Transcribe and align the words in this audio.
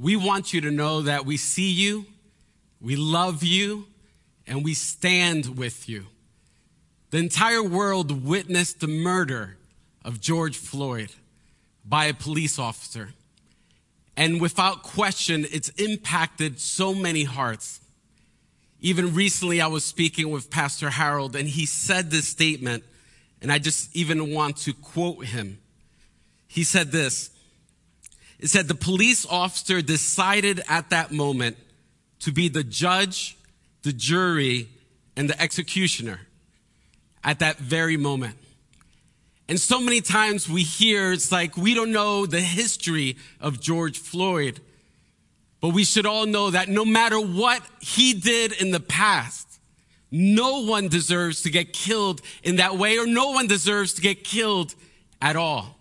we 0.00 0.16
want 0.16 0.54
you 0.54 0.62
to 0.62 0.70
know 0.70 1.02
that 1.02 1.26
we 1.26 1.36
see 1.36 1.70
you, 1.70 2.06
we 2.80 2.96
love 2.96 3.44
you, 3.44 3.86
and 4.46 4.64
we 4.64 4.72
stand 4.72 5.58
with 5.58 5.88
you. 5.88 6.06
The 7.10 7.18
entire 7.18 7.62
world 7.62 8.24
witnessed 8.24 8.80
the 8.80 8.88
murder 8.88 9.58
of 10.02 10.20
George 10.20 10.56
Floyd 10.56 11.12
by 11.84 12.06
a 12.06 12.14
police 12.14 12.58
officer. 12.58 13.10
And 14.16 14.40
without 14.40 14.82
question, 14.82 15.46
it's 15.52 15.68
impacted 15.70 16.60
so 16.60 16.94
many 16.94 17.24
hearts. 17.24 17.80
Even 18.80 19.14
recently, 19.14 19.60
I 19.60 19.66
was 19.66 19.84
speaking 19.84 20.30
with 20.30 20.50
Pastor 20.50 20.90
Harold, 20.90 21.36
and 21.36 21.46
he 21.46 21.66
said 21.66 22.10
this 22.10 22.26
statement, 22.26 22.84
and 23.42 23.52
I 23.52 23.58
just 23.58 23.94
even 23.94 24.32
want 24.32 24.56
to 24.58 24.72
quote 24.72 25.26
him. 25.26 25.58
He 26.48 26.64
said 26.64 26.90
this 26.90 27.30
It 28.40 28.48
said, 28.48 28.68
The 28.68 28.74
police 28.74 29.26
officer 29.26 29.82
decided 29.82 30.62
at 30.68 30.90
that 30.90 31.12
moment 31.12 31.56
to 32.20 32.32
be 32.32 32.48
the 32.48 32.64
judge, 32.64 33.36
the 33.82 33.92
jury, 33.92 34.68
and 35.14 35.28
the 35.28 35.40
executioner 35.40 36.20
at 37.22 37.40
that 37.40 37.58
very 37.58 37.98
moment. 37.98 38.36
And 39.48 39.60
so 39.60 39.80
many 39.80 40.00
times 40.00 40.48
we 40.48 40.62
hear 40.62 41.12
it's 41.12 41.30
like 41.30 41.56
we 41.56 41.74
don't 41.74 41.92
know 41.92 42.24
the 42.24 42.40
history 42.40 43.16
of 43.40 43.60
George 43.60 43.98
Floyd, 43.98 44.60
but 45.60 45.70
we 45.70 45.84
should 45.84 46.06
all 46.06 46.24
know 46.24 46.50
that 46.50 46.68
no 46.68 46.84
matter 46.84 47.20
what 47.20 47.60
he 47.80 48.14
did 48.14 48.52
in 48.52 48.70
the 48.70 48.80
past, 48.80 49.58
no 50.10 50.64
one 50.64 50.88
deserves 50.88 51.42
to 51.42 51.50
get 51.50 51.72
killed 51.72 52.22
in 52.42 52.56
that 52.56 52.78
way, 52.78 52.96
or 52.96 53.06
no 53.06 53.32
one 53.32 53.46
deserves 53.46 53.92
to 53.94 54.02
get 54.02 54.24
killed 54.24 54.74
at 55.20 55.36
all. 55.36 55.79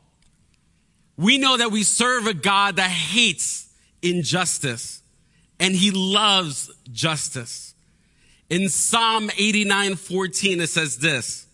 We 1.20 1.38
know 1.38 1.58
that 1.58 1.70
we 1.70 1.84
serve 1.84 2.28
a 2.28 2.34
God 2.34 2.78
that 2.78 2.90
hates 2.90 3.68
injustice 4.02 5.02
and 5.60 5.76
he 5.76 5.92
loves 5.92 6.72
justice. 6.94 7.76
In 8.50 8.70
Psalm 8.70 9.30
89 9.38 9.96
14, 9.96 10.62
it 10.62 10.70
says 10.70 10.98
this 10.98 11.46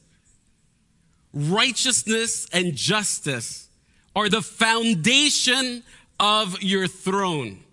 righteousness 1.34 2.48
and 2.54 2.76
justice 2.76 3.68
are 4.16 4.30
the 4.30 4.44
foundation 4.44 5.82
of 6.20 6.62
your 6.62 6.88
throne. 6.88 7.64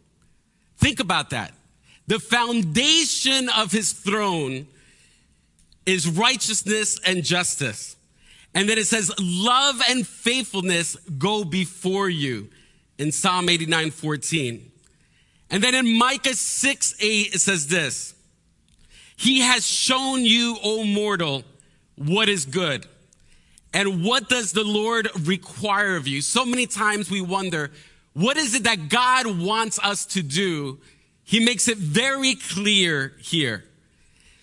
Think 0.78 0.98
about 0.98 1.28
that. 1.30 1.52
The 2.06 2.18
foundation 2.18 3.50
of 3.50 3.70
his 3.70 3.92
throne 3.92 4.66
is 5.84 6.08
righteousness 6.08 6.98
and 7.04 7.22
justice. 7.22 7.96
And 8.54 8.68
then 8.68 8.78
it 8.78 8.86
says, 8.86 9.10
love 9.18 9.80
and 9.88 10.06
faithfulness 10.06 10.96
go 11.18 11.44
before 11.44 12.08
you 12.08 12.50
in 12.98 13.12
Psalm 13.12 13.48
89 13.48 13.90
14. 13.90 14.70
And 15.50 15.62
then 15.62 15.74
in 15.74 15.98
Micah 15.98 16.34
6 16.34 16.94
8, 16.98 17.34
it 17.34 17.40
says 17.40 17.66
this 17.66 18.14
He 19.16 19.40
has 19.40 19.66
shown 19.66 20.24
you, 20.24 20.56
O 20.62 20.84
mortal, 20.84 21.44
what 21.96 22.28
is 22.28 22.44
good. 22.44 22.86
And 23.74 24.04
what 24.04 24.28
does 24.28 24.52
the 24.52 24.64
Lord 24.64 25.08
require 25.26 25.96
of 25.96 26.06
you? 26.06 26.20
So 26.20 26.44
many 26.44 26.66
times 26.66 27.10
we 27.10 27.22
wonder, 27.22 27.70
what 28.12 28.36
is 28.36 28.54
it 28.54 28.64
that 28.64 28.90
God 28.90 29.26
wants 29.38 29.78
us 29.82 30.04
to 30.06 30.22
do? 30.22 30.78
He 31.24 31.42
makes 31.42 31.68
it 31.68 31.78
very 31.78 32.34
clear 32.34 33.14
here. 33.22 33.64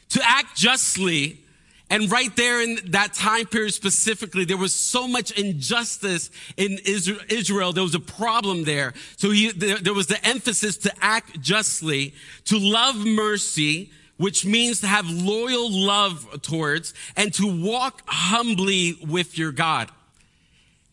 To 0.10 0.22
act 0.24 0.58
justly, 0.58 1.42
and 1.90 2.12
right 2.12 2.36
there 2.36 2.62
in 2.62 2.78
that 2.92 3.14
time 3.14 3.48
period 3.48 3.74
specifically, 3.74 4.46
there 4.46 4.58
was 4.58 4.74
so 4.74 5.08
much 5.08 5.32
injustice 5.32 6.30
in 6.56 6.78
Israel. 6.86 7.74
There 7.74 7.84
was 7.84 7.96
a 7.96 8.00
problem 8.00 8.64
there. 8.64 8.94
So 9.18 9.32
he, 9.32 9.52
there, 9.52 9.94
was 9.94 10.06
the 10.06 10.24
emphasis 10.26 10.78
to 10.78 10.94
act 11.02 11.42
justly, 11.42 12.14
to 12.46 12.60
love 12.60 12.96
mercy, 12.96 13.92
which 14.18 14.46
means 14.46 14.82
to 14.82 14.88
have 14.88 15.10
loyal 15.10 15.72
love 15.72 16.42
towards 16.44 16.94
and 17.16 17.34
to 17.36 17.66
walk 17.66 18.04
humbly 18.06 19.00
with 19.08 19.38
your 19.38 19.52
God. 19.52 19.90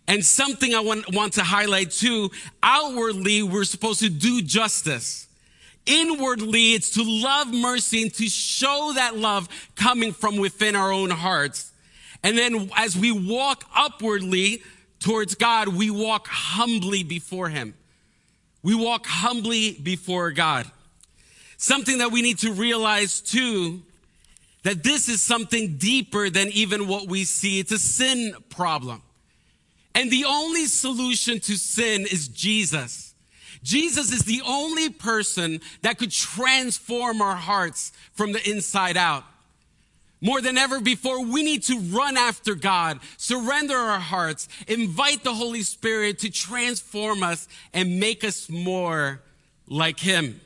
And 0.09 0.25
something 0.25 0.75
I 0.75 0.81
want, 0.81 1.13
want 1.13 1.35
to 1.35 1.43
highlight 1.43 1.91
too, 1.91 2.31
outwardly, 2.63 3.43
we're 3.43 3.65
supposed 3.65 4.01
to 4.01 4.09
do 4.09 4.41
justice. 4.41 5.26
Inwardly, 5.87 6.75
it's 6.75 6.91
to 6.91 7.03
love 7.03 7.53
mercy 7.53 8.03
and 8.03 8.15
to 8.15 8.29
show 8.29 8.93
that 8.95 9.17
love 9.17 9.49
coming 9.77 10.13
from 10.13 10.37
within 10.37 10.75
our 10.77 10.93
own 10.93 11.11
hearts. 11.11 11.73
And 12.23 12.37
then 12.37 12.71
as 12.77 12.97
we 12.97 13.13
walk 13.13 13.65
upwardly 13.75 14.63
towards 14.99 15.37
God, 15.37 15.69
we 15.69 15.91
walk 15.91 16.27
humbly 16.27 17.05
before 17.05 17.49
Him. 17.49 17.75
We 18.63 18.75
walk 18.75 19.07
humbly 19.07 19.75
before 19.75 20.33
God. 20.33 20.67
Something 21.57 21.99
that 21.99 22.11
we 22.11 22.21
need 22.21 22.39
to 22.39 22.53
realize 22.53 23.21
too, 23.21 23.83
that 24.65 24.83
this 24.83 25.09
is 25.09 25.23
something 25.23 25.77
deeper 25.77 26.29
than 26.29 26.49
even 26.49 26.89
what 26.89 27.07
we 27.07 27.23
see. 27.23 27.61
It's 27.61 27.71
a 27.71 27.79
sin 27.79 28.35
problem. 28.51 29.03
And 29.95 30.11
the 30.11 30.25
only 30.25 30.67
solution 30.67 31.39
to 31.41 31.57
sin 31.57 32.03
is 32.03 32.29
Jesus. 32.29 33.06
Jesus 33.67 34.13
is 34.13 34.23
the 34.23 34.43
only 34.47 34.91
person 34.91 35.61
that 35.83 35.99
could 35.99 36.13
transform 36.13 37.21
our 37.21 37.35
hearts 37.35 37.91
from 38.13 38.31
the 38.31 38.49
inside 38.49 38.97
out. 38.97 39.25
More 40.21 40.41
than 40.41 40.57
ever 40.57 40.81
before, 40.81 41.25
we 41.25 41.43
need 41.43 41.65
to 41.65 41.81
run 41.81 42.17
after 42.17 42.55
God, 42.55 43.01
surrender 43.17 43.75
our 43.75 43.99
hearts, 43.99 44.49
invite 44.69 45.25
the 45.25 45.35
Holy 45.35 45.63
Spirit 45.63 46.21
to 46.21 46.31
transform 46.31 47.25
us 47.25 47.49
and 47.75 47.99
make 47.99 48.23
us 48.23 48.49
more 48.49 49.21
like 49.67 49.99
Him. 49.99 50.41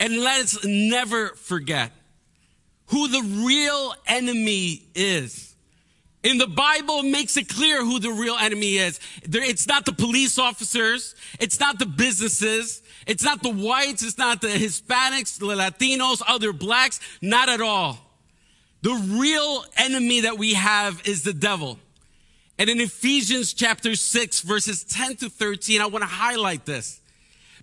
And 0.00 0.16
let 0.16 0.40
us 0.40 0.64
never 0.64 1.28
forget 1.28 1.92
who 2.86 3.08
the 3.08 3.44
real 3.46 3.94
enemy 4.06 4.84
is. 4.94 5.54
In 6.26 6.38
the 6.38 6.48
Bible, 6.48 7.04
makes 7.04 7.36
it 7.36 7.48
clear 7.48 7.84
who 7.84 8.00
the 8.00 8.10
real 8.10 8.34
enemy 8.34 8.78
is. 8.78 8.98
It's 9.22 9.68
not 9.68 9.86
the 9.86 9.92
police 9.92 10.40
officers. 10.40 11.14
It's 11.38 11.60
not 11.60 11.78
the 11.78 11.86
businesses. 11.86 12.82
It's 13.06 13.22
not 13.22 13.44
the 13.44 13.52
whites. 13.52 14.02
It's 14.02 14.18
not 14.18 14.40
the 14.40 14.48
Hispanics, 14.48 15.38
the 15.38 15.46
Latinos, 15.46 16.22
other 16.26 16.52
blacks. 16.52 16.98
Not 17.22 17.48
at 17.48 17.60
all. 17.60 18.00
The 18.82 18.94
real 19.20 19.66
enemy 19.76 20.22
that 20.22 20.36
we 20.36 20.54
have 20.54 21.00
is 21.06 21.22
the 21.22 21.32
devil. 21.32 21.78
And 22.58 22.68
in 22.68 22.80
Ephesians 22.80 23.54
chapter 23.54 23.94
6, 23.94 24.40
verses 24.40 24.82
10 24.82 25.18
to 25.18 25.30
13, 25.30 25.80
I 25.80 25.86
want 25.86 26.02
to 26.02 26.08
highlight 26.08 26.66
this. 26.66 27.00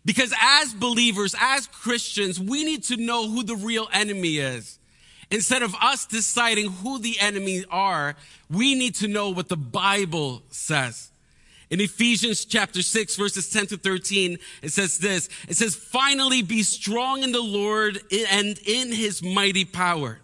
Because 0.06 0.34
as 0.41 0.73
believers, 0.73 1.35
as 1.38 1.68
Christians, 1.68 2.40
we 2.40 2.63
need 2.63 2.85
to 2.85 2.96
know 2.96 3.28
who 3.28 3.44
the 3.44 3.57
real 3.57 3.90
enemy 3.91 4.38
is. 4.38 4.79
Instead 5.34 5.64
of 5.64 5.74
us 5.82 6.06
deciding 6.06 6.70
who 6.70 7.00
the 7.00 7.20
enemies 7.20 7.66
are, 7.72 8.16
we 8.52 8.76
need 8.76 8.94
to 8.94 9.08
know 9.08 9.30
what 9.30 9.50
the 9.50 9.58
Bible 9.58 10.44
says. 10.52 11.10
In 11.72 11.82
Ephesians 11.82 12.46
chapter 12.46 12.84
6, 12.84 13.16
verses 13.16 13.50
10 13.50 13.66
to 13.68 13.78
13, 13.78 14.38
it 14.62 14.72
says 14.72 15.00
this. 15.00 15.30
It 15.50 15.58
says, 15.58 15.76
finally 15.76 16.44
be 16.44 16.62
strong 16.62 17.24
in 17.24 17.32
the 17.32 17.42
Lord 17.42 18.00
and 18.30 18.60
in 18.68 18.92
his 18.92 19.24
mighty 19.24 19.66
power. 19.66 20.20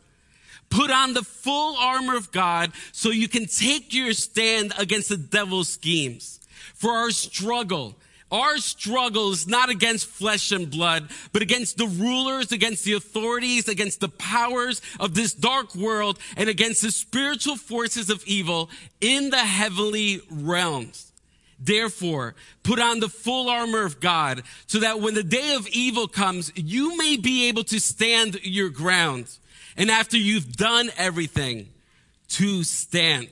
Put 0.70 0.92
on 0.92 1.16
the 1.16 1.24
full 1.24 1.76
armor 1.78 2.16
of 2.16 2.32
God 2.32 2.72
so 2.92 3.10
you 3.10 3.28
can 3.28 3.48
take 3.48 3.92
your 3.92 4.14
stand 4.14 4.74
against 4.78 5.10
the 5.10 5.18
devil's 5.18 5.70
schemes. 5.70 6.40
For 6.76 6.92
our 6.92 7.10
struggle 7.10 7.96
our 8.32 8.58
struggle 8.58 9.32
is 9.32 9.48
not 9.48 9.70
against 9.70 10.08
flesh 10.08 10.52
and 10.52 10.70
blood, 10.70 11.10
but 11.34 11.42
against 11.42 11.78
the 11.78 11.88
rulers, 11.88 12.52
against 12.52 12.84
the 12.84 12.94
authorities, 12.94 13.68
against 13.68 14.00
the 14.00 14.10
powers 14.10 14.82
of 15.00 15.16
this 15.16 15.34
dark 15.34 15.76
world, 15.76 16.20
and 16.38 16.50
against 16.50 16.82
the 16.82 16.92
spiritual 16.92 17.56
forces 17.56 18.10
of 18.10 18.24
evil 18.26 18.70
in 19.02 19.30
the 19.32 19.38
heavenly 19.38 20.22
realms. 20.30 21.12
Therefore, 21.60 22.36
put 22.64 22.80
on 22.80 23.00
the 23.00 23.10
full 23.10 23.50
armor 23.50 23.84
of 23.84 24.00
God 24.00 24.44
so 24.68 24.80
that 24.80 25.02
when 25.02 25.14
the 25.14 25.24
day 25.24 25.56
of 25.56 25.68
evil 25.68 26.08
comes, 26.08 26.52
you 26.56 26.96
may 26.98 27.18
be 27.18 27.50
able 27.50 27.66
to 27.66 27.80
stand 27.80 28.40
your 28.44 28.70
ground. 28.70 29.28
And 29.76 29.92
after 29.92 30.18
you've 30.18 30.56
done 30.56 30.90
everything, 30.98 31.70
to 32.30 32.64
stand. 32.64 33.30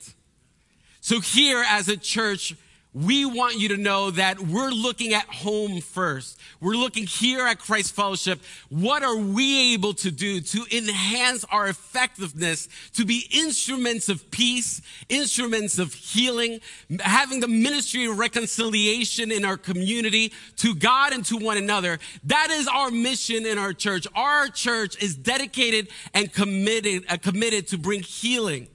So 1.00 1.20
here 1.20 1.64
as 1.66 1.88
a 1.88 1.96
church, 1.96 2.54
we 2.94 3.26
want 3.26 3.58
you 3.58 3.68
to 3.68 3.76
know 3.76 4.10
that 4.10 4.40
we're 4.40 4.70
looking 4.70 5.12
at 5.12 5.26
home 5.26 5.80
first. 5.80 6.40
We're 6.58 6.74
looking 6.74 7.06
here 7.06 7.46
at 7.46 7.58
Christ 7.58 7.94
Fellowship. 7.94 8.40
What 8.70 9.02
are 9.02 9.16
we 9.16 9.74
able 9.74 9.92
to 9.94 10.10
do 10.10 10.40
to 10.40 10.64
enhance 10.74 11.44
our 11.52 11.68
effectiveness, 11.68 12.66
to 12.94 13.04
be 13.04 13.28
instruments 13.30 14.08
of 14.08 14.30
peace, 14.30 14.80
instruments 15.10 15.78
of 15.78 15.92
healing, 15.92 16.60
having 17.00 17.40
the 17.40 17.48
ministry 17.48 18.06
of 18.06 18.18
reconciliation 18.18 19.30
in 19.30 19.44
our 19.44 19.58
community 19.58 20.32
to 20.56 20.74
God 20.74 21.12
and 21.12 21.24
to 21.26 21.36
one 21.36 21.58
another? 21.58 21.98
That 22.24 22.50
is 22.50 22.66
our 22.68 22.90
mission 22.90 23.44
in 23.44 23.58
our 23.58 23.74
church. 23.74 24.06
Our 24.14 24.48
church 24.48 25.00
is 25.02 25.14
dedicated 25.14 25.88
and 26.14 26.32
committed, 26.32 27.04
uh, 27.10 27.18
committed 27.18 27.68
to 27.68 27.78
bring 27.78 28.02
healing. 28.02 28.68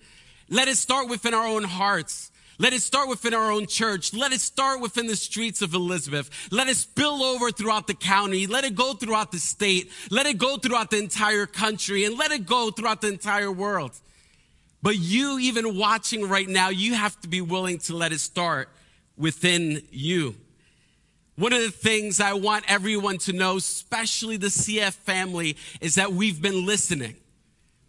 Let 0.49 0.67
it 0.67 0.77
start 0.77 1.09
within 1.09 1.33
our 1.33 1.47
own 1.47 1.63
hearts. 1.63 2.29
Let 2.63 2.71
it 2.71 2.81
start 2.81 3.09
within 3.09 3.33
our 3.33 3.51
own 3.51 3.67
church. 3.67 4.13
Let 4.13 4.31
it 4.31 4.39
start 4.39 4.79
within 4.79 5.05
the 5.05 5.17
streets 5.17 5.61
of 5.61 5.73
Elizabeth. 5.73 6.29
Let 6.49 6.69
it 6.69 6.77
spill 6.77 7.21
over 7.21 7.51
throughout 7.51 7.87
the 7.87 7.93
county. 7.93 8.47
Let 8.47 8.63
it 8.63 8.73
go 8.73 8.93
throughout 8.93 9.33
the 9.33 9.39
state. 9.39 9.91
Let 10.09 10.27
it 10.27 10.37
go 10.37 10.55
throughout 10.55 10.89
the 10.89 10.97
entire 10.97 11.45
country 11.45 12.05
and 12.05 12.17
let 12.17 12.31
it 12.31 12.45
go 12.45 12.71
throughout 12.71 13.01
the 13.01 13.09
entire 13.09 13.51
world. 13.51 13.91
But 14.81 14.95
you, 14.97 15.39
even 15.39 15.77
watching 15.77 16.29
right 16.29 16.47
now, 16.47 16.69
you 16.69 16.93
have 16.93 17.19
to 17.19 17.27
be 17.27 17.41
willing 17.41 17.79
to 17.79 17.97
let 17.97 18.13
it 18.13 18.21
start 18.21 18.69
within 19.17 19.81
you. 19.91 20.33
One 21.35 21.51
of 21.51 21.63
the 21.63 21.69
things 21.69 22.21
I 22.21 22.31
want 22.31 22.63
everyone 22.69 23.17
to 23.19 23.33
know, 23.33 23.57
especially 23.57 24.37
the 24.37 24.47
CF 24.47 24.93
family, 24.93 25.57
is 25.81 25.95
that 25.95 26.13
we've 26.13 26.41
been 26.41 26.65
listening. 26.65 27.17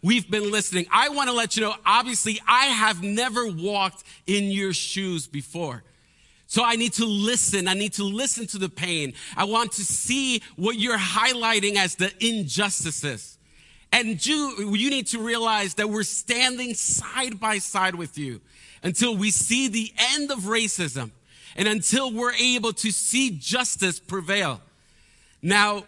We've 0.05 0.29
been 0.29 0.51
listening. 0.51 0.85
I 0.91 1.09
want 1.09 1.31
to 1.31 1.35
let 1.35 1.57
you 1.57 1.63
know, 1.63 1.73
obviously, 1.83 2.39
I 2.47 2.67
have 2.67 3.01
never 3.01 3.47
walked 3.47 4.03
in 4.27 4.51
your 4.51 4.71
shoes 4.71 5.25
before. 5.25 5.83
So 6.45 6.63
I 6.63 6.75
need 6.75 6.93
to 6.93 7.05
listen. 7.05 7.67
I 7.67 7.73
need 7.73 7.93
to 7.93 8.03
listen 8.03 8.45
to 8.47 8.59
the 8.59 8.69
pain. 8.69 9.13
I 9.35 9.45
want 9.45 9.71
to 9.71 9.81
see 9.83 10.43
what 10.57 10.77
you're 10.77 10.99
highlighting 10.99 11.77
as 11.77 11.95
the 11.95 12.13
injustices. 12.23 13.39
And 13.91 14.23
you, 14.23 14.75
you 14.75 14.91
need 14.91 15.07
to 15.07 15.23
realize 15.23 15.73
that 15.73 15.89
we're 15.89 16.03
standing 16.03 16.75
side 16.75 17.39
by 17.39 17.57
side 17.57 17.95
with 17.95 18.15
you 18.15 18.41
until 18.83 19.17
we 19.17 19.31
see 19.31 19.69
the 19.69 19.91
end 20.13 20.29
of 20.29 20.41
racism 20.41 21.09
and 21.55 21.67
until 21.67 22.13
we're 22.13 22.35
able 22.35 22.73
to 22.73 22.91
see 22.91 23.31
justice 23.31 23.99
prevail. 23.99 24.61
Now, 25.41 25.85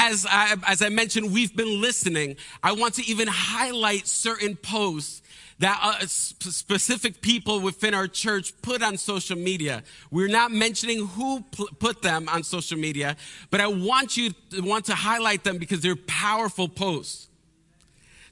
as 0.00 0.26
I, 0.28 0.56
as 0.66 0.80
I 0.80 0.88
mentioned, 0.88 1.30
we've 1.30 1.54
been 1.54 1.80
listening. 1.80 2.36
I 2.62 2.72
want 2.72 2.94
to 2.94 3.04
even 3.04 3.28
highlight 3.28 4.08
certain 4.08 4.56
posts 4.56 5.20
that 5.58 5.78
uh, 5.82 6.06
specific 6.06 7.20
people 7.20 7.60
within 7.60 7.92
our 7.92 8.08
church 8.08 8.54
put 8.62 8.82
on 8.82 8.96
social 8.96 9.36
media. 9.36 9.82
We're 10.10 10.28
not 10.28 10.52
mentioning 10.52 11.06
who 11.06 11.42
put 11.78 12.00
them 12.00 12.30
on 12.30 12.44
social 12.44 12.78
media, 12.78 13.14
but 13.50 13.60
I 13.60 13.66
want 13.66 14.16
you 14.16 14.30
to 14.52 14.62
want 14.62 14.86
to 14.86 14.94
highlight 14.94 15.44
them 15.44 15.58
because 15.58 15.82
they're 15.82 15.96
powerful 15.96 16.66
posts. 16.66 17.28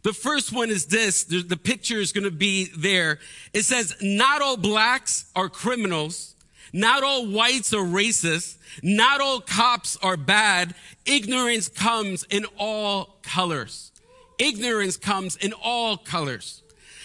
The 0.04 0.14
first 0.14 0.54
one 0.54 0.70
is 0.70 0.86
this. 0.86 1.24
The 1.24 1.60
picture 1.62 1.98
is 1.98 2.12
going 2.12 2.24
to 2.24 2.30
be 2.30 2.70
there. 2.74 3.18
It 3.52 3.64
says, 3.64 3.94
not 4.00 4.40
all 4.40 4.56
blacks 4.56 5.30
are 5.36 5.50
criminals. 5.50 6.34
Not 6.72 7.02
all 7.02 7.26
whites 7.26 7.72
are 7.72 7.84
racist. 7.84 8.56
Not 8.82 9.20
all 9.20 9.40
cops 9.40 9.96
are 10.02 10.16
bad. 10.16 10.74
Ignorance 11.06 11.68
comes 11.68 12.24
in 12.24 12.44
all 12.58 13.16
colors. 13.22 13.92
Ignorance 14.38 14.96
comes 14.96 15.36
in 15.36 15.52
all 15.52 15.96
colors. 15.96 16.62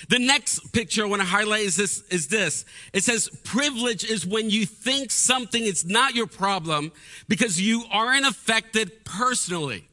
The 0.10 0.20
next 0.20 0.74
picture 0.74 1.04
I 1.04 1.08
want 1.08 1.22
to 1.22 1.28
highlight 1.28 1.62
is 1.62 1.78
this, 1.78 2.04
is 2.10 2.28
this. 2.28 2.66
It 2.92 3.04
says 3.04 3.30
privilege 3.44 4.04
is 4.04 4.26
when 4.26 4.50
you 4.50 4.66
think 4.66 5.12
something 5.12 5.64
is 5.64 5.86
not 5.86 6.14
your 6.14 6.28
problem 6.28 6.92
because 7.28 7.62
you 7.62 7.86
aren't 7.90 8.26
affected 8.26 9.06
personally. 9.06 9.88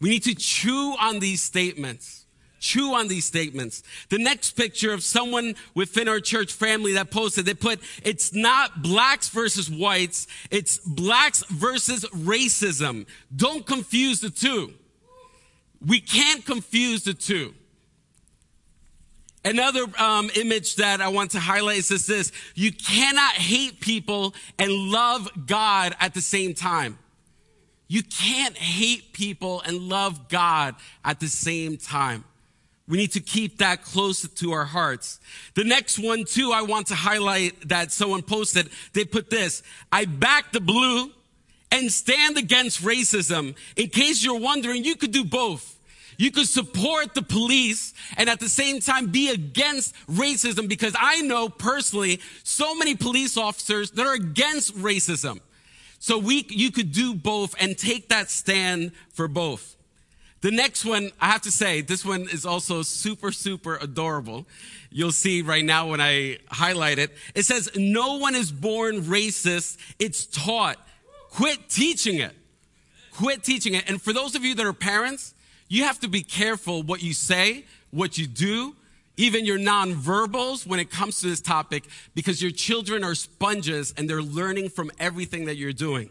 We 0.00 0.10
need 0.10 0.22
to 0.24 0.34
chew 0.34 0.94
on 1.00 1.18
these 1.18 1.42
statements 1.42 2.21
chew 2.62 2.94
on 2.94 3.08
these 3.08 3.26
statements. 3.26 3.82
The 4.08 4.18
next 4.18 4.52
picture 4.52 4.92
of 4.92 5.02
someone 5.02 5.56
within 5.74 6.08
our 6.08 6.20
church 6.20 6.52
family 6.52 6.94
that 6.94 7.10
posted, 7.10 7.44
they 7.44 7.54
put, 7.54 7.80
it's 8.04 8.32
not 8.32 8.82
blacks 8.82 9.28
versus 9.28 9.68
whites, 9.68 10.26
it's 10.50 10.78
blacks 10.78 11.44
versus 11.46 12.04
racism. 12.14 13.06
Don't 13.34 13.66
confuse 13.66 14.20
the 14.20 14.30
two. 14.30 14.72
We 15.84 16.00
can't 16.00 16.46
confuse 16.46 17.02
the 17.02 17.14
two. 17.14 17.52
Another 19.44 19.84
um, 19.98 20.30
image 20.36 20.76
that 20.76 21.00
I 21.00 21.08
want 21.08 21.32
to 21.32 21.40
highlight 21.40 21.78
is 21.78 22.06
this 22.06 22.30
you 22.54 22.70
cannot 22.70 23.34
hate 23.34 23.80
people 23.80 24.34
and 24.56 24.70
love 24.70 25.28
God 25.46 25.96
at 25.98 26.14
the 26.14 26.20
same 26.20 26.54
time. 26.54 26.96
You 27.88 28.04
can't 28.04 28.56
hate 28.56 29.12
people 29.12 29.60
and 29.66 29.76
love 29.80 30.28
God 30.28 30.76
at 31.04 31.18
the 31.18 31.26
same 31.26 31.76
time. 31.76 32.24
We 32.92 32.98
need 32.98 33.12
to 33.12 33.20
keep 33.20 33.56
that 33.56 33.82
close 33.82 34.28
to 34.28 34.52
our 34.52 34.66
hearts. 34.66 35.18
The 35.54 35.64
next 35.64 35.98
one 35.98 36.26
too, 36.26 36.52
I 36.52 36.60
want 36.60 36.88
to 36.88 36.94
highlight 36.94 37.70
that 37.70 37.90
someone 37.90 38.20
posted. 38.20 38.68
They 38.92 39.06
put 39.06 39.30
this, 39.30 39.62
I 39.90 40.04
back 40.04 40.52
the 40.52 40.60
blue 40.60 41.10
and 41.70 41.90
stand 41.90 42.36
against 42.36 42.82
racism. 42.82 43.54
In 43.76 43.88
case 43.88 44.22
you're 44.22 44.38
wondering, 44.38 44.84
you 44.84 44.94
could 44.94 45.10
do 45.10 45.24
both. 45.24 45.80
You 46.18 46.30
could 46.30 46.46
support 46.46 47.14
the 47.14 47.22
police 47.22 47.94
and 48.18 48.28
at 48.28 48.40
the 48.40 48.48
same 48.50 48.80
time 48.80 49.06
be 49.06 49.30
against 49.30 49.94
racism 50.06 50.68
because 50.68 50.94
I 50.94 51.22
know 51.22 51.48
personally 51.48 52.20
so 52.44 52.74
many 52.74 52.94
police 52.94 53.38
officers 53.38 53.92
that 53.92 54.06
are 54.06 54.12
against 54.12 54.76
racism. 54.76 55.40
So 55.98 56.18
we, 56.18 56.44
you 56.50 56.70
could 56.70 56.92
do 56.92 57.14
both 57.14 57.54
and 57.58 57.78
take 57.78 58.10
that 58.10 58.28
stand 58.28 58.92
for 59.14 59.28
both. 59.28 59.76
The 60.42 60.50
next 60.50 60.84
one, 60.84 61.12
I 61.20 61.28
have 61.28 61.42
to 61.42 61.52
say, 61.52 61.80
this 61.80 62.04
one 62.04 62.22
is 62.22 62.44
also 62.44 62.82
super, 62.82 63.30
super 63.30 63.76
adorable. 63.76 64.44
You'll 64.90 65.12
see 65.12 65.40
right 65.40 65.64
now 65.64 65.90
when 65.90 66.00
I 66.00 66.38
highlight 66.48 66.98
it. 66.98 67.12
It 67.36 67.44
says, 67.44 67.70
no 67.76 68.16
one 68.16 68.34
is 68.34 68.50
born 68.50 69.02
racist. 69.02 69.78
It's 70.00 70.26
taught. 70.26 70.78
Quit 71.30 71.70
teaching 71.70 72.18
it. 72.18 72.32
Quit 73.12 73.44
teaching 73.44 73.74
it. 73.74 73.88
And 73.88 74.02
for 74.02 74.12
those 74.12 74.34
of 74.34 74.44
you 74.44 74.56
that 74.56 74.66
are 74.66 74.72
parents, 74.72 75.32
you 75.68 75.84
have 75.84 76.00
to 76.00 76.08
be 76.08 76.22
careful 76.22 76.82
what 76.82 77.02
you 77.02 77.12
say, 77.12 77.64
what 77.92 78.18
you 78.18 78.26
do, 78.26 78.74
even 79.16 79.46
your 79.46 79.58
nonverbals 79.58 80.66
when 80.66 80.80
it 80.80 80.90
comes 80.90 81.20
to 81.20 81.28
this 81.28 81.40
topic, 81.40 81.84
because 82.16 82.42
your 82.42 82.50
children 82.50 83.04
are 83.04 83.14
sponges 83.14 83.94
and 83.96 84.10
they're 84.10 84.20
learning 84.20 84.70
from 84.70 84.90
everything 84.98 85.44
that 85.44 85.56
you're 85.56 85.72
doing. 85.72 86.10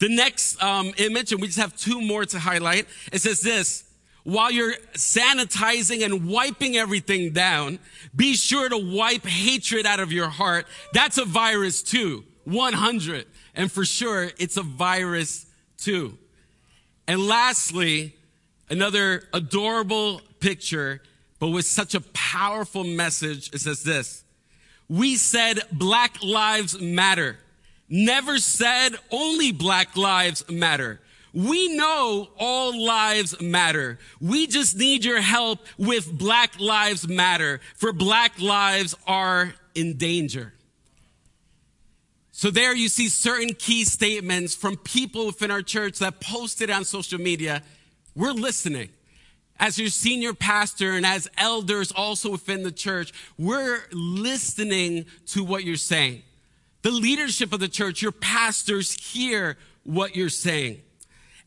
The 0.00 0.08
next 0.08 0.60
um, 0.62 0.92
image, 0.96 1.30
and 1.30 1.40
we 1.40 1.46
just 1.46 1.58
have 1.58 1.76
two 1.76 2.00
more 2.00 2.24
to 2.24 2.38
highlight, 2.38 2.86
it 3.12 3.20
says 3.20 3.40
this 3.42 3.84
while 4.24 4.50
you're 4.50 4.74
sanitizing 4.94 6.04
and 6.04 6.28
wiping 6.28 6.76
everything 6.76 7.32
down, 7.32 7.78
be 8.14 8.34
sure 8.34 8.68
to 8.68 8.76
wipe 8.76 9.24
hatred 9.24 9.86
out 9.86 10.00
of 10.00 10.12
your 10.12 10.28
heart. 10.28 10.66
That's 10.92 11.18
a 11.18 11.24
virus 11.24 11.82
too. 11.82 12.24
100. 12.44 13.26
And 13.54 13.72
for 13.72 13.84
sure, 13.84 14.30
it's 14.38 14.56
a 14.56 14.62
virus 14.62 15.46
too. 15.78 16.18
And 17.08 17.26
lastly, 17.26 18.14
another 18.68 19.24
adorable 19.32 20.20
picture, 20.38 21.02
but 21.38 21.48
with 21.48 21.64
such 21.64 21.94
a 21.94 22.00
powerful 22.12 22.84
message. 22.84 23.50
It 23.54 23.60
says 23.60 23.82
this. 23.82 24.24
We 24.88 25.16
said 25.16 25.60
Black 25.72 26.22
Lives 26.22 26.78
Matter 26.80 27.38
never 27.90 28.38
said 28.38 28.94
only 29.10 29.52
black 29.52 29.96
lives 29.96 30.48
matter. 30.48 31.00
We 31.32 31.76
know 31.76 32.28
all 32.38 32.84
lives 32.84 33.40
matter. 33.40 33.98
We 34.20 34.46
just 34.46 34.76
need 34.76 35.04
your 35.04 35.20
help 35.20 35.60
with 35.78 36.12
Black 36.12 36.58
Lives 36.58 37.06
Matter, 37.06 37.60
for 37.76 37.92
Black 37.92 38.40
lives 38.40 38.96
are 39.06 39.54
in 39.74 39.96
danger. 39.96 40.54
So 42.32 42.50
there 42.50 42.74
you 42.74 42.88
see 42.88 43.08
certain 43.08 43.54
key 43.54 43.84
statements 43.84 44.54
from 44.54 44.76
people 44.78 45.26
within 45.26 45.50
our 45.50 45.62
church 45.62 45.98
that 45.98 46.20
posted 46.20 46.70
on 46.70 46.84
social 46.84 47.20
media. 47.20 47.62
We're 48.16 48.32
listening. 48.32 48.88
As 49.58 49.78
your 49.78 49.90
senior 49.90 50.32
pastor 50.32 50.92
and 50.92 51.04
as 51.04 51.28
elders 51.36 51.92
also 51.92 52.30
within 52.30 52.62
the 52.62 52.72
church, 52.72 53.12
we're 53.36 53.82
listening 53.92 55.04
to 55.26 55.44
what 55.44 55.64
you're 55.64 55.76
saying. 55.76 56.22
The 56.82 56.90
leadership 56.90 57.52
of 57.52 57.60
the 57.60 57.68
church, 57.68 58.02
your 58.02 58.12
pastors 58.12 58.92
hear 59.12 59.56
what 59.84 60.16
you're 60.16 60.28
saying. 60.28 60.80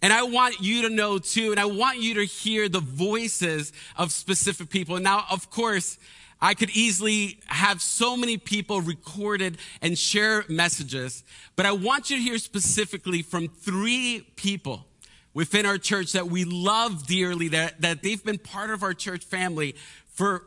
And 0.01 0.11
I 0.11 0.23
want 0.23 0.59
you 0.59 0.81
to 0.81 0.89
know 0.89 1.17
too, 1.17 1.51
and 1.51 1.59
I 1.59 1.65
want 1.65 1.99
you 1.99 2.15
to 2.15 2.25
hear 2.25 2.67
the 2.67 2.81
voices 2.81 3.71
of 3.95 4.11
specific 4.11 4.69
people. 4.69 4.99
Now, 4.99 5.25
of 5.31 5.49
course, 5.49 5.97
I 6.41 6.55
could 6.55 6.71
easily 6.71 7.39
have 7.45 7.81
so 7.81 8.17
many 8.17 8.37
people 8.37 8.81
recorded 8.81 9.59
and 9.81 9.97
share 9.97 10.43
messages, 10.49 11.23
but 11.55 11.65
I 11.65 11.71
want 11.71 12.09
you 12.09 12.17
to 12.17 12.21
hear 12.21 12.37
specifically 12.37 13.21
from 13.21 13.47
three 13.47 14.27
people 14.35 14.85
within 15.33 15.65
our 15.65 15.77
church 15.77 16.11
that 16.11 16.27
we 16.27 16.43
love 16.43 17.07
dearly, 17.07 17.47
that, 17.47 17.79
that 17.79 18.03
they've 18.03 18.23
been 18.23 18.37
part 18.37 18.71
of 18.71 18.83
our 18.83 18.93
church 18.93 19.23
family 19.23 19.73
for 20.09 20.43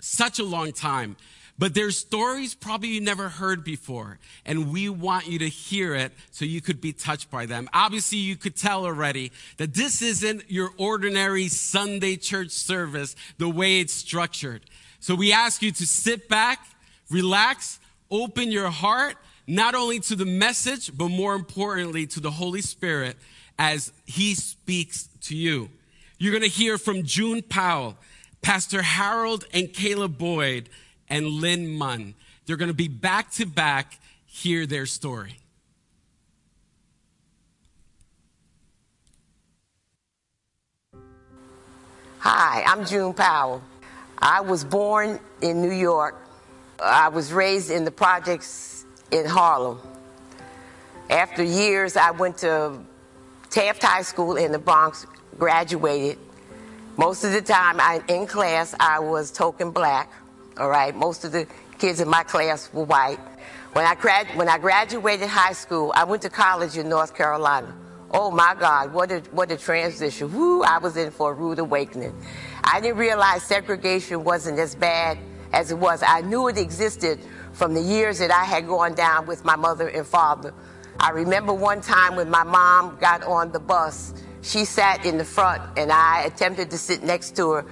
such 0.00 0.38
a 0.38 0.44
long 0.44 0.70
time. 0.70 1.16
But 1.58 1.74
there's 1.74 1.96
stories 1.96 2.54
probably 2.54 2.90
you 2.90 3.00
never 3.00 3.28
heard 3.28 3.64
before, 3.64 4.20
and 4.46 4.72
we 4.72 4.88
want 4.88 5.26
you 5.26 5.40
to 5.40 5.48
hear 5.48 5.94
it 5.94 6.12
so 6.30 6.44
you 6.44 6.60
could 6.60 6.80
be 6.80 6.92
touched 6.92 7.32
by 7.32 7.46
them. 7.46 7.68
Obviously, 7.72 8.18
you 8.18 8.36
could 8.36 8.54
tell 8.54 8.86
already 8.86 9.32
that 9.56 9.74
this 9.74 10.00
isn't 10.00 10.48
your 10.48 10.70
ordinary 10.78 11.48
Sunday 11.48 12.16
church 12.16 12.50
service 12.50 13.16
the 13.38 13.48
way 13.48 13.80
it's 13.80 13.92
structured. 13.92 14.62
So 15.00 15.16
we 15.16 15.32
ask 15.32 15.60
you 15.60 15.72
to 15.72 15.86
sit 15.86 16.28
back, 16.28 16.64
relax, 17.10 17.80
open 18.08 18.52
your 18.52 18.70
heart, 18.70 19.16
not 19.48 19.74
only 19.74 19.98
to 20.00 20.14
the 20.14 20.26
message, 20.26 20.96
but 20.96 21.08
more 21.08 21.34
importantly 21.34 22.06
to 22.06 22.20
the 22.20 22.30
Holy 22.30 22.62
Spirit 22.62 23.16
as 23.58 23.92
He 24.06 24.36
speaks 24.36 25.08
to 25.22 25.36
you. 25.36 25.70
You're 26.18 26.32
going 26.32 26.42
to 26.42 26.48
hear 26.48 26.78
from 26.78 27.02
June 27.02 27.42
Powell, 27.42 27.96
Pastor 28.42 28.82
Harold 28.82 29.44
and 29.52 29.72
Caleb 29.72 30.18
Boyd, 30.18 30.68
and 31.08 31.26
Lynn 31.26 31.68
Munn. 31.68 32.14
They're 32.46 32.56
going 32.56 32.70
to 32.70 32.74
be 32.74 32.88
back 32.88 33.30
to 33.32 33.46
back, 33.46 33.98
hear 34.26 34.66
their 34.66 34.86
story. 34.86 35.36
Hi, 42.20 42.62
I'm 42.66 42.84
June 42.84 43.14
Powell. 43.14 43.62
I 44.18 44.40
was 44.40 44.64
born 44.64 45.20
in 45.40 45.62
New 45.62 45.72
York. 45.72 46.16
I 46.82 47.08
was 47.08 47.32
raised 47.32 47.70
in 47.70 47.84
the 47.84 47.90
projects 47.90 48.84
in 49.10 49.24
Harlem. 49.24 49.80
After 51.10 51.42
years, 51.42 51.96
I 51.96 52.10
went 52.10 52.38
to 52.38 52.80
Taft 53.50 53.82
High 53.82 54.02
School 54.02 54.36
in 54.36 54.52
the 54.52 54.58
Bronx, 54.58 55.06
graduated. 55.38 56.18
Most 56.96 57.24
of 57.24 57.32
the 57.32 57.40
time 57.40 57.80
I, 57.80 58.02
in 58.08 58.26
class, 58.26 58.74
I 58.78 58.98
was 58.98 59.30
token 59.30 59.70
black, 59.70 60.12
all 60.58 60.68
right? 60.68 60.94
Most 60.94 61.24
of 61.24 61.32
the 61.32 61.46
kids 61.78 62.00
in 62.00 62.08
my 62.08 62.22
class 62.22 62.70
were 62.72 62.84
white. 62.84 63.20
When 63.72 63.84
I, 63.84 63.94
grad, 63.94 64.26
when 64.36 64.48
I 64.48 64.58
graduated 64.58 65.28
high 65.28 65.52
school, 65.52 65.92
I 65.94 66.04
went 66.04 66.22
to 66.22 66.30
college 66.30 66.76
in 66.76 66.88
North 66.88 67.14
Carolina. 67.14 67.74
Oh 68.10 68.30
my 68.30 68.56
God, 68.58 68.92
what 68.92 69.12
a, 69.12 69.18
what 69.32 69.50
a 69.52 69.56
transition. 69.56 70.32
Woo, 70.32 70.62
I 70.62 70.78
was 70.78 70.96
in 70.96 71.10
for 71.10 71.30
a 71.30 71.34
rude 71.34 71.58
awakening. 71.58 72.14
I 72.64 72.80
didn't 72.80 72.96
realize 72.96 73.42
segregation 73.42 74.24
wasn't 74.24 74.58
as 74.58 74.74
bad 74.74 75.18
as 75.52 75.70
it 75.70 75.78
was. 75.78 76.02
I 76.06 76.22
knew 76.22 76.48
it 76.48 76.56
existed 76.56 77.20
from 77.52 77.74
the 77.74 77.82
years 77.82 78.18
that 78.18 78.30
I 78.30 78.44
had 78.44 78.66
gone 78.66 78.94
down 78.94 79.26
with 79.26 79.44
my 79.44 79.56
mother 79.56 79.88
and 79.88 80.06
father. 80.06 80.54
I 80.98 81.10
remember 81.10 81.52
one 81.52 81.80
time 81.80 82.16
when 82.16 82.30
my 82.30 82.44
mom 82.44 82.96
got 83.00 83.22
on 83.22 83.52
the 83.52 83.60
bus, 83.60 84.14
she 84.42 84.64
sat 84.64 85.04
in 85.04 85.18
the 85.18 85.24
front 85.24 85.62
and 85.76 85.90
I 85.90 86.22
attempted 86.22 86.70
to 86.70 86.78
sit 86.78 87.02
next 87.02 87.36
to 87.36 87.50
her. 87.50 87.66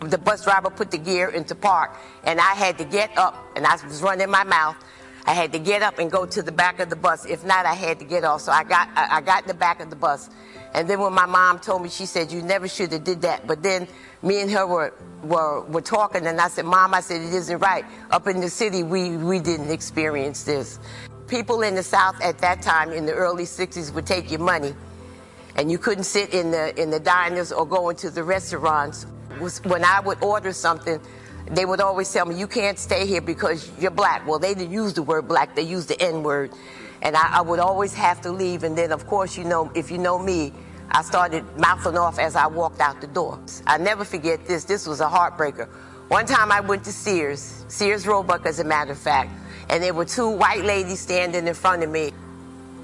The 0.00 0.18
bus 0.18 0.44
driver 0.44 0.70
put 0.70 0.90
the 0.90 0.98
gear 0.98 1.28
into 1.28 1.54
park 1.54 1.96
and 2.24 2.40
I 2.40 2.54
had 2.54 2.78
to 2.78 2.84
get 2.84 3.16
up 3.16 3.36
and 3.56 3.66
I 3.66 3.76
was 3.84 4.02
running 4.02 4.30
my 4.30 4.44
mouth. 4.44 4.76
I 5.24 5.34
had 5.34 5.52
to 5.52 5.58
get 5.58 5.82
up 5.82 5.98
and 5.98 6.10
go 6.10 6.26
to 6.26 6.42
the 6.42 6.50
back 6.50 6.80
of 6.80 6.90
the 6.90 6.96
bus. 6.96 7.26
If 7.26 7.44
not, 7.44 7.64
I 7.64 7.74
had 7.74 8.00
to 8.00 8.04
get 8.04 8.24
off. 8.24 8.40
So 8.40 8.52
I 8.52 8.64
got, 8.64 8.88
I 8.96 9.20
got 9.20 9.42
in 9.42 9.48
the 9.48 9.54
back 9.54 9.80
of 9.80 9.88
the 9.88 9.96
bus. 9.96 10.30
And 10.74 10.88
then 10.88 11.00
when 11.00 11.12
my 11.12 11.26
mom 11.26 11.58
told 11.58 11.82
me, 11.82 11.88
she 11.88 12.06
said, 12.06 12.32
you 12.32 12.42
never 12.42 12.66
should 12.66 12.92
have 12.92 13.04
did 13.04 13.22
that. 13.22 13.46
But 13.46 13.62
then 13.62 13.86
me 14.22 14.40
and 14.40 14.50
her 14.50 14.66
were, 14.66 14.94
were, 15.22 15.60
were 15.62 15.80
talking 15.80 16.26
and 16.26 16.40
I 16.40 16.48
said, 16.48 16.64
mom, 16.64 16.94
I 16.94 17.00
said, 17.00 17.20
it 17.20 17.34
isn't 17.34 17.58
right. 17.58 17.84
Up 18.10 18.26
in 18.26 18.40
the 18.40 18.50
city, 18.50 18.82
we, 18.82 19.16
we 19.16 19.38
didn't 19.38 19.70
experience 19.70 20.44
this 20.44 20.78
people 21.28 21.62
in 21.62 21.74
the 21.74 21.82
South 21.82 22.20
at 22.20 22.36
that 22.36 22.60
time 22.60 22.92
in 22.92 23.06
the 23.06 23.12
early 23.12 23.44
60s 23.44 23.94
would 23.94 24.04
take 24.04 24.30
your 24.30 24.40
money 24.40 24.74
and 25.56 25.70
you 25.70 25.78
couldn't 25.78 26.04
sit 26.04 26.32
in 26.32 26.50
the, 26.50 26.80
in 26.80 26.90
the 26.90 27.00
diners 27.00 27.52
or 27.52 27.66
go 27.66 27.88
into 27.90 28.10
the 28.10 28.22
restaurants. 28.22 29.06
When 29.64 29.84
I 29.84 30.00
would 30.00 30.22
order 30.22 30.52
something, 30.52 31.00
they 31.50 31.64
would 31.64 31.80
always 31.80 32.12
tell 32.12 32.26
me, 32.26 32.38
you 32.38 32.46
can't 32.46 32.78
stay 32.78 33.06
here 33.06 33.20
because 33.20 33.70
you're 33.78 33.90
black. 33.90 34.26
Well, 34.26 34.38
they 34.38 34.54
didn't 34.54 34.72
use 34.72 34.94
the 34.94 35.02
word 35.02 35.28
black, 35.28 35.54
they 35.54 35.62
used 35.62 35.88
the 35.88 36.00
N 36.00 36.22
word. 36.22 36.52
And 37.02 37.16
I, 37.16 37.38
I 37.38 37.40
would 37.40 37.58
always 37.58 37.92
have 37.94 38.20
to 38.22 38.30
leave. 38.30 38.62
And 38.62 38.78
then, 38.78 38.92
of 38.92 39.06
course, 39.06 39.36
you 39.36 39.44
know, 39.44 39.70
if 39.74 39.90
you 39.90 39.98
know 39.98 40.18
me, 40.18 40.52
I 40.90 41.02
started 41.02 41.44
mouthing 41.58 41.96
off 41.96 42.18
as 42.18 42.36
I 42.36 42.46
walked 42.46 42.80
out 42.80 43.00
the 43.00 43.06
door. 43.08 43.40
I 43.66 43.78
never 43.78 44.04
forget 44.04 44.46
this. 44.46 44.64
This 44.64 44.86
was 44.86 45.00
a 45.00 45.08
heartbreaker. 45.08 45.68
One 46.08 46.26
time 46.26 46.52
I 46.52 46.60
went 46.60 46.84
to 46.84 46.92
Sears, 46.92 47.64
Sears 47.68 48.06
Roebuck, 48.06 48.46
as 48.46 48.60
a 48.60 48.64
matter 48.64 48.92
of 48.92 48.98
fact 48.98 49.30
and 49.72 49.82
there 49.82 49.94
were 49.94 50.04
two 50.04 50.28
white 50.28 50.64
ladies 50.64 51.00
standing 51.00 51.46
in 51.46 51.54
front 51.54 51.82
of 51.82 51.90
me. 51.90 52.12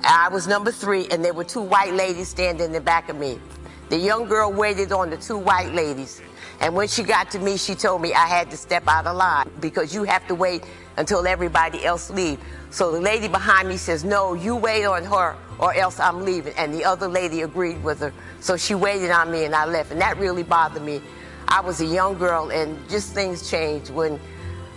I 0.04 0.28
was 0.28 0.46
number 0.46 0.70
three, 0.70 1.06
and 1.10 1.24
there 1.24 1.34
were 1.34 1.44
two 1.44 1.62
white 1.62 1.94
ladies 1.94 2.28
standing 2.28 2.66
in 2.66 2.72
the 2.72 2.80
back 2.80 3.08
of 3.08 3.16
me. 3.16 3.40
The 3.88 3.98
young 3.98 4.26
girl 4.28 4.52
waited 4.52 4.92
on 4.92 5.10
the 5.10 5.16
two 5.16 5.38
white 5.38 5.72
ladies. 5.72 6.20
And 6.60 6.74
when 6.74 6.88
she 6.88 7.02
got 7.02 7.30
to 7.32 7.38
me, 7.38 7.56
she 7.56 7.74
told 7.74 8.02
me 8.02 8.12
I 8.12 8.26
had 8.26 8.50
to 8.50 8.56
step 8.56 8.86
out 8.86 9.06
of 9.06 9.16
line 9.16 9.50
because 9.60 9.94
you 9.94 10.04
have 10.04 10.26
to 10.28 10.34
wait 10.34 10.64
until 10.96 11.26
everybody 11.26 11.84
else 11.84 12.10
leave. 12.10 12.38
So 12.70 12.90
the 12.90 13.00
lady 13.00 13.28
behind 13.28 13.68
me 13.68 13.76
says, 13.76 14.04
no, 14.04 14.34
you 14.34 14.56
wait 14.56 14.84
on 14.84 15.04
her 15.04 15.36
or 15.58 15.72
else 15.74 16.00
I'm 16.00 16.24
leaving. 16.24 16.52
And 16.56 16.74
the 16.74 16.84
other 16.84 17.08
lady 17.08 17.42
agreed 17.42 17.82
with 17.82 18.00
her. 18.00 18.12
So 18.40 18.56
she 18.56 18.74
waited 18.74 19.10
on 19.10 19.30
me 19.30 19.44
and 19.44 19.54
I 19.54 19.64
left. 19.66 19.92
And 19.92 20.00
that 20.00 20.18
really 20.18 20.42
bothered 20.42 20.82
me. 20.82 21.00
I 21.46 21.60
was 21.60 21.80
a 21.80 21.86
young 21.86 22.18
girl 22.18 22.50
and 22.50 22.76
just 22.90 23.14
things 23.14 23.48
changed 23.48 23.90
when 23.90 24.20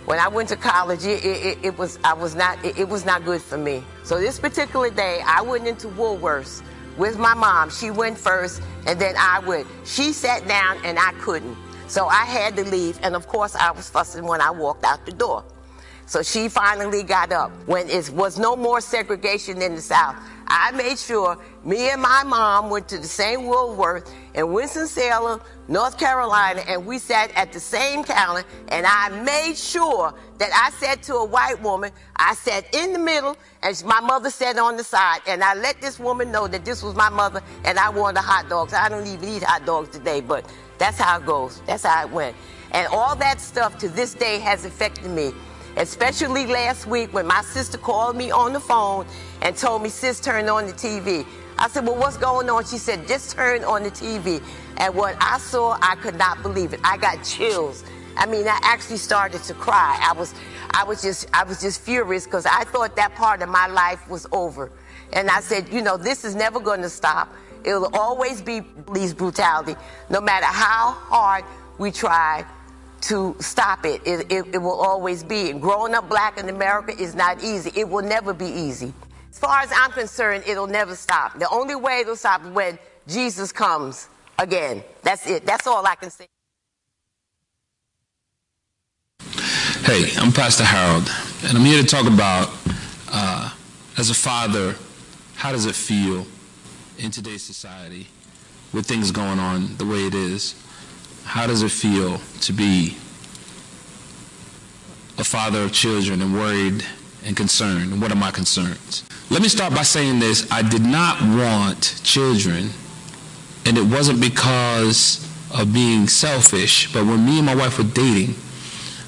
when 0.04 0.18
I 0.18 0.28
went 0.28 0.48
to 0.48 0.56
college, 0.56 1.04
it, 1.04 1.24
it, 1.24 1.58
it 1.62 1.78
was 1.78 1.98
I 2.04 2.12
was 2.12 2.34
not 2.34 2.62
it, 2.64 2.78
it, 2.78 2.88
was 2.88 3.04
not 3.04 3.24
good 3.24 3.40
for 3.40 3.56
me. 3.56 3.84
So 4.02 4.18
this 4.18 4.38
particular 4.38 4.90
day, 4.90 5.20
I 5.24 5.42
went 5.42 5.66
into 5.66 5.88
Woolworths 5.88 6.62
with 6.96 7.18
my 7.18 7.34
mom. 7.34 7.70
She 7.70 7.90
went 7.90 8.18
first, 8.18 8.62
and 8.86 9.00
then 9.00 9.14
I 9.16 9.38
went. 9.40 9.66
She 9.84 10.12
sat 10.12 10.46
down, 10.48 10.78
and 10.84 10.98
I 10.98 11.12
couldn't. 11.20 11.56
So 11.86 12.06
I 12.06 12.24
had 12.24 12.56
to 12.56 12.64
leave, 12.64 12.98
and 13.02 13.14
of 13.14 13.28
course, 13.28 13.54
I 13.54 13.70
was 13.70 13.88
fussing 13.88 14.24
when 14.24 14.40
I 14.40 14.50
walked 14.50 14.84
out 14.84 15.04
the 15.06 15.12
door. 15.12 15.44
So 16.06 16.22
she 16.22 16.48
finally 16.48 17.02
got 17.02 17.32
up. 17.32 17.52
When 17.66 17.88
it 17.88 18.10
was 18.10 18.38
no 18.38 18.56
more 18.56 18.80
segregation 18.80 19.62
in 19.62 19.76
the 19.76 19.80
South, 19.80 20.16
I 20.54 20.70
made 20.72 20.98
sure 20.98 21.38
me 21.64 21.88
and 21.88 22.02
my 22.02 22.24
mom 22.24 22.68
went 22.68 22.86
to 22.90 22.98
the 22.98 23.08
same 23.08 23.46
Woolworth 23.46 24.14
in 24.34 24.52
Winston-Salem, 24.52 25.40
North 25.66 25.98
Carolina, 25.98 26.62
and 26.68 26.84
we 26.84 26.98
sat 26.98 27.30
at 27.34 27.54
the 27.54 27.60
same 27.60 28.04
counter, 28.04 28.44
and 28.68 28.84
I 28.86 29.08
made 29.22 29.56
sure 29.56 30.12
that 30.36 30.50
I 30.52 30.70
said 30.72 31.02
to 31.04 31.14
a 31.14 31.24
white 31.24 31.62
woman, 31.62 31.90
I 32.16 32.34
sat 32.34 32.66
in 32.74 32.92
the 32.92 32.98
middle, 32.98 33.34
and 33.62 33.82
my 33.86 34.00
mother 34.00 34.28
sat 34.28 34.58
on 34.58 34.76
the 34.76 34.84
side, 34.84 35.20
and 35.26 35.42
I 35.42 35.54
let 35.54 35.80
this 35.80 35.98
woman 35.98 36.30
know 36.30 36.46
that 36.48 36.66
this 36.66 36.82
was 36.82 36.94
my 36.94 37.08
mother, 37.08 37.40
and 37.64 37.78
I 37.78 37.88
wanted 37.88 38.20
hot 38.20 38.50
dogs. 38.50 38.74
I 38.74 38.90
don't 38.90 39.06
even 39.06 39.26
eat 39.26 39.42
hot 39.42 39.64
dogs 39.64 39.88
today, 39.88 40.20
but 40.20 40.44
that's 40.76 40.98
how 40.98 41.18
it 41.18 41.24
goes. 41.24 41.62
That's 41.66 41.84
how 41.84 42.02
it 42.04 42.10
went. 42.10 42.36
And 42.72 42.86
all 42.88 43.16
that 43.16 43.40
stuff 43.40 43.78
to 43.78 43.88
this 43.88 44.12
day 44.12 44.38
has 44.40 44.66
affected 44.66 45.10
me 45.10 45.32
especially 45.76 46.46
last 46.46 46.86
week 46.86 47.12
when 47.12 47.26
my 47.26 47.42
sister 47.42 47.78
called 47.78 48.16
me 48.16 48.30
on 48.30 48.52
the 48.52 48.60
phone 48.60 49.06
and 49.40 49.56
told 49.56 49.82
me, 49.82 49.88
sis, 49.88 50.20
turn 50.20 50.48
on 50.48 50.66
the 50.66 50.72
TV. 50.72 51.26
I 51.58 51.68
said, 51.68 51.86
well, 51.86 51.96
what's 51.96 52.16
going 52.16 52.48
on? 52.50 52.64
She 52.64 52.78
said, 52.78 53.06
just 53.06 53.32
turn 53.32 53.64
on 53.64 53.82
the 53.82 53.90
TV. 53.90 54.42
And 54.78 54.94
what 54.94 55.16
I 55.20 55.38
saw, 55.38 55.78
I 55.80 55.96
could 55.96 56.16
not 56.16 56.42
believe 56.42 56.72
it. 56.72 56.80
I 56.82 56.96
got 56.96 57.22
chills. 57.24 57.84
I 58.16 58.26
mean, 58.26 58.46
I 58.46 58.58
actually 58.62 58.96
started 58.98 59.42
to 59.44 59.54
cry. 59.54 59.98
I 60.02 60.12
was, 60.12 60.34
I 60.72 60.84
was 60.84 61.02
just, 61.02 61.26
I 61.32 61.44
was 61.44 61.60
just 61.60 61.80
furious 61.80 62.24
because 62.24 62.46
I 62.46 62.64
thought 62.64 62.96
that 62.96 63.14
part 63.14 63.42
of 63.42 63.48
my 63.48 63.66
life 63.66 64.08
was 64.08 64.26
over. 64.32 64.70
And 65.12 65.30
I 65.30 65.40
said, 65.40 65.68
you 65.72 65.82
know, 65.82 65.96
this 65.96 66.24
is 66.24 66.34
never 66.34 66.58
going 66.60 66.82
to 66.82 66.88
stop. 66.88 67.32
It'll 67.64 67.94
always 67.94 68.42
be 68.42 68.60
police 68.60 69.14
brutality, 69.14 69.76
no 70.10 70.20
matter 70.20 70.46
how 70.46 70.92
hard 70.92 71.44
we 71.78 71.90
try 71.90 72.44
to 73.02 73.36
stop 73.40 73.84
it. 73.84 74.00
It, 74.06 74.32
it. 74.32 74.54
it, 74.54 74.58
will 74.58 74.80
always 74.80 75.22
be. 75.22 75.50
And 75.50 75.60
growing 75.60 75.94
up 75.94 76.08
black 76.08 76.38
in 76.38 76.48
America 76.48 76.92
is 76.98 77.14
not 77.14 77.42
easy. 77.42 77.70
It 77.78 77.88
will 77.88 78.04
never 78.04 78.32
be 78.32 78.46
easy. 78.46 78.92
As 79.30 79.38
far 79.38 79.60
as 79.60 79.72
I'm 79.74 79.90
concerned, 79.92 80.44
it'll 80.46 80.66
never 80.66 80.94
stop. 80.94 81.38
The 81.38 81.48
only 81.50 81.74
way 81.74 82.00
it'll 82.00 82.16
stop 82.16 82.44
is 82.44 82.50
when 82.50 82.78
Jesus 83.06 83.52
comes 83.52 84.08
again. 84.38 84.82
That's 85.02 85.26
it. 85.26 85.44
That's 85.44 85.66
all 85.66 85.84
I 85.86 85.94
can 85.96 86.10
say. 86.10 86.26
Hey, 89.84 90.12
I'm 90.16 90.32
Pastor 90.32 90.64
Harold, 90.64 91.10
and 91.44 91.58
I'm 91.58 91.64
here 91.64 91.82
to 91.82 91.86
talk 91.86 92.06
about, 92.06 92.54
uh, 93.10 93.52
as 93.98 94.10
a 94.10 94.14
father, 94.14 94.76
how 95.34 95.50
does 95.50 95.66
it 95.66 95.74
feel 95.74 96.24
in 96.98 97.10
today's 97.10 97.42
society 97.42 98.06
with 98.72 98.86
things 98.86 99.10
going 99.10 99.40
on 99.40 99.76
the 99.78 99.84
way 99.84 100.06
it 100.06 100.14
is? 100.14 100.54
How 101.24 101.46
does 101.46 101.62
it 101.62 101.70
feel 101.70 102.20
to 102.42 102.52
be 102.52 102.96
a 105.18 105.24
father 105.24 105.62
of 105.62 105.72
children 105.72 106.20
and 106.20 106.34
worried 106.34 106.84
and 107.24 107.36
concerned? 107.36 107.92
And 107.92 108.02
what 108.02 108.12
are 108.12 108.16
my 108.16 108.30
concerns? 108.30 109.04
Let 109.30 109.42
me 109.42 109.48
start 109.48 109.74
by 109.74 109.82
saying 109.82 110.18
this. 110.18 110.50
I 110.50 110.62
did 110.62 110.82
not 110.82 111.20
want 111.22 112.00
children, 112.04 112.70
and 113.64 113.78
it 113.78 113.84
wasn't 113.84 114.20
because 114.20 115.26
of 115.54 115.72
being 115.72 116.08
selfish, 116.08 116.92
but 116.92 117.06
when 117.06 117.24
me 117.24 117.38
and 117.38 117.46
my 117.46 117.54
wife 117.54 117.78
were 117.78 117.84
dating, 117.84 118.34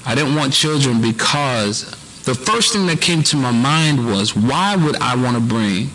I 0.05 0.15
didn't 0.15 0.35
want 0.35 0.53
children 0.53 1.01
because 1.01 1.91
the 2.23 2.35
first 2.35 2.73
thing 2.73 2.85
that 2.87 3.01
came 3.01 3.23
to 3.23 3.37
my 3.37 3.51
mind 3.51 4.05
was 4.05 4.35
why 4.35 4.75
would 4.75 4.95
I 4.97 5.15
want 5.15 5.35
to 5.35 5.41
bring 5.41 5.89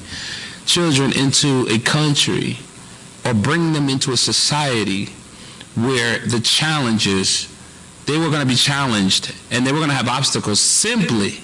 children 0.67 1.12
into 1.17 1.67
a 1.69 1.79
country 1.79 2.59
or 3.25 3.35
bring 3.35 3.73
them 3.73 3.89
into 3.89 4.12
a 4.12 4.17
society 4.17 5.09
where 5.75 6.19
the 6.19 6.41
challenges, 6.41 7.49
they 8.07 8.19
were 8.19 8.29
going 8.29 8.41
to 8.41 8.47
be 8.47 8.55
challenged 8.55 9.35
and 9.50 9.67
they 9.67 9.73
were 9.73 9.79
going 9.79 9.91
to 9.91 9.95
have 9.95 10.09
obstacles 10.09 10.61
simply 10.61 11.41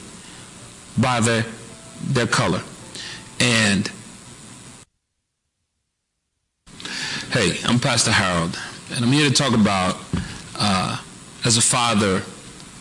by 0.98 1.20
their, 1.20 1.44
their 2.02 2.26
color. 2.26 2.62
And 3.38 3.90
hey, 7.30 7.58
I'm 7.64 7.78
Pastor 7.78 8.10
Harold, 8.10 8.58
and 8.94 9.04
I'm 9.04 9.12
here 9.12 9.28
to 9.28 9.34
talk 9.34 9.54
about, 9.54 9.98
uh, 10.58 11.00
as 11.44 11.56
a 11.56 11.62
father, 11.62 12.22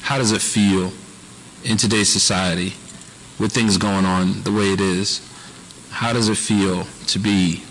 how 0.01 0.17
does 0.17 0.31
it 0.31 0.41
feel 0.41 0.93
in 1.63 1.77
today's 1.77 2.09
society 2.09 2.73
with 3.37 3.51
things 3.51 3.77
going 3.77 4.05
on 4.05 4.43
the 4.43 4.51
way 4.51 4.71
it 4.71 4.79
is? 4.79 5.19
How 5.89 6.13
does 6.13 6.29
it 6.29 6.37
feel 6.37 6.85
to 7.07 7.19
be 7.19 7.64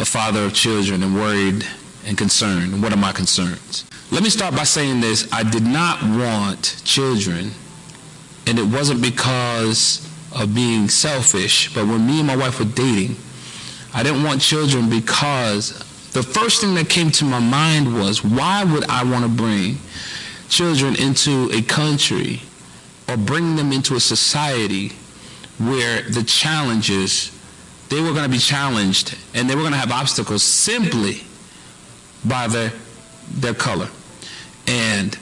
a 0.00 0.04
father 0.04 0.44
of 0.44 0.54
children 0.54 1.02
and 1.02 1.14
worried 1.14 1.66
and 2.06 2.16
concerned. 2.16 2.82
What 2.82 2.92
are 2.92 2.96
my 2.96 3.12
concerns? 3.12 3.84
Let 4.10 4.22
me 4.22 4.30
start 4.30 4.56
by 4.56 4.64
saying 4.64 5.00
this. 5.00 5.28
I 5.32 5.42
did 5.42 5.62
not 5.62 6.02
want 6.02 6.80
children, 6.84 7.50
and 8.46 8.58
it 8.58 8.64
wasn't 8.64 9.02
because 9.02 10.08
of 10.34 10.54
being 10.54 10.88
selfish, 10.88 11.72
but 11.74 11.86
when 11.86 12.06
me 12.06 12.18
and 12.18 12.26
my 12.26 12.36
wife 12.36 12.58
were 12.58 12.64
dating, 12.64 13.16
I 13.92 14.02
didn't 14.02 14.22
want 14.22 14.40
children 14.40 14.88
because 14.88 15.78
the 16.12 16.22
first 16.22 16.60
thing 16.60 16.74
that 16.76 16.88
came 16.88 17.10
to 17.12 17.24
my 17.24 17.38
mind 17.38 17.94
was 17.94 18.24
why 18.24 18.64
would 18.64 18.84
I 18.88 19.04
want 19.04 19.24
to 19.24 19.30
bring 19.30 19.78
children 20.48 20.96
into 20.96 21.50
a 21.52 21.62
country 21.62 22.40
or 23.08 23.16
bring 23.16 23.56
them 23.56 23.72
into 23.72 23.96
a 23.96 24.00
society 24.00 24.92
where 25.58 26.02
the 26.02 26.22
challenges, 26.22 27.36
they 27.90 28.00
were 28.00 28.12
going 28.12 28.24
to 28.24 28.30
be 28.30 28.38
challenged 28.38 29.18
and 29.34 29.50
they 29.50 29.54
were 29.54 29.62
going 29.62 29.72
to 29.72 29.78
have 29.78 29.92
obstacles 29.92 30.42
simply 30.42 31.22
by 32.24 32.46
their, 32.46 32.72
their 33.30 33.54
color. 33.54 33.88
And 34.66 35.18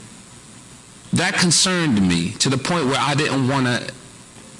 that 1.14 1.34
concerned 1.34 2.06
me 2.06 2.32
to 2.32 2.48
the 2.48 2.58
point 2.58 2.86
where 2.86 3.00
I 3.00 3.14
didn't 3.14 3.48
want 3.48 3.66
to 3.66 3.92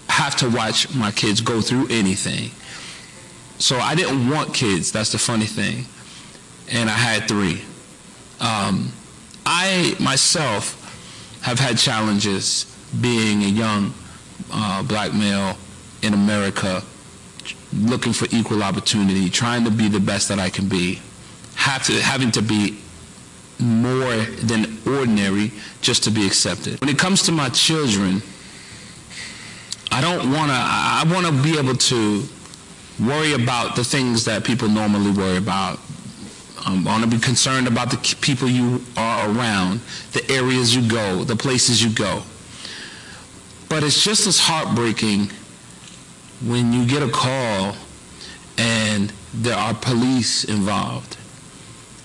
have 0.08 0.36
to 0.36 0.48
watch 0.50 0.94
my 0.94 1.10
kids 1.10 1.40
go 1.40 1.60
through 1.60 1.86
anything. 1.90 2.50
So 3.58 3.76
I 3.76 3.94
didn't 3.94 4.28
want 4.30 4.54
kids. 4.54 4.90
That's 4.90 5.12
the 5.12 5.18
funny 5.18 5.44
thing. 5.44 5.84
And 6.70 6.88
I 6.88 6.94
had 6.94 7.28
three. 7.28 7.62
Um, 8.40 8.92
I 9.44 9.94
myself 10.00 10.74
have 11.42 11.58
had 11.58 11.78
challenges 11.78 12.64
being 13.00 13.42
a 13.42 13.48
young 13.48 13.92
uh, 14.52 14.82
black 14.82 15.12
male 15.12 15.56
in 16.02 16.14
America, 16.14 16.82
looking 17.72 18.12
for 18.12 18.26
equal 18.30 18.62
opportunity, 18.62 19.28
trying 19.28 19.64
to 19.64 19.70
be 19.70 19.88
the 19.88 20.00
best 20.00 20.28
that 20.28 20.38
I 20.38 20.50
can 20.50 20.68
be, 20.68 21.00
have 21.54 21.84
to, 21.84 21.92
having 22.00 22.30
to 22.32 22.42
be 22.42 22.78
more 23.58 24.16
than 24.42 24.78
ordinary 24.86 25.52
just 25.80 26.04
to 26.04 26.10
be 26.10 26.26
accepted. 26.26 26.80
When 26.80 26.88
it 26.88 26.98
comes 26.98 27.22
to 27.24 27.32
my 27.32 27.48
children, 27.50 28.22
I 29.90 30.00
don't 30.00 30.30
want 30.30 30.50
to, 30.50 30.56
I 30.56 31.04
want 31.10 31.26
to 31.26 31.42
be 31.42 31.58
able 31.58 31.74
to 31.74 32.22
worry 33.00 33.32
about 33.32 33.76
the 33.76 33.84
things 33.84 34.24
that 34.24 34.44
people 34.44 34.68
normally 34.68 35.10
worry 35.10 35.36
about. 35.36 35.78
Um, 36.66 36.86
I 36.86 36.92
want 36.98 37.04
to 37.04 37.10
be 37.10 37.18
concerned 37.18 37.66
about 37.66 37.90
the 37.90 38.16
people 38.20 38.48
you 38.48 38.82
are 38.96 39.30
around, 39.30 39.80
the 40.12 40.28
areas 40.30 40.74
you 40.74 40.88
go, 40.88 41.24
the 41.24 41.36
places 41.36 41.82
you 41.82 41.90
go. 41.90 42.22
But 43.68 43.82
it's 43.82 44.02
just 44.02 44.26
as 44.26 44.38
heartbreaking 44.38 45.30
when 46.46 46.72
you 46.72 46.86
get 46.86 47.02
a 47.02 47.10
call 47.10 47.76
and 48.56 49.12
there 49.34 49.56
are 49.56 49.74
police 49.74 50.44
involved. 50.44 51.16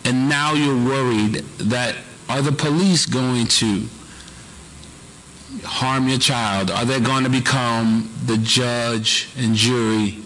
And 0.05 0.27
now 0.27 0.53
you're 0.53 0.85
worried 0.85 1.35
that 1.59 1.95
are 2.29 2.41
the 2.41 2.51
police 2.51 3.05
going 3.05 3.47
to 3.47 3.83
harm 5.63 6.07
your 6.07 6.19
child? 6.19 6.71
Are 6.71 6.85
they 6.85 6.99
going 6.99 7.23
to 7.23 7.29
become 7.29 8.09
the 8.25 8.37
judge 8.37 9.29
and 9.37 9.55
jury? 9.55 10.19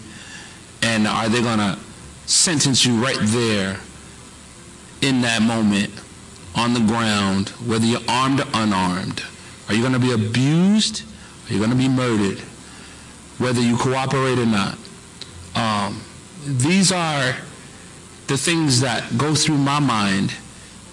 And 0.82 1.06
are 1.06 1.28
they 1.28 1.42
going 1.42 1.58
to 1.58 1.78
sentence 2.26 2.84
you 2.84 3.02
right 3.02 3.18
there 3.20 3.78
in 5.02 5.20
that 5.22 5.42
moment 5.42 5.90
on 6.54 6.74
the 6.74 6.80
ground, 6.80 7.50
whether 7.66 7.84
you're 7.84 8.00
armed 8.08 8.40
or 8.40 8.46
unarmed? 8.54 9.22
Are 9.68 9.74
you 9.74 9.80
going 9.80 9.92
to 9.92 9.98
be 9.98 10.12
abused? 10.12 11.02
Are 11.48 11.52
you 11.52 11.58
going 11.58 11.70
to 11.70 11.76
be 11.76 11.88
murdered? 11.88 12.42
Whether 13.38 13.60
you 13.60 13.76
cooperate 13.76 14.38
or 14.38 14.46
not. 14.46 14.78
Um, 15.54 16.02
these 16.44 16.92
are 16.92 17.34
the 18.26 18.36
things 18.36 18.80
that 18.80 19.16
go 19.16 19.34
through 19.34 19.58
my 19.58 19.78
mind. 19.78 20.34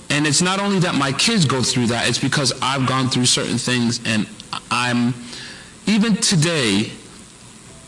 And 0.09 0.25
it's 0.25 0.41
not 0.41 0.59
only 0.59 0.79
that 0.79 0.95
my 0.95 1.11
kids 1.11 1.45
go 1.45 1.61
through 1.61 1.87
that, 1.87 2.07
it's 2.07 2.19
because 2.19 2.53
I've 2.61 2.87
gone 2.87 3.09
through 3.09 3.25
certain 3.25 3.57
things 3.57 3.99
and 4.05 4.27
I'm, 4.71 5.13
even 5.85 6.15
today, 6.17 6.91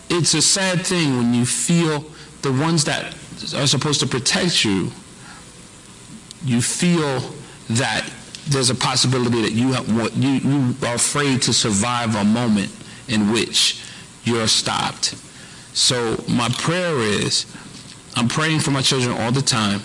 it's 0.09 0.33
a 0.33 0.41
sad 0.41 0.85
thing 0.85 1.17
when 1.17 1.33
you 1.33 1.45
feel 1.45 2.05
the 2.41 2.51
ones 2.51 2.85
that 2.85 3.15
are 3.55 3.67
supposed 3.67 3.99
to 4.01 4.07
protect 4.07 4.65
you, 4.65 4.91
you 6.43 6.61
feel 6.61 7.33
that 7.69 8.09
there's 8.47 8.69
a 8.69 8.75
possibility 8.75 9.41
that 9.41 9.51
you, 9.51 9.73
have, 9.73 9.87
you, 10.17 10.29
you 10.29 10.75
are 10.83 10.95
afraid 10.95 11.41
to 11.43 11.53
survive 11.53 12.15
a 12.15 12.23
moment 12.23 12.71
in 13.07 13.31
which 13.31 13.81
you're 14.27 14.47
stopped. 14.47 15.15
So 15.73 16.23
my 16.27 16.49
prayer 16.49 16.97
is, 16.99 17.45
I'm 18.15 18.27
praying 18.27 18.59
for 18.59 18.71
my 18.71 18.81
children 18.81 19.15
all 19.17 19.31
the 19.31 19.41
time. 19.41 19.81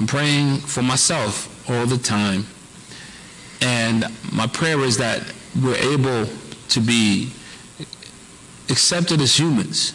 I'm 0.00 0.06
praying 0.06 0.58
for 0.58 0.82
myself 0.82 1.68
all 1.68 1.86
the 1.86 1.98
time. 1.98 2.46
And 3.60 4.06
my 4.32 4.46
prayer 4.46 4.80
is 4.80 4.96
that 4.98 5.32
we're 5.60 5.76
able 5.76 6.26
to 6.68 6.80
be 6.80 7.30
accepted 8.70 9.20
as 9.20 9.38
humans, 9.38 9.92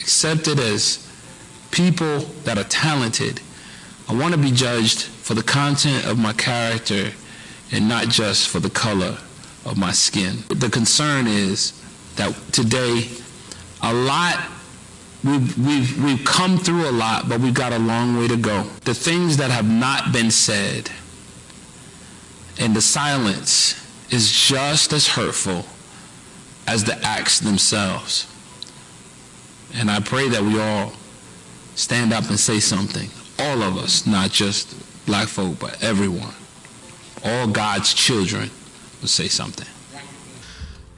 accepted 0.00 0.58
as 0.58 1.10
people 1.70 2.20
that 2.44 2.58
are 2.58 2.64
talented. 2.64 3.40
I 4.08 4.14
want 4.14 4.34
to 4.34 4.40
be 4.40 4.52
judged 4.52 5.02
for 5.02 5.34
the 5.34 5.42
content 5.42 6.06
of 6.06 6.18
my 6.18 6.32
character 6.34 7.10
and 7.72 7.88
not 7.88 8.08
just 8.08 8.48
for 8.48 8.60
the 8.60 8.70
color 8.70 9.18
of 9.64 9.76
my 9.76 9.92
skin. 9.92 10.44
The 10.48 10.68
concern 10.70 11.26
is 11.26 11.72
that 12.16 12.34
today, 12.52 13.08
a 13.82 13.92
lot, 13.92 14.42
we've, 15.24 15.56
we've, 15.58 16.04
we've 16.04 16.24
come 16.24 16.58
through 16.58 16.88
a 16.88 16.92
lot, 16.92 17.28
but 17.28 17.40
we've 17.40 17.54
got 17.54 17.72
a 17.72 17.78
long 17.78 18.18
way 18.18 18.28
to 18.28 18.36
go. 18.36 18.62
The 18.84 18.94
things 18.94 19.36
that 19.36 19.50
have 19.50 19.68
not 19.68 20.12
been 20.12 20.30
said 20.30 20.90
and 22.58 22.74
the 22.74 22.80
silence 22.80 23.74
is 24.10 24.30
just 24.30 24.92
as 24.92 25.06
hurtful 25.06 25.64
as 26.66 26.84
the 26.84 26.98
acts 27.04 27.40
themselves. 27.40 28.26
And 29.74 29.90
I 29.90 30.00
pray 30.00 30.28
that 30.28 30.42
we 30.42 30.58
all 30.60 30.92
stand 31.74 32.12
up 32.12 32.28
and 32.28 32.38
say 32.38 32.60
something. 32.60 33.10
All 33.38 33.62
of 33.62 33.76
us, 33.76 34.06
not 34.06 34.30
just 34.30 34.74
black 35.06 35.28
folk, 35.28 35.58
but 35.58 35.82
everyone. 35.82 36.34
All 37.24 37.46
God's 37.46 37.92
children 37.92 38.50
will 39.00 39.08
say 39.08 39.28
something. 39.28 39.66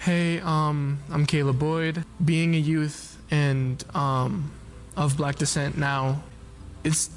Hey, 0.09 0.40
um, 0.40 1.01
I'm 1.11 1.27
Caleb 1.27 1.59
Boyd. 1.59 2.03
Being 2.25 2.55
a 2.55 2.59
youth 2.59 3.18
and 3.31 3.85
um, 3.94 4.51
of 4.97 5.18
black 5.18 5.37
descent 5.37 5.77
now, 5.77 6.23
it's 6.83 7.11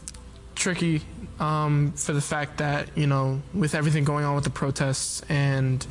tricky 0.56 1.02
um, 1.40 1.94
for 1.94 2.12
the 2.12 2.20
fact 2.20 2.58
that, 2.58 2.90
you 2.98 3.08
know, 3.08 3.42
with 3.54 3.76
everything 3.76 4.04
going 4.04 4.26
on 4.26 4.36
with 4.36 4.44
the 4.44 4.50
protests 4.50 5.22
and 5.30 5.88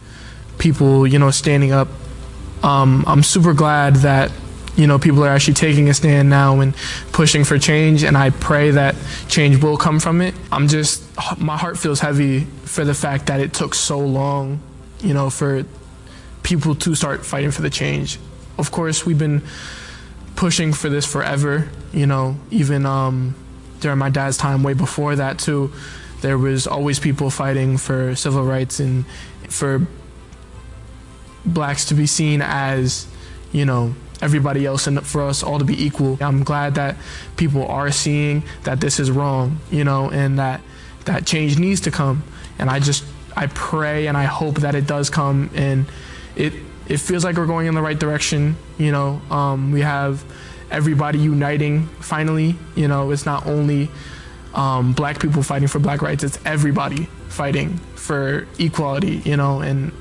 people, 0.59 1.07
you 1.07 1.19
know, 1.19 1.31
standing 1.31 1.73
up, 1.73 1.89
um, 2.63 3.03
I'm 3.07 3.23
super 3.23 3.55
glad 3.55 3.97
that, 3.97 4.31
you 4.77 4.87
know, 4.87 4.99
people 4.99 5.25
are 5.25 5.31
actually 5.31 5.55
taking 5.55 5.89
a 5.89 5.95
stand 5.95 6.29
now 6.29 6.61
and 6.61 6.77
pushing 7.13 7.45
for 7.45 7.59
change. 7.59 8.03
And 8.03 8.15
I 8.15 8.29
pray 8.29 8.73
that 8.73 8.95
change 9.27 9.63
will 9.63 9.79
come 9.79 10.01
from 10.01 10.21
it. 10.21 10.35
I'm 10.53 10.69
just, 10.69 11.03
my 11.39 11.57
heart 11.57 11.79
feels 11.79 12.01
heavy 12.01 12.41
for 12.41 12.85
the 12.85 12.93
fact 12.93 13.29
that 13.29 13.41
it 13.41 13.55
took 13.55 13.75
so 13.75 13.99
long, 14.01 14.61
you 15.01 15.15
know, 15.15 15.31
for 15.31 15.65
people 16.43 16.75
to 16.75 16.95
start 16.95 17.25
fighting 17.25 17.51
for 17.51 17.63
the 17.63 17.71
change. 17.71 18.19
Of 18.59 18.71
course, 18.71 19.07
we've 19.07 19.19
been 19.19 19.43
pushing 20.37 20.73
for 20.73 20.89
this 20.89 21.07
forever, 21.07 21.69
you 21.93 22.07
know, 22.07 22.37
even, 22.51 22.87
um, 22.87 23.35
during 23.81 23.99
my 23.99 24.11
dad's 24.11 24.37
time, 24.37 24.63
way 24.63 24.75
before 24.75 25.17
that 25.17 25.39
too, 25.39 25.73
there 26.21 26.37
was 26.39 26.67
always 26.67 26.99
people 26.99 27.31
fighting 27.31 27.79
for 27.79 28.15
civil 28.15 28.45
rights 28.45 28.81
and 28.81 29.05
for 29.49 29.87
blacks 31.45 31.87
to 31.87 31.95
be 31.95 32.07
seen 32.07 32.43
as, 32.43 33.07
you 33.53 33.65
know, 33.65 33.95
everybody 34.23 34.67
else 34.67 34.87
and 34.87 35.05
for 35.07 35.23
us 35.23 35.43
all 35.43 35.59
to 35.59 35.65
be 35.65 35.83
equal. 35.83 36.19
I'm 36.21 36.45
glad 36.45 36.75
that 36.75 36.97
people 37.37 37.67
are 37.67 37.91
seeing 37.91 38.43
that 38.65 38.81
this 38.81 39.01
is 39.01 39.11
wrong, 39.11 39.59
you 39.71 39.85
know, 39.85 40.11
and 40.11 40.39
that 40.39 40.61
that 41.07 41.27
change 41.27 41.59
needs 41.59 41.81
to 41.83 41.91
come. 41.91 42.23
And 42.59 42.69
I 42.69 42.81
just 42.81 43.05
I 43.37 43.47
pray 43.47 44.07
and 44.07 44.17
I 44.17 44.25
hope 44.25 44.57
that 44.57 44.75
it 44.75 44.87
does 44.87 45.09
come 45.09 45.51
and 45.55 45.87
it 46.37 46.53
it 46.89 46.99
feels 46.99 47.25
like 47.25 47.37
we're 47.37 47.47
going 47.47 47.67
in 47.67 47.75
the 47.75 47.83
right 47.83 47.99
direction, 47.99 48.57
you 48.79 48.91
know. 48.93 49.21
Um, 49.31 49.71
we 49.73 49.81
have 49.81 50.25
everybody 50.71 51.19
uniting 51.19 51.87
finally. 52.01 52.57
You 52.75 52.89
know, 52.89 53.11
it's 53.11 53.27
not 53.27 53.47
only 53.47 53.91
um, 54.55 54.93
black 54.93 55.21
people 55.21 55.43
fighting 55.43 55.69
for 55.69 55.79
black 55.79 56.03
rights, 56.03 56.25
it's 56.25 56.39
everybody 56.45 57.05
fighting 57.29 57.79
for 57.95 58.47
equality, 58.59 59.23
you 59.25 59.37
know, 59.37 59.61
and 59.61 59.93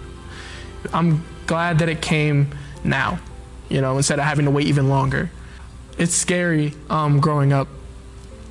I'm 0.93 1.23
glad 1.45 1.79
that 1.79 1.89
it 1.89 2.01
came 2.01 2.49
now, 2.83 3.19
you 3.69 3.81
know, 3.81 3.97
instead 3.97 4.19
of 4.19 4.25
having 4.25 4.45
to 4.45 4.51
wait 4.51 4.67
even 4.67 4.89
longer. 4.89 5.29
It's 5.97 6.15
scary 6.15 6.73
um, 6.89 7.19
growing 7.19 7.53
up, 7.53 7.67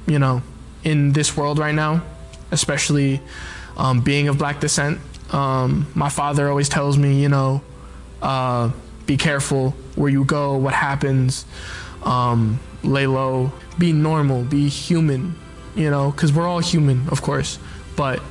you 0.07 0.19
know, 0.19 0.43
in 0.85 1.13
this 1.13 1.37
world 1.37 1.59
right 1.59 1.75
now, 1.75 2.05
especially 2.51 3.21
um, 3.77 4.01
being 4.01 4.29
of 4.29 4.39
black 4.39 4.61
descent. 4.61 5.01
Um, 5.33 5.87
my 5.95 6.09
father 6.09 6.49
always 6.49 6.69
tells 6.69 6.97
me, 6.97 7.21
you 7.21 7.29
know, 7.29 7.63
uh, 8.23 8.71
be 9.07 9.17
careful 9.17 9.71
where 9.95 10.11
you 10.11 10.25
go, 10.25 10.57
what 10.57 10.75
happens 10.75 11.45
um, 12.03 12.61
lay 12.83 13.07
low, 13.07 13.53
be 13.79 13.93
normal, 13.93 14.45
be 14.45 14.69
human, 14.69 15.35
you 15.75 15.91
know, 15.91 16.11
because 16.11 16.33
we're 16.33 16.47
all 16.47 16.61
human, 16.61 17.09
of 17.09 17.23
course, 17.23 17.59
but 17.97 18.23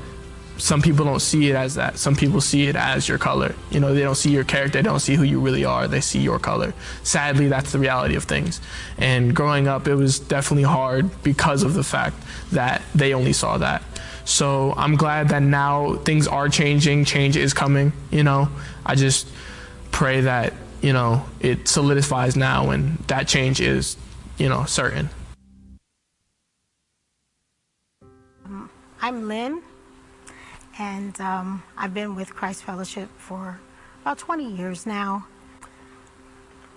some 0.58 0.82
people 0.82 1.06
don't 1.06 1.19
see 1.19 1.50
it 1.50 1.56
as 1.56 1.76
that. 1.76 2.00
Some 2.00 2.15
people 2.15 2.41
see 2.41 2.67
it 2.67 2.76
as 2.76 3.08
your 3.08 3.19
color. 3.19 3.54
You 3.69 3.80
know, 3.80 3.93
they 3.93 4.02
don't 4.02 4.15
see 4.15 4.32
your 4.32 4.43
character, 4.43 4.80
they 4.80 4.89
don't 4.89 5.00
see 5.00 5.15
who 5.15 5.23
you 5.23 5.39
really 5.39 5.63
are, 5.63 5.88
they 5.88 6.02
see 6.02 6.19
your 6.19 6.39
color. 6.39 6.73
Sadly, 7.04 7.47
that's 7.47 7.71
the 7.71 7.80
reality 7.80 8.15
of 8.15 8.23
things. 8.23 8.60
And 8.97 9.36
growing 9.36 9.67
up, 9.67 9.88
it 9.88 9.95
was 9.95 10.19
definitely 10.19 10.63
hard 10.63 11.21
because 11.21 11.62
of 11.62 11.73
the 11.73 11.84
fact 11.84 12.15
that 12.52 12.82
they 12.95 13.13
only 13.13 13.34
saw 13.34 13.60
that. 13.60 13.84
So 14.26 14.73
I'm 14.76 14.95
glad 14.95 15.30
that 15.30 15.41
now 15.41 15.95
things 15.97 16.28
are 16.28 16.50
changing, 16.50 17.06
change 17.06 17.38
is 17.38 17.54
coming, 17.54 17.93
you 18.12 18.23
know. 18.23 18.50
I 18.86 18.95
just 18.95 19.28
pray 19.91 20.21
that, 20.21 20.54
you 20.82 20.93
know, 20.93 21.26
it 21.39 21.67
solidifies 21.67 22.36
now 22.36 22.69
and 22.69 22.97
that 23.08 23.28
change 23.28 23.62
is, 23.62 23.97
you 24.38 24.50
know, 24.50 24.65
certain. 24.65 25.10
I'm 29.02 29.28
Lynn 29.28 29.62
and 30.80 31.19
um, 31.21 31.63
I've 31.78 31.93
been 31.93 32.15
with 32.15 32.34
Christ 32.34 32.63
Fellowship 32.63 33.10
for 33.17 33.60
about 34.02 34.17
20 34.17 34.56
years 34.56 34.86
now. 34.86 35.26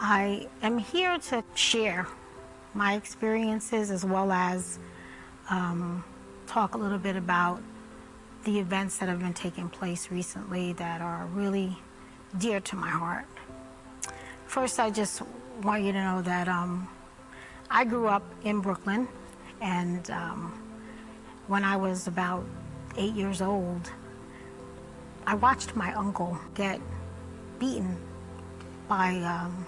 I 0.00 0.48
am 0.62 0.78
here 0.78 1.18
to 1.18 1.44
share 1.54 2.06
my 2.74 2.94
experiences 2.94 3.90
as 3.90 4.04
well 4.04 4.32
as 4.32 4.78
um, 5.50 6.04
talk 6.46 6.74
a 6.74 6.78
little 6.78 6.98
bit 6.98 7.16
about 7.16 7.62
the 8.44 8.58
events 8.58 8.98
that 8.98 9.08
have 9.08 9.18
been 9.18 9.34
taking 9.34 9.68
place 9.68 10.10
recently 10.10 10.72
that 10.74 11.00
are 11.00 11.26
really 11.26 11.76
dear 12.38 12.60
to 12.60 12.76
my 12.76 12.88
heart. 12.88 13.26
First, 14.46 14.78
I 14.78 14.90
just 14.90 15.22
want 15.62 15.82
you 15.82 15.92
to 15.92 16.02
know 16.02 16.22
that 16.22 16.48
um, 16.48 16.88
I 17.70 17.84
grew 17.84 18.06
up 18.06 18.22
in 18.44 18.60
Brooklyn, 18.60 19.08
and 19.60 20.08
um, 20.10 20.62
when 21.48 21.64
I 21.64 21.76
was 21.76 22.06
about 22.06 22.44
eight 22.96 23.14
years 23.14 23.42
old, 23.42 23.90
I 25.26 25.34
watched 25.34 25.76
my 25.76 25.92
uncle 25.94 26.38
get 26.54 26.80
beaten 27.58 27.96
by 28.88 29.16
um, 29.18 29.66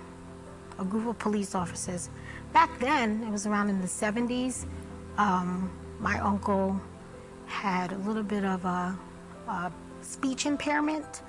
a 0.78 0.84
group 0.84 1.06
of 1.06 1.18
police 1.18 1.54
officers. 1.54 2.10
Back 2.52 2.78
then, 2.78 3.22
it 3.24 3.30
was 3.30 3.46
around 3.46 3.70
in 3.70 3.80
the 3.80 3.86
70s, 3.86 4.66
um, 5.18 5.70
my 6.00 6.18
uncle 6.20 6.80
had 7.46 7.92
a 7.92 7.98
little 7.98 8.22
bit 8.22 8.44
of 8.44 8.64
a, 8.64 8.98
a 9.46 9.72
speech 10.00 10.46
impairment 10.46 11.22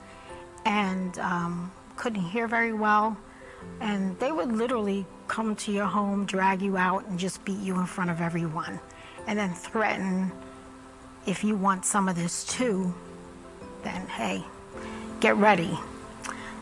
and 0.66 1.18
um, 1.20 1.72
couldn't 1.96 2.22
hear 2.22 2.48
very 2.48 2.74
well. 2.74 3.18
And 3.80 4.18
they 4.20 4.32
would 4.32 4.52
literally 4.52 5.06
come 5.28 5.56
to 5.56 5.72
your 5.72 5.86
home, 5.86 6.26
drag 6.26 6.62
you 6.62 6.78
out, 6.78 7.08
and 7.08 7.18
just 7.18 7.44
beat 7.46 7.60
you 7.60 7.80
in 7.80 7.86
front 7.86 8.10
of 8.10 8.22
everyone. 8.22 8.80
And 9.28 9.40
then 9.40 9.54
threaten 9.54 10.32
if 11.26 11.44
you 11.44 11.56
want 11.56 11.86
some 11.86 12.10
of 12.10 12.16
this 12.16 12.44
too, 12.44 12.94
then 13.84 14.08
hey, 14.08 14.44
get 15.20 15.36
ready. 15.38 15.78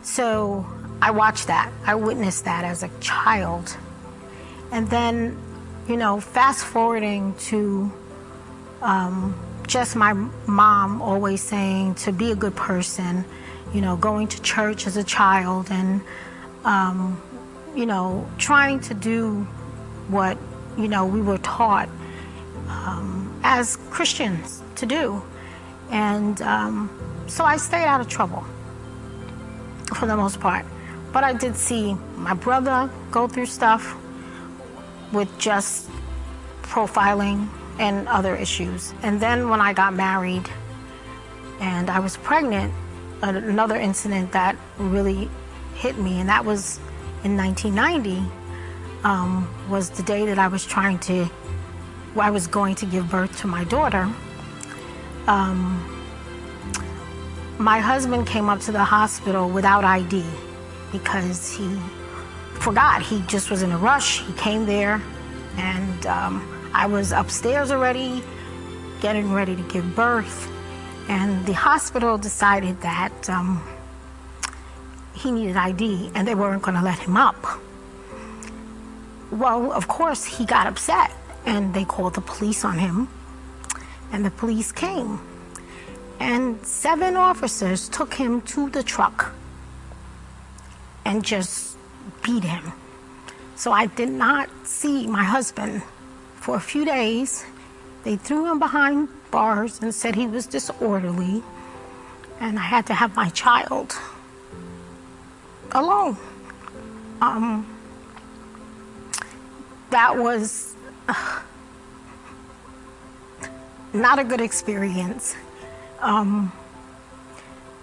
So 0.03 0.65
I 1.01 1.11
watched 1.11 1.47
that. 1.47 1.71
I 1.85 1.95
witnessed 1.95 2.45
that 2.45 2.63
as 2.63 2.83
a 2.83 2.89
child. 2.99 3.75
And 4.71 4.89
then, 4.89 5.37
you 5.87 5.97
know, 5.97 6.19
fast 6.19 6.63
forwarding 6.63 7.33
to 7.35 7.91
um, 8.81 9.39
just 9.67 9.95
my 9.95 10.13
mom 10.47 11.01
always 11.01 11.41
saying 11.41 11.95
to 11.95 12.11
be 12.11 12.31
a 12.31 12.35
good 12.35 12.55
person, 12.55 13.25
you 13.73 13.81
know, 13.81 13.95
going 13.95 14.27
to 14.27 14.41
church 14.41 14.87
as 14.87 14.97
a 14.97 15.03
child 15.03 15.67
and, 15.71 16.01
um, 16.65 17.21
you 17.75 17.85
know, 17.85 18.27
trying 18.37 18.79
to 18.81 18.93
do 18.93 19.43
what, 20.09 20.37
you 20.77 20.87
know, 20.87 21.05
we 21.05 21.21
were 21.21 21.37
taught 21.39 21.89
um, 22.67 23.39
as 23.43 23.77
Christians 23.89 24.61
to 24.75 24.85
do. 24.85 25.21
And 25.89 26.41
um, 26.41 26.89
so 27.27 27.43
I 27.43 27.57
stayed 27.57 27.85
out 27.85 28.01
of 28.01 28.07
trouble 28.07 28.45
for 29.95 30.05
the 30.05 30.15
most 30.15 30.39
part. 30.39 30.65
But 31.11 31.23
I 31.23 31.33
did 31.33 31.55
see 31.55 31.93
my 32.15 32.33
brother 32.33 32.89
go 33.11 33.27
through 33.27 33.47
stuff 33.47 33.95
with 35.11 35.29
just 35.37 35.89
profiling 36.61 37.49
and 37.79 38.07
other 38.07 38.35
issues. 38.35 38.93
And 39.03 39.19
then 39.19 39.49
when 39.49 39.59
I 39.59 39.73
got 39.73 39.93
married 39.93 40.49
and 41.59 41.89
I 41.89 41.99
was 41.99 42.15
pregnant, 42.17 42.73
another 43.21 43.75
incident 43.75 44.31
that 44.31 44.55
really 44.77 45.29
hit 45.75 45.97
me, 45.97 46.19
and 46.19 46.29
that 46.29 46.45
was 46.45 46.79
in 47.23 47.37
1990, 47.37 48.23
um, 49.03 49.47
was 49.69 49.89
the 49.89 50.03
day 50.03 50.25
that 50.25 50.39
I 50.39 50.47
was 50.47 50.65
trying 50.65 50.99
to, 50.99 51.29
I 52.19 52.29
was 52.29 52.47
going 52.47 52.75
to 52.75 52.85
give 52.85 53.09
birth 53.09 53.39
to 53.41 53.47
my 53.47 53.63
daughter. 53.65 54.09
Um, 55.27 55.87
my 57.57 57.79
husband 57.79 58.25
came 58.25 58.49
up 58.49 58.59
to 58.61 58.71
the 58.71 58.83
hospital 58.83 59.49
without 59.49 59.83
ID 59.83 60.23
because 60.91 61.53
he 61.53 61.79
forgot. 62.53 63.01
He 63.01 63.21
just 63.27 63.49
was 63.49 63.61
in 63.61 63.71
a 63.71 63.77
rush. 63.77 64.21
He 64.21 64.33
came 64.33 64.65
there, 64.65 65.01
and 65.57 66.05
um, 66.07 66.69
I 66.73 66.87
was 66.87 67.11
upstairs 67.11 67.71
already, 67.71 68.23
getting 68.99 69.31
ready 69.31 69.55
to 69.55 69.63
give 69.63 69.95
birth, 69.95 70.51
and 71.09 71.45
the 71.45 71.53
hospital 71.53 72.17
decided 72.17 72.81
that 72.81 73.29
um, 73.29 73.61
he 75.13 75.31
needed 75.31 75.57
ID 75.57 76.11
and 76.15 76.27
they 76.27 76.35
weren't 76.35 76.61
going 76.61 76.77
to 76.77 76.83
let 76.83 76.99
him 76.99 77.17
up. 77.17 77.45
Well, 79.31 79.71
of 79.71 79.87
course, 79.87 80.25
he 80.25 80.45
got 80.45 80.67
upset 80.67 81.11
and 81.45 81.73
they 81.73 81.85
called 81.85 82.13
the 82.13 82.21
police 82.21 82.63
on 82.63 82.77
him, 82.77 83.07
and 84.11 84.25
the 84.25 84.31
police 84.31 84.71
came. 84.71 85.19
And 86.19 86.63
seven 86.65 87.15
officers 87.15 87.89
took 87.89 88.13
him 88.13 88.41
to 88.53 88.69
the 88.69 88.83
truck 88.83 89.33
and 91.03 91.23
just 91.25 91.77
beat 92.23 92.43
him. 92.43 92.73
So 93.55 93.71
I 93.71 93.87
did 93.87 94.09
not 94.09 94.49
see 94.63 95.07
my 95.07 95.23
husband 95.23 95.81
for 96.35 96.55
a 96.55 96.59
few 96.59 96.85
days. 96.85 97.43
They 98.03 98.17
threw 98.17 98.51
him 98.51 98.59
behind 98.59 99.09
bars 99.31 99.79
and 99.81 99.93
said 99.93 100.15
he 100.15 100.27
was 100.27 100.45
disorderly, 100.45 101.41
and 102.39 102.59
I 102.59 102.63
had 102.63 102.85
to 102.87 102.93
have 102.93 103.15
my 103.15 103.29
child 103.29 103.95
alone. 105.71 106.17
Um, 107.21 107.65
that 109.89 110.17
was 110.17 110.75
uh, 111.07 111.41
not 113.93 114.19
a 114.19 114.23
good 114.23 114.41
experience. 114.41 115.35
Um, 115.99 116.51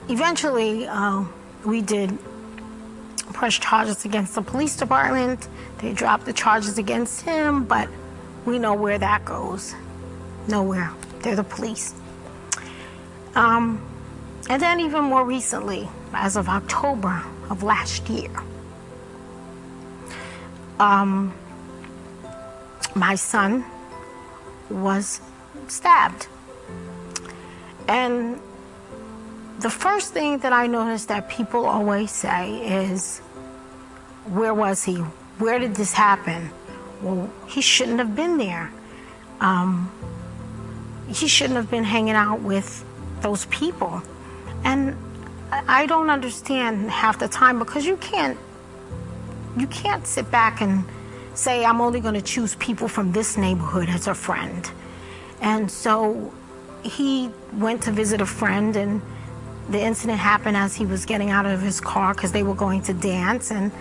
eventually, 0.08 0.86
uh, 0.86 1.24
we 1.64 1.80
did 1.82 2.18
press 3.32 3.54
charges 3.54 4.04
against 4.04 4.34
the 4.34 4.42
police 4.42 4.76
department. 4.76 5.48
They 5.78 5.92
dropped 5.92 6.24
the 6.24 6.32
charges 6.32 6.78
against 6.78 7.22
him, 7.22 7.64
but 7.64 7.88
we 8.44 8.58
know 8.58 8.74
where 8.74 8.98
that 8.98 9.24
goes. 9.24 9.74
Nowhere. 10.48 10.92
They're 11.28 11.36
the 11.36 11.44
police. 11.44 11.94
Um, 13.34 13.86
and 14.48 14.62
then, 14.62 14.80
even 14.80 15.04
more 15.04 15.26
recently, 15.26 15.86
as 16.14 16.38
of 16.38 16.48
October 16.48 17.22
of 17.50 17.62
last 17.62 18.08
year, 18.08 18.30
um, 20.80 21.34
my 22.94 23.14
son 23.14 23.62
was 24.70 25.20
stabbed. 25.66 26.28
And 27.88 28.40
the 29.58 29.68
first 29.68 30.14
thing 30.14 30.38
that 30.38 30.54
I 30.54 30.66
noticed 30.66 31.08
that 31.08 31.28
people 31.28 31.66
always 31.66 32.10
say 32.10 32.86
is, 32.86 33.18
Where 34.24 34.54
was 34.54 34.82
he? 34.82 34.96
Where 35.36 35.58
did 35.58 35.74
this 35.74 35.92
happen? 35.92 36.50
well, 37.02 37.30
he 37.46 37.60
shouldn't 37.60 37.98
have 37.98 38.16
been 38.16 38.38
there. 38.38 38.72
Um, 39.40 39.92
he 41.08 41.26
shouldn't 41.26 41.56
have 41.56 41.70
been 41.70 41.84
hanging 41.84 42.14
out 42.14 42.40
with 42.40 42.84
those 43.22 43.46
people. 43.46 44.02
And 44.64 44.96
I 45.50 45.86
don't 45.86 46.10
understand 46.10 46.90
half 46.90 47.18
the 47.18 47.28
time 47.28 47.58
because 47.58 47.86
you 47.86 47.96
can't 47.96 48.38
you 49.56 49.66
can't 49.66 50.06
sit 50.06 50.30
back 50.30 50.60
and 50.60 50.84
say 51.34 51.64
I'm 51.64 51.80
only 51.80 52.00
going 52.00 52.14
to 52.14 52.22
choose 52.22 52.54
people 52.56 52.86
from 52.86 53.12
this 53.12 53.36
neighborhood 53.36 53.88
as 53.88 54.06
a 54.06 54.14
friend. 54.14 54.70
And 55.40 55.70
so 55.70 56.32
he 56.82 57.30
went 57.54 57.82
to 57.84 57.92
visit 57.92 58.20
a 58.20 58.26
friend 58.26 58.76
and 58.76 59.02
the 59.70 59.80
incident 59.80 60.18
happened 60.18 60.56
as 60.56 60.74
he 60.74 60.86
was 60.86 61.04
getting 61.06 61.30
out 61.30 61.46
of 61.46 61.60
his 61.60 61.80
car 61.80 62.14
because 62.14 62.32
they 62.32 62.42
were 62.42 62.54
going 62.54 62.82
to 62.82 62.94
dance 62.94 63.50
and 63.50 63.72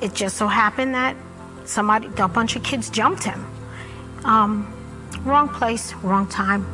it 0.00 0.14
just 0.14 0.36
so 0.36 0.46
happened 0.46 0.94
that 0.94 1.16
somebody, 1.64 2.08
a 2.18 2.28
bunch 2.28 2.56
of 2.56 2.62
kids 2.62 2.90
jumped 2.90 3.24
him. 3.24 3.44
Um, 4.24 4.72
wrong 5.24 5.48
place, 5.48 5.94
wrong 6.02 6.26
time. 6.26 6.66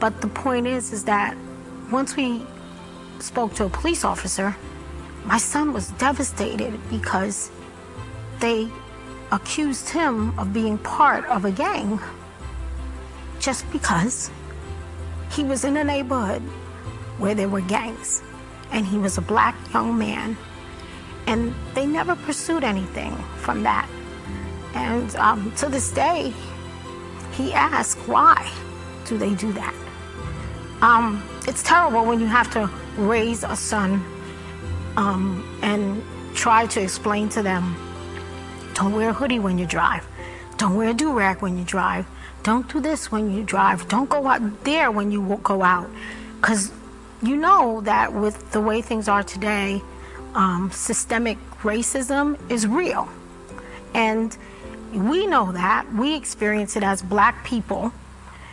But 0.00 0.20
the 0.20 0.28
point 0.28 0.66
is, 0.66 0.92
is 0.92 1.04
that 1.04 1.36
once 1.90 2.16
we 2.16 2.44
spoke 3.20 3.54
to 3.54 3.66
a 3.66 3.68
police 3.68 4.04
officer, 4.04 4.56
my 5.24 5.38
son 5.38 5.72
was 5.72 5.90
devastated 5.92 6.78
because 6.90 7.50
they 8.40 8.68
accused 9.30 9.88
him 9.88 10.36
of 10.38 10.52
being 10.52 10.78
part 10.78 11.24
of 11.26 11.44
a 11.44 11.50
gang. 11.52 12.00
just 13.42 13.70
because 13.72 14.30
he 15.32 15.42
was 15.42 15.64
in 15.64 15.76
a 15.76 15.82
neighborhood 15.84 16.42
where 17.18 17.34
there 17.34 17.48
were 17.48 17.60
gangs 17.60 18.22
and 18.70 18.86
he 18.86 18.96
was 18.96 19.18
a 19.18 19.20
black 19.20 19.56
young 19.74 19.98
man. 19.98 20.36
And 21.26 21.54
they 21.74 21.84
never 21.84 22.14
pursued 22.14 22.64
anything 22.64 23.12
from 23.38 23.62
that. 23.64 23.88
And 24.74 25.14
um, 25.16 25.52
to 25.56 25.68
this 25.68 25.90
day, 25.90 26.32
he 27.32 27.52
asks, 27.52 28.00
why 28.06 28.50
do 29.04 29.18
they 29.18 29.34
do 29.34 29.52
that? 29.52 29.74
Um, 30.80 31.22
it's 31.46 31.62
terrible 31.62 32.04
when 32.04 32.20
you 32.20 32.26
have 32.26 32.50
to 32.52 32.70
raise 32.96 33.44
a 33.44 33.56
son 33.56 34.04
um, 34.96 35.58
and 35.62 36.02
try 36.34 36.66
to 36.66 36.80
explain 36.80 37.28
to 37.30 37.42
them 37.42 37.76
don't 38.74 38.92
wear 38.92 39.10
a 39.10 39.12
hoodie 39.12 39.38
when 39.38 39.58
you 39.58 39.66
drive, 39.66 40.06
don't 40.56 40.74
wear 40.74 40.90
a 40.90 40.94
do 40.94 41.12
rag 41.12 41.42
when 41.42 41.58
you 41.58 41.64
drive, 41.64 42.06
don't 42.42 42.68
do 42.72 42.80
this 42.80 43.12
when 43.12 43.32
you 43.32 43.42
drive, 43.44 43.86
don't 43.88 44.08
go 44.08 44.26
out 44.26 44.64
there 44.64 44.90
when 44.90 45.10
you 45.10 45.38
go 45.42 45.62
out. 45.62 45.88
Because 46.40 46.72
you 47.22 47.36
know 47.36 47.80
that 47.82 48.12
with 48.12 48.50
the 48.52 48.60
way 48.60 48.80
things 48.82 49.08
are 49.08 49.22
today, 49.22 49.80
um, 50.34 50.70
systemic 50.72 51.38
racism 51.62 52.38
is 52.50 52.66
real. 52.66 53.08
And 53.94 54.36
we 54.92 55.26
know 55.26 55.52
that. 55.52 55.92
We 55.92 56.14
experience 56.14 56.76
it 56.76 56.82
as 56.82 57.02
black 57.02 57.44
people, 57.44 57.92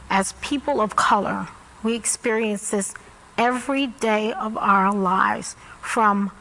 as 0.09 0.33
people 0.41 0.81
of 0.81 0.95
color. 0.95 1.47
We 1.83 1.95
experience 1.95 2.71
this 2.71 2.93
every 3.37 3.87
day 3.87 4.33
of 4.33 4.57
our 4.57 4.93
lives 4.93 5.55
from 5.81 6.31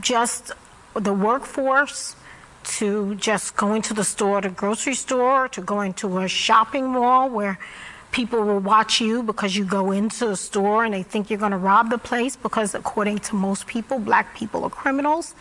just 0.00 0.52
the 0.94 1.12
workforce 1.12 2.16
to 2.64 3.14
just 3.16 3.56
going 3.56 3.82
to 3.82 3.94
the 3.94 4.04
store, 4.04 4.40
the 4.40 4.48
grocery 4.48 4.94
store, 4.94 5.48
to 5.48 5.60
going 5.60 5.92
to 5.94 6.18
a 6.18 6.28
shopping 6.28 6.88
mall 6.88 7.28
where 7.28 7.58
people 8.10 8.42
will 8.42 8.60
watch 8.60 9.00
you 9.00 9.22
because 9.22 9.56
you 9.56 9.64
go 9.64 9.90
into 9.90 10.30
a 10.30 10.36
store 10.36 10.84
and 10.84 10.94
they 10.94 11.02
think 11.02 11.30
you're 11.30 11.38
going 11.38 11.52
to 11.52 11.58
rob 11.58 11.90
the 11.90 11.98
place 11.98 12.36
because 12.36 12.74
according 12.74 13.18
to 13.18 13.34
most 13.34 13.66
people, 13.66 13.98
black 13.98 14.34
people 14.36 14.64
are 14.64 14.70
criminals. 14.70 15.34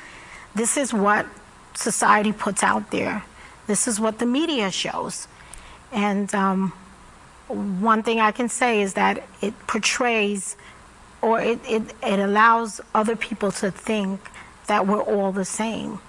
This 0.55 0.75
is 0.75 0.93
what 0.93 1.25
society 1.75 2.31
puts 2.31 2.63
out 2.63 2.91
there. 2.91 3.23
This 3.67 3.87
is 3.87 3.99
what 3.99 4.19
the 4.19 4.25
media 4.25 4.71
shows. 4.71 5.27
And 5.91 6.33
um, 6.33 6.71
one 7.47 8.03
thing 8.03 8.19
I 8.19 8.31
can 8.31 8.49
say 8.49 8.81
is 8.81 8.93
that 8.93 9.23
it 9.41 9.53
portrays 9.67 10.55
or 11.21 11.39
it, 11.39 11.59
it, 11.67 11.93
it 12.03 12.19
allows 12.19 12.81
other 12.93 13.15
people 13.15 13.51
to 13.53 13.71
think 13.71 14.19
that 14.67 14.85
we're 14.87 15.01
all 15.01 15.31
the 15.31 15.45
same. 15.45 15.99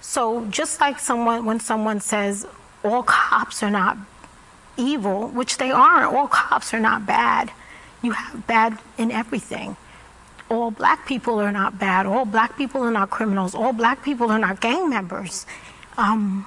So 0.00 0.46
just 0.46 0.80
like 0.80 0.98
someone 0.98 1.44
when 1.44 1.60
someone 1.60 2.00
says 2.00 2.46
all 2.84 3.02
cops 3.02 3.62
are 3.62 3.70
not 3.70 3.96
evil, 4.76 5.28
which 5.28 5.58
they 5.58 5.70
aren't, 5.70 6.14
all 6.14 6.28
cops 6.28 6.72
are 6.72 6.80
not 6.80 7.06
bad. 7.06 7.52
You 8.02 8.12
have 8.12 8.46
bad 8.46 8.78
in 8.98 9.10
everything 9.10 9.76
all 10.52 10.70
black 10.70 11.06
people 11.06 11.40
are 11.40 11.50
not 11.50 11.78
bad, 11.78 12.04
all 12.04 12.26
black 12.26 12.56
people 12.58 12.82
are 12.82 12.90
not 12.90 13.08
criminals, 13.08 13.54
all 13.54 13.72
black 13.72 14.04
people 14.04 14.30
are 14.30 14.38
not 14.38 14.60
gang 14.60 14.90
members. 14.90 15.46
Um, 15.96 16.46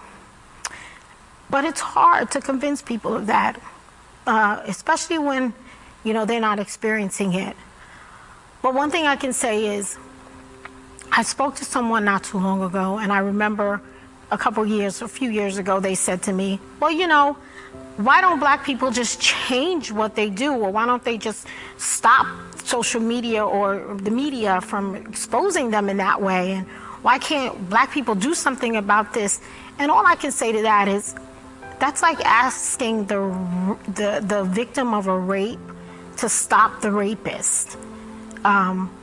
but 1.49 1.65
it's 1.65 1.81
hard 1.81 2.31
to 2.31 2.39
convince 2.41 2.81
people 2.81 3.15
of 3.15 3.25
that, 3.27 3.59
uh, 4.27 4.61
especially 4.65 5.17
when 5.17 5.53
you 6.03 6.13
know 6.13 6.25
they're 6.25 6.39
not 6.39 6.59
experiencing 6.59 7.33
it. 7.33 7.55
But 8.61 8.75
one 8.75 8.91
thing 8.91 9.05
I 9.07 9.15
can 9.15 9.33
say 9.33 9.75
is, 9.75 9.97
I 11.11 11.23
spoke 11.23 11.55
to 11.55 11.65
someone 11.65 12.05
not 12.05 12.23
too 12.23 12.39
long 12.39 12.61
ago, 12.61 12.99
and 12.99 13.11
I 13.11 13.19
remember 13.19 13.81
a 14.31 14.37
couple 14.37 14.65
years, 14.65 15.01
a 15.01 15.07
few 15.07 15.29
years 15.29 15.57
ago, 15.57 15.79
they 15.79 15.95
said 15.95 16.21
to 16.23 16.33
me, 16.33 16.59
"Well, 16.79 16.91
you 16.91 17.07
know." 17.07 17.37
Why 17.97 18.19
don't 18.19 18.41
black 18.41 18.65
people 18.65 18.91
just 18.91 19.21
change 19.21 19.89
what 19.89 20.15
they 20.15 20.29
do, 20.29 20.51
or 20.51 20.69
why 20.69 20.85
don't 20.85 21.01
they 21.05 21.17
just 21.17 21.47
stop 21.77 22.27
social 22.65 23.01
media 23.01 23.45
or 23.45 23.95
the 23.95 24.11
media 24.11 24.61
from 24.61 24.95
exposing 24.95 25.71
them 25.71 25.89
in 25.89 25.97
that 25.97 26.21
way? 26.21 26.53
And 26.53 26.67
why 27.01 27.19
can't 27.19 27.69
black 27.69 27.91
people 27.91 28.15
do 28.15 28.33
something 28.33 28.75
about 28.75 29.13
this? 29.13 29.39
And 29.77 29.91
all 29.91 30.05
I 30.05 30.15
can 30.15 30.31
say 30.31 30.51
to 30.51 30.61
that 30.63 30.87
is 30.87 31.15
that's 31.79 32.01
like 32.01 32.19
asking 32.25 33.05
the, 33.05 33.77
the, 33.87 34.23
the 34.25 34.43
victim 34.43 34.93
of 34.93 35.07
a 35.07 35.17
rape 35.17 35.59
to 36.17 36.29
stop 36.29 36.81
the 36.81 36.91
rapist. 36.91 37.77
Um, 38.43 38.95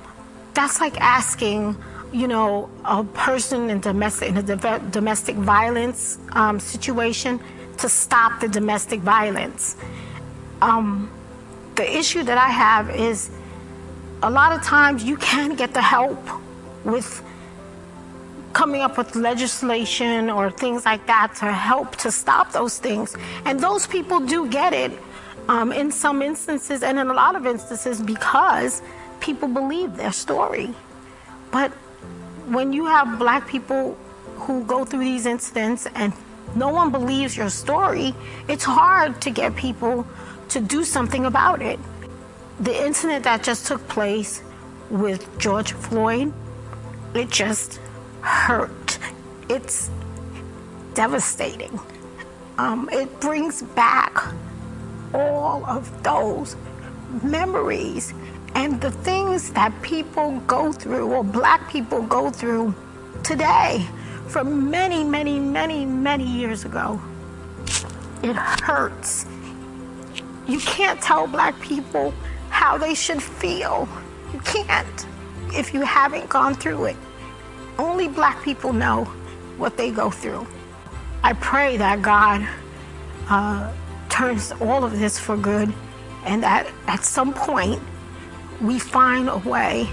that's 0.54 0.80
like 0.80 0.98
asking, 1.00 1.76
you 2.12 2.28
know, 2.28 2.70
a 2.84 3.04
person 3.04 3.70
in 3.70 3.80
domestic 3.80 4.30
in 4.30 4.36
a 4.38 4.78
domestic 4.90 5.36
violence 5.36 6.18
um, 6.32 6.60
situation 6.60 7.40
to 7.78 7.88
stop 7.88 8.40
the 8.40 8.48
domestic 8.48 9.00
violence. 9.00 9.76
Um, 10.60 11.10
the 11.74 11.98
issue 11.98 12.22
that 12.22 12.38
I 12.38 12.48
have 12.48 12.90
is 12.90 13.30
a 14.22 14.30
lot 14.30 14.52
of 14.52 14.62
times 14.62 15.02
you 15.02 15.16
can 15.16 15.56
get 15.56 15.74
the 15.74 15.82
help 15.82 16.18
with 16.84 17.22
coming 18.52 18.82
up 18.82 18.96
with 18.96 19.16
legislation 19.16 20.30
or 20.30 20.50
things 20.50 20.84
like 20.84 21.06
that 21.06 21.34
to 21.34 21.46
help 21.46 21.96
to 21.96 22.10
stop 22.10 22.52
those 22.52 22.78
things. 22.78 23.16
And 23.44 23.58
those 23.58 23.86
people 23.86 24.20
do 24.20 24.48
get 24.48 24.72
it 24.72 24.92
um, 25.48 25.72
in 25.72 25.90
some 25.90 26.22
instances 26.22 26.82
and 26.82 26.98
in 26.98 27.08
a 27.08 27.14
lot 27.14 27.34
of 27.34 27.46
instances 27.46 28.00
because 28.00 28.82
people 29.20 29.48
believe 29.48 29.96
their 29.96 30.12
story. 30.12 30.72
But 31.50 31.72
when 32.46 32.72
you 32.72 32.84
have 32.86 33.18
black 33.18 33.48
people 33.48 33.96
who 34.36 34.64
go 34.64 34.84
through 34.84 35.00
these 35.00 35.26
incidents 35.26 35.88
and 35.94 36.12
no 36.54 36.68
one 36.68 36.92
believes 36.92 37.36
your 37.36 37.50
story, 37.50 38.14
it's 38.48 38.64
hard 38.64 39.20
to 39.22 39.30
get 39.30 39.56
people 39.56 40.06
to 40.50 40.60
do 40.60 40.84
something 40.84 41.24
about 41.24 41.62
it 41.62 41.80
the 42.62 42.84
incident 42.86 43.24
that 43.24 43.42
just 43.42 43.66
took 43.66 43.86
place 43.88 44.40
with 44.88 45.36
George 45.38 45.72
Floyd, 45.72 46.32
it 47.12 47.28
just 47.28 47.80
hurt. 48.20 48.98
It's 49.48 49.90
devastating. 50.94 51.78
Um, 52.58 52.88
it 52.92 53.20
brings 53.20 53.62
back 53.62 54.16
all 55.12 55.64
of 55.66 56.04
those 56.04 56.54
memories 57.24 58.14
and 58.54 58.80
the 58.80 58.92
things 58.92 59.50
that 59.54 59.72
people 59.82 60.38
go 60.46 60.72
through 60.72 61.12
or 61.12 61.24
black 61.24 61.68
people 61.68 62.02
go 62.02 62.30
through 62.30 62.72
today 63.24 63.84
from 64.28 64.70
many, 64.70 65.02
many, 65.02 65.40
many, 65.40 65.84
many 65.84 66.24
years 66.24 66.64
ago. 66.64 67.00
It 68.22 68.36
hurts. 68.36 69.26
You 70.46 70.60
can't 70.60 71.00
tell 71.00 71.26
black 71.26 71.58
people 71.60 72.14
how 72.52 72.78
they 72.78 72.94
should 72.94 73.22
feel. 73.22 73.88
You 74.32 74.38
can't 74.40 75.06
if 75.54 75.74
you 75.74 75.80
haven't 75.80 76.28
gone 76.28 76.54
through 76.54 76.84
it. 76.84 76.96
Only 77.78 78.08
black 78.08 78.42
people 78.42 78.72
know 78.72 79.04
what 79.56 79.76
they 79.76 79.90
go 79.90 80.10
through. 80.10 80.46
I 81.22 81.32
pray 81.32 81.78
that 81.78 82.02
God 82.02 82.46
uh, 83.28 83.72
turns 84.08 84.52
all 84.60 84.84
of 84.84 84.98
this 84.98 85.18
for 85.18 85.36
good 85.36 85.72
and 86.24 86.42
that 86.42 86.70
at 86.86 87.04
some 87.04 87.32
point 87.32 87.80
we 88.60 88.78
find 88.78 89.28
a 89.28 89.38
way 89.38 89.88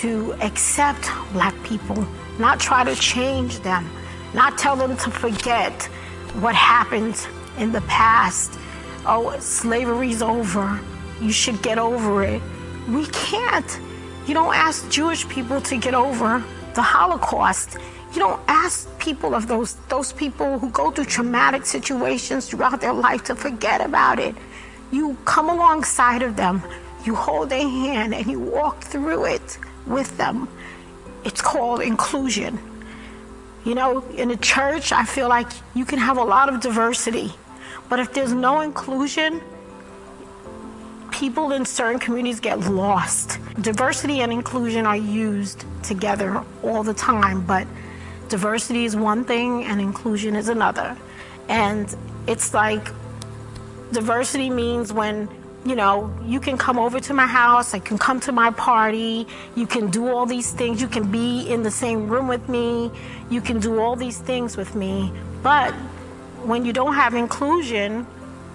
to 0.00 0.34
accept 0.42 1.10
black 1.32 1.54
people, 1.64 2.06
not 2.38 2.60
try 2.60 2.84
to 2.84 2.94
change 2.96 3.60
them, 3.60 3.88
not 4.34 4.58
tell 4.58 4.76
them 4.76 4.96
to 4.98 5.10
forget 5.10 5.84
what 6.40 6.54
happened 6.54 7.26
in 7.58 7.72
the 7.72 7.80
past. 7.82 8.58
Oh, 9.06 9.34
slavery's 9.38 10.20
over 10.20 10.80
you 11.20 11.32
should 11.32 11.62
get 11.62 11.78
over 11.78 12.22
it. 12.22 12.42
We 12.88 13.06
can't. 13.06 13.80
You 14.26 14.34
don't 14.34 14.54
ask 14.54 14.88
Jewish 14.90 15.28
people 15.28 15.60
to 15.62 15.76
get 15.76 15.94
over 15.94 16.42
the 16.74 16.82
Holocaust. 16.82 17.78
You 18.12 18.20
don't 18.20 18.40
ask 18.48 18.88
people 18.98 19.34
of 19.34 19.46
those 19.46 19.74
those 19.88 20.12
people 20.12 20.58
who 20.58 20.70
go 20.70 20.90
through 20.90 21.06
traumatic 21.06 21.66
situations 21.66 22.48
throughout 22.48 22.80
their 22.80 22.92
life 22.92 23.24
to 23.24 23.34
forget 23.34 23.80
about 23.80 24.18
it. 24.18 24.34
You 24.90 25.16
come 25.24 25.48
alongside 25.48 26.22
of 26.22 26.36
them, 26.36 26.62
you 27.04 27.14
hold 27.14 27.50
their 27.50 27.68
hand 27.68 28.14
and 28.14 28.26
you 28.26 28.40
walk 28.40 28.82
through 28.82 29.26
it 29.26 29.58
with 29.86 30.16
them. 30.16 30.48
It's 31.24 31.40
called 31.40 31.80
inclusion. 31.80 32.58
You 33.64 33.74
know, 33.74 34.00
in 34.10 34.30
a 34.30 34.36
church, 34.36 34.92
I 34.92 35.04
feel 35.04 35.28
like 35.28 35.48
you 35.74 35.84
can 35.84 35.98
have 35.98 36.18
a 36.18 36.22
lot 36.22 36.48
of 36.48 36.60
diversity, 36.60 37.32
but 37.88 37.98
if 37.98 38.12
there's 38.12 38.32
no 38.32 38.60
inclusion, 38.60 39.42
people 41.16 41.52
in 41.52 41.64
certain 41.64 41.98
communities 41.98 42.40
get 42.40 42.60
lost. 42.60 43.38
Diversity 43.62 44.20
and 44.20 44.30
inclusion 44.30 44.84
are 44.84 44.98
used 44.98 45.64
together 45.82 46.44
all 46.62 46.82
the 46.82 46.92
time, 46.92 47.40
but 47.46 47.66
diversity 48.28 48.84
is 48.84 48.94
one 48.94 49.24
thing 49.24 49.64
and 49.64 49.80
inclusion 49.80 50.36
is 50.36 50.50
another. 50.50 50.94
And 51.48 51.94
it's 52.26 52.52
like 52.52 52.90
diversity 53.92 54.50
means 54.50 54.92
when 54.92 55.28
you 55.64 55.74
know, 55.74 56.14
you 56.24 56.38
can 56.38 56.56
come 56.56 56.78
over 56.78 57.00
to 57.00 57.12
my 57.12 57.26
house, 57.26 57.74
I 57.74 57.80
can 57.80 57.98
come 57.98 58.20
to 58.20 58.30
my 58.30 58.52
party, 58.52 59.26
you 59.56 59.66
can 59.66 59.90
do 59.90 60.06
all 60.06 60.24
these 60.24 60.52
things, 60.52 60.80
you 60.80 60.86
can 60.86 61.10
be 61.10 61.50
in 61.50 61.64
the 61.64 61.72
same 61.72 62.06
room 62.08 62.28
with 62.28 62.48
me, 62.48 62.92
you 63.30 63.40
can 63.40 63.58
do 63.58 63.80
all 63.80 63.96
these 63.96 64.18
things 64.18 64.56
with 64.56 64.76
me. 64.76 65.12
But 65.42 65.72
when 66.44 66.64
you 66.64 66.72
don't 66.72 66.94
have 66.94 67.14
inclusion, 67.14 68.06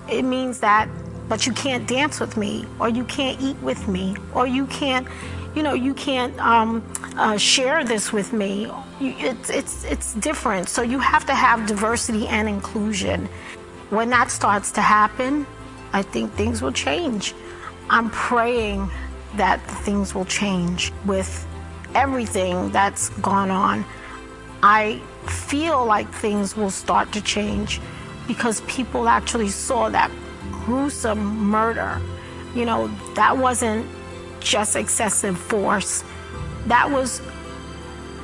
it 0.10 0.24
means 0.24 0.62
that, 0.62 0.88
but 1.32 1.48
you 1.48 1.54
can't 1.54 1.88
dance 1.88 2.20
with 2.20 2.36
me, 2.36 2.66
or 2.78 2.90
you 2.90 3.06
can't 3.06 3.42
eat 3.42 3.56
with 3.62 3.88
me, 3.88 4.18
or 4.36 4.46
you 4.46 4.66
can't, 4.66 5.08
you 5.56 5.64
know, 5.64 5.72
you 5.72 5.94
can't 5.94 6.38
um, 6.42 6.84
uh, 7.16 7.38
share 7.38 7.86
this 7.86 8.12
with 8.12 8.34
me. 8.34 8.66
You, 9.00 9.16
it's, 9.18 9.50
it's, 9.50 9.86
it's 9.86 10.14
different. 10.16 10.68
So 10.68 10.82
you 10.82 11.00
have 11.00 11.26
to 11.28 11.34
have 11.34 11.66
diversity 11.68 12.28
and 12.28 12.50
inclusion. 12.50 13.30
When 13.92 14.10
that 14.10 14.30
starts 14.30 14.74
to 14.74 14.82
happen, 14.82 15.48
I 15.94 16.02
think 16.02 16.34
things 16.34 16.62
will 16.62 16.74
change. 16.74 17.34
I'm 17.90 18.10
praying 18.10 18.92
that 19.38 19.62
things 19.86 20.14
will 20.14 20.26
change 20.26 20.92
with 21.06 21.48
everything 21.96 22.72
that's 22.72 23.08
gone 23.22 23.52
on. 23.52 23.86
I 24.64 25.00
feel 25.28 25.86
like 25.86 26.12
things 26.12 26.58
will 26.58 26.72
start 26.72 27.14
to 27.14 27.22
change 27.22 27.80
because 28.28 28.60
people 28.68 29.08
actually 29.08 29.48
saw 29.48 29.88
that 29.88 30.12
gruesome 30.72 31.38
murder. 31.50 32.00
You 32.56 32.66
know, 32.66 32.88
that 33.16 33.38
wasn't 33.38 33.86
just 34.40 34.78
excessive 34.78 35.38
force, 35.38 36.04
that 36.68 36.90
was 36.90 37.20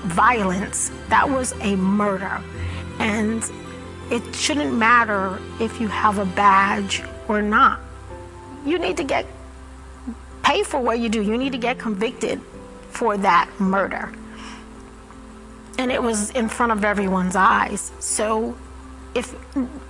violence, 0.06 0.92
that 1.10 1.30
was 1.30 1.54
a 1.62 1.76
murder. 1.76 2.42
And 3.00 3.44
it 4.10 4.24
shouldn't 4.34 4.74
matter 4.74 5.40
if 5.60 5.82
you 5.82 5.90
have 5.90 6.20
a 6.20 6.26
badge 6.26 7.04
or 7.28 7.42
not. 7.42 7.82
You 8.66 8.80
need 8.80 8.96
to 8.98 9.04
get 9.04 9.26
paid 10.42 10.66
for 10.66 10.80
what 10.80 11.00
you 11.00 11.10
do. 11.10 11.22
You 11.22 11.38
need 11.38 11.52
to 11.52 11.58
get 11.58 11.78
convicted 11.78 12.40
for 12.92 13.18
that 13.18 13.50
murder. 13.60 14.14
And 15.78 15.92
it 15.92 16.02
was 16.02 16.32
in 16.32 16.48
front 16.48 16.72
of 16.72 16.86
everyone's 16.86 17.36
eyes. 17.36 17.92
So 18.00 18.58
if 19.18 19.36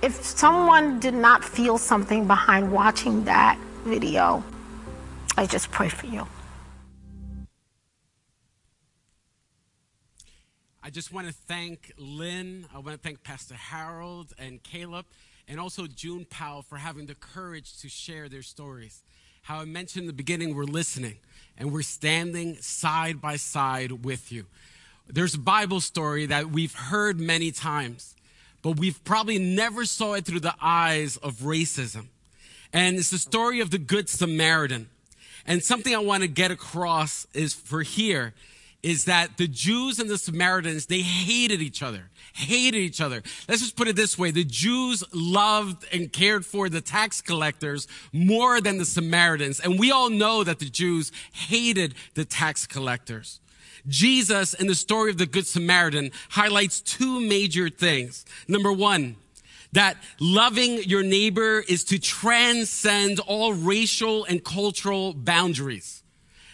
if 0.02 0.14
someone 0.24 0.98
did 1.00 1.12
not 1.12 1.44
feel 1.44 1.76
something 1.76 2.26
behind 2.26 2.72
watching 2.72 3.24
that 3.24 3.58
video, 3.84 4.42
I 5.36 5.46
just 5.46 5.70
pray 5.70 5.90
for 5.90 6.06
you. 6.06 6.26
I 10.82 10.88
just 10.90 11.12
want 11.12 11.26
to 11.26 11.34
thank 11.34 11.92
Lynn. 11.98 12.66
I 12.74 12.78
want 12.78 12.96
to 12.96 12.98
thank 12.98 13.22
Pastor 13.22 13.54
Harold 13.54 14.32
and 14.38 14.62
Caleb, 14.62 15.04
and 15.46 15.60
also 15.60 15.86
June 15.86 16.24
Powell 16.24 16.62
for 16.62 16.78
having 16.78 17.04
the 17.04 17.14
courage 17.14 17.78
to 17.82 17.88
share 17.90 18.30
their 18.30 18.42
stories. 18.42 19.02
How 19.42 19.60
I 19.60 19.66
mentioned 19.66 20.04
in 20.04 20.06
the 20.06 20.14
beginning, 20.14 20.54
we're 20.54 20.64
listening 20.64 21.18
and 21.58 21.70
we're 21.70 21.82
standing 21.82 22.56
side 22.56 23.20
by 23.20 23.36
side 23.36 24.04
with 24.06 24.32
you. 24.32 24.46
There's 25.06 25.34
a 25.34 25.38
Bible 25.38 25.80
story 25.80 26.24
that 26.26 26.50
we've 26.50 26.74
heard 26.74 27.20
many 27.20 27.50
times, 27.50 28.14
but 28.62 28.78
we've 28.78 29.02
probably 29.04 29.38
never 29.38 29.84
saw 29.84 30.14
it 30.14 30.24
through 30.24 30.40
the 30.40 30.54
eyes 30.60 31.16
of 31.18 31.36
racism. 31.36 32.06
And 32.72 32.96
it's 32.96 33.10
the 33.10 33.18
story 33.18 33.60
of 33.60 33.70
the 33.70 33.78
Good 33.78 34.08
Samaritan. 34.08 34.88
And 35.46 35.62
something 35.62 35.94
I 35.94 35.98
want 35.98 36.22
to 36.22 36.28
get 36.28 36.50
across 36.50 37.26
is 37.32 37.54
for 37.54 37.82
here 37.82 38.34
is 38.82 39.06
that 39.06 39.36
the 39.38 39.48
Jews 39.48 39.98
and 39.98 40.08
the 40.08 40.18
Samaritans, 40.18 40.86
they 40.86 41.00
hated 41.00 41.60
each 41.60 41.82
other, 41.82 42.10
hated 42.34 42.78
each 42.78 43.00
other. 43.00 43.22
Let's 43.48 43.60
just 43.60 43.76
put 43.76 43.88
it 43.88 43.96
this 43.96 44.16
way. 44.16 44.30
The 44.30 44.44
Jews 44.44 45.02
loved 45.12 45.84
and 45.92 46.12
cared 46.12 46.46
for 46.46 46.68
the 46.68 46.80
tax 46.80 47.20
collectors 47.20 47.88
more 48.12 48.60
than 48.60 48.78
the 48.78 48.84
Samaritans. 48.84 49.58
And 49.58 49.80
we 49.80 49.90
all 49.90 50.10
know 50.10 50.44
that 50.44 50.60
the 50.60 50.68
Jews 50.68 51.10
hated 51.32 51.94
the 52.14 52.24
tax 52.24 52.66
collectors. 52.66 53.40
Jesus 53.88 54.54
in 54.54 54.66
the 54.66 54.74
story 54.74 55.10
of 55.10 55.18
the 55.18 55.26
Good 55.26 55.46
Samaritan 55.46 56.12
highlights 56.30 56.80
two 56.80 57.20
major 57.20 57.68
things. 57.68 58.24
Number 58.46 58.72
one, 58.72 59.16
that 59.72 59.96
loving 60.20 60.82
your 60.84 61.02
neighbor 61.02 61.60
is 61.68 61.84
to 61.84 61.98
transcend 61.98 63.20
all 63.20 63.52
racial 63.52 64.24
and 64.24 64.42
cultural 64.42 65.12
boundaries. 65.12 66.02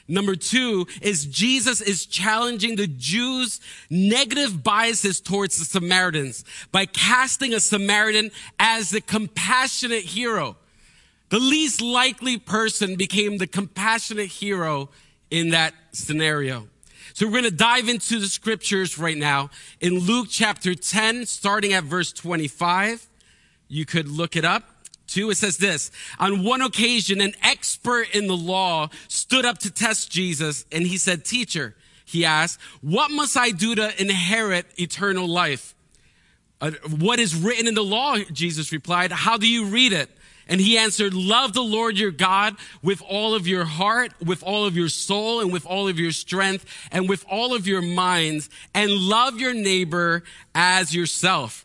Number 0.07 0.37
two 0.37 0.87
is 1.01 1.25
Jesus 1.25 1.81
is 1.81 2.05
challenging 2.05 2.77
the 2.77 2.87
Jews' 2.87 3.61
negative 3.89 4.63
biases 4.63 5.21
towards 5.21 5.59
the 5.59 5.65
Samaritans 5.65 6.45
by 6.73 6.85
casting 6.87 7.55
a 7.55 7.61
Samaritan 7.61 8.31
as 8.59 8.91
the 8.91 9.01
compassionate 9.01 10.05
hero. 10.05 10.57
The 11.31 11.39
least 11.39 11.81
likely 11.81 12.39
person 12.39 12.97
became 12.97 13.39
the 13.39 13.47
compassionate 13.47 14.29
hero 14.29 14.91
in 15.31 15.51
that 15.51 15.73
scenario. 15.93 16.69
So 17.15 17.27
we're 17.27 17.43
going 17.43 17.45
to 17.45 17.53
dive 17.53 17.89
into 17.89 18.19
the 18.19 18.27
scriptures 18.27 18.99
right 18.99 19.17
now 19.17 19.51
in 19.81 20.01
Luke 20.01 20.27
chapter 20.29 20.75
10, 20.75 21.27
starting 21.27 21.73
at 21.73 21.85
verse 21.85 22.13
25. 22.13 23.09
You 23.69 23.87
could 23.87 24.09
look 24.09 24.35
it 24.35 24.45
up. 24.45 24.65
2, 25.07 25.31
it 25.31 25.37
says 25.37 25.59
this. 25.59 25.93
On 26.19 26.43
one 26.43 26.61
occasion, 26.61 27.21
an 27.21 27.35
expert 27.41 28.13
in 28.13 28.27
the 28.27 28.37
law 28.37 28.89
stood 29.07 29.45
up 29.45 29.59
to 29.59 29.71
test 29.71 30.11
Jesus 30.11 30.65
and 30.73 30.89
he 30.89 30.97
said, 30.97 31.25
Teacher, 31.25 31.77
he 32.05 32.25
asked, 32.25 32.61
what 32.81 33.13
must 33.13 33.37
I 33.37 33.53
do 33.53 33.77
to 33.77 34.03
inherit 34.03 34.67
eternal 34.77 35.29
life? 35.29 35.73
Uh, 36.61 36.73
what 36.99 37.21
is 37.21 37.37
written 37.37 37.69
in 37.69 37.75
the 37.75 37.85
law? 37.85 38.17
Jesus 38.33 38.73
replied, 38.73 39.13
How 39.13 39.37
do 39.37 39.49
you 39.49 39.67
read 39.67 39.93
it? 39.93 40.11
And 40.49 40.61
he 40.61 40.77
answered, 40.77 41.15
Love 41.15 41.53
the 41.53 41.63
Lord 41.63 41.99
your 41.99 42.11
God 42.11 42.57
with 42.83 43.03
all 43.09 43.35
of 43.35 43.47
your 43.47 43.65
heart, 43.65 44.13
with 44.25 44.43
all 44.43 44.67
of 44.67 44.77
your 44.77 44.89
soul, 44.89 45.41
and 45.41 45.53
with 45.53 45.67
all 45.67 45.89
of 45.89 45.99
your 45.99 46.13
strength, 46.13 46.67
and 46.93 47.09
with 47.09 47.25
all 47.31 47.55
of 47.55 47.67
your 47.67 47.83
minds, 47.83 48.51
and 48.75 48.91
love 48.91 49.41
your 49.41 49.55
neighbor 49.55 50.23
as 50.55 50.95
yourself. 50.95 51.65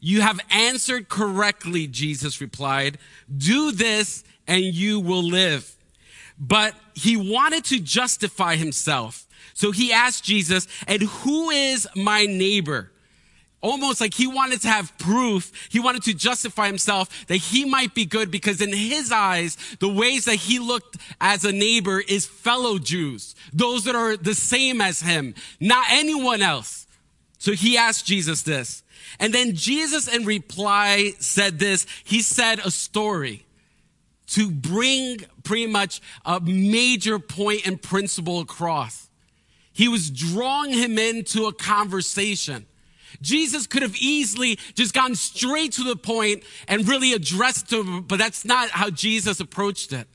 You 0.00 0.20
have 0.20 0.40
answered 0.50 1.08
correctly, 1.08 1.86
Jesus 1.86 2.40
replied. 2.40 2.98
Do 3.36 3.72
this 3.72 4.24
and 4.46 4.62
you 4.62 5.00
will 5.00 5.22
live. 5.22 5.76
But 6.38 6.74
he 6.94 7.16
wanted 7.16 7.64
to 7.66 7.80
justify 7.80 8.56
himself. 8.56 9.26
So 9.54 9.72
he 9.72 9.92
asked 9.92 10.22
Jesus, 10.22 10.68
and 10.86 11.02
who 11.02 11.50
is 11.50 11.88
my 11.96 12.26
neighbor? 12.26 12.92
Almost 13.60 14.00
like 14.00 14.14
he 14.14 14.28
wanted 14.28 14.60
to 14.62 14.68
have 14.68 14.96
proof. 14.98 15.52
He 15.68 15.80
wanted 15.80 16.04
to 16.04 16.14
justify 16.14 16.68
himself 16.68 17.26
that 17.26 17.36
he 17.36 17.64
might 17.64 17.92
be 17.92 18.04
good 18.04 18.30
because 18.30 18.60
in 18.60 18.72
his 18.72 19.10
eyes, 19.10 19.56
the 19.80 19.88
ways 19.88 20.26
that 20.26 20.36
he 20.36 20.60
looked 20.60 20.96
as 21.20 21.44
a 21.44 21.50
neighbor 21.50 22.00
is 22.00 22.24
fellow 22.24 22.78
Jews, 22.78 23.34
those 23.52 23.84
that 23.84 23.96
are 23.96 24.16
the 24.16 24.34
same 24.34 24.80
as 24.80 25.00
him, 25.00 25.34
not 25.58 25.86
anyone 25.90 26.40
else. 26.40 26.86
So 27.38 27.52
he 27.52 27.76
asked 27.76 28.06
Jesus 28.06 28.42
this. 28.42 28.84
And 29.18 29.32
then 29.32 29.54
Jesus 29.54 30.06
in 30.06 30.24
reply 30.24 31.12
said 31.18 31.58
this. 31.58 31.86
He 32.04 32.22
said 32.22 32.60
a 32.60 32.70
story 32.70 33.44
to 34.28 34.50
bring 34.50 35.18
pretty 35.42 35.66
much 35.66 36.00
a 36.24 36.38
major 36.40 37.18
point 37.18 37.66
and 37.66 37.80
principle 37.80 38.40
across. 38.40 39.08
He 39.72 39.88
was 39.88 40.10
drawing 40.10 40.72
him 40.72 40.98
into 40.98 41.46
a 41.46 41.52
conversation. 41.52 42.66
Jesus 43.20 43.66
could 43.66 43.82
have 43.82 43.96
easily 43.96 44.58
just 44.74 44.94
gone 44.94 45.14
straight 45.14 45.72
to 45.72 45.84
the 45.84 45.96
point 45.96 46.42
and 46.66 46.88
really 46.88 47.12
addressed 47.12 47.72
him, 47.72 48.02
but 48.02 48.18
that's 48.18 48.44
not 48.44 48.70
how 48.70 48.90
Jesus 48.90 49.40
approached 49.40 49.92
it. 49.92 50.06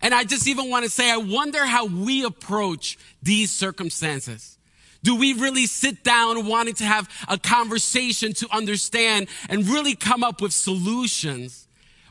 And 0.00 0.12
I 0.12 0.24
just 0.24 0.48
even 0.48 0.68
want 0.68 0.84
to 0.84 0.90
say, 0.90 1.10
I 1.10 1.16
wonder 1.16 1.64
how 1.64 1.86
we 1.86 2.24
approach 2.24 2.98
these 3.22 3.52
circumstances. 3.52 4.58
Do 5.04 5.16
we 5.16 5.32
really 5.32 5.66
sit 5.66 6.04
down 6.04 6.46
wanting 6.46 6.74
to 6.74 6.84
have 6.84 7.08
a 7.28 7.38
conversation 7.38 8.32
to 8.34 8.48
understand 8.52 9.28
and 9.48 9.68
really 9.68 9.94
come 9.94 10.22
up 10.22 10.40
with 10.40 10.52
solutions? 10.52 11.66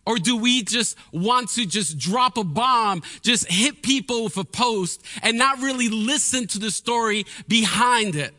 Or 0.06 0.18
do 0.18 0.36
we 0.36 0.64
just 0.64 0.98
want 1.12 1.50
to 1.50 1.66
just 1.66 1.98
drop 1.98 2.38
a 2.38 2.44
bomb, 2.44 3.04
just 3.22 3.50
hit 3.50 3.84
people 3.84 4.26
with 4.26 4.38
a 4.38 4.44
post 4.44 5.04
and 5.22 5.38
not 5.38 5.60
really 5.60 5.90
listen 5.90 6.48
to 6.48 6.60
the 6.60 6.72
story 6.72 7.26
behind 7.48 8.16
it? 8.16 8.34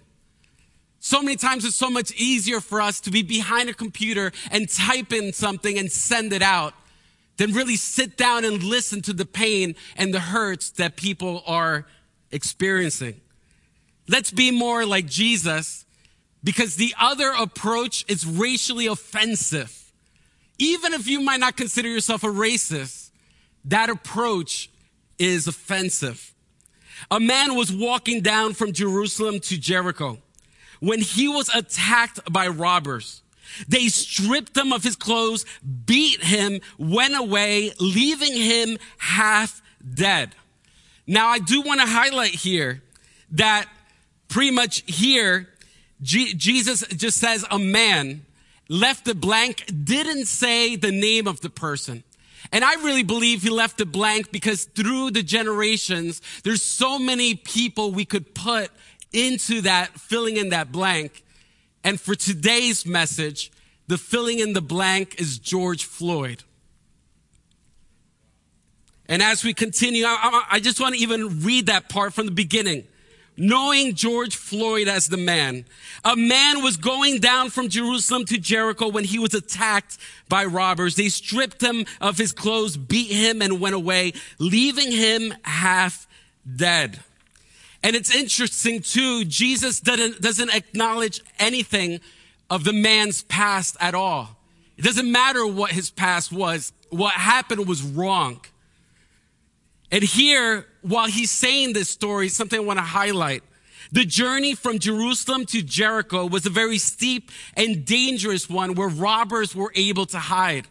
So 1.04 1.20
many 1.20 1.34
times 1.34 1.64
it's 1.64 1.74
so 1.74 1.90
much 1.90 2.12
easier 2.12 2.60
for 2.60 2.80
us 2.80 3.00
to 3.00 3.10
be 3.10 3.24
behind 3.24 3.68
a 3.68 3.74
computer 3.74 4.30
and 4.52 4.68
type 4.68 5.12
in 5.12 5.32
something 5.32 5.76
and 5.76 5.90
send 5.90 6.32
it 6.32 6.42
out 6.42 6.74
than 7.38 7.52
really 7.52 7.74
sit 7.74 8.16
down 8.16 8.44
and 8.44 8.62
listen 8.62 9.02
to 9.02 9.12
the 9.12 9.26
pain 9.26 9.74
and 9.96 10.14
the 10.14 10.20
hurts 10.20 10.70
that 10.70 10.94
people 10.94 11.42
are 11.44 11.86
experiencing. 12.30 13.20
Let's 14.06 14.30
be 14.30 14.52
more 14.52 14.86
like 14.86 15.06
Jesus 15.06 15.84
because 16.44 16.76
the 16.76 16.94
other 17.00 17.32
approach 17.36 18.04
is 18.06 18.24
racially 18.24 18.86
offensive. 18.86 19.92
Even 20.58 20.92
if 20.92 21.08
you 21.08 21.20
might 21.20 21.40
not 21.40 21.56
consider 21.56 21.88
yourself 21.88 22.22
a 22.22 22.28
racist, 22.28 23.10
that 23.64 23.90
approach 23.90 24.70
is 25.18 25.48
offensive. 25.48 26.32
A 27.10 27.18
man 27.18 27.56
was 27.56 27.72
walking 27.72 28.20
down 28.20 28.54
from 28.54 28.72
Jerusalem 28.72 29.40
to 29.40 29.58
Jericho 29.58 30.18
when 30.82 31.00
he 31.00 31.28
was 31.28 31.48
attacked 31.54 32.18
by 32.32 32.48
robbers. 32.48 33.22
They 33.68 33.86
stripped 33.86 34.56
him 34.56 34.72
of 34.72 34.82
his 34.82 34.96
clothes, 34.96 35.46
beat 35.86 36.24
him, 36.24 36.60
went 36.76 37.16
away, 37.16 37.70
leaving 37.78 38.34
him 38.34 38.78
half 38.98 39.62
dead. 39.94 40.34
Now, 41.06 41.28
I 41.28 41.38
do 41.38 41.62
want 41.62 41.80
to 41.80 41.86
highlight 41.86 42.34
here 42.34 42.82
that 43.30 43.66
pretty 44.26 44.50
much 44.50 44.82
here, 44.86 45.48
G- 46.02 46.34
Jesus 46.34 46.84
just 46.88 47.18
says 47.18 47.44
a 47.48 47.60
man, 47.60 48.26
left 48.68 49.06
it 49.06 49.20
blank, 49.20 49.64
didn't 49.84 50.26
say 50.26 50.74
the 50.74 50.90
name 50.90 51.28
of 51.28 51.42
the 51.42 51.50
person. 51.50 52.02
And 52.50 52.64
I 52.64 52.74
really 52.82 53.04
believe 53.04 53.42
he 53.42 53.50
left 53.50 53.80
it 53.80 53.92
blank 53.92 54.32
because 54.32 54.64
through 54.64 55.12
the 55.12 55.22
generations, 55.22 56.20
there's 56.42 56.62
so 56.62 56.98
many 56.98 57.36
people 57.36 57.92
we 57.92 58.04
could 58.04 58.34
put 58.34 58.72
into 59.12 59.62
that, 59.62 59.98
filling 59.98 60.36
in 60.36 60.50
that 60.50 60.72
blank. 60.72 61.24
And 61.84 62.00
for 62.00 62.14
today's 62.14 62.86
message, 62.86 63.50
the 63.88 63.98
filling 63.98 64.38
in 64.38 64.52
the 64.52 64.62
blank 64.62 65.20
is 65.20 65.38
George 65.38 65.84
Floyd. 65.84 66.44
And 69.06 69.22
as 69.22 69.44
we 69.44 69.52
continue, 69.52 70.04
I, 70.06 70.44
I, 70.52 70.60
just 70.60 70.80
want 70.80 70.94
to 70.94 71.00
even 71.00 71.42
read 71.42 71.66
that 71.66 71.88
part 71.88 72.14
from 72.14 72.26
the 72.26 72.32
beginning. 72.32 72.84
Knowing 73.36 73.94
George 73.94 74.36
Floyd 74.36 74.88
as 74.88 75.08
the 75.08 75.16
man, 75.16 75.64
a 76.04 76.14
man 76.14 76.62
was 76.62 76.76
going 76.76 77.18
down 77.18 77.50
from 77.50 77.68
Jerusalem 77.68 78.24
to 78.26 78.38
Jericho 78.38 78.88
when 78.88 79.04
he 79.04 79.18
was 79.18 79.34
attacked 79.34 79.98
by 80.28 80.44
robbers. 80.44 80.96
They 80.96 81.08
stripped 81.08 81.62
him 81.62 81.84
of 82.00 82.18
his 82.18 82.32
clothes, 82.32 82.76
beat 82.76 83.10
him, 83.10 83.42
and 83.42 83.60
went 83.60 83.74
away, 83.74 84.12
leaving 84.38 84.92
him 84.92 85.34
half 85.44 86.06
dead. 86.56 87.00
And 87.82 87.96
it's 87.96 88.14
interesting 88.14 88.80
too, 88.80 89.24
Jesus 89.24 89.80
doesn't, 89.80 90.20
doesn't 90.20 90.54
acknowledge 90.54 91.20
anything 91.38 92.00
of 92.48 92.64
the 92.64 92.72
man's 92.72 93.22
past 93.22 93.76
at 93.80 93.94
all. 93.94 94.36
It 94.76 94.82
doesn't 94.82 95.10
matter 95.10 95.46
what 95.46 95.72
his 95.72 95.90
past 95.90 96.32
was. 96.32 96.72
What 96.90 97.14
happened 97.14 97.66
was 97.66 97.82
wrong. 97.82 98.40
And 99.90 100.02
here, 100.02 100.66
while 100.80 101.06
he's 101.06 101.30
saying 101.30 101.72
this 101.72 101.90
story, 101.90 102.28
something 102.28 102.58
I 102.58 102.62
want 102.62 102.78
to 102.78 102.84
highlight. 102.84 103.42
The 103.90 104.06
journey 104.06 104.54
from 104.54 104.78
Jerusalem 104.78 105.44
to 105.46 105.60
Jericho 105.60 106.26
was 106.26 106.46
a 106.46 106.50
very 106.50 106.78
steep 106.78 107.30
and 107.56 107.84
dangerous 107.84 108.48
one 108.48 108.74
where 108.74 108.88
robbers 108.88 109.54
were 109.54 109.72
able 109.74 110.06
to 110.06 110.18
hide. 110.18 110.66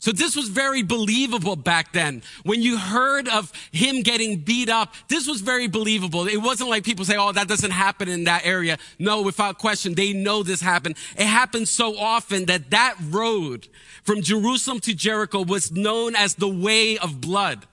So 0.00 0.12
this 0.12 0.34
was 0.34 0.48
very 0.48 0.82
believable 0.82 1.56
back 1.56 1.92
then. 1.92 2.22
When 2.42 2.62
you 2.62 2.76
heard 2.78 3.28
of 3.28 3.52
him 3.70 4.02
getting 4.02 4.38
beat 4.38 4.68
up, 4.68 4.94
this 5.08 5.28
was 5.28 5.40
very 5.40 5.68
believable. 5.68 6.26
It 6.26 6.38
wasn't 6.38 6.70
like 6.70 6.84
people 6.84 7.04
say, 7.04 7.16
oh, 7.16 7.32
that 7.32 7.48
doesn't 7.48 7.70
happen 7.70 8.08
in 8.08 8.24
that 8.24 8.44
area. 8.44 8.78
No, 8.98 9.22
without 9.22 9.58
question, 9.58 9.94
they 9.94 10.12
know 10.12 10.42
this 10.42 10.60
happened. 10.60 10.96
It 11.16 11.26
happened 11.26 11.68
so 11.68 11.96
often 11.96 12.46
that 12.46 12.70
that 12.70 12.96
road 13.10 13.68
from 14.02 14.22
Jerusalem 14.22 14.80
to 14.80 14.94
Jericho 14.94 15.44
was 15.44 15.70
known 15.70 16.16
as 16.16 16.34
the 16.34 16.48
way 16.48 16.98
of 16.98 17.20
blood 17.20 17.66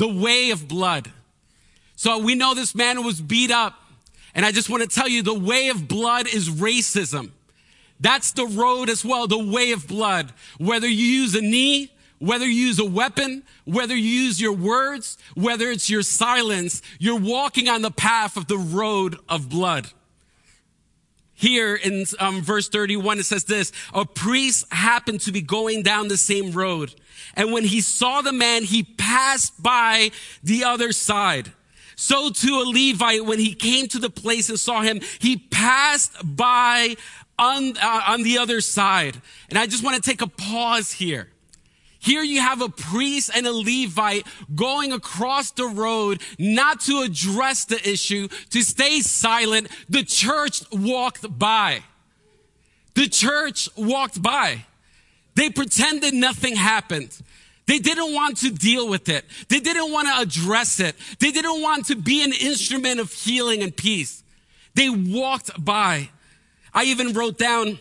the 0.00 0.08
way 0.08 0.50
of 0.50 0.66
blood. 0.66 1.12
So 1.94 2.18
we 2.18 2.34
know 2.34 2.54
this 2.54 2.74
man 2.74 3.04
was 3.04 3.20
beat 3.20 3.50
up. 3.50 3.74
And 4.34 4.46
I 4.46 4.50
just 4.50 4.70
want 4.70 4.82
to 4.82 4.88
tell 4.88 5.06
you 5.06 5.22
the 5.22 5.34
way 5.34 5.68
of 5.68 5.88
blood 5.88 6.26
is 6.26 6.48
racism. 6.48 7.32
That's 8.00 8.32
the 8.32 8.46
road 8.46 8.88
as 8.88 9.04
well, 9.04 9.26
the 9.26 9.38
way 9.38 9.72
of 9.72 9.86
blood. 9.86 10.32
Whether 10.58 10.88
you 10.88 11.04
use 11.04 11.34
a 11.34 11.42
knee, 11.42 11.90
whether 12.18 12.46
you 12.46 12.66
use 12.66 12.78
a 12.78 12.84
weapon, 12.84 13.42
whether 13.64 13.94
you 13.94 14.08
use 14.22 14.40
your 14.40 14.52
words, 14.52 15.18
whether 15.34 15.70
it's 15.70 15.88
your 15.88 16.02
silence, 16.02 16.82
you're 16.98 17.18
walking 17.18 17.68
on 17.68 17.82
the 17.82 17.90
path 17.90 18.36
of 18.36 18.46
the 18.46 18.58
road 18.58 19.18
of 19.28 19.48
blood. 19.48 19.88
Here 21.34 21.74
in 21.74 22.04
um, 22.18 22.42
verse 22.42 22.68
31, 22.68 23.18
it 23.18 23.24
says 23.24 23.44
this, 23.44 23.72
a 23.94 24.04
priest 24.04 24.70
happened 24.70 25.22
to 25.22 25.32
be 25.32 25.40
going 25.40 25.82
down 25.82 26.08
the 26.08 26.18
same 26.18 26.52
road. 26.52 26.94
And 27.34 27.52
when 27.52 27.64
he 27.64 27.80
saw 27.80 28.20
the 28.20 28.32
man, 28.32 28.64
he 28.64 28.82
passed 28.82 29.62
by 29.62 30.10
the 30.42 30.64
other 30.64 30.92
side. 30.92 31.52
So 31.96 32.28
too 32.28 32.62
a 32.62 32.64
Levite, 32.68 33.24
when 33.24 33.38
he 33.38 33.54
came 33.54 33.88
to 33.88 33.98
the 33.98 34.10
place 34.10 34.50
and 34.50 34.60
saw 34.60 34.82
him, 34.82 35.00
he 35.18 35.38
passed 35.38 36.12
by 36.22 36.96
on, 37.40 37.76
uh, 37.78 38.02
on 38.08 38.22
the 38.22 38.38
other 38.38 38.60
side. 38.60 39.20
And 39.48 39.58
I 39.58 39.66
just 39.66 39.82
want 39.82 39.96
to 39.96 40.08
take 40.08 40.20
a 40.20 40.28
pause 40.28 40.92
here. 40.92 41.28
Here 41.98 42.22
you 42.22 42.40
have 42.40 42.62
a 42.62 42.68
priest 42.68 43.30
and 43.34 43.46
a 43.46 43.52
Levite 43.52 44.26
going 44.54 44.92
across 44.92 45.50
the 45.50 45.66
road, 45.66 46.22
not 46.38 46.80
to 46.82 47.00
address 47.00 47.64
the 47.64 47.76
issue, 47.88 48.28
to 48.50 48.62
stay 48.62 49.00
silent. 49.00 49.68
The 49.88 50.02
church 50.04 50.62
walked 50.70 51.38
by. 51.38 51.82
The 52.94 53.08
church 53.08 53.68
walked 53.76 54.22
by. 54.22 54.64
They 55.34 55.50
pretended 55.50 56.14
nothing 56.14 56.56
happened. 56.56 57.20
They 57.66 57.78
didn't 57.78 58.12
want 58.14 58.38
to 58.38 58.50
deal 58.50 58.88
with 58.88 59.08
it. 59.08 59.24
They 59.48 59.60
didn't 59.60 59.92
want 59.92 60.08
to 60.08 60.20
address 60.20 60.80
it. 60.80 60.96
They 61.20 61.30
didn't 61.30 61.62
want 61.62 61.86
to 61.86 61.96
be 61.96 62.24
an 62.24 62.32
instrument 62.32 62.98
of 62.98 63.12
healing 63.12 63.62
and 63.62 63.76
peace. 63.76 64.24
They 64.74 64.90
walked 64.90 65.62
by. 65.62 66.08
I 66.74 66.84
even 66.84 67.12
wrote 67.12 67.38
down 67.38 67.78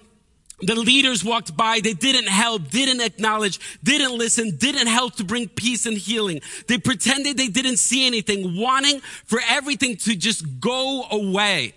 the 0.61 0.75
leaders 0.75 1.23
walked 1.23 1.55
by. 1.55 1.79
They 1.79 1.93
didn't 1.93 2.27
help, 2.27 2.69
didn't 2.69 3.01
acknowledge, 3.01 3.59
didn't 3.83 4.17
listen, 4.17 4.57
didn't 4.57 4.87
help 4.87 5.15
to 5.15 5.23
bring 5.23 5.47
peace 5.47 5.85
and 5.85 5.97
healing. 5.97 6.41
They 6.67 6.77
pretended 6.77 7.37
they 7.37 7.47
didn't 7.47 7.77
see 7.77 8.05
anything, 8.05 8.57
wanting 8.57 8.99
for 9.25 9.39
everything 9.47 9.97
to 9.97 10.15
just 10.15 10.59
go 10.59 11.05
away 11.09 11.73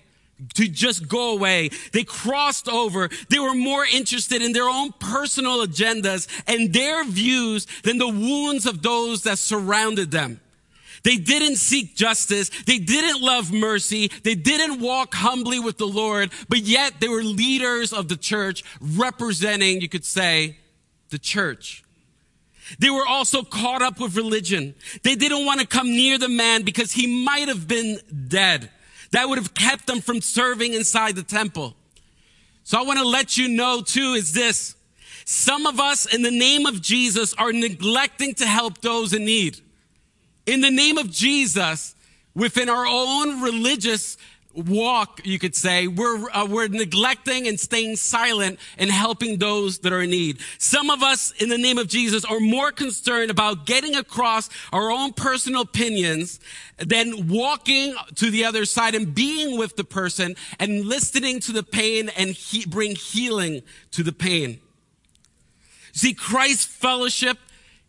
to 0.55 0.67
just 0.67 1.09
go 1.09 1.35
away. 1.35 1.71
They 1.93 2.03
crossed 2.03 2.69
over. 2.69 3.09
They 3.29 3.39
were 3.39 3.55
more 3.55 3.85
interested 3.85 4.43
in 4.43 4.53
their 4.53 4.69
own 4.69 4.91
personal 4.99 5.65
agendas 5.65 6.27
and 6.49 6.73
their 6.73 7.05
views 7.05 7.67
than 7.85 7.99
the 7.99 8.09
wounds 8.09 8.67
of 8.67 8.83
those 8.83 9.23
that 9.23 9.39
surrounded 9.39 10.11
them. 10.11 10.41
They 11.05 11.17
didn't 11.17 11.57
seek 11.57 11.97
justice. 11.97 12.51
They 12.65 12.79
didn't 12.79 13.21
love 13.21 13.53
mercy. 13.53 14.09
They 14.23 14.35
didn't 14.35 14.81
walk 14.81 15.15
humbly 15.15 15.59
with 15.59 15.79
the 15.79 15.87
Lord, 15.87 16.31
but 16.49 16.61
yet 16.61 17.01
they 17.01 17.09
were 17.09 17.23
leaders 17.23 17.93
of 17.93 18.09
the 18.09 18.17
church 18.17 18.63
representing, 18.81 19.81
you 19.81 19.89
could 19.89 20.05
say, 20.05 20.59
the 21.11 21.19
church. 21.19 21.85
They 22.79 22.91
were 22.91 23.07
also 23.07 23.43
caught 23.43 23.83
up 23.83 24.01
with 24.01 24.17
religion. 24.17 24.75
They 25.03 25.15
didn't 25.15 25.45
want 25.45 25.61
to 25.61 25.67
come 25.67 25.89
near 25.89 26.19
the 26.19 26.29
man 26.29 26.63
because 26.63 26.93
he 26.93 27.25
might 27.25 27.49
have 27.49 27.67
been 27.67 27.99
dead. 28.29 28.71
That 29.11 29.29
would 29.29 29.39
have 29.39 29.55
kept 29.55 29.87
them 29.87 30.01
from 30.01 30.21
serving 30.21 30.73
inside 30.73 31.17
the 31.17 31.23
temple. 31.23 31.75
So 32.65 32.79
I 32.79 32.83
want 32.83 32.99
to 32.99 33.05
let 33.05 33.37
you 33.37 33.49
know 33.49 33.83
too 33.83 34.15
is 34.15 34.33
this. 34.33 34.77
Some 35.25 35.67
of 35.67 35.79
us 35.79 36.13
in 36.13 36.23
the 36.23 36.31
name 36.31 36.67
of 36.67 36.81
Jesus 36.81 37.35
are 37.35 37.53
neglecting 37.53 38.35
to 38.35 38.47
help 38.47 38.81
those 38.81 39.13
in 39.13 39.25
need. 39.25 39.61
In 40.47 40.61
the 40.61 40.71
name 40.71 40.99
of 40.99 41.11
Jesus, 41.11 41.95
within 42.35 42.69
our 42.69 42.87
own 42.87 43.43
religious 43.43 44.17
walk, 44.55 45.21
you 45.25 45.39
could 45.39 45.55
say, 45.55 45.87
we're, 45.87 46.29
uh, 46.31 46.47
we're 46.47 46.69
neglecting 46.69 47.49
and 47.49 47.59
staying 47.59 47.97
silent 47.97 48.59
and 48.77 48.91
helping 48.91 49.39
those 49.39 49.79
that 49.79 49.93
are 49.93 50.03
in 50.03 50.11
need. 50.11 50.39
Some 50.59 50.91
of 50.91 51.03
us, 51.03 51.33
in 51.41 51.49
the 51.49 51.57
name 51.57 51.79
of 51.79 51.89
Jesus, 51.89 52.25
are 52.25 52.41
more 52.41 52.73
concerned 52.73 53.31
about 53.31 53.67
getting 53.67 53.95
across 53.95 54.51
our 54.73 54.91
own 54.91 55.13
personal 55.13 55.63
opinions 55.63 56.41
than 56.77 57.29
walking 57.29 57.95
to 58.17 58.31
the 58.31 58.45
other 58.45 58.65
side 58.65 58.95
and 58.95 59.15
being 59.15 59.57
with 59.57 59.77
the 59.77 59.85
person 59.85 60.35
and 60.59 60.85
listening 60.85 61.41
to 61.41 61.53
the 61.53 61.63
pain 61.63 62.11
and 62.11 62.31
he- 62.31 62.67
bring 62.67 62.95
healing 62.95 63.63
to 63.93 64.03
the 64.03 64.13
pain. 64.13 64.61
See, 65.93 66.15
Christ 66.15 66.69
fellowship 66.69 67.39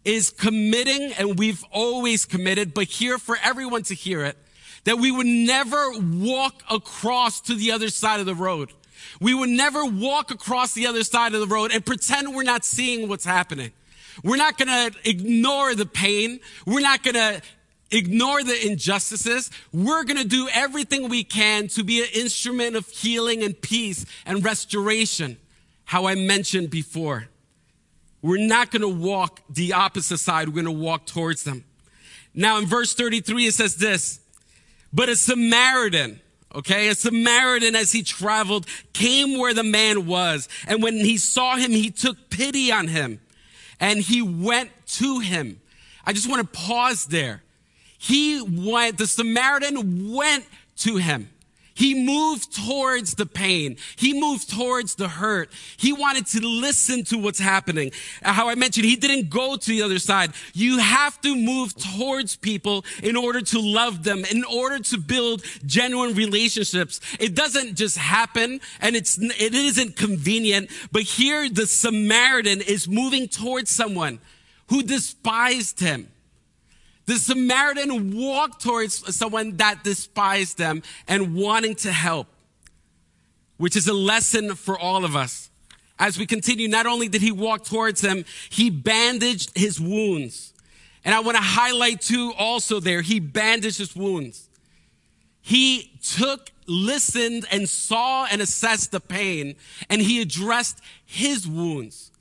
is 0.05 0.29
committing, 0.29 1.13
and 1.13 1.37
we've 1.37 1.63
always 1.71 2.25
committed, 2.25 2.73
but 2.73 2.85
here 2.85 3.17
for 3.17 3.37
everyone 3.43 3.83
to 3.83 3.95
hear 3.95 4.23
it, 4.23 4.37
that 4.83 4.97
we 4.97 5.11
would 5.11 5.25
never 5.27 5.91
walk 5.99 6.61
across 6.69 7.39
to 7.41 7.55
the 7.55 7.71
other 7.71 7.89
side 7.89 8.19
of 8.19 8.25
the 8.25 8.35
road. 8.35 8.73
We 9.19 9.33
would 9.33 9.49
never 9.49 9.85
walk 9.85 10.31
across 10.31 10.73
the 10.73 10.87
other 10.87 11.03
side 11.03 11.33
of 11.33 11.39
the 11.39 11.47
road 11.47 11.71
and 11.73 11.85
pretend 11.85 12.35
we're 12.35 12.43
not 12.43 12.65
seeing 12.65 13.07
what's 13.07 13.25
happening. 13.25 13.71
We're 14.23 14.37
not 14.37 14.57
going 14.57 14.67
to 14.67 15.09
ignore 15.09 15.75
the 15.75 15.85
pain. 15.85 16.39
We're 16.65 16.81
not 16.81 17.03
going 17.03 17.15
to 17.15 17.41
ignore 17.91 18.43
the 18.43 18.67
injustices. 18.67 19.49
We're 19.71 20.03
going 20.03 20.17
to 20.17 20.27
do 20.27 20.49
everything 20.53 21.09
we 21.09 21.23
can 21.23 21.67
to 21.69 21.83
be 21.83 22.01
an 22.01 22.09
instrument 22.13 22.75
of 22.75 22.87
healing 22.89 23.43
and 23.43 23.59
peace 23.59 24.05
and 24.25 24.43
restoration, 24.43 25.37
how 25.85 26.05
I 26.07 26.15
mentioned 26.15 26.69
before. 26.69 27.29
We're 28.23 28.47
not 28.47 28.71
going 28.71 28.81
to 28.81 28.87
walk 28.87 29.41
the 29.49 29.73
opposite 29.73 30.17
side. 30.17 30.47
We're 30.47 30.63
going 30.63 30.65
to 30.65 30.71
walk 30.71 31.05
towards 31.05 31.43
them. 31.43 31.65
Now 32.33 32.57
in 32.57 32.65
verse 32.65 32.95
33, 32.95 33.47
it 33.47 33.53
says 33.53 33.75
this, 33.75 34.21
but 34.93 35.09
a 35.09 35.15
Samaritan, 35.15 36.21
okay, 36.55 36.87
a 36.87 36.95
Samaritan 36.95 37.75
as 37.75 37.91
he 37.91 38.01
traveled 38.01 38.65
came 38.93 39.37
where 39.37 39.53
the 39.53 39.63
man 39.63 40.07
was. 40.07 40.47
And 40.65 40.81
when 40.81 40.95
he 40.95 41.17
saw 41.17 41.57
him, 41.57 41.71
he 41.71 41.91
took 41.91 42.29
pity 42.29 42.71
on 42.71 42.87
him 42.87 43.19
and 43.79 43.99
he 43.99 44.21
went 44.21 44.71
to 44.87 45.19
him. 45.19 45.59
I 46.05 46.13
just 46.13 46.29
want 46.29 46.41
to 46.41 46.59
pause 46.59 47.05
there. 47.05 47.43
He 47.97 48.41
went, 48.41 48.97
the 48.97 49.07
Samaritan 49.07 50.13
went 50.13 50.45
to 50.77 50.95
him. 50.95 51.29
He 51.73 52.05
moved 52.05 52.55
towards 52.55 53.15
the 53.15 53.25
pain. 53.25 53.77
He 53.95 54.19
moved 54.19 54.49
towards 54.49 54.95
the 54.95 55.07
hurt. 55.07 55.51
He 55.77 55.91
wanted 55.91 56.27
to 56.27 56.39
listen 56.39 57.03
to 57.05 57.17
what's 57.17 57.39
happening. 57.39 57.91
How 58.21 58.49
I 58.49 58.55
mentioned, 58.55 58.85
he 58.85 58.95
didn't 58.95 59.29
go 59.29 59.57
to 59.57 59.69
the 59.69 59.81
other 59.81 59.99
side. 59.99 60.33
You 60.53 60.77
have 60.77 61.19
to 61.21 61.35
move 61.35 61.73
towards 61.75 62.35
people 62.35 62.85
in 63.01 63.15
order 63.15 63.41
to 63.41 63.59
love 63.59 64.03
them, 64.03 64.23
in 64.25 64.43
order 64.43 64.79
to 64.79 64.97
build 64.97 65.43
genuine 65.65 66.13
relationships. 66.15 67.01
It 67.19 67.33
doesn't 67.33 67.75
just 67.75 67.97
happen 67.97 68.61
and 68.79 68.95
it's, 68.95 69.17
it 69.17 69.55
isn't 69.55 69.95
convenient, 69.95 70.69
but 70.91 71.01
here 71.01 71.49
the 71.49 71.65
Samaritan 71.65 72.61
is 72.61 72.87
moving 72.87 73.27
towards 73.27 73.71
someone 73.71 74.19
who 74.67 74.83
despised 74.83 75.79
him. 75.79 76.12
The 77.05 77.15
Samaritan 77.15 78.15
walked 78.15 78.63
towards 78.63 79.15
someone 79.15 79.57
that 79.57 79.83
despised 79.83 80.57
them 80.57 80.83
and 81.07 81.35
wanting 81.35 81.75
to 81.75 81.91
help, 81.91 82.27
which 83.57 83.75
is 83.75 83.87
a 83.87 83.93
lesson 83.93 84.55
for 84.55 84.79
all 84.79 85.03
of 85.03 85.15
us. 85.15 85.49
As 85.99 86.17
we 86.17 86.25
continue, 86.25 86.67
not 86.67 86.85
only 86.85 87.07
did 87.07 87.21
he 87.21 87.31
walk 87.31 87.65
towards 87.65 88.01
him, 88.01 88.25
he 88.49 88.69
bandaged 88.69 89.55
his 89.55 89.79
wounds. 89.79 90.53
And 91.05 91.13
I 91.13 91.19
want 91.19 91.37
to 91.37 91.43
highlight 91.43 92.01
too 92.01 92.33
also 92.37 92.79
there, 92.79 93.01
he 93.01 93.19
bandaged 93.19 93.77
his 93.77 93.95
wounds. 93.95 94.49
He 95.41 95.91
took, 96.01 96.51
listened, 96.67 97.45
and 97.51 97.67
saw 97.67 98.25
and 98.25 98.41
assessed 98.41 98.91
the 98.91 99.01
pain, 99.01 99.55
and 99.89 100.01
he 100.01 100.21
addressed 100.21 100.79
his 101.05 101.45
wounds. 101.45 102.11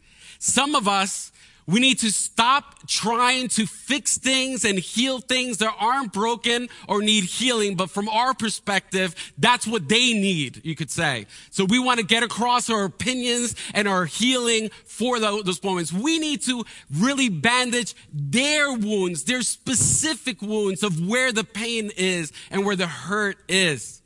Some 0.41 0.75
of 0.75 0.89
us, 0.89 1.32
we 1.67 1.81
need 1.81 1.99
to 2.01 2.11
stop 2.11 2.87
trying 2.87 3.49
to 3.49 3.67
fix 3.67 4.19
things 4.19 4.65
and 4.65 4.79
heal 4.79 5.21
things 5.21 5.59
that 5.59 5.75
aren't 5.79 6.13
broken 6.13 6.69
or 6.89 7.03
need 7.03 7.25
healing. 7.25 7.77
But 7.77 7.91
from 7.91 8.09
our 8.09 8.35
perspective, 8.35 9.15
that's 9.39 9.67
what 9.67 9.89
they 9.89 10.13
need, 10.13 10.61
you 10.65 10.75
could 10.75 10.91
say. 10.91 11.27
So 11.51 11.65
we 11.65 11.79
want 11.79 12.01
to 12.01 12.07
get 12.07 12.23
across 12.23 12.69
our 12.69 12.85
opinions 12.85 13.55
and 13.75 13.87
our 13.87 14.05
healing 14.05 14.71
for 14.85 15.19
those 15.19 15.63
moments. 15.63 15.93
We 15.93 16.19
need 16.19 16.43
to 16.43 16.65
really 16.93 17.29
bandage 17.29 17.95
their 18.13 18.73
wounds, 18.73 19.25
their 19.25 19.43
specific 19.43 20.43
wounds 20.43 20.83
of 20.83 21.07
where 21.07 21.33
the 21.33 21.45
pain 21.45 21.91
is 21.97 22.33
and 22.51 22.67
where 22.67 22.77
the 22.77 22.87
hurt 22.87 23.39
is. 23.49 24.02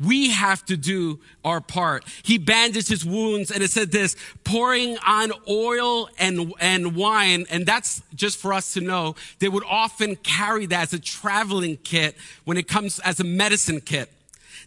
We 0.00 0.30
have 0.30 0.64
to 0.66 0.76
do 0.76 1.20
our 1.44 1.60
part. 1.60 2.04
He 2.22 2.38
bandaged 2.38 2.88
his 2.88 3.04
wounds 3.04 3.50
and 3.50 3.62
it 3.62 3.70
said 3.70 3.92
this, 3.92 4.16
pouring 4.44 4.96
on 5.06 5.32
oil 5.48 6.08
and, 6.18 6.54
and 6.58 6.96
wine. 6.96 7.44
And 7.50 7.66
that's 7.66 8.02
just 8.14 8.38
for 8.38 8.54
us 8.54 8.72
to 8.74 8.80
know. 8.80 9.14
They 9.40 9.48
would 9.48 9.64
often 9.68 10.16
carry 10.16 10.66
that 10.66 10.84
as 10.84 10.92
a 10.94 10.98
traveling 10.98 11.76
kit 11.84 12.16
when 12.44 12.56
it 12.56 12.66
comes 12.66 12.98
as 13.00 13.20
a 13.20 13.24
medicine 13.24 13.80
kit. 13.80 14.10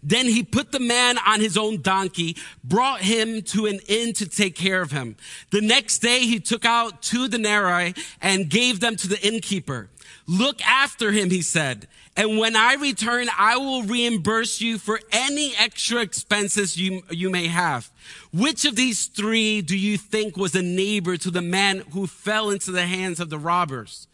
Then 0.04 0.28
he 0.28 0.44
put 0.44 0.72
the 0.74 0.80
man 0.82 1.18
on 1.26 1.40
his 1.40 1.58
own 1.58 1.82
donkey, 1.82 2.36
brought 2.64 3.00
him 3.00 3.42
to 3.44 3.66
an 3.66 3.80
inn 3.88 4.14
to 4.14 4.28
take 4.28 4.54
care 4.54 4.82
of 4.82 4.92
him. 4.92 5.16
The 5.52 5.62
next 5.62 6.00
day 6.00 6.20
he 6.20 6.42
took 6.42 6.66
out 6.66 7.02
two 7.02 7.30
denarii 7.30 7.96
and 8.22 8.50
gave 8.50 8.82
them 8.82 8.98
to 8.98 9.08
the 9.08 9.26
innkeeper. 9.26 9.90
Look 10.28 10.62
after 10.62 11.12
him, 11.12 11.30
he 11.30 11.42
said. 11.42 11.88
And 12.16 12.38
when 12.38 12.56
I 12.56 12.76
return, 12.76 13.28
I 13.38 13.58
will 13.58 13.84
reimburse 13.84 14.62
you 14.62 14.78
for 14.78 15.00
any 15.12 15.56
extra 15.58 16.02
expenses 16.02 16.78
you, 16.78 17.02
you 17.10 17.32
may 17.32 17.48
have. 17.48 17.90
Which 18.32 18.66
of 18.66 18.76
these 18.76 19.08
three 19.08 19.62
do 19.62 19.76
you 19.76 19.98
think 19.98 20.38
was 20.38 20.54
a 20.54 20.62
neighbor 20.62 21.18
to 21.18 21.32
the 21.32 21.42
man 21.42 21.80
who 21.92 22.06
fell 22.06 22.52
into 22.52 22.72
the 22.72 22.86
hands 22.86 23.20
of 23.20 23.32
the 23.32 23.40
robbers? 23.40 24.08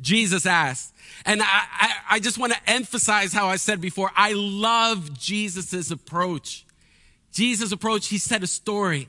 Jesus 0.00 0.46
asked. 0.46 0.94
And 1.24 1.42
I, 1.42 1.46
I, 1.46 1.92
I 2.12 2.20
just 2.20 2.38
want 2.38 2.52
to 2.54 2.70
emphasize 2.70 3.32
how 3.32 3.48
I 3.48 3.56
said 3.56 3.80
before, 3.80 4.10
I 4.16 4.32
love 4.32 5.18
Jesus's 5.18 5.90
approach. 5.90 6.64
Jesus' 7.32 7.72
approach, 7.72 8.08
he 8.08 8.18
said 8.18 8.42
a 8.42 8.46
story, 8.46 9.08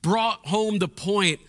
brought 0.00 0.46
home 0.46 0.78
the 0.78 0.88
point, 0.88 1.40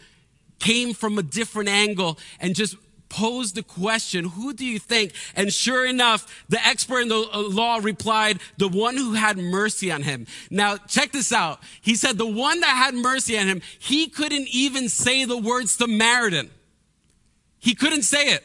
came 0.60 0.94
from 0.94 1.20
a 1.20 1.24
different 1.24 1.70
angle, 1.70 2.18
and 2.40 2.56
just 2.56 2.76
posed 3.10 3.56
the 3.56 3.64
question, 3.64 4.26
who 4.26 4.54
do 4.54 4.66
you 4.66 4.80
think? 4.80 5.14
And 5.36 5.54
sure 5.54 5.86
enough, 5.86 6.46
the 6.50 6.66
expert 6.66 7.02
in 7.02 7.08
the 7.08 7.28
uh, 7.34 7.40
law 7.40 7.80
replied, 7.82 8.40
the 8.58 8.68
one 8.68 8.98
who 8.98 9.14
had 9.14 9.38
mercy 9.38 9.92
on 9.92 10.04
him. 10.04 10.28
Now, 10.50 10.78
check 10.78 11.12
this 11.12 11.32
out. 11.32 11.60
He 11.82 11.96
said, 11.96 12.18
the 12.18 12.28
one 12.28 12.60
that 12.62 12.70
had 12.70 12.96
mercy 12.96 13.38
on 13.38 13.48
him, 13.48 13.62
he 13.80 14.08
couldn't 14.08 14.48
even 14.52 14.90
say 14.90 15.26
the 15.26 15.38
word 15.38 15.70
Samaritan. 15.70 16.50
He 17.60 17.76
couldn't 17.76 18.04
say 18.04 18.28
it. 18.28 18.44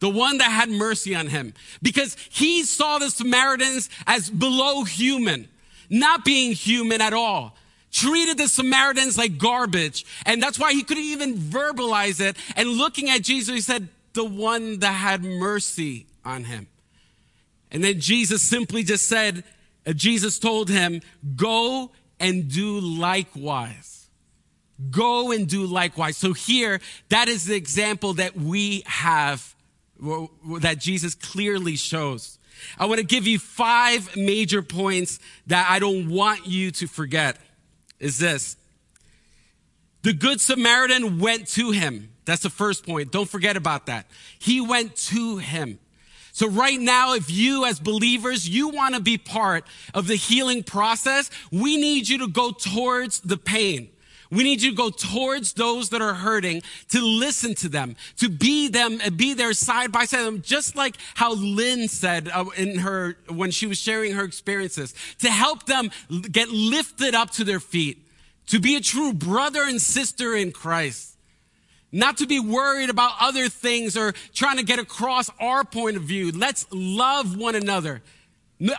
The 0.00 0.08
one 0.08 0.38
that 0.38 0.50
had 0.50 0.68
mercy 0.70 1.14
on 1.14 1.26
him. 1.26 1.54
Because 1.82 2.16
he 2.30 2.62
saw 2.62 2.98
the 2.98 3.10
Samaritans 3.10 3.90
as 4.06 4.30
below 4.30 4.84
human, 4.84 5.48
not 5.90 6.24
being 6.24 6.52
human 6.52 7.00
at 7.00 7.12
all 7.12 7.56
treated 8.00 8.38
the 8.38 8.48
Samaritans 8.48 9.18
like 9.18 9.38
garbage. 9.38 10.04
And 10.26 10.42
that's 10.42 10.58
why 10.58 10.72
he 10.72 10.82
couldn't 10.82 11.04
even 11.04 11.34
verbalize 11.34 12.20
it. 12.20 12.36
And 12.56 12.68
looking 12.70 13.10
at 13.10 13.22
Jesus, 13.22 13.54
he 13.54 13.60
said, 13.60 13.88
the 14.14 14.24
one 14.24 14.78
that 14.80 14.92
had 14.92 15.22
mercy 15.22 16.06
on 16.24 16.44
him. 16.44 16.66
And 17.70 17.84
then 17.84 18.00
Jesus 18.00 18.42
simply 18.42 18.82
just 18.82 19.06
said, 19.06 19.44
uh, 19.86 19.92
Jesus 19.92 20.38
told 20.38 20.68
him, 20.68 21.02
go 21.36 21.90
and 22.18 22.48
do 22.48 22.80
likewise. 22.80 24.08
Go 24.90 25.32
and 25.32 25.46
do 25.46 25.66
likewise. 25.66 26.16
So 26.16 26.32
here, 26.32 26.80
that 27.08 27.28
is 27.28 27.46
the 27.46 27.54
example 27.54 28.14
that 28.14 28.36
we 28.36 28.82
have, 28.86 29.54
that 30.60 30.78
Jesus 30.78 31.14
clearly 31.14 31.76
shows. 31.76 32.38
I 32.78 32.86
want 32.86 32.98
to 32.98 33.06
give 33.06 33.26
you 33.26 33.38
five 33.38 34.16
major 34.16 34.62
points 34.62 35.20
that 35.46 35.68
I 35.70 35.78
don't 35.78 36.08
want 36.08 36.46
you 36.46 36.70
to 36.72 36.86
forget. 36.86 37.36
Is 38.00 38.18
this. 38.18 38.56
The 40.02 40.12
Good 40.12 40.40
Samaritan 40.40 41.18
went 41.18 41.48
to 41.48 41.72
him. 41.72 42.10
That's 42.24 42.42
the 42.42 42.50
first 42.50 42.86
point. 42.86 43.10
Don't 43.10 43.28
forget 43.28 43.56
about 43.56 43.86
that. 43.86 44.06
He 44.38 44.60
went 44.60 44.96
to 44.96 45.38
him. 45.38 45.78
So 46.32 46.48
right 46.48 46.78
now, 46.78 47.14
if 47.14 47.30
you 47.30 47.64
as 47.64 47.80
believers, 47.80 48.48
you 48.48 48.68
want 48.68 48.94
to 48.94 49.00
be 49.00 49.18
part 49.18 49.64
of 49.92 50.06
the 50.06 50.14
healing 50.14 50.62
process, 50.62 51.30
we 51.50 51.76
need 51.76 52.08
you 52.08 52.18
to 52.18 52.28
go 52.28 52.52
towards 52.52 53.20
the 53.20 53.36
pain. 53.36 53.90
We 54.30 54.42
need 54.42 54.60
you 54.60 54.70
to 54.70 54.76
go 54.76 54.90
towards 54.90 55.54
those 55.54 55.88
that 55.88 56.02
are 56.02 56.14
hurting, 56.14 56.62
to 56.90 57.00
listen 57.00 57.54
to 57.56 57.68
them, 57.68 57.96
to 58.18 58.28
be 58.28 58.68
them, 58.68 59.00
and 59.02 59.16
be 59.16 59.32
there 59.32 59.52
side 59.54 59.90
by 59.90 60.04
side 60.04 60.24
them, 60.24 60.42
just 60.42 60.76
like 60.76 60.96
how 61.14 61.32
Lynn 61.34 61.88
said 61.88 62.28
uh, 62.32 62.44
in 62.56 62.80
her, 62.80 63.16
when 63.28 63.50
she 63.50 63.66
was 63.66 63.78
sharing 63.78 64.12
her 64.12 64.24
experiences, 64.24 64.94
to 65.20 65.30
help 65.30 65.64
them 65.64 65.90
get 66.30 66.50
lifted 66.50 67.14
up 67.14 67.30
to 67.32 67.44
their 67.44 67.60
feet, 67.60 68.06
to 68.48 68.60
be 68.60 68.76
a 68.76 68.80
true 68.80 69.14
brother 69.14 69.62
and 69.62 69.80
sister 69.80 70.34
in 70.34 70.52
Christ. 70.52 71.16
Not 71.90 72.18
to 72.18 72.26
be 72.26 72.38
worried 72.38 72.90
about 72.90 73.12
other 73.18 73.48
things 73.48 73.96
or 73.96 74.12
trying 74.34 74.58
to 74.58 74.62
get 74.62 74.78
across 74.78 75.30
our 75.40 75.64
point 75.64 75.96
of 75.96 76.02
view. 76.02 76.32
Let's 76.32 76.66
love 76.70 77.34
one 77.34 77.54
another. 77.54 78.02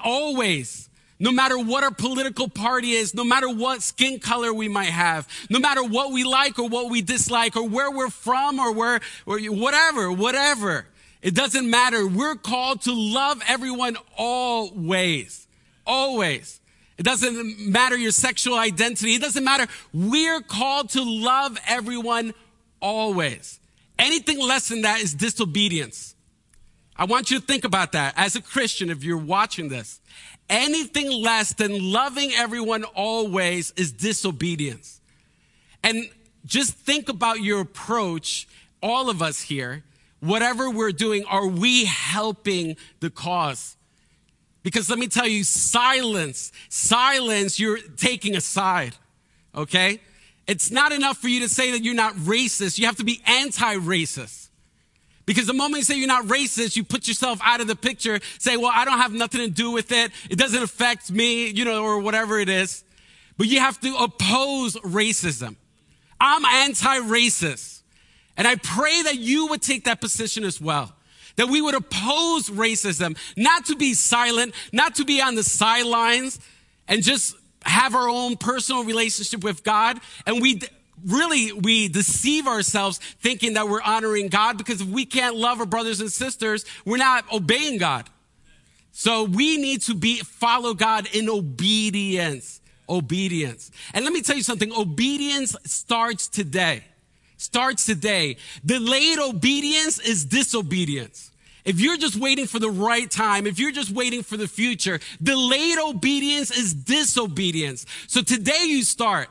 Always. 0.04 0.89
No 1.20 1.32
matter 1.32 1.60
what 1.60 1.84
our 1.84 1.92
political 1.92 2.48
party 2.48 2.92
is, 2.92 3.14
no 3.14 3.26
matter 3.26 3.50
what 3.50 3.82
skin 3.82 4.20
color 4.20 4.54
we 4.54 4.70
might 4.70 4.86
have, 4.86 5.28
no 5.50 5.60
matter 5.60 5.84
what 5.84 6.14
we 6.14 6.24
like 6.24 6.58
or 6.58 6.70
what 6.70 6.90
we 6.90 7.02
dislike 7.02 7.58
or 7.58 7.68
where 7.68 7.92
we're 7.92 8.10
from 8.10 8.58
or 8.58 8.72
where, 8.72 9.02
or 9.26 9.40
whatever, 9.40 10.12
whatever. 10.12 10.86
It 11.22 11.36
doesn't 11.36 11.70
matter. 11.70 12.08
We're 12.08 12.36
called 12.36 12.84
to 12.84 12.94
love 12.94 13.42
everyone 13.46 13.98
always. 14.18 15.48
Always. 15.86 16.62
It 16.98 17.04
doesn't 17.04 17.60
matter 17.60 17.98
your 17.98 18.12
sexual 18.12 18.58
identity. 18.58 19.16
It 19.16 19.22
doesn't 19.22 19.44
matter. 19.44 19.68
We're 19.94 20.42
called 20.42 20.90
to 20.92 21.04
love 21.04 21.58
everyone 21.68 22.34
always. 22.82 23.60
Anything 23.98 24.40
less 24.40 24.70
than 24.70 24.84
that 24.84 25.02
is 25.02 25.14
disobedience. 25.14 26.16
I 26.96 27.06
want 27.06 27.32
you 27.32 27.40
to 27.40 27.46
think 27.46 27.66
about 27.66 27.94
that 27.94 28.14
as 28.18 28.36
a 28.36 28.42
Christian 28.42 28.90
if 28.90 29.04
you're 29.04 29.18
watching 29.18 29.68
this. 29.68 30.00
Anything 30.50 31.12
less 31.12 31.54
than 31.54 31.92
loving 31.92 32.32
everyone 32.34 32.84
always 32.84 33.72
is 33.78 33.92
disobedience. 33.92 35.00
And 35.84 36.10
just 36.46 36.74
think 36.74 37.08
about 37.08 37.42
your 37.42 37.62
approach, 37.62 38.48
all 38.82 39.10
of 39.10 39.22
us 39.22 39.42
here, 39.42 39.84
whatever 40.20 40.70
we're 40.70 40.92
doing, 40.92 41.24
are 41.26 41.48
we 41.48 41.86
helping 41.86 42.78
the 43.00 43.10
cause? 43.10 43.78
Because 44.64 44.90
let 44.90 45.00
me 45.00 45.08
tell 45.08 45.28
you, 45.28 45.44
silence, 45.44 46.52
silence, 46.68 47.60
you're 47.60 47.78
taking 47.78 48.36
a 48.36 48.42
side, 48.42 48.96
okay? 49.56 50.02
It's 50.48 50.72
not 50.72 50.92
enough 50.92 51.18
for 51.18 51.30
you 51.30 51.42
to 51.42 51.50
say 51.50 51.72
that 51.72 51.84
you're 51.84 51.94
not 51.94 52.16
racist. 52.16 52.80
You 52.80 52.88
have 52.88 52.98
to 52.98 53.04
be 53.06 53.22
anti-racist. 53.26 54.49
Because 55.30 55.46
the 55.46 55.54
moment 55.54 55.82
you 55.82 55.84
say 55.84 55.96
you're 55.96 56.08
not 56.08 56.26
racist, 56.26 56.76
you 56.76 56.84
put 56.84 57.08
yourself 57.08 57.40
out 57.44 57.62
of 57.62 57.68
the 57.68 57.76
picture, 57.76 58.20
say, 58.40 58.58
well, 58.58 58.72
I 58.74 58.84
don't 58.84 58.98
have 58.98 59.14
nothing 59.14 59.42
to 59.42 59.48
do 59.48 59.70
with 59.70 59.92
it. 59.92 60.12
It 60.28 60.40
doesn't 60.40 60.64
affect 60.64 61.12
me, 61.12 61.50
you 61.50 61.66
know, 61.66 61.84
or 61.84 62.00
whatever 62.00 62.40
it 62.40 62.50
is. 62.50 62.84
But 63.38 63.46
you 63.46 63.60
have 63.60 63.80
to 63.82 63.96
oppose 63.96 64.76
racism. 64.78 65.56
I'm 66.20 66.44
anti-racist. 66.44 67.84
And 68.38 68.48
I 68.48 68.56
pray 68.56 69.04
that 69.04 69.20
you 69.20 69.46
would 69.50 69.62
take 69.62 69.84
that 69.84 70.02
position 70.02 70.44
as 70.44 70.60
well 70.60 70.96
that 71.36 71.48
we 71.48 71.62
would 71.62 71.76
oppose 71.76 72.50
racism, 72.50 73.16
not 73.38 73.66
to 73.66 73.76
be 73.76 73.94
silent, 73.94 74.56
not 74.74 74.96
to 74.96 75.06
be 75.06 75.22
on 75.22 75.36
the 75.36 75.44
sidelines 75.44 76.40
and 76.88 77.04
just 77.04 77.36
have 77.62 77.94
our 77.94 78.10
own 78.10 78.36
personal 78.36 78.84
relationship 78.84 79.44
with 79.44 79.64
God. 79.64 80.00
And 80.26 80.42
we 80.42 80.60
really, 81.06 81.52
we 81.52 81.88
deceive 81.88 82.48
ourselves 82.48 82.98
thinking 82.98 83.54
that 83.54 83.68
we're 83.68 83.82
honoring 83.82 84.28
God 84.28 84.58
because 84.58 84.82
if 84.82 84.88
we 84.88 85.06
can't 85.06 85.36
love 85.36 85.60
our 85.60 85.66
brothers 85.66 86.02
and 86.02 86.12
sisters, 86.12 86.66
we're 86.86 86.98
not 86.98 87.26
obeying 87.32 87.78
God. 87.78 88.10
So 88.92 89.24
we 89.24 89.58
need 89.58 89.82
to 89.84 89.96
be, 89.96 90.18
follow 90.20 90.74
God 90.74 91.08
in 91.14 91.30
obedience. 91.30 92.62
Obedience. 92.90 93.72
And 93.94 94.04
let 94.04 94.14
me 94.14 94.22
tell 94.22 94.36
you 94.36 94.44
something. 94.44 94.74
Obedience 94.74 95.56
starts 95.64 96.28
today. 96.28 96.84
Starts 97.38 97.86
today. 97.86 98.38
Delayed 98.66 99.20
obedience 99.20 100.00
is 100.00 100.26
disobedience. 100.26 101.32
If 101.66 101.80
you're 101.80 101.98
just 101.98 102.16
waiting 102.16 102.48
for 102.48 102.60
the 102.60 102.70
right 102.70 103.10
time, 103.10 103.46
if 103.46 103.60
you're 103.60 103.72
just 103.72 103.92
waiting 103.92 104.24
for 104.24 104.38
the 104.38 104.48
future, 104.48 105.00
delayed 105.22 105.78
obedience 105.78 106.52
is 106.52 106.74
disobedience. 106.74 107.86
So 108.08 108.22
today 108.22 108.66
you 108.66 108.84
start. 108.84 109.30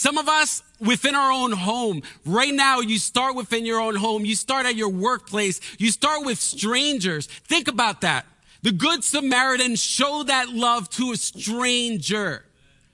Some 0.00 0.16
of 0.16 0.30
us 0.30 0.62
within 0.80 1.14
our 1.14 1.30
own 1.30 1.52
home, 1.52 2.02
right 2.24 2.54
now, 2.54 2.80
you 2.80 2.98
start 2.98 3.36
within 3.36 3.66
your 3.66 3.78
own 3.78 3.96
home. 3.96 4.24
You 4.24 4.34
start 4.34 4.64
at 4.64 4.74
your 4.74 4.88
workplace. 4.88 5.60
You 5.78 5.90
start 5.90 6.24
with 6.24 6.40
strangers. 6.40 7.26
Think 7.26 7.68
about 7.68 8.00
that. 8.00 8.24
The 8.62 8.72
Good 8.72 9.04
Samaritan 9.04 9.76
showed 9.76 10.28
that 10.28 10.48
love 10.48 10.88
to 10.92 11.12
a 11.12 11.16
stranger. 11.16 12.46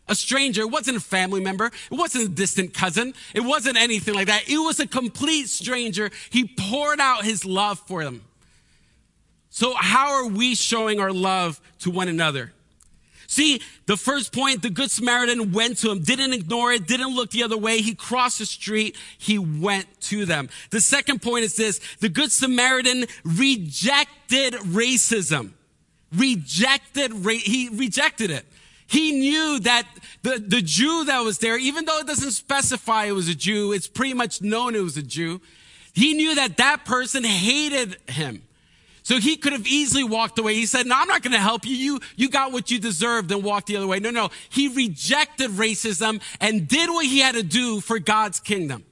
A 0.09 0.16
stranger. 0.16 0.62
It 0.62 0.72
wasn't 0.72 0.96
a 0.96 1.00
family 1.00 1.40
member. 1.40 1.66
It 1.66 1.96
wasn't 1.96 2.24
a 2.24 2.28
distant 2.28 2.74
cousin. 2.74 3.14
It 3.34 3.44
wasn't 3.44 3.76
anything 3.76 4.14
like 4.14 4.26
that. 4.26 4.48
It 4.48 4.59
was 4.59 4.80
a 4.80 4.86
complete 4.88 5.48
stranger. 5.48 6.11
He 6.30 6.48
poured 6.59 6.98
out 6.98 7.24
his 7.24 7.44
love 7.44 7.78
for 7.86 8.02
them. 8.02 8.22
So 9.50 9.74
how 9.74 10.09
are 10.09 10.26
we 10.26 10.57
showing 10.57 10.98
our 10.98 11.12
love 11.12 11.61
to 11.82 11.90
one 11.92 12.09
another? 12.09 12.52
See, 13.26 13.60
the 13.86 13.96
first 13.96 14.32
point, 14.32 14.62
the 14.62 14.70
Good 14.70 14.90
Samaritan 14.90 15.52
went 15.52 15.78
to 15.78 15.90
him, 15.90 16.02
didn't 16.02 16.32
ignore 16.32 16.72
it, 16.72 16.86
didn't 16.86 17.14
look 17.14 17.30
the 17.30 17.42
other 17.42 17.56
way. 17.56 17.78
He 17.78 17.94
crossed 17.94 18.38
the 18.38 18.46
street. 18.46 18.96
He 19.18 19.38
went 19.38 20.00
to 20.02 20.24
them. 20.24 20.48
The 20.70 20.80
second 20.80 21.22
point 21.22 21.44
is 21.44 21.56
this. 21.56 21.80
The 22.00 22.08
Good 22.08 22.32
Samaritan 22.32 23.06
rejected 23.24 24.54
racism. 24.54 25.52
Rejected, 26.12 27.12
he 27.12 27.68
rejected 27.68 28.30
it. 28.30 28.46
He 28.86 29.12
knew 29.12 29.58
that 29.60 29.84
the, 30.22 30.38
the 30.38 30.62
Jew 30.62 31.04
that 31.06 31.20
was 31.20 31.38
there, 31.38 31.58
even 31.58 31.84
though 31.84 31.98
it 31.98 32.06
doesn't 32.06 32.30
specify 32.30 33.06
it 33.06 33.12
was 33.12 33.28
a 33.28 33.34
Jew, 33.34 33.72
it's 33.72 33.88
pretty 33.88 34.14
much 34.14 34.40
known 34.40 34.76
it 34.76 34.80
was 34.80 34.96
a 34.96 35.02
Jew. 35.02 35.40
He 35.92 36.14
knew 36.14 36.34
that 36.36 36.58
that 36.58 36.84
person 36.84 37.24
hated 37.24 37.96
him. 38.08 38.42
So 39.07 39.20
he 39.20 39.36
could 39.36 39.52
have 39.52 39.68
easily 39.68 40.02
walked 40.02 40.36
away. 40.36 40.54
He 40.54 40.66
said, 40.66 40.84
no, 40.84 40.96
I'm 40.98 41.07
not 41.07 41.22
going 41.22 41.30
to 41.30 41.38
help 41.38 41.64
you. 41.64 41.76
You, 41.76 42.00
you 42.16 42.28
got 42.28 42.50
what 42.50 42.72
you 42.72 42.80
deserved 42.80 43.30
and 43.30 43.44
walked 43.44 43.68
the 43.68 43.76
other 43.76 43.86
way. 43.86 44.00
No, 44.00 44.11
no. 44.11 44.30
He 44.48 44.66
rejected 44.66 45.52
racism 45.52 46.20
and 46.40 46.66
did 46.66 46.90
what 46.90 47.07
he 47.07 47.20
had 47.20 47.36
to 47.36 47.44
do 47.44 47.78
for 47.78 48.00
God's 48.00 48.40
kingdom. 48.40 48.84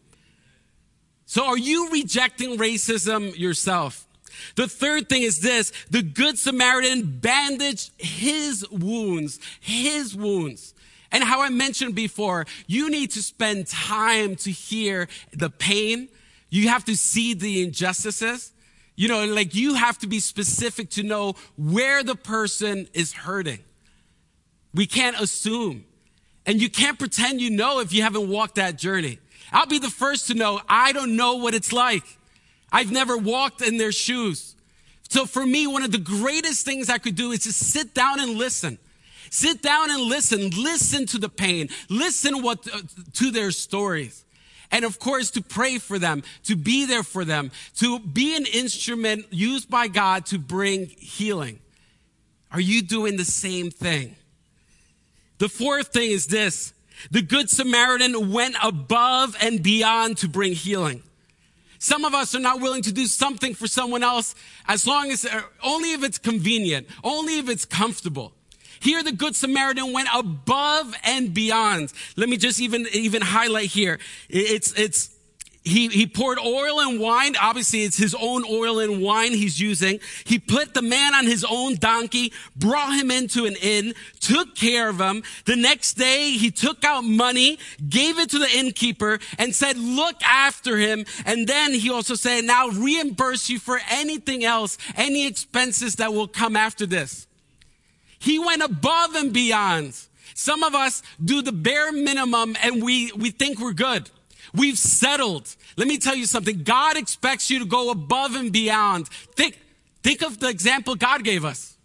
So 1.27 1.45
are 1.45 1.59
you 1.59 1.91
rejecting 1.91 2.59
racism 2.59 3.37
yourself? 3.37 4.07
The 4.55 4.69
third 4.69 5.09
thing 5.09 5.23
is 5.23 5.41
this. 5.41 5.73
The 5.91 6.03
good 6.03 6.39
Samaritan 6.39 7.19
bandaged 7.19 7.91
his 7.99 8.65
wounds, 8.71 9.41
his 9.59 10.15
wounds. 10.15 10.75
And 11.11 11.25
how 11.25 11.43
I 11.43 11.49
mentioned 11.49 11.97
before, 11.97 12.47
you 12.69 12.89
need 12.89 13.11
to 13.11 13.21
spend 13.21 13.67
time 13.67 14.37
to 14.37 14.53
hear 14.53 15.09
the 15.33 15.51
pain. 15.51 16.09
You 16.51 16.69
have 16.69 16.85
to 16.85 16.97
see 16.97 17.35
the 17.35 17.65
injustices. 17.65 18.53
You 18.97 19.09
know, 19.09 19.25
like 19.25 19.55
you 19.55 19.75
have 19.75 19.99
to 19.99 20.07
be 20.07 20.21
specific 20.21 20.91
to 20.91 21.03
know 21.03 21.35
where 21.57 22.03
the 22.05 22.15
person 22.15 22.89
is 22.93 23.13
hurting. 23.13 23.61
We 24.73 24.87
can't 24.87 25.19
assume. 25.21 25.85
And 26.47 26.61
you 26.61 26.69
can't 26.69 26.99
pretend 26.99 27.41
you 27.41 27.51
know 27.51 27.81
if 27.81 27.93
you 27.93 28.03
haven't 28.03 28.29
walked 28.29 28.57
that 28.57 28.77
journey. 28.77 29.19
I'll 29.53 29.67
be 29.67 29.79
the 29.79 29.91
first 29.91 30.27
to 30.29 30.35
know 30.35 30.61
I 30.69 30.93
don't 30.93 31.17
know 31.17 31.37
what 31.37 31.55
it's 31.55 31.73
like. 31.73 32.05
I've 32.71 32.91
never 32.91 33.17
walked 33.17 33.63
in 33.63 33.79
their 33.79 33.93
shoes. 33.93 34.55
So 35.09 35.27
for 35.27 35.47
me, 35.47 35.67
one 35.67 35.85
of 35.85 35.93
the 35.93 35.99
greatest 35.99 36.65
things 36.65 36.91
I 36.91 36.99
could 36.99 37.15
do 37.15 37.31
is 37.33 37.45
just 37.45 37.61
sit 37.61 37.95
down 37.95 38.21
and 38.21 38.37
listen. 38.37 38.79
Sit 39.31 39.63
down 39.63 39.91
and 39.91 40.03
listen. 40.03 40.51
Listen 40.51 41.07
to 41.07 41.19
the 41.19 41.29
pain. 41.29 41.69
Listen 41.89 42.43
what, 42.43 42.67
uh, 42.73 42.81
to 43.15 43.31
their 43.31 43.51
stories. 43.51 44.24
And 44.75 44.85
of 44.85 44.99
course, 44.99 45.31
to 45.31 45.41
pray 45.41 45.79
for 45.79 46.01
them, 46.01 46.25
to 46.47 46.57
be 46.57 46.85
there 46.85 47.05
for 47.05 47.25
them, 47.25 47.53
to 47.77 48.01
be 48.01 48.35
an 48.35 48.45
instrument 48.45 49.27
used 49.31 49.71
by 49.71 49.87
God 49.87 50.27
to 50.27 50.39
bring 50.39 50.87
healing. 50.87 51.61
Are 52.51 52.61
you 52.61 52.83
doing 52.83 53.17
the 53.17 53.25
same 53.25 53.71
thing? 53.71 54.17
The 55.39 55.49
fourth 55.49 55.93
thing 55.93 56.11
is 56.11 56.27
this. 56.27 56.73
The 57.13 57.23
Good 57.23 57.51
Samaritan 57.51 58.33
went 58.33 58.57
above 58.65 59.37
and 59.41 59.63
beyond 59.63 60.19
to 60.19 60.29
bring 60.29 60.55
healing. 60.55 61.05
Some 61.79 62.05
of 62.05 62.13
us 62.13 62.35
are 62.35 62.41
not 62.41 62.61
willing 62.61 62.83
to 62.83 62.93
do 62.93 63.07
something 63.07 63.55
for 63.55 63.69
someone 63.69 64.03
else 64.03 64.35
as 64.67 64.89
long 64.89 65.13
as, 65.13 65.25
uh, 65.25 65.43
only 65.63 65.93
if 65.93 66.03
it's 66.03 66.19
convenient, 66.19 66.89
only 67.05 67.39
if 67.39 67.49
it's 67.49 67.65
comfortable. 67.65 68.33
Here, 68.85 69.03
the 69.03 69.13
Good 69.13 69.35
Samaritan 69.35 69.95
went 69.95 70.09
above 70.15 70.95
and 71.05 71.33
beyond. 71.33 71.91
Let 72.17 72.29
me 72.29 72.37
just 72.37 72.61
even, 72.61 72.87
even 72.93 73.23
highlight 73.23 73.71
here. 73.71 73.99
It's, 74.29 74.79
it's, 74.79 75.09
he, 75.63 75.89
he 75.89 76.07
poured 76.07 76.39
oil 76.39 76.81
and 76.81 77.01
wine. 77.01 77.35
Obviously, 77.41 77.85
it's 77.85 77.97
his 77.97 78.15
own 78.15 78.45
oil 78.45 78.81
and 78.81 79.01
wine 79.01 79.33
he's 79.33 79.59
using. 79.59 80.01
He 80.27 80.39
put 80.39 80.75
the 80.75 80.83
man 80.83 81.15
on 81.15 81.25
his 81.25 81.47
own 81.49 81.77
donkey, 81.77 82.35
brought 82.55 83.01
him 83.01 83.11
into 83.11 83.47
an 83.47 83.57
inn, 83.63 83.95
took 84.21 84.55
care 84.55 84.91
of 84.91 85.01
him. 85.01 85.23
The 85.47 85.57
next 85.57 85.95
day, 85.95 86.33
he 86.33 86.51
took 86.51 86.85
out 86.85 87.05
money, 87.05 87.59
gave 87.89 88.19
it 88.19 88.29
to 88.33 88.39
the 88.39 88.55
innkeeper, 88.55 89.19
and 89.39 89.55
said, 89.55 89.79
look 89.79 90.23
after 90.23 90.77
him. 90.77 91.07
And 91.25 91.49
then 91.49 91.73
he 91.73 91.91
also 91.91 92.17
said, 92.17 92.45
now 92.45 92.69
reimburse 92.69 93.49
you 93.49 93.59
for 93.59 93.81
anything 93.89 94.45
else, 94.45 94.77
any 94.95 95.27
expenses 95.27 95.97
that 95.97 96.13
will 96.13 96.29
come 96.29 96.55
after 96.55 96.85
this. 96.85 97.27
He 98.25 98.39
went 98.39 98.63
above 98.63 99.15
and 99.15 99.35
beyond. 99.35 99.95
Some 100.35 100.63
of 100.63 100.75
us 100.75 101.03
do 101.23 101.43
the 101.43 101.53
bare 101.53 101.93
minimum 101.93 102.57
and 102.63 102.83
we, 102.83 103.13
we 103.13 103.31
think 103.31 103.61
we're 103.61 103.75
good. 103.75 104.11
We've 104.55 104.79
settled. 104.79 105.55
Let 105.77 105.89
me 105.89 105.99
tell 105.99 106.15
you 106.15 106.25
something. 106.25 106.63
God 106.63 106.97
expects 106.97 107.51
you 107.51 107.59
to 107.59 107.67
go 107.67 107.91
above 107.91 108.35
and 108.35 108.51
beyond. 108.51 109.09
Think, 109.09 109.61
think 110.03 110.23
of 110.23 110.41
the 110.41 110.49
example 110.49 110.95
God 110.95 111.23
gave 111.23 111.45
us. 111.45 111.77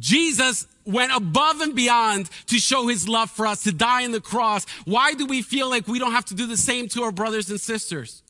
Jesus 0.00 0.66
went 0.84 1.12
above 1.14 1.60
and 1.60 1.76
beyond 1.76 2.30
to 2.46 2.58
show 2.58 2.88
his 2.88 3.08
love 3.08 3.30
for 3.30 3.46
us, 3.46 3.62
to 3.62 3.70
die 3.70 4.04
on 4.04 4.10
the 4.10 4.20
cross. 4.20 4.66
Why 4.86 5.14
do 5.14 5.24
we 5.24 5.40
feel 5.40 5.70
like 5.70 5.86
we 5.86 6.00
don't 6.00 6.10
have 6.10 6.24
to 6.26 6.34
do 6.34 6.48
the 6.48 6.56
same 6.56 6.88
to 6.88 7.04
our 7.04 7.12
brothers 7.12 7.48
and 7.48 7.60
sisters? 7.60 8.23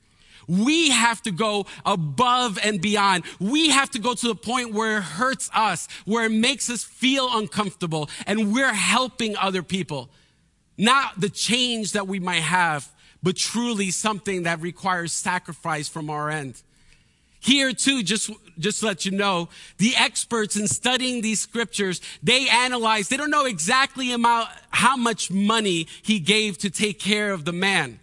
We 0.46 0.90
have 0.90 1.22
to 1.22 1.30
go 1.30 1.66
above 1.84 2.58
and 2.62 2.80
beyond. 2.80 3.24
We 3.40 3.70
have 3.70 3.90
to 3.90 3.98
go 3.98 4.14
to 4.14 4.28
the 4.28 4.34
point 4.34 4.72
where 4.72 4.98
it 4.98 5.02
hurts 5.04 5.50
us, 5.54 5.88
where 6.04 6.24
it 6.26 6.32
makes 6.32 6.70
us 6.70 6.84
feel 6.84 7.28
uncomfortable, 7.36 8.10
and 8.26 8.52
we're 8.52 8.74
helping 8.74 9.36
other 9.36 9.62
people. 9.62 10.10
Not 10.76 11.20
the 11.20 11.28
change 11.28 11.92
that 11.92 12.08
we 12.08 12.18
might 12.18 12.42
have, 12.42 12.90
but 13.22 13.36
truly 13.36 13.90
something 13.90 14.42
that 14.42 14.60
requires 14.60 15.12
sacrifice 15.12 15.88
from 15.88 16.10
our 16.10 16.28
end. 16.28 16.60
Here 17.40 17.72
too, 17.72 18.02
just, 18.02 18.30
just 18.58 18.80
to 18.80 18.86
let 18.86 19.04
you 19.04 19.12
know, 19.12 19.50
the 19.76 19.94
experts 19.96 20.56
in 20.56 20.66
studying 20.66 21.20
these 21.20 21.40
scriptures, 21.40 22.00
they 22.22 22.48
analyze, 22.48 23.08
they 23.08 23.18
don't 23.18 23.30
know 23.30 23.44
exactly 23.44 24.12
about 24.12 24.48
how 24.70 24.96
much 24.96 25.30
money 25.30 25.86
he 26.02 26.20
gave 26.20 26.56
to 26.58 26.70
take 26.70 26.98
care 26.98 27.32
of 27.32 27.44
the 27.44 27.52
man 27.52 28.00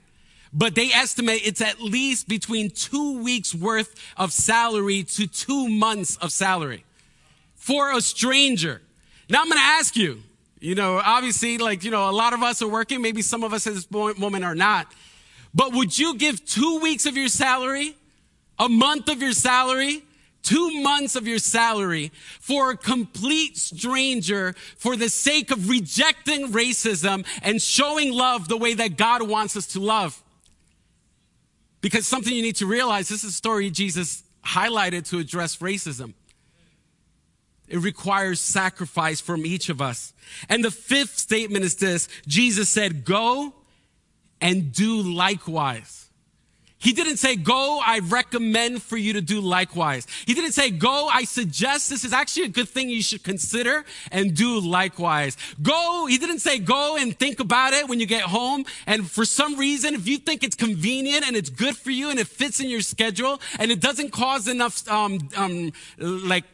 but 0.54 0.76
they 0.76 0.92
estimate 0.92 1.42
it's 1.46 1.62
at 1.62 1.82
least 1.82 2.28
between 2.28 2.70
two 2.70 3.22
weeks 3.22 3.56
worth 3.56 3.96
of 4.18 4.34
salary 4.34 5.04
to 5.04 5.28
two 5.28 5.70
months 5.70 6.18
of 6.18 6.32
salary 6.32 6.84
for 7.56 7.92
a 7.96 8.02
stranger. 8.02 8.82
Now 9.30 9.42
I'm 9.42 9.48
going 9.48 9.60
to 9.60 9.64
ask 9.64 9.96
you, 9.96 10.22
you 10.60 10.76
know, 10.76 11.02
obviously, 11.04 11.58
like, 11.58 11.84
you 11.84 11.92
know, 11.92 12.10
a 12.10 12.12
lot 12.12 12.34
of 12.34 12.44
us 12.44 12.62
are 12.62 12.68
working. 12.68 13.02
Maybe 13.02 13.22
some 13.22 13.44
of 13.44 13.54
us 13.54 13.66
at 13.66 13.74
this 13.74 13.90
moment 13.90 14.44
are 14.44 14.56
not. 14.56 14.92
But 15.54 15.74
would 15.74 15.98
you 15.98 16.16
give 16.18 16.46
two 16.46 16.80
weeks 16.80 17.06
of 17.06 17.18
your 17.18 17.30
salary, 17.30 17.96
a 18.60 18.70
month 18.70 19.10
of 19.10 19.22
your 19.22 19.34
salary, 19.34 20.04
two 20.44 20.82
months 20.82 21.16
of 21.16 21.28
your 21.28 21.40
salary 21.40 22.12
for 22.40 22.72
a 22.72 22.78
complete 22.78 23.58
stranger 23.58 24.54
for 24.78 24.96
the 24.96 25.10
sake 25.10 25.52
of 25.52 25.70
rejecting 25.70 26.50
racism 26.50 27.26
and 27.42 27.62
showing 27.62 28.12
love 28.12 28.48
the 28.48 28.58
way 28.58 28.74
that 28.74 28.98
God 28.98 29.28
wants 29.28 29.56
us 29.56 29.68
to 29.68 29.80
love? 29.80 30.22
Because 31.82 32.08
something 32.08 32.34
you 32.34 32.44
need 32.44 32.58
to 32.58 32.68
realize 32.68 33.10
this 33.10 33.24
is 33.24 33.32
a 33.32 33.34
story 33.34 33.70
Jesus 33.70 34.24
highlighted 34.46 35.10
to 35.10 35.20
address 35.20 35.58
racism. 35.58 36.14
It 37.68 37.80
requires 37.80 38.40
sacrifice 38.40 39.22
from 39.22 39.46
each 39.46 39.70
of 39.70 39.82
us. 39.82 40.14
And 40.50 40.64
the 40.64 40.72
fifth 40.72 41.18
statement 41.18 41.64
is 41.64 41.76
this 41.76 42.08
Jesus 42.28 42.70
said, 42.70 43.06
Go 43.06 43.54
and 44.42 44.72
do 44.72 45.02
likewise. 45.02 46.01
He 46.82 46.94
didn't 46.94 47.18
say, 47.18 47.36
go, 47.36 47.80
I 47.86 48.00
recommend 48.00 48.82
for 48.82 48.98
you 48.98 49.14
to 49.14 49.22
do 49.22 49.40
likewise. 49.40 50.08
He 50.26 50.34
didn't 50.34 50.54
say, 50.54 50.72
go, 50.72 51.08
I 51.14 51.26
suggest 51.26 51.92
this 51.92 52.04
is 52.04 52.12
actually 52.12 52.46
a 52.46 52.50
good 52.50 52.68
thing 52.68 52.90
you 52.90 53.04
should 53.04 53.24
consider 53.24 53.86
and 54.12 54.36
do 54.36 54.60
likewise. 54.60 55.38
Go, 55.62 56.08
he 56.08 56.18
didn't 56.18 56.40
say, 56.40 56.58
go 56.58 56.98
and 56.98 57.18
think 57.18 57.40
about 57.40 57.74
it 57.74 57.88
when 57.88 58.00
you 58.00 58.08
get 58.08 58.24
home. 58.24 58.66
And 58.88 59.10
for 59.10 59.26
some 59.26 59.58
reason, 59.58 59.94
if 59.94 60.08
you 60.08 60.18
think 60.18 60.44
it's 60.44 60.56
convenient 60.56 61.28
and 61.28 61.36
it's 61.36 61.52
good 61.52 61.78
for 61.78 61.92
you 61.92 62.10
and 62.10 62.18
it 62.18 62.26
fits 62.26 62.60
in 62.60 62.68
your 62.68 62.82
schedule 62.82 63.40
and 63.60 63.72
it 63.72 63.80
doesn't 63.80 64.10
cause 64.12 64.48
enough, 64.48 64.88
um, 64.90 65.20
um, 65.38 65.72
like, 66.00 66.46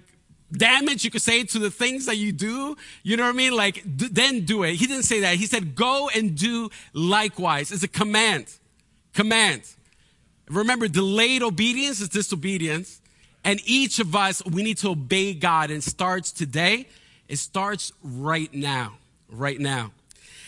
damage 0.51 1.03
you 1.03 1.11
could 1.11 1.21
say 1.21 1.43
to 1.43 1.59
the 1.59 1.69
things 1.69 2.05
that 2.05 2.15
you 2.15 2.32
do 2.32 2.78
you 3.03 3.17
know 3.17 3.23
what 3.23 3.36
i 3.36 3.38
mean 3.38 3.53
like 3.53 3.84
d- 3.97 4.07
then 4.09 4.45
do 4.45 4.63
it 4.63 4.75
he 4.75 4.88
didn't 4.88 5.03
say 5.03 5.19
that 5.19 5.36
he 5.36 5.45
said 5.45 5.75
go 5.75 6.09
and 6.15 6.38
do 6.38 6.69
likewise 6.93 7.69
it's 7.69 7.84
a 7.84 7.88
command 7.89 8.45
command 9.13 9.61
Remember, 10.50 10.88
delayed 10.88 11.43
obedience 11.43 12.00
is 12.02 12.10
disobedience. 12.10 13.02
And 13.43 13.62
each 13.66 14.00
of 14.00 14.16
us, 14.16 14.43
we 14.45 14.64
need 14.64 14.78
to 14.80 14.89
obey 14.89 15.34
God. 15.34 15.72
And 15.72 15.84
starts 15.84 16.32
today. 16.32 16.88
It 17.28 17.38
starts 17.38 17.91
right 18.04 18.54
now. 18.54 18.93
Right 19.30 19.60
now. 19.60 19.91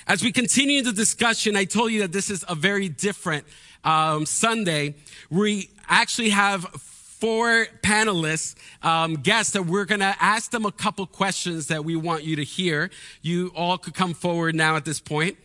As 0.07 0.23
we 0.23 0.31
continue 0.31 0.81
the 0.81 0.91
discussion, 0.91 1.55
I 1.55 1.65
told 1.65 1.91
you 1.91 1.99
that 2.01 2.11
this 2.11 2.29
is 2.29 2.43
a 2.47 2.55
very 2.55 2.89
different 2.89 3.45
um, 3.83 4.25
Sunday. 4.25 4.95
We 5.29 5.69
actually 5.87 6.29
have 6.29 6.63
four 6.63 7.67
panelists, 7.83 8.55
um, 8.81 9.15
guests 9.15 9.53
that 9.53 9.65
we're 9.65 9.85
going 9.85 9.99
to 9.99 10.15
ask 10.19 10.51
them 10.51 10.65
a 10.65 10.71
couple 10.71 11.05
questions 11.05 11.67
that 11.67 11.83
we 11.83 11.95
want 11.95 12.23
you 12.23 12.37
to 12.37 12.43
hear. 12.43 12.89
You 13.21 13.51
all 13.55 13.77
could 13.77 13.93
come 13.93 14.13
forward 14.13 14.55
now 14.55 14.77
at 14.77 14.85
this 14.85 14.99
point. 14.99 15.37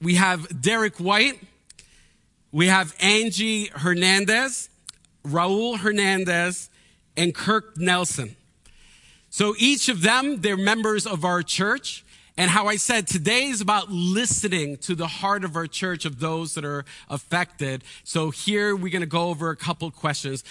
We 0.00 0.16
have 0.16 0.60
Derek 0.60 0.98
White. 0.98 1.40
We 2.50 2.68
have 2.68 2.96
Angie 2.98 3.66
Hernandez, 3.66 4.70
Raul 5.22 5.78
Hernandez, 5.78 6.70
and 7.16 7.34
Kirk 7.34 7.76
Nelson. 7.76 8.36
So 9.28 9.54
each 9.58 9.90
of 9.90 10.00
them, 10.00 10.40
they're 10.40 10.56
members 10.56 11.06
of 11.06 11.24
our 11.24 11.42
church. 11.42 12.04
And 12.38 12.50
how 12.50 12.66
I 12.66 12.76
said 12.76 13.06
today 13.06 13.48
is 13.48 13.60
about 13.60 13.90
listening 13.90 14.78
to 14.78 14.94
the 14.94 15.08
heart 15.08 15.44
of 15.44 15.56
our 15.56 15.66
church 15.66 16.04
of 16.06 16.20
those 16.20 16.54
that 16.54 16.64
are 16.64 16.84
affected. 17.10 17.84
So 18.04 18.30
here 18.30 18.74
we're 18.74 18.92
going 18.92 19.00
to 19.00 19.06
go 19.06 19.28
over 19.28 19.50
a 19.50 19.56
couple 19.56 19.90
questions. 19.90 20.42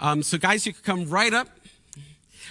Um, 0.00 0.22
so 0.22 0.38
guys, 0.38 0.66
you 0.66 0.72
can 0.72 0.82
come 0.84 1.10
right 1.10 1.32
up. 1.34 1.48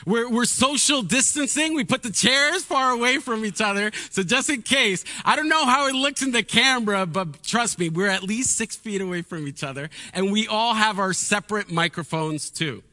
We're, 0.05 0.29
we're 0.29 0.45
social 0.45 1.01
distancing. 1.01 1.73
We 1.73 1.83
put 1.83 2.03
the 2.03 2.11
chairs 2.11 2.63
far 2.63 2.91
away 2.91 3.17
from 3.17 3.45
each 3.45 3.61
other. 3.61 3.91
So 4.09 4.23
just 4.23 4.49
in 4.49 4.61
case, 4.61 5.03
I 5.25 5.35
don't 5.35 5.49
know 5.49 5.65
how 5.65 5.87
it 5.87 5.95
looks 5.95 6.21
in 6.21 6.31
the 6.31 6.43
camera, 6.43 7.05
but 7.05 7.43
trust 7.43 7.79
me, 7.79 7.89
we're 7.89 8.07
at 8.07 8.23
least 8.23 8.57
six 8.57 8.75
feet 8.75 9.01
away 9.01 9.21
from 9.21 9.47
each 9.47 9.63
other. 9.63 9.89
And 10.13 10.31
we 10.31 10.47
all 10.47 10.73
have 10.73 10.99
our 10.99 11.13
separate 11.13 11.71
microphones 11.71 12.49
too. 12.49 12.83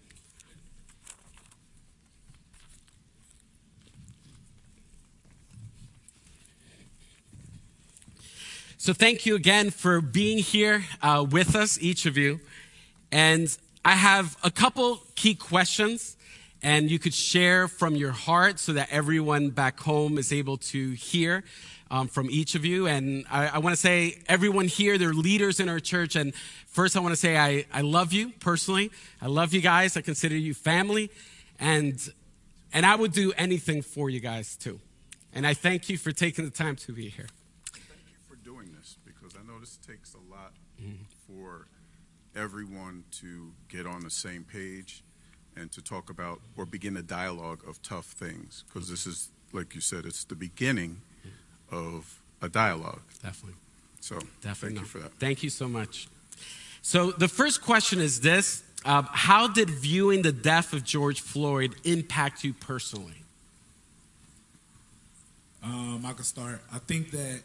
So 8.79 8.93
thank 8.93 9.27
you 9.27 9.35
again 9.35 9.71
for 9.71 10.01
being 10.01 10.39
here 10.39 10.85
uh, 11.03 11.27
with 11.29 11.57
us, 11.57 11.77
each 11.81 12.07
of 12.07 12.17
you. 12.17 12.39
And 13.11 13.57
I 13.85 13.93
have 13.93 14.37
a 14.45 14.51
couple 14.51 15.01
key 15.17 15.35
questions 15.35 16.17
and 16.63 16.91
you 16.91 16.99
could 16.99 17.15
share 17.15 17.69
from 17.69 17.97
your 17.97 18.13
heart 18.13 18.59
so 18.59 18.73
that 18.73 18.89
everyone 18.91 19.51
back 19.51 19.79
home 19.81 20.19
is 20.19 20.33
able 20.33 20.57
to 20.57 20.93
hear 20.93 21.45
um, 21.91 22.09
from 22.09 22.29
each 22.31 22.55
of 22.55 22.65
you. 22.65 22.87
And 22.87 23.25
I, 23.31 23.49
I 23.49 23.59
want 23.59 23.75
to 23.75 23.81
say, 23.81 24.23
everyone 24.29 24.67
here, 24.67 24.99
they're 24.99 25.13
leaders 25.13 25.61
in 25.61 25.69
our 25.69 25.81
church. 25.81 26.17
And 26.17 26.35
first, 26.67 26.97
I 26.97 27.01
want 27.01 27.13
to 27.13 27.21
say, 27.21 27.37
I, 27.37 27.67
I 27.73 27.83
love 27.83 28.13
you 28.13 28.31
personally. 28.41 28.91
I 29.21 29.27
love 29.27 29.55
you 29.55 29.61
guys. 29.61 29.97
I 29.97 30.01
consider 30.01 30.37
you 30.37 30.55
family. 30.55 31.11
And, 31.59 32.01
and 32.73 32.85
I 32.85 32.97
would 32.97 33.13
do 33.13 33.33
anything 33.37 33.83
for 33.83 34.11
you 34.11 34.21
guys 34.21 34.57
too. 34.57 34.81
And 35.33 35.47
I 35.47 35.55
thank 35.55 35.89
you 35.89 35.99
for 35.99 36.13
taking 36.13 36.45
the 36.45 36.51
time 36.51 36.77
to 36.77 36.93
be 36.93 37.09
here. 37.09 37.27
Thank 37.73 38.07
you 38.09 38.19
for 38.29 38.37
doing 38.37 38.75
this 38.79 38.97
because 39.05 39.37
I 39.37 39.47
know 39.47 39.61
this 39.61 39.77
takes 39.77 40.15
a 40.15 40.31
lot 40.31 40.53
mm-hmm. 40.81 41.05
for 41.27 41.69
everyone 42.35 43.05
to 43.11 43.53
get 43.69 43.87
on 43.87 44.01
the 44.01 44.11
same 44.11 44.45
page 44.45 45.03
and 45.57 45.73
to 45.73 45.83
talk 45.83 46.11
about 46.11 46.41
or 46.57 46.67
begin 46.67 46.97
a 46.97 47.03
dialogue 47.03 47.61
of 47.67 47.83
tough 47.83 48.07
things 48.07 48.65
because 48.67 48.89
this 48.89 49.07
is 49.07 49.31
like 49.53 49.75
you 49.75 49.81
said 49.81 50.05
it's 50.05 50.25
the 50.25 50.35
beginning 50.35 51.01
of 51.71 52.21
a 52.43 52.49
dialogue. 52.49 53.03
Definitely. 53.23 53.59
So 54.01 54.19
definitely 54.41 54.77
thank 54.77 54.81
you 54.81 54.87
for 54.87 54.99
that. 54.99 55.13
Thank 55.15 55.43
you 55.43 55.51
so 55.51 55.69
much. 55.69 56.09
So 56.83 57.11
the 57.11 57.29
first 57.29 57.63
question 57.63 58.01
is 58.01 58.21
this 58.21 58.63
uh, 58.85 59.03
how 59.11 59.49
did 59.49 59.69
viewing 59.71 60.23
the 60.23 60.33
death 60.33 60.73
of 60.73 60.85
george 60.85 61.21
floyd 61.21 61.75
impact 61.85 62.45
you 62.45 62.53
personally? 62.53 63.23
Um, 65.65 66.05
i 66.07 66.13
can 66.13 66.25
start. 66.25 66.61
I 66.73 66.79
think 66.79 67.11
that 67.11 67.41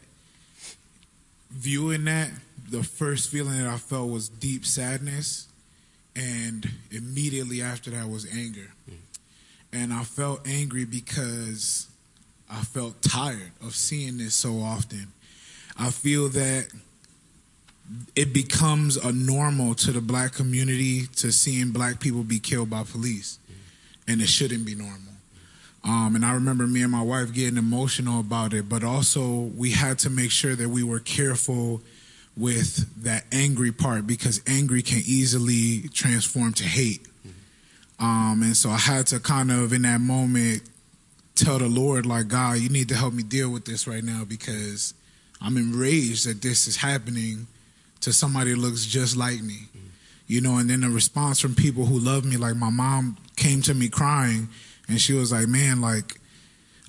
viewing 1.50 2.04
that 2.04 2.30
the 2.70 2.82
first 2.82 3.28
feeling 3.28 3.58
that 3.58 3.66
i 3.66 3.76
felt 3.76 4.10
was 4.10 4.28
deep 4.28 4.64
sadness 4.64 5.48
and 6.14 6.68
immediately 6.90 7.62
after 7.62 7.90
that 7.90 8.08
was 8.08 8.26
anger. 8.32 8.70
And 9.72 9.92
I 9.92 10.04
felt 10.04 10.46
angry 10.46 10.84
because 10.84 11.88
I 12.50 12.60
felt 12.60 13.00
tired 13.00 13.52
of 13.62 13.74
seeing 13.74 14.18
this 14.18 14.34
so 14.34 14.60
often. 14.60 15.08
I 15.78 15.90
feel 15.90 16.28
that 16.30 16.68
it 18.14 18.32
becomes 18.32 18.96
a 18.96 19.12
normal 19.12 19.74
to 19.76 19.92
the 19.92 20.00
black 20.00 20.32
community 20.32 21.06
to 21.16 21.32
seeing 21.32 21.70
black 21.70 22.00
people 22.00 22.22
be 22.22 22.38
killed 22.38 22.70
by 22.70 22.84
police, 22.84 23.38
and 24.06 24.20
it 24.20 24.28
shouldn't 24.28 24.66
be 24.66 24.74
normal. 24.74 25.12
Um, 25.84 26.14
and 26.14 26.24
I 26.24 26.34
remember 26.34 26.66
me 26.66 26.82
and 26.82 26.92
my 26.92 27.02
wife 27.02 27.32
getting 27.32 27.56
emotional 27.56 28.20
about 28.20 28.54
it, 28.54 28.68
but 28.68 28.84
also 28.84 29.50
we 29.56 29.72
had 29.72 29.98
to 30.00 30.10
make 30.10 30.30
sure 30.30 30.54
that 30.54 30.68
we 30.68 30.82
were 30.84 31.00
careful 31.00 31.80
with 32.36 33.02
that 33.04 33.24
angry 33.32 33.72
part 33.72 34.06
because 34.06 34.40
angry 34.46 34.82
can 34.82 35.02
easily 35.04 35.88
transform 35.88 36.52
to 36.54 36.64
hate. 36.64 37.06
Um, 37.98 38.42
and 38.42 38.56
so 38.56 38.70
I 38.70 38.78
had 38.78 39.06
to 39.08 39.20
kind 39.20 39.52
of, 39.52 39.72
in 39.72 39.82
that 39.82 40.00
moment, 40.00 40.62
tell 41.34 41.58
the 41.58 41.68
Lord, 41.68 42.04
like, 42.04 42.28
God, 42.28 42.58
you 42.58 42.68
need 42.68 42.88
to 42.88 42.96
help 42.96 43.14
me 43.14 43.22
deal 43.22 43.50
with 43.50 43.64
this 43.64 43.86
right 43.86 44.02
now 44.02 44.24
because 44.24 44.94
I'm 45.40 45.56
enraged 45.56 46.26
that 46.26 46.42
this 46.42 46.66
is 46.66 46.76
happening 46.76 47.46
to 48.00 48.12
somebody 48.12 48.50
that 48.50 48.58
looks 48.58 48.86
just 48.86 49.16
like 49.16 49.42
me. 49.42 49.68
You 50.26 50.40
know, 50.40 50.56
and 50.56 50.70
then 50.70 50.80
the 50.80 50.88
response 50.88 51.40
from 51.40 51.54
people 51.54 51.84
who 51.84 51.98
love 51.98 52.24
me, 52.24 52.36
like 52.36 52.56
my 52.56 52.70
mom 52.70 53.18
came 53.36 53.60
to 53.62 53.74
me 53.74 53.88
crying 53.88 54.48
and 54.88 55.00
she 55.00 55.12
was 55.12 55.30
like, 55.30 55.46
man, 55.46 55.80
like, 55.80 56.18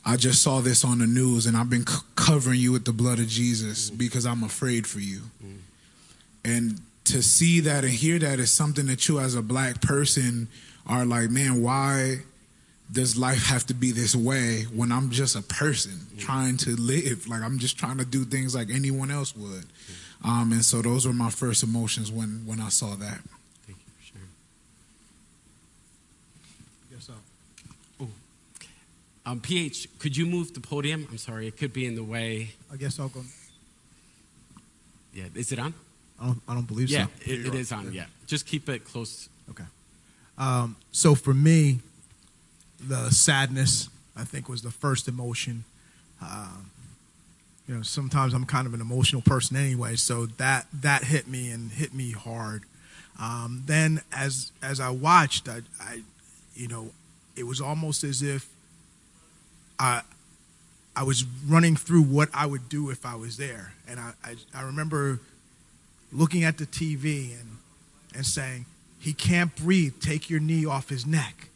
I 0.05 0.17
just 0.17 0.41
saw 0.41 0.59
this 0.59 0.83
on 0.83 0.99
the 0.99 1.07
news 1.07 1.45
and 1.45 1.55
I've 1.55 1.69
been 1.69 1.87
c- 1.87 2.01
covering 2.15 2.59
you 2.59 2.71
with 2.71 2.85
the 2.85 2.91
blood 2.91 3.19
of 3.19 3.27
Jesus 3.27 3.89
mm. 3.89 3.97
because 3.97 4.25
I'm 4.25 4.43
afraid 4.43 4.85
for 4.85 4.99
you. 4.99 5.21
Mm. 5.43 5.57
And 6.43 6.81
to 7.05 7.21
see 7.21 7.61
that 7.61 7.83
and 7.83 7.93
hear 7.93 8.19
that 8.19 8.39
is 8.39 8.51
something 8.51 8.85
that 8.87 9.07
you 9.07 9.19
as 9.19 9.35
a 9.35 9.41
black 9.41 9.81
person 9.81 10.49
are 10.85 11.05
like, 11.05 11.29
man, 11.29 11.61
why 11.61 12.17
does 12.91 13.17
life 13.17 13.45
have 13.47 13.65
to 13.67 13.73
be 13.73 13.91
this 13.91 14.15
way 14.15 14.63
when 14.73 14.91
I'm 14.91 15.09
just 15.09 15.35
a 15.35 15.41
person 15.41 15.93
mm. 15.93 16.19
trying 16.19 16.57
to 16.57 16.75
live? 16.75 17.27
Like 17.29 17.41
I'm 17.41 17.59
just 17.59 17.77
trying 17.77 17.97
to 17.97 18.05
do 18.05 18.25
things 18.25 18.53
like 18.53 18.69
anyone 18.69 19.09
else 19.09 19.35
would. 19.35 19.65
Um, 20.25 20.51
and 20.51 20.63
so 20.63 20.81
those 20.81 21.05
were 21.07 21.13
my 21.13 21.29
first 21.29 21.63
emotions 21.63 22.11
when 22.11 22.43
when 22.45 22.59
I 22.59 22.69
saw 22.69 22.95
that. 22.95 23.19
Um, 29.25 29.39
PH, 29.39 29.87
could 29.99 30.17
you 30.17 30.25
move 30.25 30.53
the 30.53 30.59
podium? 30.59 31.07
I'm 31.09 31.17
sorry, 31.17 31.47
it 31.47 31.57
could 31.57 31.71
be 31.71 31.85
in 31.85 31.95
the 31.95 32.03
way. 32.03 32.49
I 32.71 32.75
guess 32.75 32.99
I'll 32.99 33.09
go. 33.09 33.21
Yeah, 35.13 35.25
is 35.35 35.51
it 35.51 35.59
on? 35.59 35.73
I 36.19 36.25
don't, 36.25 36.41
I 36.47 36.53
don't 36.53 36.67
believe 36.67 36.89
yeah, 36.89 37.05
so. 37.05 37.11
Yeah, 37.25 37.33
it, 37.33 37.47
it 37.47 37.55
is 37.55 37.71
on, 37.71 37.93
yeah. 37.93 38.05
Just 38.27 38.45
keep 38.45 38.67
it 38.67 38.83
close. 38.83 39.29
Okay. 39.49 39.63
Um, 40.37 40.75
so 40.91 41.15
for 41.15 41.33
me, 41.33 41.79
the 42.79 43.09
sadness, 43.11 43.89
I 44.15 44.23
think, 44.23 44.49
was 44.49 44.61
the 44.61 44.71
first 44.71 45.07
emotion. 45.07 45.63
Um, 46.21 46.71
you 47.67 47.75
know, 47.75 47.81
sometimes 47.81 48.33
I'm 48.33 48.45
kind 48.45 48.67
of 48.67 48.73
an 48.73 48.81
emotional 48.81 49.21
person 49.21 49.55
anyway, 49.55 49.95
so 49.95 50.25
that 50.25 50.67
that 50.73 51.05
hit 51.05 51.27
me 51.27 51.49
and 51.49 51.71
hit 51.71 51.93
me 51.93 52.11
hard. 52.11 52.63
Um, 53.19 53.63
then 53.65 54.01
as 54.11 54.51
as 54.61 54.79
I 54.79 54.89
watched, 54.89 55.47
I, 55.47 55.61
I, 55.79 56.01
you 56.55 56.67
know, 56.67 56.89
it 57.35 57.43
was 57.43 57.61
almost 57.61 58.03
as 58.03 58.21
if 58.21 58.49
I 59.79 60.01
I 60.95 61.03
was 61.03 61.23
running 61.47 61.75
through 61.75 62.03
what 62.03 62.29
I 62.33 62.45
would 62.45 62.69
do 62.69 62.89
if 62.89 63.05
I 63.05 63.15
was 63.15 63.37
there, 63.37 63.73
and 63.87 63.99
I 63.99 64.13
I, 64.23 64.35
I 64.53 64.61
remember 64.63 65.19
looking 66.11 66.43
at 66.43 66.57
the 66.57 66.65
TV 66.65 67.39
and 67.39 67.57
and 68.15 68.25
saying, 68.25 68.65
"He 68.99 69.13
can't 69.13 69.55
breathe. 69.55 69.95
Take 69.99 70.29
your 70.29 70.39
knee 70.39 70.65
off 70.65 70.89
his 70.89 71.05
neck. 71.05 71.49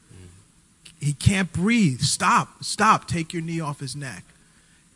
He 0.99 1.13
can't 1.13 1.53
breathe. 1.53 2.01
Stop, 2.01 2.63
stop. 2.63 3.07
Take 3.07 3.31
your 3.31 3.43
knee 3.43 3.59
off 3.59 3.79
his 3.79 3.95
neck." 3.95 4.23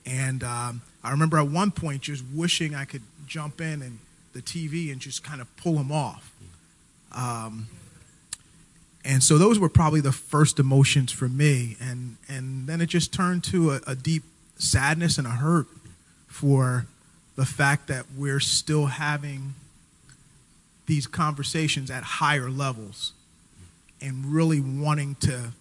And 0.06 0.44
um, 0.44 0.82
I 1.04 1.12
remember 1.12 1.38
at 1.38 1.48
one 1.48 1.72
point 1.72 2.02
just 2.02 2.24
wishing 2.34 2.74
I 2.74 2.86
could 2.86 3.04
jump 3.28 3.62
in 3.62 3.82
and 3.82 4.00
the 4.34 4.42
TV 4.42 4.92
and 4.92 5.00
just 5.00 5.24
kind 5.24 5.42
of 5.42 5.56
pull 5.58 5.78
him 5.78 5.92
off. 5.92 6.32
Um, 7.12 7.68
and 9.04 9.24
so 9.24 9.38
those 9.38 9.58
were 9.58 9.70
probably 9.70 10.02
the 10.02 10.12
first 10.12 10.60
emotions 10.60 11.12
for 11.12 11.28
me, 11.28 11.78
and 11.80 12.18
and 12.30 12.68
then 12.68 12.82
it 12.82 12.88
just 12.88 13.14
turned 13.14 13.43
to 13.45 13.72
a, 13.72 13.82
a 13.88 13.95
deep 13.95 14.24
sadness 14.58 15.18
and 15.18 15.26
a 15.26 15.32
hurt 15.32 15.68
for 16.28 16.86
the 17.36 17.45
fact 17.45 17.88
that 17.88 18.06
we're 18.16 18.39
still 18.39 18.86
having 18.86 19.56
these 20.86 21.08
conversations 21.08 21.89
at 21.89 22.04
higher 22.04 22.49
levels 22.49 23.14
and 24.02 24.26
really 24.26 24.60
wanting 24.60 25.16
to 25.16 25.52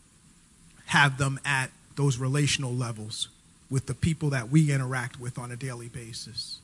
have 0.86 1.18
them 1.18 1.38
at 1.44 1.70
those 1.96 2.18
relational 2.18 2.72
levels 2.72 3.28
with 3.70 3.86
the 3.86 3.94
people 3.94 4.30
that 4.30 4.50
we 4.50 4.72
interact 4.72 5.20
with 5.20 5.38
on 5.38 5.52
a 5.52 5.56
daily 5.56 5.88
basis. 5.88 6.58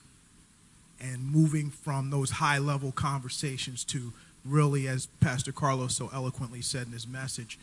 And 1.01 1.31
moving 1.31 1.71
from 1.71 2.11
those 2.11 2.31
high 2.31 2.59
level 2.59 2.91
conversations 2.91 3.85
to 3.85 4.13
really 4.49 4.89
as 4.89 5.07
pastor 5.21 5.53
carlos 5.53 5.95
so 5.95 6.11
eloquently 6.13 6.61
said 6.61 6.87
in 6.87 6.93
his 6.93 7.07
message 7.07 7.59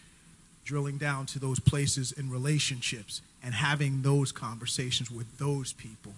drilling 0.66 0.98
down 0.98 1.26
to 1.26 1.40
those 1.40 1.60
places 1.60 2.12
in 2.12 2.30
relationships 2.30 3.22
and 3.44 3.54
having 3.54 4.02
those 4.02 4.32
conversations 4.32 5.12
with 5.12 5.38
those 5.38 5.74
people 5.74 6.14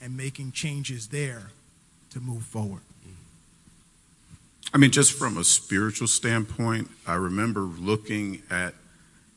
and 0.00 0.16
making 0.16 0.50
changes 0.50 1.08
there 1.08 1.50
to 2.10 2.20
move 2.20 2.42
forward 2.42 2.82
I 4.74 4.78
mean, 4.78 4.90
just 4.90 5.12
from 5.12 5.36
a 5.36 5.44
spiritual 5.44 6.08
standpoint, 6.08 6.88
I 7.06 7.14
remember 7.14 7.60
looking 7.60 8.42
at 8.50 8.74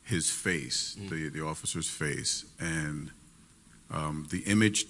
his 0.02 0.30
face, 0.30 0.96
mm. 0.98 1.10
the, 1.10 1.28
the 1.28 1.44
officer's 1.44 1.88
face, 1.88 2.46
and 2.58 3.10
um, 3.90 4.26
the 4.30 4.40
image 4.40 4.86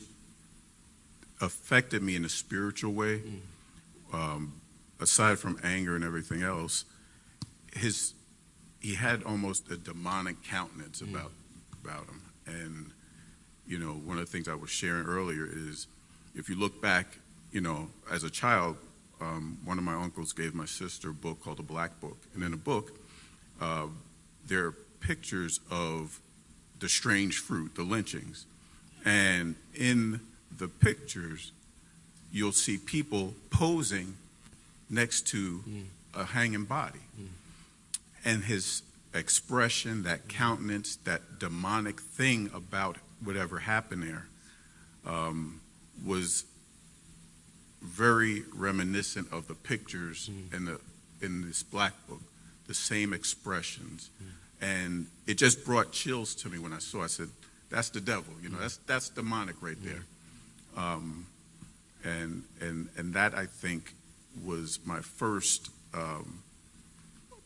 affected 1.41 2.03
me 2.03 2.15
in 2.15 2.25
a 2.25 2.29
spiritual 2.29 2.93
way. 2.93 3.23
Mm. 3.23 4.15
Um, 4.15 4.53
aside 5.01 5.39
from 5.39 5.59
anger 5.63 5.95
and 5.95 6.05
everything 6.05 6.43
else, 6.43 6.85
his 7.75 8.15
he 8.81 8.95
had 8.95 9.23
almost 9.25 9.71
a 9.71 9.77
demonic 9.77 10.43
countenance 10.45 11.03
mm. 11.03 11.11
about 11.11 11.33
about 11.83 12.07
him. 12.07 12.23
And 12.47 12.93
you 13.67 13.79
know, 13.79 13.93
one 13.93 14.19
of 14.19 14.27
the 14.27 14.31
things 14.31 14.49
I 14.49 14.55
was 14.55 14.71
sharing 14.71 15.07
earlier 15.07 15.49
is, 15.51 15.89
if 16.35 16.49
you 16.49 16.57
look 16.57 16.81
back, 16.81 17.19
you 17.51 17.61
know, 17.61 17.89
as 18.11 18.23
a 18.23 18.31
child, 18.31 18.77
um, 19.21 19.59
one 19.65 19.79
of 19.79 19.85
my 19.85 19.95
uncles 19.95 20.33
gave 20.33 20.55
my 20.55 20.67
sister 20.67 21.11
a 21.11 21.15
book 21.15 21.43
called 21.43 21.57
The 21.57 21.63
Black 21.63 22.01
Book. 22.01 22.19
And 22.35 22.43
in 22.43 22.51
the 22.51 22.57
book, 22.57 22.99
uh, 23.61 23.87
there 24.47 24.67
are 24.67 24.75
pictures 25.01 25.61
of 25.71 26.21
the 26.79 26.89
strange 26.89 27.39
fruit, 27.39 27.75
the 27.75 27.83
lynchings. 27.83 28.47
And 29.05 29.57
in 29.75 30.21
the 30.57 30.69
pictures, 30.69 31.53
you'll 32.31 32.53
see 32.53 32.77
people 32.77 33.35
posing 33.51 34.15
next 34.89 35.27
to 35.29 35.61
mm. 35.69 35.85
a 36.15 36.25
hanging 36.25 36.65
body. 36.65 37.01
Mm. 37.21 37.29
And 38.25 38.45
his 38.45 38.83
expression, 39.15 40.03
that 40.03 40.29
countenance, 40.29 40.97
that 41.05 41.39
demonic 41.39 42.01
thing 42.01 42.51
about 42.55 42.97
whatever 43.23 43.61
happened 43.61 44.03
there 44.03 44.27
um, 45.07 45.61
was 46.05 46.45
very 47.83 48.43
reminiscent 48.55 49.33
of 49.33 49.49
the 49.49 49.55
pictures 49.55 50.31
mm. 50.33 50.55
in 50.55 50.65
the 50.65 50.81
in 51.23 51.47
this 51.47 51.63
black 51.63 51.95
book, 52.09 52.21
the 52.67 52.75
same 52.75 53.13
expressions, 53.15 54.11
and 54.61 55.07
it 55.27 55.35
just 55.35 55.65
brought 55.65 55.93
chills 55.93 56.35
to 56.35 56.49
me 56.49 56.59
when 56.59 56.73
I 56.73 56.79
saw. 56.79 57.01
It. 57.01 57.05
I 57.05 57.07
said, 57.07 57.29
"That's 57.71 57.89
the 57.91 58.01
devil," 58.01 58.35
you 58.43 58.51
know. 58.51 58.59
That's 58.59 58.79
that's 58.87 59.09
demonic 59.09 59.57
right 59.63 59.79
there, 59.83 60.05
um, 60.77 61.27
and 62.05 62.43
and 62.61 62.89
and 62.97 63.15
that 63.15 63.35
I 63.35 63.47
think 63.47 63.95
was 64.45 64.79
my 64.85 65.01
first, 65.01 65.71
um, 65.95 66.43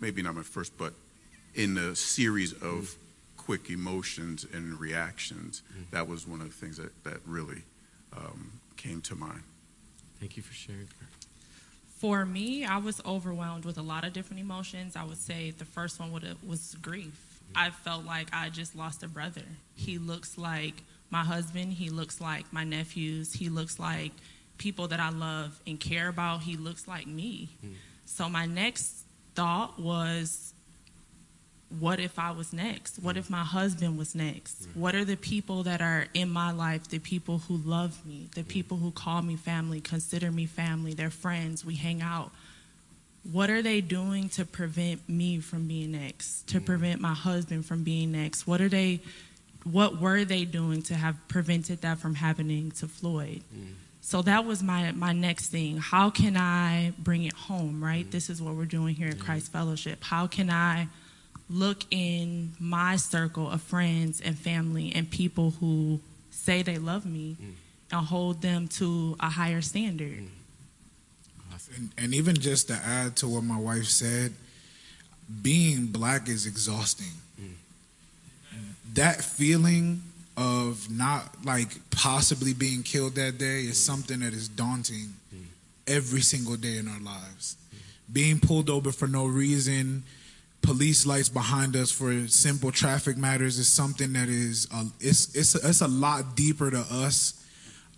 maybe 0.01 0.22
not 0.22 0.34
my 0.34 0.43
first, 0.43 0.76
but 0.76 0.95
in 1.55 1.76
a 1.76 1.95
series 1.97 2.53
of 2.53 2.95
quick 3.36 3.70
emotions 3.70 4.47
and 4.53 4.78
reactions, 4.78 5.62
that 5.91 6.07
was 6.07 6.26
one 6.26 6.41
of 6.41 6.49
the 6.49 6.55
things 6.55 6.76
that 6.76 7.05
that 7.05 7.18
really 7.26 7.62
um, 8.16 8.53
came 8.76 9.01
to 9.03 9.14
mind. 9.14 9.43
Thank 10.20 10.36
you 10.36 10.43
for 10.43 10.55
sharing. 10.55 10.86
For 11.99 12.24
me, 12.24 12.64
I 12.64 12.78
was 12.78 13.01
overwhelmed 13.05 13.64
with 13.64 13.76
a 13.76 13.82
lot 13.82 14.05
of 14.05 14.12
different 14.12 14.41
emotions. 14.41 14.97
I 14.97 15.05
would 15.05 15.18
say 15.18 15.51
the 15.51 15.64
first 15.64 16.01
one 16.01 16.12
was 16.47 16.76
grief. 16.80 17.41
I 17.55 17.70
felt 17.70 18.05
like 18.07 18.28
I 18.32 18.49
just 18.49 18.76
lost 18.76 19.03
a 19.03 19.09
brother. 19.09 19.43
He 19.74 19.99
looks 19.99 20.38
like 20.38 20.82
my 21.11 21.24
husband, 21.24 21.72
he 21.72 21.91
looks 21.91 22.20
like 22.20 22.53
my 22.53 22.64
nephews, 22.64 23.32
he 23.34 23.49
looks 23.49 23.78
like 23.78 24.12
people 24.61 24.89
that 24.89 25.01
I 25.01 25.09
love 25.09 25.59
and 25.67 25.81
care 25.81 26.09
about. 26.09 26.43
He 26.43 26.57
looks 26.57 26.87
like 26.87 27.07
me. 27.07 27.49
Mm. 27.65 27.73
So 28.05 28.29
my 28.29 28.47
next 28.47 29.05
thought 29.35 29.81
was 29.81 30.53
what 31.79 31.99
if 31.99 32.19
I 32.19 32.33
was 32.33 32.53
next? 32.53 32.99
What 32.99 33.17
if 33.17 33.31
my 33.31 33.43
husband 33.43 33.97
was 33.97 34.15
next? 34.15 34.69
What 34.75 34.95
are 34.95 35.05
the 35.05 35.17
people 35.17 35.63
that 35.63 35.81
are 35.81 36.07
in 36.15 36.29
my 36.29 36.51
life, 36.51 36.89
the 36.89 36.99
people 36.99 37.39
who 37.39 37.57
love 37.57 38.05
me, 38.05 38.29
the 38.35 38.43
people 38.43 38.77
who 38.77 38.91
call 38.91 39.23
me 39.23 39.37
family, 39.37 39.81
consider 39.81 40.31
me 40.31 40.47
family, 40.47 40.95
they're 40.95 41.11
friends, 41.11 41.65
we 41.65 41.77
hang 41.77 42.03
out? 42.03 42.33
What 43.33 43.51
are 43.51 43.63
they 43.63 43.81
doing 43.81 44.29
to 44.31 44.45
prevent 44.45 45.09
me 45.09 45.39
from 45.41 45.69
being 45.69 45.93
next, 45.93 46.49
to 46.49 46.61
prevent 46.61 47.01
my 47.01 47.15
husband 47.15 47.65
from 47.67 47.85
being 47.85 48.13
next? 48.13 48.47
What 48.47 48.61
are 48.61 48.69
they 48.69 49.01
what 49.65 50.01
were 50.01 50.25
they 50.25 50.45
doing 50.45 50.83
to 50.83 50.95
have 50.95 51.17
prevented 51.29 51.83
that 51.83 51.99
from 51.99 52.15
happening 52.15 52.73
to 52.73 52.89
Floyd? 52.89 53.43
Mm. 53.55 53.75
So 54.11 54.23
that 54.23 54.45
was 54.45 54.61
my 54.61 54.91
my 54.91 55.13
next 55.13 55.53
thing. 55.53 55.77
How 55.77 56.11
can 56.11 56.37
I 56.37 56.93
bring 56.99 57.23
it 57.23 57.33
home, 57.33 57.83
right? 57.83 58.05
Mm. 58.05 58.11
This 58.11 58.29
is 58.29 58.43
what 58.43 58.57
we're 58.57 58.65
doing 58.65 58.97
here 58.97 59.07
at 59.07 59.21
Christ 59.21 59.53
Fellowship. 59.53 60.03
How 60.03 60.27
can 60.27 60.51
I 60.51 60.89
look 61.49 61.85
in 61.93 62.51
my 62.59 62.97
circle 62.97 63.49
of 63.49 63.63
friends 63.63 64.21
and 64.21 64.37
family 64.37 64.93
and 64.97 65.09
people 65.09 65.53
who 65.61 66.01
say 66.31 66.61
they 66.63 66.77
love 66.77 67.07
me 67.07 67.37
mm. 67.41 67.53
and 67.93 68.07
hold 68.07 68.43
them 68.43 68.67
to 68.67 69.17
a 69.21 69.29
higher 69.29 69.61
standard. 69.61 70.19
Mm. 70.19 70.29
And, 71.77 71.91
and, 71.97 72.15
even 72.15 72.35
just 72.35 72.67
to 72.67 72.75
add 72.75 73.15
to 73.19 73.29
what 73.29 73.45
my 73.45 73.59
wife 73.59 73.85
said, 73.85 74.33
being 75.41 75.87
black 75.87 76.29
is 76.29 76.45
exhausting. 76.45 77.15
Mm. 77.41 77.53
That 78.95 79.23
feeling 79.23 80.03
of 80.41 80.91
not 80.91 81.45
like 81.45 81.68
possibly 81.91 82.55
being 82.55 82.82
killed 82.82 83.14
that 83.16 83.36
day 83.36 83.61
is 83.61 83.82
something 83.82 84.20
that 84.20 84.32
is 84.32 84.49
daunting 84.49 85.12
every 85.86 86.22
single 86.22 86.57
day 86.57 86.78
in 86.78 86.88
our 86.88 87.01
lives. 87.01 87.57
Being 88.11 88.41
pulled 88.41 88.70
over 88.70 88.91
for 88.91 89.07
no 89.07 89.26
reason, 89.26 90.03
police 90.62 91.05
lights 91.05 91.28
behind 91.28 91.76
us 91.76 91.93
for 91.93 92.26
simple 92.28 92.72
traffic 92.72 93.18
matters 93.18 93.59
is 93.59 93.68
something 93.68 94.14
that 94.14 94.30
is 94.30 94.66
uh, 94.72 94.84
it's 94.99 95.34
it's 95.34 95.55
a, 95.55 95.68
it's 95.68 95.82
a 95.82 95.88
lot 95.88 96.36
deeper 96.36 96.70
to 96.70 96.84
us 96.91 97.47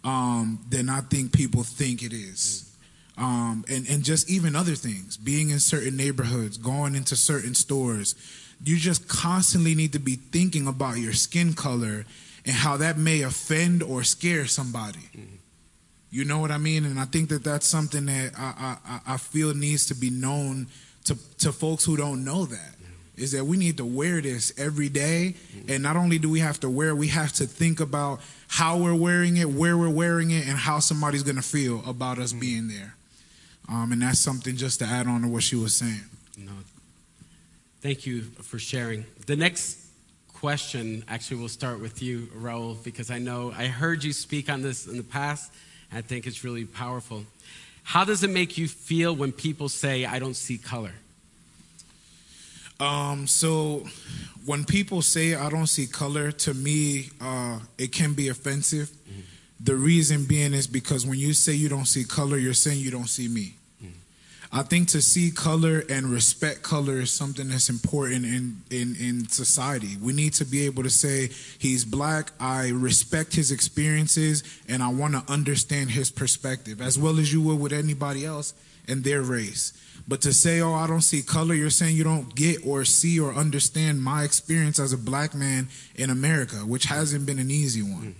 um, 0.02 0.58
than 0.68 0.88
I 0.88 1.00
think 1.02 1.32
people 1.32 1.62
think 1.62 2.02
it 2.02 2.12
is. 2.12 2.68
Um, 3.16 3.64
and 3.68 3.88
and 3.88 4.02
just 4.02 4.28
even 4.28 4.56
other 4.56 4.74
things, 4.74 5.16
being 5.16 5.50
in 5.50 5.60
certain 5.60 5.96
neighborhoods, 5.96 6.58
going 6.58 6.96
into 6.96 7.14
certain 7.14 7.54
stores, 7.54 8.16
you 8.64 8.78
just 8.78 9.06
constantly 9.06 9.76
need 9.76 9.92
to 9.92 10.00
be 10.00 10.16
thinking 10.16 10.66
about 10.66 10.96
your 10.96 11.12
skin 11.12 11.52
color 11.52 12.04
and 12.44 12.54
how 12.54 12.76
that 12.78 12.98
may 12.98 13.22
offend 13.22 13.82
or 13.82 14.02
scare 14.02 14.46
somebody. 14.46 14.98
Mm-hmm. 15.16 15.36
You 16.10 16.24
know 16.24 16.40
what 16.40 16.50
I 16.50 16.58
mean? 16.58 16.84
And 16.84 17.00
I 17.00 17.06
think 17.06 17.30
that 17.30 17.42
that's 17.42 17.66
something 17.66 18.06
that 18.06 18.32
I, 18.36 18.76
I, 18.84 19.00
I 19.14 19.16
feel 19.16 19.54
needs 19.54 19.86
to 19.86 19.94
be 19.94 20.10
known 20.10 20.66
to, 21.04 21.16
to 21.38 21.52
folks 21.52 21.84
who 21.84 21.96
don't 21.96 22.24
know 22.24 22.44
that 22.44 22.74
is 23.16 23.32
that 23.32 23.44
we 23.44 23.56
need 23.56 23.76
to 23.76 23.84
wear 23.84 24.20
this 24.20 24.52
every 24.58 24.88
day. 24.88 25.34
And 25.68 25.82
not 25.82 25.96
only 25.96 26.18
do 26.18 26.30
we 26.30 26.40
have 26.40 26.58
to 26.60 26.70
wear, 26.70 26.94
we 26.96 27.08
have 27.08 27.32
to 27.34 27.46
think 27.46 27.80
about 27.80 28.20
how 28.48 28.78
we're 28.78 28.94
wearing 28.94 29.36
it, 29.36 29.48
where 29.48 29.76
we're 29.76 29.90
wearing 29.90 30.30
it, 30.30 30.46
and 30.48 30.56
how 30.56 30.78
somebody's 30.78 31.22
going 31.22 31.36
to 31.36 31.42
feel 31.42 31.82
about 31.88 32.18
us 32.18 32.32
being 32.32 32.68
there. 32.68 32.94
Um, 33.68 33.92
and 33.92 34.02
that's 34.02 34.18
something 34.18 34.56
just 34.56 34.80
to 34.80 34.86
add 34.86 35.06
on 35.06 35.22
to 35.22 35.28
what 35.28 35.42
she 35.42 35.56
was 35.56 35.74
saying. 35.74 36.02
No. 36.36 36.52
Thank 37.80 38.06
you 38.06 38.22
for 38.22 38.58
sharing. 38.58 39.04
The 39.26 39.36
next 39.36 39.78
question 40.42 41.04
actually 41.06 41.36
we'll 41.36 41.48
start 41.48 41.80
with 41.80 42.02
you, 42.02 42.28
Raul, 42.36 42.82
because 42.82 43.12
I 43.12 43.18
know 43.18 43.54
I 43.56 43.68
heard 43.68 44.02
you 44.02 44.12
speak 44.12 44.50
on 44.50 44.60
this 44.60 44.88
in 44.88 44.96
the 44.96 45.04
past. 45.04 45.52
And 45.88 45.98
I 45.98 46.02
think 46.02 46.26
it's 46.26 46.42
really 46.42 46.64
powerful. 46.64 47.22
How 47.84 48.04
does 48.04 48.24
it 48.24 48.30
make 48.30 48.58
you 48.58 48.66
feel 48.66 49.14
when 49.14 49.30
people 49.30 49.68
say, 49.68 50.04
I 50.04 50.18
don't 50.18 50.34
see 50.34 50.58
color? 50.58 50.94
Um, 52.80 53.28
so 53.28 53.86
when 54.44 54.64
people 54.64 55.00
say 55.00 55.36
I 55.36 55.48
don't 55.48 55.68
see 55.68 55.86
color, 55.86 56.32
to 56.32 56.54
me, 56.54 57.10
uh, 57.20 57.60
it 57.78 57.92
can 57.92 58.12
be 58.12 58.26
offensive. 58.26 58.88
Mm-hmm. 58.88 59.20
The 59.60 59.76
reason 59.76 60.24
being 60.24 60.54
is 60.54 60.66
because 60.66 61.06
when 61.06 61.20
you 61.20 61.34
say 61.34 61.52
you 61.52 61.68
don't 61.68 61.86
see 61.86 62.02
color, 62.02 62.36
you're 62.36 62.52
saying 62.52 62.80
you 62.80 62.90
don't 62.90 63.08
see 63.08 63.28
me. 63.28 63.54
I 64.54 64.62
think 64.62 64.88
to 64.88 65.00
see 65.00 65.30
color 65.30 65.82
and 65.88 66.06
respect 66.08 66.62
color 66.62 67.00
is 67.00 67.10
something 67.10 67.48
that's 67.48 67.70
important 67.70 68.26
in, 68.26 68.60
in, 68.70 68.96
in 68.96 69.28
society. 69.28 69.96
We 69.98 70.12
need 70.12 70.34
to 70.34 70.44
be 70.44 70.66
able 70.66 70.82
to 70.82 70.90
say, 70.90 71.30
he's 71.58 71.86
black, 71.86 72.32
I 72.38 72.68
respect 72.68 73.34
his 73.34 73.50
experiences, 73.50 74.42
and 74.68 74.82
I 74.82 74.88
want 74.88 75.14
to 75.14 75.32
understand 75.32 75.92
his 75.92 76.10
perspective, 76.10 76.82
as 76.82 76.98
well 76.98 77.18
as 77.18 77.32
you 77.32 77.40
would 77.40 77.60
with 77.60 77.72
anybody 77.72 78.26
else 78.26 78.52
in 78.86 79.00
their 79.00 79.22
race. 79.22 79.72
But 80.06 80.20
to 80.22 80.34
say, 80.34 80.60
oh, 80.60 80.74
I 80.74 80.86
don't 80.86 81.00
see 81.00 81.22
color, 81.22 81.54
you're 81.54 81.70
saying 81.70 81.96
you 81.96 82.04
don't 82.04 82.34
get 82.34 82.66
or 82.66 82.84
see 82.84 83.18
or 83.18 83.32
understand 83.32 84.02
my 84.02 84.22
experience 84.24 84.78
as 84.78 84.92
a 84.92 84.98
black 84.98 85.34
man 85.34 85.68
in 85.94 86.10
America, 86.10 86.56
which 86.56 86.84
hasn't 86.84 87.24
been 87.24 87.38
an 87.38 87.50
easy 87.50 87.82
one. 87.82 88.16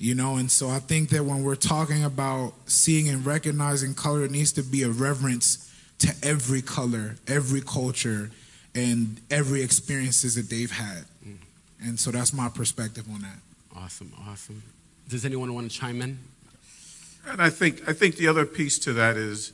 You 0.00 0.14
know, 0.14 0.36
and 0.36 0.50
so 0.50 0.70
I 0.70 0.78
think 0.78 1.10
that 1.10 1.26
when 1.26 1.42
we're 1.44 1.56
talking 1.56 2.04
about 2.04 2.54
seeing 2.64 3.10
and 3.10 3.24
recognizing 3.26 3.92
color, 3.92 4.24
it 4.24 4.30
needs 4.30 4.50
to 4.52 4.62
be 4.62 4.82
a 4.82 4.88
reverence 4.88 5.70
to 5.98 6.10
every 6.22 6.62
color, 6.62 7.16
every 7.28 7.60
culture, 7.60 8.30
and 8.74 9.20
every 9.30 9.62
experiences 9.62 10.36
that 10.36 10.48
they've 10.48 10.70
had. 10.70 11.04
Mm. 11.22 11.36
And 11.82 12.00
so 12.00 12.10
that's 12.10 12.32
my 12.32 12.48
perspective 12.48 13.04
on 13.12 13.20
that. 13.20 13.40
Awesome, 13.76 14.10
awesome. 14.26 14.62
Does 15.06 15.26
anyone 15.26 15.52
want 15.52 15.70
to 15.70 15.78
chime 15.78 16.00
in? 16.00 16.18
And 17.28 17.42
I 17.42 17.50
think 17.50 17.86
I 17.86 17.92
think 17.92 18.16
the 18.16 18.26
other 18.26 18.46
piece 18.46 18.78
to 18.78 18.94
that 18.94 19.18
is 19.18 19.52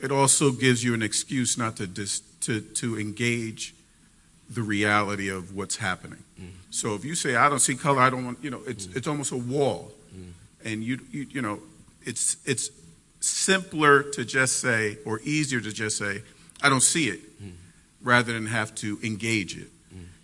it 0.00 0.12
also 0.12 0.52
gives 0.52 0.84
you 0.84 0.94
an 0.94 1.02
excuse 1.02 1.58
not 1.58 1.76
to 1.78 1.88
dis, 1.88 2.20
to 2.42 2.60
to 2.60 2.96
engage 3.00 3.74
the 4.48 4.62
reality 4.62 5.28
of 5.28 5.56
what's 5.56 5.78
happening. 5.78 6.22
So 6.70 6.94
if 6.94 7.04
you 7.04 7.14
say 7.14 7.36
I 7.36 7.48
don't 7.48 7.60
see 7.60 7.74
color, 7.74 8.00
I 8.00 8.10
don't 8.10 8.24
want 8.24 8.38
you 8.42 8.50
know 8.50 8.60
it's 8.66 8.86
mm. 8.86 8.96
it's 8.96 9.06
almost 9.06 9.32
a 9.32 9.36
wall, 9.36 9.92
mm. 10.14 10.32
and 10.64 10.82
you, 10.82 11.00
you 11.10 11.26
you 11.30 11.42
know 11.42 11.60
it's 12.02 12.36
it's 12.44 12.70
simpler 13.20 14.02
to 14.02 14.24
just 14.24 14.60
say 14.60 14.98
or 15.04 15.20
easier 15.24 15.60
to 15.60 15.72
just 15.72 15.96
say 15.96 16.22
I 16.62 16.68
don't 16.68 16.82
see 16.82 17.08
it, 17.08 17.42
mm. 17.42 17.52
rather 18.02 18.32
than 18.32 18.46
have 18.46 18.74
to 18.76 18.98
engage 19.02 19.56
it. 19.56 19.68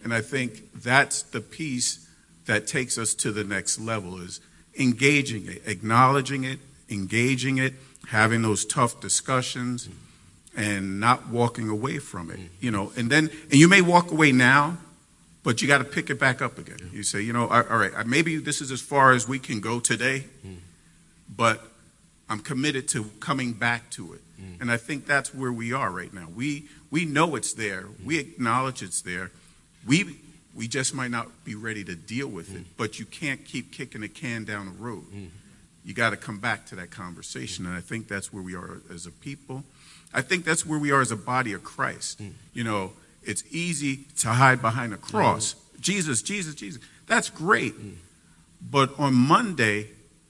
And 0.05 0.13
I 0.13 0.21
think 0.21 0.83
that's 0.83 1.23
the 1.23 1.41
piece 1.41 2.07
that 2.45 2.67
takes 2.67 2.99
us 2.99 3.15
to 3.15 3.33
the 3.33 3.43
next 3.43 3.81
level 3.81 4.21
is 4.21 4.41
engaging 4.79 5.47
it, 5.47 5.63
acknowledging 5.67 6.45
it, 6.45 6.61
engaging 6.91 7.57
it, 7.57 7.73
having 8.11 8.43
those 8.43 8.67
tough 8.67 9.01
discussions 9.01 9.89
and 10.55 11.01
not 11.01 11.29
walking 11.29 11.71
away 11.71 11.99
from 11.99 12.31
it. 12.31 12.39
You 12.61 12.71
know, 12.71 12.93
and 12.97 13.11
then 13.11 13.31
and 13.51 13.55
you 13.55 13.67
may 13.67 13.81
walk 13.81 14.13
away 14.13 14.31
now, 14.31 14.77
but 15.45 15.61
you 15.61 15.69
got 15.69 15.79
to 15.79 15.85
pick 15.85 16.11
it 16.11 16.19
back 16.19 16.43
up 16.43 16.59
again. 16.59 16.79
You 16.93 17.05
say, 17.05 17.21
you 17.21 17.33
know, 17.33 17.47
all 17.47 17.79
right, 17.79 17.93
maybe 18.07 18.39
this 18.39 18.61
is 18.61 18.73
as 18.73 18.81
far 18.81 19.13
as 19.13 19.29
we 19.29 19.39
can 19.39 19.61
go 19.61 19.79
today, 19.79 20.25
mm. 20.45 20.57
but 21.29 21.63
I'm 22.29 22.41
committed 22.41 22.89
to 22.89 23.05
coming 23.21 23.53
back 23.53 23.91
to 23.91 24.15
it. 24.15 24.21
Mm. 24.41 24.63
And 24.63 24.73
I 24.73 24.79
think 24.79 25.07
that's 25.07 25.35
where 25.35 25.53
we 25.53 25.73
are 25.73 25.91
right 25.91 26.13
now. 26.13 26.29
We 26.35 26.65
we 26.91 27.05
know 27.05 27.37
it's 27.37 27.53
there. 27.53 27.83
Mm. 27.83 28.05
We 28.07 28.19
acknowledge 28.19 28.83
it's 28.83 29.03
there. 29.03 29.31
We 29.87 30.17
we 30.55 30.67
just 30.67 30.95
might 30.95 31.11
not 31.11 31.45
be 31.45 31.55
ready 31.55 31.85
to 31.85 31.95
deal 31.95 32.29
with 32.29 32.55
it, 32.55 32.65
but 32.77 32.99
you 32.99 33.05
can't 33.05 33.45
keep 33.45 33.71
kicking 33.71 34.01
the 34.01 34.09
can 34.09 34.45
down 34.45 34.67
the 34.67 34.73
road. 34.73 35.05
You 35.85 35.93
got 35.93 36.11
to 36.11 36.17
come 36.17 36.39
back 36.39 36.65
to 36.67 36.77
that 36.77 36.91
conversation, 36.91 37.67
and 37.67 37.77
I 37.77 37.81
think 37.81 38.09
that's 38.09 38.33
where 38.33 38.43
we 38.43 38.55
are 38.55 38.81
as 38.91 39.05
a 39.05 39.11
people. 39.11 39.65
I 40.15 40.23
think 40.23 40.45
that's 40.45 40.65
where 40.65 40.79
we 40.79 40.93
are 40.93 41.01
as 41.03 41.11
a 41.11 41.17
body 41.17 41.53
of 41.53 41.65
Christ. 41.65 42.23
You 42.55 42.65
know, 42.65 42.93
it's 43.27 43.45
easy 43.51 44.07
to 44.19 44.29
hide 44.29 44.61
behind 44.61 44.93
a 44.93 44.97
cross. 44.97 45.55
Jesus, 45.81 46.23
Jesus, 46.23 46.55
Jesus. 46.55 46.83
That's 47.07 47.31
great. 47.31 47.75
Mm. 47.75 47.97
But 48.61 48.99
on 48.99 49.15
Monday, 49.15 49.89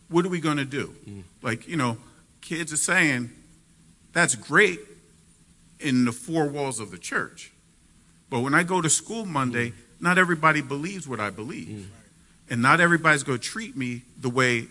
what 0.09 0.25
are 0.27 0.29
we 0.29 0.41
going 0.41 0.57
to 0.57 0.65
do? 0.65 0.95
Mm. 1.09 1.23
Like, 1.43 1.69
you 1.69 1.77
know, 1.77 1.99
kids 2.41 2.73
are 2.73 2.79
saying, 2.79 3.31
that's 4.13 4.35
great 4.35 4.81
in 5.81 6.05
the 6.05 6.13
four 6.13 6.47
walls 6.47 6.81
of 6.81 6.91
the 6.91 6.99
church. 6.99 7.53
But 8.31 8.41
when 8.41 8.55
I 8.55 8.63
go 8.63 8.81
to 8.81 8.91
school 8.91 9.25
Monday, 9.25 9.71
mm. 9.71 9.75
not 10.01 10.19
everybody 10.19 10.61
believes 10.61 11.07
what 11.07 11.21
I 11.21 11.31
believe. 11.31 11.89
And 12.51 12.61
not 12.61 12.81
everybody's 12.81 13.23
going 13.23 13.39
to 13.39 13.45
treat 13.45 13.77
me 13.77 14.03
the 14.21 14.29
way 14.29 14.67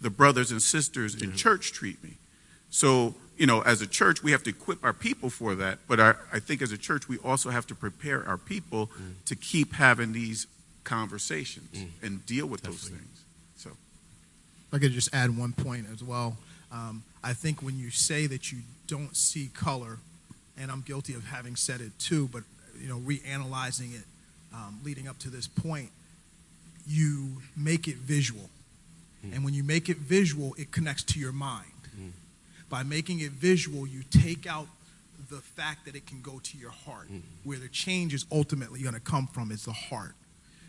the 0.00 0.10
brothers 0.10 0.50
and 0.50 0.62
sisters 0.62 1.20
in 1.20 1.34
church 1.34 1.72
treat 1.72 2.02
me. 2.02 2.18
So, 2.70 3.14
you 3.38 3.46
know, 3.46 3.60
as 3.62 3.80
a 3.80 3.86
church, 3.86 4.22
we 4.22 4.32
have 4.32 4.42
to 4.42 4.50
equip 4.50 4.84
our 4.84 4.92
people 4.92 5.30
for 5.30 5.54
that. 5.54 5.78
But 5.86 6.00
our, 6.00 6.18
I 6.32 6.40
think 6.40 6.60
as 6.60 6.72
a 6.72 6.78
church, 6.78 7.08
we 7.08 7.18
also 7.18 7.50
have 7.50 7.66
to 7.68 7.74
prepare 7.74 8.26
our 8.26 8.36
people 8.36 8.90
to 9.26 9.36
keep 9.36 9.74
having 9.74 10.12
these 10.12 10.46
conversations 10.84 11.68
and 12.02 12.26
deal 12.26 12.46
with 12.46 12.62
those 12.62 12.88
things. 12.88 13.22
So, 13.56 13.70
If 13.70 14.74
I 14.74 14.78
could 14.78 14.92
just 14.92 15.14
add 15.14 15.36
one 15.36 15.52
point 15.52 15.86
as 15.92 16.02
well. 16.02 16.36
Um, 16.72 17.04
I 17.22 17.32
think 17.32 17.62
when 17.62 17.78
you 17.78 17.90
say 17.90 18.26
that 18.26 18.50
you 18.52 18.58
don't 18.86 19.16
see 19.16 19.50
color, 19.54 19.98
and 20.58 20.70
I'm 20.70 20.80
guilty 20.82 21.14
of 21.14 21.24
having 21.26 21.56
said 21.56 21.80
it 21.80 21.96
too, 21.98 22.28
but 22.32 22.42
you 22.80 22.88
know, 22.88 22.98
reanalyzing 22.98 23.94
it, 23.94 24.04
um, 24.52 24.80
leading 24.84 25.06
up 25.08 25.18
to 25.20 25.30
this 25.30 25.46
point, 25.46 25.90
you 26.86 27.40
make 27.56 27.86
it 27.86 27.96
visual, 27.96 28.50
and 29.32 29.44
when 29.44 29.54
you 29.54 29.62
make 29.62 29.88
it 29.88 29.98
visual, 29.98 30.54
it 30.58 30.70
connects 30.72 31.02
to 31.04 31.18
your 31.20 31.32
mind. 31.32 31.70
By 32.68 32.82
making 32.82 33.20
it 33.20 33.32
visual, 33.32 33.86
you 33.86 34.02
take 34.10 34.46
out 34.46 34.66
the 35.30 35.40
fact 35.40 35.84
that 35.86 35.94
it 35.94 36.06
can 36.06 36.20
go 36.22 36.38
to 36.38 36.58
your 36.58 36.70
heart, 36.70 37.06
mm-hmm. 37.06 37.20
where 37.44 37.58
the 37.58 37.68
change 37.68 38.14
is 38.14 38.26
ultimately 38.30 38.82
going 38.82 38.94
to 38.94 39.00
come 39.00 39.26
from 39.26 39.50
is 39.50 39.64
the 39.64 39.72
heart. 39.72 40.14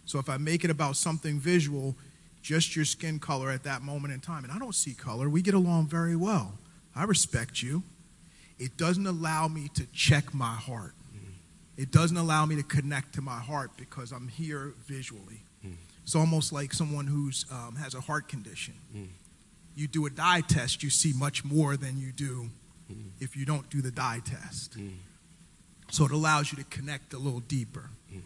So 0.06 0.20
if 0.20 0.30
I 0.30 0.38
make 0.38 0.64
it 0.64 0.72
about 0.72 0.96
something 0.96 1.40
visual, 1.40 1.96
just 2.42 2.76
your 2.76 2.86
skin 2.86 3.20
color 3.20 3.52
at 3.52 3.64
that 3.64 3.82
moment 3.82 4.14
in 4.14 4.20
time, 4.20 4.44
and 4.44 4.52
I 4.52 4.58
don't 4.58 4.76
see 4.76 4.94
color, 4.94 5.30
we 5.30 5.42
get 5.42 5.54
along 5.54 5.88
very 5.88 6.16
well. 6.16 6.58
I 6.96 7.04
respect 7.04 7.62
you. 7.62 7.84
It 8.58 8.76
doesn't 8.76 9.06
allow 9.06 9.48
me 9.48 9.70
to 9.76 9.86
check 9.94 10.34
my 10.34 10.56
heart. 10.56 10.94
Mm-hmm. 11.16 11.82
It 11.82 11.92
doesn't 11.92 12.18
allow 12.18 12.46
me 12.46 12.56
to 12.56 12.64
connect 12.64 13.14
to 13.16 13.22
my 13.22 13.40
heart 13.40 13.72
because 13.78 14.12
I'm 14.12 14.28
here 14.28 14.74
visually. 14.86 15.44
Mm-hmm. 15.66 15.76
It's 16.04 16.16
almost 16.16 16.52
like 16.52 16.74
someone 16.74 17.08
who's 17.08 17.46
um, 17.52 17.76
has 17.76 17.94
a 17.94 18.02
heart 18.02 18.28
condition. 18.28 18.74
You 19.76 19.88
do 19.88 20.06
a 20.06 20.10
dye 20.10 20.42
test, 20.42 20.84
you 20.84 20.90
see 20.90 21.14
much 21.14 21.46
more 21.46 21.78
than 21.78 21.98
you 21.98 22.12
do 22.12 22.50
mm. 22.92 23.10
if 23.20 23.36
you 23.36 23.46
don't 23.46 23.70
do 23.70 23.82
the 23.82 23.92
dye 23.92 24.22
test. 24.24 24.78
Mm. 24.78 24.98
So 25.92 26.06
it 26.06 26.12
allows 26.12 26.52
you 26.52 26.58
to 26.58 26.64
connect 26.66 27.14
a 27.14 27.18
little 27.18 27.40
deeper. 27.40 27.90
Mm. 28.14 28.22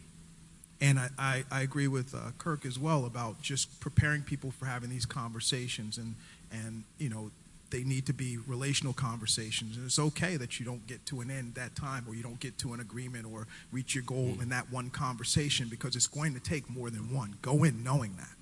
And 0.82 1.00
I, 1.00 1.10
I, 1.18 1.44
I 1.52 1.62
agree 1.62 1.88
with 1.88 2.14
uh, 2.14 2.32
Kirk 2.38 2.66
as 2.66 2.78
well 2.78 3.06
about 3.06 3.42
just 3.42 3.80
preparing 3.80 4.22
people 4.22 4.52
for 4.52 4.66
having 4.66 4.90
these 4.90 5.06
conversations. 5.06 5.98
And, 5.98 6.16
and, 6.52 6.84
you 6.98 7.10
know, 7.10 7.32
they 7.74 7.84
need 7.84 8.06
to 8.06 8.14
be 8.14 8.38
relational 8.46 8.94
conversations. 8.94 9.78
And 9.78 9.86
it's 9.86 9.98
okay 9.98 10.38
that 10.38 10.60
you 10.60 10.66
don't 10.66 10.86
get 10.86 11.06
to 11.08 11.22
an 11.22 11.32
end 11.32 11.56
that 11.56 11.76
time 11.76 12.06
or 12.08 12.14
you 12.14 12.22
don't 12.22 12.40
get 12.40 12.58
to 12.60 12.74
an 12.74 12.80
agreement 12.80 13.26
or 13.26 13.48
reach 13.72 13.96
your 13.96 14.04
goal 14.04 14.38
in 14.42 14.50
that 14.50 14.72
one 14.72 14.92
conversation 14.92 15.70
because 15.70 15.96
it's 15.96 16.06
going 16.06 16.36
to 16.36 16.40
take 16.40 16.70
more 16.70 16.92
than 16.92 17.12
one. 17.12 17.36
Go 17.42 17.64
in 17.64 17.84
knowing 17.84 18.16
that. 18.18 18.36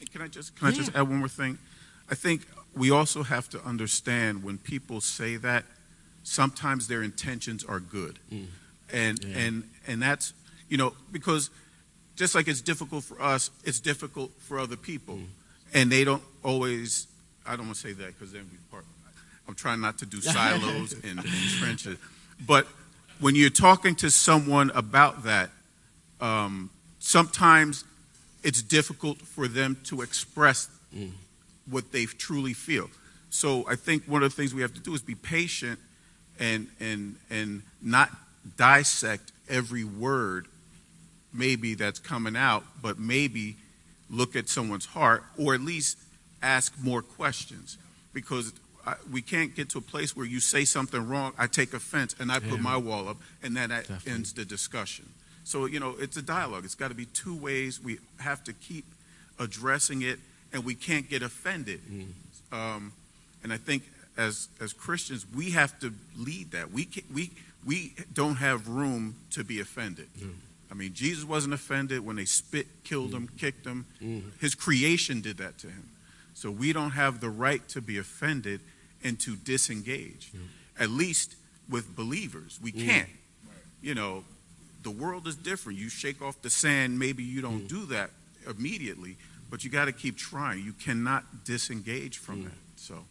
Hey, 0.00 0.06
Can 0.06 0.22
I 0.22 0.26
just 0.26 0.56
can 0.56 0.68
I 0.68 0.70
just 0.72 0.92
add 0.96 1.02
one 1.02 1.18
more 1.18 1.28
thing? 1.28 1.58
I 2.10 2.14
think 2.14 2.46
we 2.74 2.90
also 2.90 3.22
have 3.22 3.48
to 3.50 3.62
understand 3.64 4.42
when 4.42 4.58
people 4.58 5.00
say 5.00 5.36
that 5.36 5.64
sometimes 6.22 6.88
their 6.88 7.02
intentions 7.02 7.64
are 7.64 7.80
good, 7.80 8.18
mm. 8.32 8.46
and 8.92 9.24
and 9.34 9.68
and 9.86 10.00
that's 10.02 10.32
you 10.68 10.76
know 10.76 10.94
because 11.12 11.50
just 12.16 12.34
like 12.34 12.48
it's 12.48 12.60
difficult 12.60 13.04
for 13.04 13.20
us, 13.20 13.50
it's 13.64 13.80
difficult 13.80 14.30
for 14.38 14.58
other 14.58 14.76
people, 14.76 15.16
mm. 15.16 15.26
and 15.74 15.90
they 15.90 16.04
don't 16.04 16.22
always. 16.42 17.06
I 17.46 17.56
don't 17.56 17.66
want 17.66 17.76
to 17.76 17.80
say 17.80 17.92
that 17.94 18.18
because 18.18 18.32
then 18.32 18.48
we 18.50 18.58
part. 18.70 18.84
I'm 19.46 19.54
trying 19.54 19.80
not 19.80 19.96
to 19.98 20.06
do 20.06 20.20
silos 20.20 20.92
and, 21.04 21.18
and 21.18 21.28
trenches, 21.58 21.98
but 22.46 22.66
when 23.18 23.34
you're 23.34 23.50
talking 23.50 23.94
to 23.96 24.10
someone 24.10 24.70
about 24.74 25.24
that, 25.24 25.50
um, 26.20 26.70
sometimes 26.98 27.84
it's 28.42 28.62
difficult 28.62 29.18
for 29.18 29.48
them 29.48 29.76
to 29.84 30.02
express 30.02 30.68
mm. 30.94 31.10
What 31.70 31.92
they 31.92 32.06
truly 32.06 32.52
feel. 32.52 32.88
So 33.30 33.66
I 33.68 33.76
think 33.76 34.04
one 34.04 34.22
of 34.22 34.34
the 34.34 34.36
things 34.36 34.54
we 34.54 34.62
have 34.62 34.74
to 34.74 34.80
do 34.80 34.94
is 34.94 35.02
be 35.02 35.14
patient 35.14 35.78
and 36.38 36.68
and 36.80 37.16
and 37.30 37.62
not 37.82 38.10
dissect 38.56 39.32
every 39.48 39.84
word 39.84 40.46
maybe 41.32 41.74
that's 41.74 41.98
coming 41.98 42.36
out, 42.36 42.64
but 42.82 42.98
maybe 42.98 43.56
look 44.10 44.34
at 44.34 44.48
someone's 44.48 44.86
heart 44.86 45.22
or 45.36 45.54
at 45.54 45.60
least 45.60 45.98
ask 46.42 46.72
more 46.82 47.02
questions 47.02 47.76
because 48.14 48.52
I, 48.86 48.94
we 49.12 49.20
can't 49.20 49.54
get 49.54 49.68
to 49.70 49.78
a 49.78 49.82
place 49.82 50.16
where 50.16 50.24
you 50.24 50.40
say 50.40 50.64
something 50.64 51.06
wrong, 51.06 51.34
I 51.36 51.46
take 51.46 51.74
offense 51.74 52.14
and 52.18 52.32
I 52.32 52.38
put 52.38 52.60
my 52.60 52.76
wall 52.76 53.08
up 53.08 53.18
and 53.42 53.56
then 53.56 53.68
that 53.68 53.88
Definitely. 53.88 54.12
ends 54.12 54.32
the 54.32 54.44
discussion. 54.44 55.10
So, 55.44 55.66
you 55.66 55.80
know, 55.80 55.94
it's 55.98 56.16
a 56.16 56.22
dialogue. 56.22 56.64
It's 56.64 56.74
got 56.74 56.88
to 56.88 56.94
be 56.94 57.06
two 57.06 57.36
ways. 57.36 57.82
We 57.82 57.98
have 58.20 58.42
to 58.44 58.52
keep 58.52 58.84
addressing 59.38 60.02
it 60.02 60.18
and 60.52 60.64
we 60.64 60.74
can't 60.74 61.08
get 61.08 61.22
offended. 61.22 61.80
Mm-hmm. 61.90 62.54
Um, 62.54 62.92
and 63.42 63.52
I 63.52 63.56
think 63.56 63.84
as 64.16 64.48
as 64.60 64.72
Christians, 64.72 65.26
we 65.34 65.50
have 65.50 65.78
to 65.80 65.92
lead 66.16 66.52
that. 66.52 66.72
We 66.72 66.84
can, 66.84 67.04
we 67.12 67.30
we 67.64 67.94
don't 68.12 68.36
have 68.36 68.68
room 68.68 69.16
to 69.30 69.44
be 69.44 69.60
offended. 69.60 70.08
Mm-hmm. 70.18 70.30
I 70.70 70.74
mean, 70.74 70.92
Jesus 70.92 71.24
wasn't 71.24 71.54
offended 71.54 72.04
when 72.04 72.16
they 72.16 72.26
spit, 72.26 72.66
killed 72.84 73.12
him, 73.14 73.26
mm-hmm. 73.26 73.36
kicked 73.36 73.66
him. 73.66 73.86
His 74.38 74.54
creation 74.54 75.22
did 75.22 75.38
that 75.38 75.58
to 75.58 75.66
him. 75.68 75.88
So 76.34 76.50
we 76.50 76.72
don't 76.72 76.90
have 76.90 77.20
the 77.20 77.30
right 77.30 77.66
to 77.70 77.80
be 77.80 77.98
offended 77.98 78.60
and 79.02 79.18
to 79.20 79.34
disengage. 79.34 80.30
At 80.78 80.90
least 80.90 81.36
with 81.68 81.96
believers, 81.96 82.60
we 82.62 82.70
can't. 82.70 83.08
You 83.82 83.94
know, 83.94 84.24
the 84.82 84.90
world 84.90 85.26
is 85.26 85.36
different. 85.36 85.78
You 85.78 85.88
shake 85.88 86.22
off 86.22 86.40
the 86.42 86.50
sand, 86.50 86.98
maybe 86.98 87.22
you 87.22 87.40
don't 87.40 87.66
do 87.66 87.86
that 87.86 88.10
immediately, 88.48 89.16
but 89.50 89.64
you 89.64 89.70
got 89.70 89.86
to 89.86 89.92
keep 89.92 90.16
trying. 90.16 90.64
You 90.64 90.72
cannot 90.72 91.44
disengage 91.44 92.18
from 92.18 92.42
mm. 92.42 92.44
that. 92.44 92.58
So, 92.76 93.04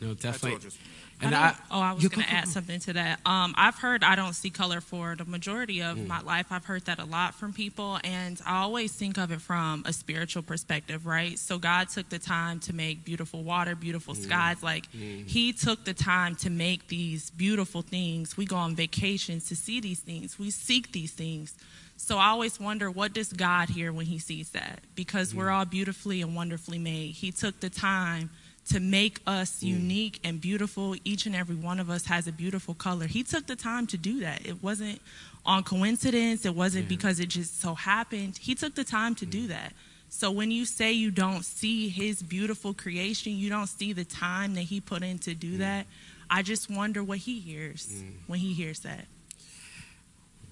No, 0.00 0.14
definitely. 0.14 0.58
just. 0.60 0.78
And 1.20 1.34
I 1.34 1.48
I, 1.48 1.54
oh, 1.72 1.80
I 1.80 1.92
was 1.94 2.06
going 2.06 2.24
to 2.24 2.32
add 2.32 2.46
something 2.46 2.78
to 2.78 2.92
that. 2.92 3.18
Um, 3.26 3.52
I've 3.56 3.74
heard 3.76 4.04
I 4.04 4.14
don't 4.14 4.34
see 4.34 4.50
color 4.50 4.80
for 4.80 5.16
the 5.16 5.24
majority 5.24 5.78
Mm. 5.78 5.90
of 5.90 6.06
my 6.06 6.20
life. 6.20 6.46
I've 6.52 6.64
heard 6.64 6.84
that 6.84 7.00
a 7.00 7.04
lot 7.04 7.34
from 7.34 7.52
people, 7.52 7.98
and 8.04 8.40
I 8.46 8.58
always 8.60 8.92
think 8.92 9.18
of 9.18 9.32
it 9.32 9.40
from 9.40 9.82
a 9.84 9.92
spiritual 9.92 10.44
perspective, 10.44 11.06
right? 11.06 11.36
So 11.36 11.58
God 11.58 11.88
took 11.88 12.08
the 12.08 12.20
time 12.20 12.60
to 12.60 12.72
make 12.72 13.04
beautiful 13.04 13.42
water, 13.42 13.74
beautiful 13.74 14.14
Mm. 14.14 14.22
skies. 14.22 14.62
Like 14.62 14.86
He 14.92 15.52
took 15.52 15.84
the 15.84 15.94
time 15.94 16.36
to 16.36 16.50
make 16.50 16.86
these 16.86 17.30
beautiful 17.30 17.82
things. 17.82 18.36
We 18.36 18.44
go 18.46 18.54
on 18.56 18.76
vacations 18.76 19.48
to 19.48 19.56
see 19.56 19.80
these 19.80 19.98
things. 19.98 20.38
We 20.38 20.50
seek 20.52 20.92
these 20.92 21.10
things. 21.10 21.54
So 21.96 22.18
I 22.18 22.26
always 22.28 22.60
wonder, 22.60 22.92
what 22.92 23.12
does 23.12 23.32
God 23.32 23.70
hear 23.70 23.92
when 23.92 24.06
He 24.06 24.20
sees 24.20 24.50
that? 24.50 24.82
Because 24.94 25.34
we're 25.34 25.50
all 25.50 25.64
beautifully 25.64 26.22
and 26.22 26.36
wonderfully 26.36 26.78
made. 26.78 27.10
He 27.16 27.32
took 27.32 27.58
the 27.58 27.70
time 27.70 28.30
to 28.68 28.80
make 28.80 29.20
us 29.26 29.60
mm. 29.60 29.68
unique 29.68 30.20
and 30.24 30.40
beautiful. 30.40 30.94
Each 31.04 31.26
and 31.26 31.34
every 31.34 31.56
one 31.56 31.80
of 31.80 31.90
us 31.90 32.06
has 32.06 32.26
a 32.26 32.32
beautiful 32.32 32.74
color. 32.74 33.06
He 33.06 33.22
took 33.22 33.46
the 33.46 33.56
time 33.56 33.86
to 33.88 33.96
do 33.96 34.20
that. 34.20 34.46
It 34.46 34.62
wasn't 34.62 35.00
on 35.46 35.62
coincidence, 35.62 36.44
it 36.44 36.54
wasn't 36.54 36.88
because 36.88 37.20
it 37.20 37.28
just 37.28 37.60
so 37.60 37.74
happened. 37.74 38.36
He 38.38 38.54
took 38.54 38.74
the 38.74 38.84
time 38.84 39.14
to 39.16 39.26
do 39.26 39.46
mm. 39.46 39.48
that. 39.48 39.72
So 40.10 40.30
when 40.30 40.50
you 40.50 40.64
say 40.64 40.92
you 40.92 41.10
don't 41.10 41.44
see 41.44 41.88
his 41.88 42.22
beautiful 42.22 42.72
creation, 42.72 43.32
you 43.32 43.50
don't 43.50 43.66
see 43.66 43.92
the 43.92 44.04
time 44.04 44.54
that 44.54 44.62
he 44.62 44.80
put 44.80 45.02
in 45.02 45.18
to 45.20 45.34
do 45.34 45.54
mm. 45.54 45.58
that, 45.58 45.86
I 46.30 46.42
just 46.42 46.70
wonder 46.70 47.02
what 47.02 47.18
he 47.18 47.40
hears 47.40 47.90
when 48.26 48.38
he 48.38 48.52
hears 48.52 48.80
that. 48.80 49.06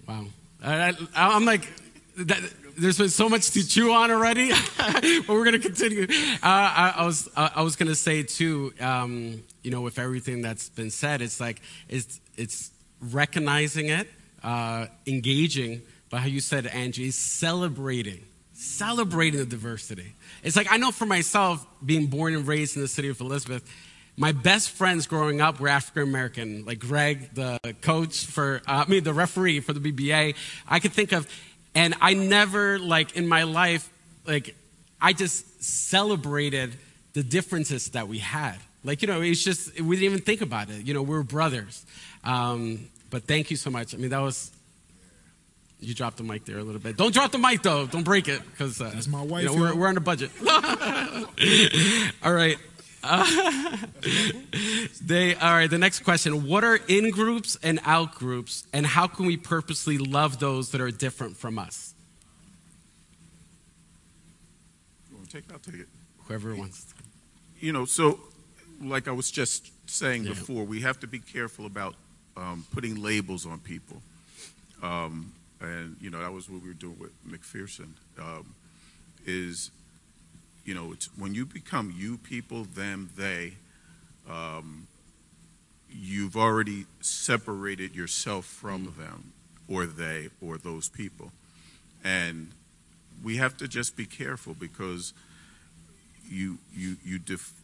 wow. 0.08 0.26
I, 0.64 0.94
I'm 1.14 1.44
like, 1.44 1.68
that, 2.16 2.40
there's 2.78 2.98
been 2.98 3.08
so 3.08 3.28
much 3.28 3.50
to 3.52 3.66
chew 3.66 3.92
on 3.92 4.10
already, 4.10 4.50
but 4.78 5.28
we're 5.28 5.44
going 5.44 5.52
to 5.52 5.58
continue. 5.58 6.04
Uh, 6.04 6.36
I, 6.42 6.94
I 6.96 7.06
was, 7.06 7.28
I, 7.36 7.52
I 7.56 7.62
was 7.62 7.76
going 7.76 7.88
to 7.88 7.94
say 7.94 8.22
too, 8.22 8.72
um, 8.80 9.42
you 9.62 9.70
know, 9.70 9.80
with 9.80 9.98
everything 9.98 10.42
that's 10.42 10.68
been 10.68 10.90
said, 10.90 11.22
it's 11.22 11.40
like, 11.40 11.60
it's, 11.88 12.20
it's 12.36 12.70
recognizing 13.00 13.88
it, 13.88 14.08
uh, 14.42 14.86
engaging, 15.06 15.82
but 16.10 16.20
how 16.20 16.26
you 16.26 16.40
said, 16.40 16.66
Angie, 16.66 17.08
is 17.08 17.16
celebrating, 17.16 18.24
celebrating 18.52 19.40
the 19.40 19.46
diversity. 19.46 20.12
It's 20.42 20.56
like, 20.56 20.68
I 20.70 20.76
know 20.76 20.92
for 20.92 21.06
myself, 21.06 21.66
being 21.84 22.06
born 22.06 22.34
and 22.34 22.46
raised 22.46 22.76
in 22.76 22.82
the 22.82 22.88
city 22.88 23.08
of 23.08 23.20
Elizabeth, 23.20 23.68
my 24.18 24.32
best 24.32 24.70
friends 24.70 25.06
growing 25.06 25.42
up 25.42 25.60
were 25.60 25.68
African 25.68 26.02
American, 26.04 26.64
like 26.64 26.78
Greg, 26.78 27.34
the 27.34 27.58
coach 27.82 28.24
for, 28.24 28.62
uh, 28.66 28.84
I 28.86 28.90
mean, 28.90 29.04
the 29.04 29.12
referee 29.12 29.60
for 29.60 29.74
the 29.74 29.80
NBA. 29.92 30.34
I 30.66 30.80
could 30.80 30.92
think 30.92 31.12
of, 31.12 31.28
and 31.76 31.94
I 32.00 32.14
never, 32.14 32.78
like, 32.78 33.16
in 33.16 33.28
my 33.28 33.42
life, 33.42 33.88
like, 34.26 34.56
I 34.98 35.12
just 35.12 35.62
celebrated 35.62 36.74
the 37.12 37.22
differences 37.22 37.90
that 37.90 38.08
we 38.08 38.18
had. 38.18 38.56
Like, 38.82 39.02
you 39.02 39.08
know, 39.08 39.20
it's 39.20 39.44
just, 39.44 39.78
we 39.78 39.96
didn't 39.96 40.12
even 40.12 40.24
think 40.24 40.40
about 40.40 40.70
it. 40.70 40.86
You 40.86 40.94
know, 40.94 41.02
we 41.02 41.14
were 41.14 41.22
brothers. 41.22 41.84
Um, 42.24 42.88
but 43.10 43.24
thank 43.24 43.50
you 43.50 43.58
so 43.58 43.68
much. 43.68 43.94
I 43.94 43.98
mean, 43.98 44.08
that 44.08 44.22
was, 44.22 44.50
you 45.78 45.92
dropped 45.92 46.16
the 46.16 46.22
mic 46.22 46.46
there 46.46 46.56
a 46.56 46.64
little 46.64 46.80
bit. 46.80 46.96
Don't 46.96 47.12
drop 47.12 47.30
the 47.30 47.38
mic, 47.38 47.62
though. 47.62 47.86
Don't 47.86 48.04
break 48.04 48.28
it, 48.28 48.40
because 48.52 48.80
uh, 48.80 48.88
That's 48.94 49.06
my 49.06 49.22
wife, 49.22 49.42
You 49.42 49.54
know, 49.54 49.60
we're, 49.60 49.74
we're 49.74 49.88
on 49.88 49.98
a 49.98 50.00
budget. 50.00 50.30
All 52.24 52.32
right. 52.32 52.56
Uh, 53.06 53.76
they 55.02 55.34
all 55.36 55.52
right. 55.52 55.70
The 55.70 55.78
next 55.78 56.00
question: 56.00 56.46
What 56.46 56.64
are 56.64 56.78
in 56.88 57.10
groups 57.10 57.56
and 57.62 57.80
out 57.84 58.14
groups, 58.14 58.66
and 58.72 58.86
how 58.86 59.06
can 59.06 59.26
we 59.26 59.36
purposely 59.36 59.98
love 59.98 60.38
those 60.40 60.70
that 60.72 60.80
are 60.80 60.90
different 60.90 61.36
from 61.36 61.58
us? 61.58 61.94
You 65.10 65.16
want 65.16 65.30
to 65.30 65.36
take 65.36 65.44
it? 65.48 65.52
I'll 65.52 65.58
take 65.58 65.80
it. 65.80 65.88
Whoever 66.26 66.54
wants. 66.54 66.94
You 67.60 67.72
know, 67.72 67.84
so 67.84 68.20
like 68.82 69.08
I 69.08 69.12
was 69.12 69.30
just 69.30 69.70
saying 69.88 70.24
Yeah. 70.24 70.30
before, 70.30 70.64
we 70.64 70.80
have 70.80 71.00
to 71.00 71.06
be 71.06 71.18
careful 71.18 71.66
about 71.66 71.94
um, 72.36 72.66
putting 72.72 73.02
labels 73.02 73.46
on 73.46 73.60
people. 73.60 74.02
Um, 74.82 75.32
and, 75.60 75.96
you 76.00 76.10
know, 76.10 76.20
that 76.20 76.32
was 76.32 76.50
what 76.50 76.60
we 76.62 76.68
were 76.68 76.74
doing 76.74 76.98
with 76.98 77.12
McPherson. 77.26 77.94
Um, 78.18 78.54
is, 79.24 79.70
you 80.66 80.74
know, 80.74 80.92
it's 80.92 81.08
when 81.16 81.34
you 81.34 81.46
become 81.46 81.94
you 81.96 82.18
people, 82.18 82.64
them, 82.64 83.08
they, 83.16 83.54
um, 84.28 84.88
you've 85.88 86.36
already 86.36 86.86
separated 87.00 87.94
yourself 87.94 88.44
from 88.44 88.94
them 88.98 89.32
or 89.68 89.86
they 89.86 90.28
or 90.42 90.58
those 90.58 90.88
people. 90.88 91.30
And 92.04 92.50
we 93.22 93.36
have 93.36 93.56
to 93.58 93.68
just 93.68 93.96
be 93.96 94.06
careful 94.06 94.54
because 94.54 95.14
you 96.28 96.58
you 96.74 96.96
you 97.04 97.20
def- 97.20 97.62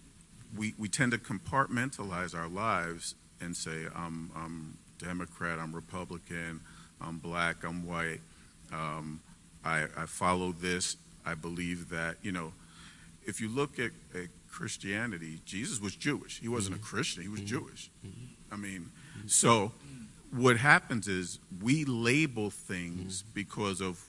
we 0.56 0.74
we 0.78 0.88
tend 0.88 1.10
to 1.12 1.18
compartmentalize 1.18 2.36
our 2.36 2.48
lives 2.48 3.16
and 3.40 3.56
say 3.56 3.86
I'm 3.94 4.30
I'm 4.36 4.78
Democrat, 4.98 5.58
I'm 5.58 5.74
Republican, 5.74 6.60
I'm 7.00 7.18
black, 7.18 7.64
I'm 7.64 7.84
white, 7.84 8.20
um, 8.72 9.20
I, 9.64 9.86
I 9.96 10.06
follow 10.06 10.52
this, 10.52 10.96
I 11.26 11.34
believe 11.34 11.88
that. 11.88 12.16
You 12.22 12.30
know, 12.30 12.52
if 13.26 13.40
you 13.40 13.48
look 13.48 13.78
at, 13.78 13.92
at 14.14 14.28
Christianity, 14.50 15.40
Jesus 15.44 15.80
was 15.80 15.96
Jewish. 15.96 16.40
He 16.40 16.48
wasn't 16.48 16.76
a 16.76 16.78
mm-hmm. 16.78 16.86
Christian. 16.86 17.22
He 17.22 17.28
was 17.28 17.40
mm-hmm. 17.40 17.58
Jewish. 17.58 17.90
Mm-hmm. 18.06 18.54
I 18.54 18.56
mean, 18.56 18.90
so 19.26 19.72
what 20.34 20.56
happens 20.56 21.08
is 21.08 21.38
we 21.60 21.84
label 21.84 22.50
things 22.50 23.22
because 23.34 23.80
of 23.80 24.04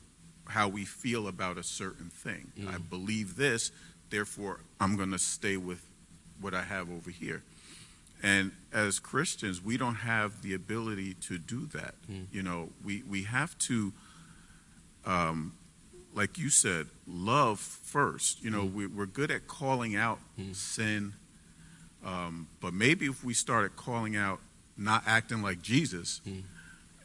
how 0.48 0.68
we 0.68 0.86
feel 0.86 1.28
about 1.28 1.58
a 1.58 1.64
certain 1.64 2.10
thing. 2.10 2.52
I 2.68 2.78
believe 2.78 3.38
this, 3.38 3.72
therefore 4.10 4.60
I'm 4.80 4.98
going 4.98 5.12
to 5.12 5.20
stay 5.20 5.58
with 5.58 5.86
what 6.42 6.54
I 6.54 6.64
have 6.64 6.90
over 6.92 7.10
here. 7.10 7.44
And 8.22 8.52
as 8.72 9.00
Christians, 9.00 9.62
we 9.62 9.76
don't 9.78 9.96
have 9.96 10.42
the 10.42 10.54
ability 10.54 11.14
to 11.16 11.38
do 11.38 11.66
that. 11.68 11.96
Mm. 12.10 12.28
You 12.32 12.44
know, 12.44 12.70
we, 12.84 13.04
we 13.04 13.24
have 13.24 13.58
to, 13.60 13.92
um, 15.06 15.54
like 16.14 16.38
you 16.38 16.50
said, 16.50 16.88
love 17.08 17.60
first. 17.60 18.44
You 18.44 18.50
know, 18.50 18.64
mm. 18.64 18.74
we, 18.74 18.88
we're 18.88 19.06
good 19.06 19.32
at 19.32 19.48
calling 19.48 19.96
out 19.96 20.20
mm. 20.40 20.56
sin, 20.56 21.14
um, 22.06 22.48
but 22.62 22.74
maybe 22.74 23.06
if 23.06 23.24
we 23.24 23.34
started 23.34 23.76
calling 23.76 24.16
out 24.16 24.40
not 24.78 25.04
acting 25.06 25.42
like 25.42 25.62
Jesus 25.62 26.22
mm. 26.28 26.44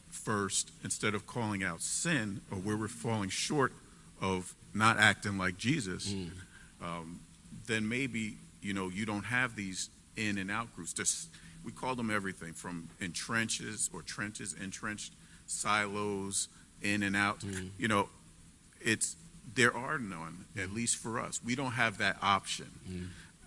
first 0.09 0.71
instead 0.85 1.15
of 1.15 1.27
calling 1.27 1.63
out 1.63 1.81
sin 1.83 2.41
or 2.51 2.59
where 2.59 2.77
we're 2.77 2.89
falling 2.89 3.29
short 3.29 3.73
of 4.21 4.55
not 4.75 4.99
acting 4.99 5.39
like 5.39 5.57
Jesus, 5.57 6.15
um, 6.83 7.21
then 7.67 7.89
maybe 7.89 8.37
you 8.61 8.75
know 8.75 8.89
you 8.89 9.07
don't 9.07 9.25
have 9.25 9.57
these 9.57 9.91
in 10.17 10.39
and 10.39 10.51
out 10.51 10.75
groups. 10.75 10.93
Just 10.93 11.29
we 11.65 11.73
call 11.73 11.95
them 11.95 12.11
everything 12.11 12.53
from 12.53 12.89
entrenches 13.01 13.89
or 13.93 14.03
trenches, 14.03 14.55
entrenched, 14.61 15.15
silos, 15.47 16.49
in 16.83 17.03
and 17.03 17.17
out. 17.17 17.43
You 17.79 17.89
know, 17.89 18.09
it's 18.81 19.17
there 19.55 19.75
are 19.77 19.99
none 19.99 20.45
at 20.57 20.73
least 20.73 20.97
for 20.97 21.19
us. 21.19 21.41
We 21.45 21.55
don't 21.57 21.73
have 21.73 21.99
that 21.99 22.17
option. 22.23 22.67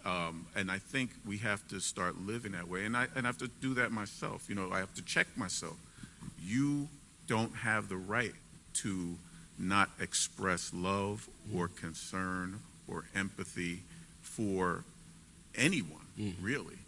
Um, 0.03 0.47
and 0.55 0.71
I 0.71 0.79
think 0.79 1.11
we 1.27 1.37
have 1.37 1.67
to 1.67 1.79
start 1.79 2.15
living 2.25 2.53
that 2.53 2.67
way. 2.67 2.85
And 2.85 2.97
I, 2.97 3.07
and 3.15 3.25
I 3.25 3.29
have 3.29 3.37
to 3.37 3.47
do 3.47 3.75
that 3.75 3.91
myself. 3.91 4.45
You 4.49 4.55
know, 4.55 4.71
I 4.71 4.79
have 4.79 4.93
to 4.95 5.03
check 5.03 5.27
myself. 5.37 5.75
You 6.43 6.87
don't 7.27 7.55
have 7.57 7.87
the 7.87 7.97
right 7.97 8.33
to 8.75 9.15
not 9.59 9.89
express 9.99 10.71
love 10.73 11.29
or 11.55 11.67
concern 11.67 12.61
or 12.87 13.05
empathy 13.15 13.81
for 14.21 14.83
anyone, 15.55 16.07
really. 16.41 16.79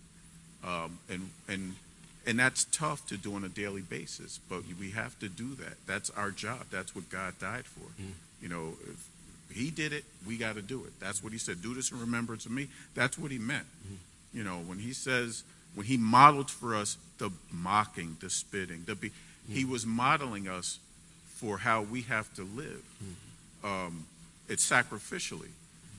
Um, 0.63 0.97
and, 1.07 1.29
and, 1.47 1.75
and 2.25 2.39
that's 2.39 2.65
tough 2.65 3.05
to 3.07 3.17
do 3.17 3.35
on 3.35 3.43
a 3.43 3.49
daily 3.49 3.81
basis, 3.81 4.39
but 4.49 4.63
we 4.79 4.89
have 4.91 5.19
to 5.19 5.29
do 5.29 5.53
that. 5.55 5.75
That's 5.85 6.09
our 6.11 6.31
job. 6.31 6.65
That's 6.71 6.95
what 6.95 7.09
God 7.09 7.37
died 7.39 7.65
for. 7.65 7.85
You 8.43 8.49
know, 8.49 8.73
if 8.91 9.55
he 9.55 9.71
did 9.71 9.93
it, 9.93 10.03
we 10.27 10.37
got 10.37 10.55
to 10.55 10.61
do 10.61 10.83
it. 10.83 10.91
That's 10.99 11.23
what 11.23 11.31
he 11.31 11.39
said. 11.39 11.61
Do 11.61 11.73
this 11.73 11.91
in 11.91 11.99
remembrance 12.01 12.45
of 12.45 12.51
me. 12.51 12.67
That's 12.93 13.17
what 13.17 13.31
he 13.31 13.39
meant. 13.39 13.65
Mm-hmm. 13.65 14.37
You 14.37 14.43
know, 14.43 14.57
when 14.57 14.79
he 14.79 14.91
says, 14.91 15.43
when 15.75 15.87
he 15.87 15.95
modeled 15.95 16.51
for 16.51 16.75
us 16.75 16.97
the 17.19 17.31
mocking, 17.51 18.17
the 18.19 18.29
spitting, 18.29 18.83
the 18.85 18.95
be, 18.95 19.11
he 19.47 19.61
mm-hmm. 19.61 19.71
was 19.71 19.85
modeling 19.85 20.49
us 20.49 20.79
for 21.27 21.59
how 21.59 21.83
we 21.83 22.01
have 22.01 22.33
to 22.35 22.41
live. 22.41 22.83
Mm-hmm. 23.01 23.65
Um, 23.65 24.05
it's 24.49 24.69
sacrificially. 24.69 25.51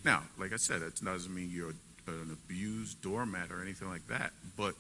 Now, 0.04 0.22
like 0.38 0.52
I 0.52 0.56
said, 0.56 0.82
that 0.82 1.02
doesn't 1.02 1.34
mean 1.34 1.50
you're 1.50 1.72
an 2.06 2.30
abused 2.30 3.00
doormat 3.00 3.50
or 3.50 3.62
anything 3.62 3.88
like 3.88 4.06
that, 4.08 4.32
but 4.54 4.74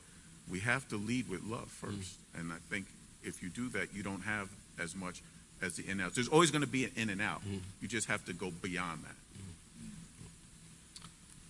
we 0.50 0.60
have 0.60 0.86
to 0.88 0.96
lead 0.96 1.30
with 1.30 1.42
love 1.44 1.70
first. 1.70 2.18
And 2.36 2.52
I 2.52 2.56
think 2.68 2.84
if 3.22 3.42
you 3.42 3.48
do 3.48 3.70
that, 3.70 3.94
you 3.94 4.02
don't 4.02 4.22
have 4.22 4.50
as 4.78 4.94
much 4.94 5.22
as 5.64 5.76
the 5.76 5.84
in 5.84 5.92
and 5.92 6.02
out. 6.02 6.14
There's 6.14 6.28
always 6.28 6.50
going 6.50 6.62
to 6.62 6.68
be 6.68 6.84
an 6.84 6.92
in 6.96 7.10
and 7.10 7.20
out. 7.20 7.42
You 7.80 7.88
just 7.88 8.08
have 8.08 8.24
to 8.26 8.32
go 8.32 8.52
beyond 8.62 9.02
that. 9.04 9.16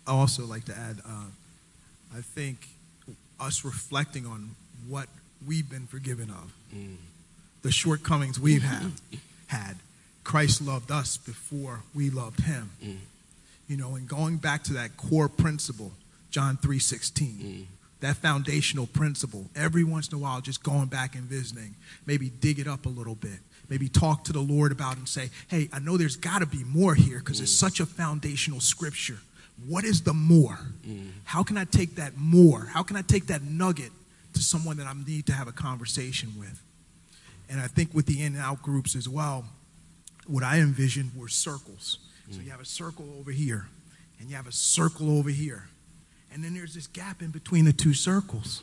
I 0.06 0.12
also 0.12 0.44
like 0.44 0.64
to 0.66 0.76
add, 0.76 0.98
uh, 1.06 1.26
I 2.16 2.20
think 2.20 2.68
us 3.40 3.64
reflecting 3.64 4.26
on 4.26 4.50
what 4.88 5.08
we've 5.46 5.68
been 5.68 5.86
forgiven 5.86 6.30
of, 6.30 6.52
mm. 6.74 6.96
the 7.62 7.70
shortcomings 7.70 8.38
we've 8.38 8.62
had. 8.62 8.92
had. 9.46 9.76
Christ 10.22 10.62
loved 10.62 10.90
us 10.90 11.16
before 11.16 11.80
we 11.94 12.10
loved 12.10 12.40
him. 12.40 12.70
Mm. 12.82 12.96
You 13.68 13.76
know, 13.76 13.94
and 13.94 14.08
going 14.08 14.38
back 14.38 14.62
to 14.64 14.72
that 14.74 14.96
core 14.96 15.28
principle, 15.28 15.92
John 16.30 16.56
3:16. 16.56 17.12
Mm. 17.12 17.64
That 18.00 18.16
foundational 18.16 18.86
principle. 18.86 19.46
Every 19.54 19.84
once 19.84 20.08
in 20.08 20.16
a 20.16 20.18
while 20.18 20.40
just 20.42 20.62
going 20.62 20.86
back 20.86 21.14
and 21.14 21.24
visiting, 21.24 21.74
maybe 22.04 22.28
dig 22.28 22.58
it 22.58 22.66
up 22.66 22.84
a 22.84 22.90
little 22.90 23.14
bit. 23.14 23.38
Maybe 23.68 23.88
talk 23.88 24.24
to 24.24 24.32
the 24.32 24.40
Lord 24.40 24.72
about 24.72 24.96
and 24.96 25.08
say, 25.08 25.30
"Hey, 25.48 25.68
I 25.72 25.78
know 25.78 25.96
there's 25.96 26.16
got 26.16 26.40
to 26.40 26.46
be 26.46 26.64
more 26.64 26.94
here 26.94 27.18
because 27.18 27.40
mm. 27.40 27.44
it's 27.44 27.52
such 27.52 27.80
a 27.80 27.86
foundational 27.86 28.60
scripture. 28.60 29.18
What 29.66 29.84
is 29.84 30.02
the 30.02 30.12
more? 30.12 30.58
Mm. 30.86 31.10
How 31.24 31.42
can 31.42 31.56
I 31.56 31.64
take 31.64 31.96
that 31.96 32.16
more? 32.16 32.66
How 32.66 32.82
can 32.82 32.96
I 32.96 33.02
take 33.02 33.26
that 33.28 33.42
nugget 33.42 33.92
to 34.34 34.42
someone 34.42 34.76
that 34.76 34.86
I 34.86 34.92
need 35.06 35.26
to 35.26 35.32
have 35.32 35.48
a 35.48 35.52
conversation 35.52 36.34
with?" 36.38 36.60
And 37.48 37.60
I 37.60 37.66
think 37.66 37.94
with 37.94 38.06
the 38.06 38.22
in 38.22 38.34
and 38.34 38.42
out 38.42 38.62
groups 38.62 38.96
as 38.96 39.08
well, 39.08 39.44
what 40.26 40.42
I 40.42 40.58
envisioned 40.58 41.12
were 41.16 41.28
circles. 41.28 41.98
So 42.30 42.40
you 42.40 42.50
have 42.50 42.60
a 42.60 42.64
circle 42.64 43.06
over 43.18 43.30
here, 43.30 43.68
and 44.18 44.30
you 44.30 44.36
have 44.36 44.46
a 44.46 44.52
circle 44.52 45.18
over 45.18 45.28
here. 45.28 45.68
And 46.32 46.42
then 46.42 46.54
there's 46.54 46.74
this 46.74 46.86
gap 46.86 47.22
in 47.22 47.30
between 47.30 47.64
the 47.64 47.72
two 47.72 47.94
circles. 47.94 48.62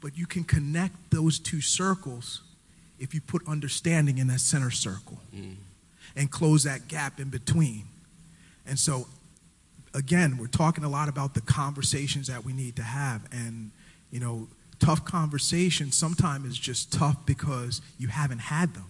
But 0.00 0.16
you 0.16 0.26
can 0.26 0.44
connect 0.44 1.10
those 1.10 1.38
two 1.38 1.60
circles 1.60 2.40
if 3.00 3.14
you 3.14 3.20
put 3.20 3.46
understanding 3.48 4.18
in 4.18 4.28
that 4.28 4.40
center 4.40 4.70
circle 4.70 5.18
and 6.14 6.30
close 6.30 6.64
that 6.64 6.86
gap 6.86 7.18
in 7.18 7.28
between. 7.28 7.84
And 8.66 8.78
so, 8.78 9.06
again, 9.94 10.36
we're 10.38 10.46
talking 10.46 10.84
a 10.84 10.88
lot 10.88 11.08
about 11.08 11.34
the 11.34 11.40
conversations 11.40 12.28
that 12.28 12.44
we 12.44 12.52
need 12.52 12.76
to 12.76 12.82
have. 12.82 13.22
And, 13.32 13.72
you 14.12 14.20
know, 14.20 14.48
tough 14.78 15.04
conversations 15.04 15.96
sometimes 15.96 16.46
is 16.46 16.58
just 16.58 16.92
tough 16.92 17.26
because 17.26 17.80
you 17.98 18.08
haven't 18.08 18.40
had 18.40 18.74
them 18.74 18.86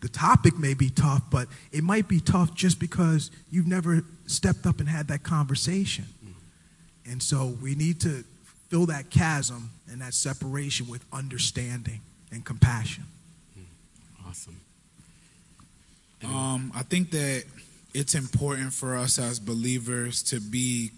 the 0.00 0.08
topic 0.08 0.58
may 0.58 0.74
be 0.74 0.88
tough, 0.88 1.22
but 1.30 1.48
it 1.72 1.84
might 1.84 2.08
be 2.08 2.20
tough 2.20 2.54
just 2.54 2.80
because 2.80 3.30
you've 3.50 3.66
never 3.66 4.02
stepped 4.26 4.66
up 4.66 4.80
and 4.80 4.88
had 4.88 5.08
that 5.08 5.22
conversation. 5.22 6.06
And 7.04 7.22
so 7.22 7.56
we 7.60 7.74
need 7.74 8.00
to 8.02 8.24
fill 8.70 8.86
that 8.86 9.10
chasm 9.10 9.70
and 9.90 10.00
that 10.00 10.14
separation 10.14 10.88
with 10.88 11.04
understanding 11.12 12.00
and 12.32 12.44
compassion. 12.44 13.04
Awesome. 14.26 14.60
Um, 16.24 16.72
I 16.74 16.82
think 16.82 17.10
that 17.10 17.44
it's 17.94 18.14
important 18.14 18.72
for 18.72 18.96
us 18.96 19.18
as 19.18 19.40
believers 19.40 20.22
to 20.24 20.40
be 20.40 20.92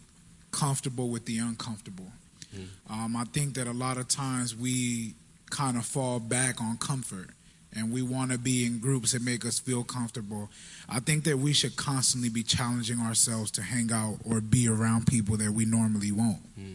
comfortable 0.50 1.08
with 1.08 1.24
the 1.24 1.38
uncomfortable. 1.38 2.12
Mm. 2.54 2.66
Um, 2.90 3.16
I 3.16 3.24
think 3.24 3.54
that 3.54 3.66
a 3.66 3.72
lot 3.72 3.96
of 3.96 4.08
times 4.08 4.54
we 4.54 5.14
kind 5.48 5.78
of 5.78 5.86
fall 5.86 6.20
back 6.20 6.60
on 6.60 6.76
comfort 6.76 7.30
and 7.74 7.90
we 7.90 8.02
want 8.02 8.32
to 8.32 8.38
be 8.38 8.66
in 8.66 8.80
groups 8.80 9.12
that 9.12 9.22
make 9.22 9.46
us 9.46 9.58
feel 9.58 9.82
comfortable. 9.82 10.50
I 10.88 11.00
think 11.00 11.24
that 11.24 11.38
we 11.38 11.54
should 11.54 11.76
constantly 11.76 12.28
be 12.28 12.42
challenging 12.42 13.00
ourselves 13.00 13.50
to 13.52 13.62
hang 13.62 13.90
out 13.90 14.18
or 14.28 14.42
be 14.42 14.68
around 14.68 15.06
people 15.06 15.38
that 15.38 15.52
we 15.52 15.64
normally 15.64 16.12
won't. 16.12 16.42
Mm. 16.58 16.74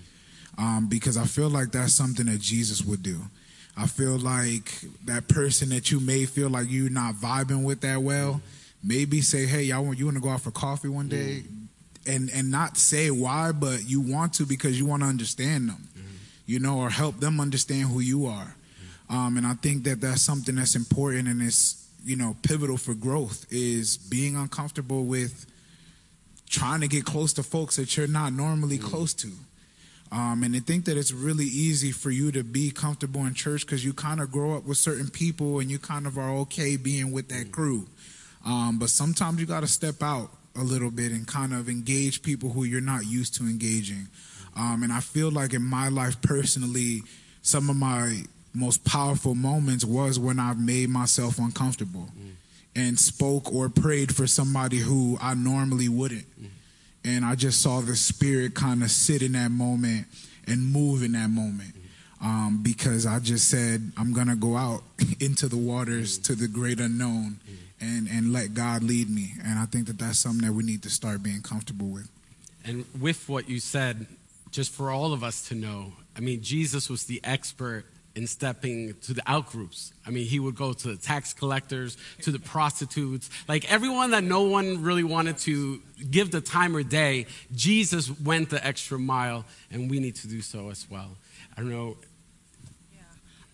Um, 0.57 0.87
because 0.89 1.17
I 1.17 1.25
feel 1.25 1.49
like 1.49 1.71
that's 1.71 1.93
something 1.93 2.25
that 2.25 2.41
Jesus 2.41 2.83
would 2.83 3.03
do. 3.03 3.19
I 3.77 3.85
feel 3.85 4.17
like 4.17 4.73
that 5.05 5.27
person 5.27 5.69
that 5.69 5.91
you 5.91 5.99
may 5.99 6.25
feel 6.25 6.49
like 6.49 6.65
you're 6.69 6.89
not 6.89 7.13
vibing 7.13 7.63
with 7.63 7.81
that 7.81 8.01
well, 8.01 8.41
maybe 8.83 9.21
say, 9.21 9.45
"Hey, 9.45 9.63
y'all 9.63 9.85
want 9.85 9.99
you 9.99 10.05
want 10.05 10.17
to 10.17 10.23
go 10.23 10.29
out 10.29 10.41
for 10.41 10.51
coffee 10.51 10.87
one 10.87 11.07
day?" 11.07 11.43
Mm. 11.43 11.63
And, 12.07 12.29
and 12.33 12.49
not 12.49 12.77
say 12.77 13.11
why, 13.11 13.51
but 13.51 13.83
you 13.85 13.99
want 13.99 14.33
to 14.35 14.45
because 14.45 14.79
you 14.79 14.85
want 14.85 15.03
to 15.03 15.09
understand 15.09 15.67
them, 15.67 15.89
mm. 15.93 16.01
you 16.45 16.57
know, 16.57 16.79
or 16.79 16.89
help 16.89 17.19
them 17.19 17.41
understand 17.41 17.89
who 17.89 17.99
you 17.99 18.27
are. 18.27 18.55
Um, 19.09 19.37
and 19.37 19.45
I 19.45 19.53
think 19.55 19.83
that 19.83 20.01
that's 20.01 20.21
something 20.21 20.55
that's 20.55 20.75
important 20.75 21.27
and 21.27 21.41
it's, 21.41 21.87
you 22.05 22.15
know, 22.15 22.35
pivotal 22.43 22.77
for 22.77 22.93
growth 22.93 23.45
is 23.49 23.97
being 23.97 24.37
uncomfortable 24.37 25.03
with 25.03 25.45
trying 26.49 26.81
to 26.81 26.87
get 26.87 27.05
close 27.05 27.33
to 27.33 27.43
folks 27.43 27.75
that 27.75 27.95
you're 27.97 28.07
not 28.07 28.33
normally 28.33 28.77
mm 28.77 28.83
close 28.83 29.13
to. 29.15 29.31
Um, 30.11 30.43
and 30.43 30.55
I 30.55 30.59
think 30.59 30.85
that 30.85 30.97
it's 30.97 31.11
really 31.11 31.45
easy 31.45 31.91
for 31.91 32.11
you 32.11 32.31
to 32.31 32.43
be 32.43 32.71
comfortable 32.71 33.25
in 33.25 33.33
church 33.33 33.65
because 33.65 33.83
you 33.83 33.93
kind 33.93 34.21
of 34.21 34.31
grow 34.31 34.55
up 34.55 34.65
with 34.65 34.77
certain 34.77 35.09
people 35.09 35.59
and 35.59 35.69
you 35.69 35.79
kind 35.79 36.07
of 36.07 36.17
are 36.17 36.31
okay 36.39 36.77
being 36.77 37.11
with 37.11 37.27
that 37.29 37.51
crew. 37.51 37.87
Um, 38.45 38.79
but 38.79 38.89
sometimes 38.89 39.39
you 39.39 39.45
got 39.45 39.61
to 39.61 39.67
step 39.67 40.01
out 40.01 40.31
a 40.55 40.63
little 40.63 40.91
bit 40.91 41.11
and 41.11 41.27
kind 41.27 41.53
of 41.53 41.69
engage 41.69 42.23
people 42.23 42.49
who 42.49 42.63
you're 42.63 42.81
not 42.81 43.05
used 43.05 43.35
to 43.35 43.43
engaging. 43.43 44.07
Um, 44.55 44.83
and 44.83 44.91
I 44.91 45.01
feel 45.01 45.29
like 45.29 45.53
in 45.53 45.63
my 45.63 45.89
life 45.89 46.21
personally, 46.21 47.03
some 47.41 47.69
of 47.69 47.75
my 47.75 48.23
most 48.53 48.83
powerful 48.83 49.35
moments 49.35 49.85
was 49.85 50.19
when 50.19 50.39
I've 50.39 50.59
made 50.59 50.89
myself 50.89 51.37
uncomfortable 51.37 52.09
mm. 52.17 52.31
and 52.75 52.97
spoke 52.97 53.53
or 53.53 53.69
prayed 53.69 54.15
for 54.15 54.25
somebody 54.25 54.77
who 54.77 55.17
I 55.21 55.35
normally 55.35 55.89
wouldn't. 55.89 56.25
Mm. 56.41 56.47
And 57.07 57.23
I 57.23 57.35
just 57.35 57.61
saw 57.61 57.79
the 57.79 57.95
spirit 57.95 58.53
kind 58.53 58.83
of 58.83 58.91
sit 58.91 59.21
in 59.21 59.31
that 59.31 59.49
moment 59.49 60.07
and 60.45 60.73
move 60.73 61.03
in 61.03 61.13
that 61.13 61.29
moment. 61.29 61.73
Um, 62.21 62.59
because 62.61 63.05
I 63.05 63.19
just 63.19 63.47
said, 63.47 63.93
I'm 63.95 64.11
to 64.27 64.35
go 64.35 64.57
out 64.57 64.81
into 65.21 65.47
the 65.47 65.55
waters 65.55 66.17
to 66.19 66.35
the 66.35 66.49
great 66.49 66.81
unknown 66.81 67.37
and, 67.79 68.09
and 68.09 68.33
let 68.33 68.53
God 68.53 68.83
lead 68.83 69.09
me. 69.09 69.35
And 69.45 69.57
I 69.57 69.65
think 69.67 69.87
that 69.87 69.99
that's 69.99 70.19
something 70.19 70.45
that 70.45 70.53
we 70.53 70.63
need 70.63 70.83
to 70.83 70.89
start 70.89 71.23
being 71.23 71.41
comfortable 71.41 71.87
with. 71.87 72.09
And 72.65 72.83
with 72.99 73.29
what 73.29 73.47
you 73.47 73.61
said, 73.61 74.07
just 74.51 74.73
for 74.73 74.91
all 74.91 75.13
of 75.13 75.23
us 75.23 75.47
to 75.47 75.55
know, 75.55 75.93
I 76.17 76.19
mean, 76.19 76.41
Jesus 76.41 76.89
was 76.89 77.05
the 77.05 77.21
expert 77.23 77.85
in 78.17 78.25
stepping 78.25 78.95
to 79.01 79.13
the 79.13 79.21
outgroups. 79.21 79.91
I 80.05 80.09
mean, 80.09 80.25
he 80.25 80.39
would 80.39 80.55
go 80.55 80.73
to 80.73 80.87
the 80.87 80.95
tax 80.97 81.33
collectors, 81.33 81.97
to 82.23 82.31
the 82.31 82.39
prostitutes, 82.39 83.29
like 83.47 83.71
everyone 83.71 84.09
that 84.11 84.23
no 84.23 84.41
one 84.41 84.81
really 84.81 85.03
wanted 85.03 85.37
to 85.39 85.79
give 86.09 86.31
the 86.31 86.41
time 86.41 86.75
or 86.75 86.81
day. 86.81 87.27
Jesus 87.55 88.09
went 88.19 88.49
the 88.49 88.65
extra 88.65 88.97
mile, 88.97 89.45
and 89.71 89.89
we 89.89 89.99
need 89.99 90.15
to 90.15 90.27
do 90.27 90.41
so 90.41 90.71
as 90.71 90.87
well. 90.89 91.11
I 91.55 91.61
don't 91.61 91.69
know. 91.69 91.97
Yeah. 92.91 93.01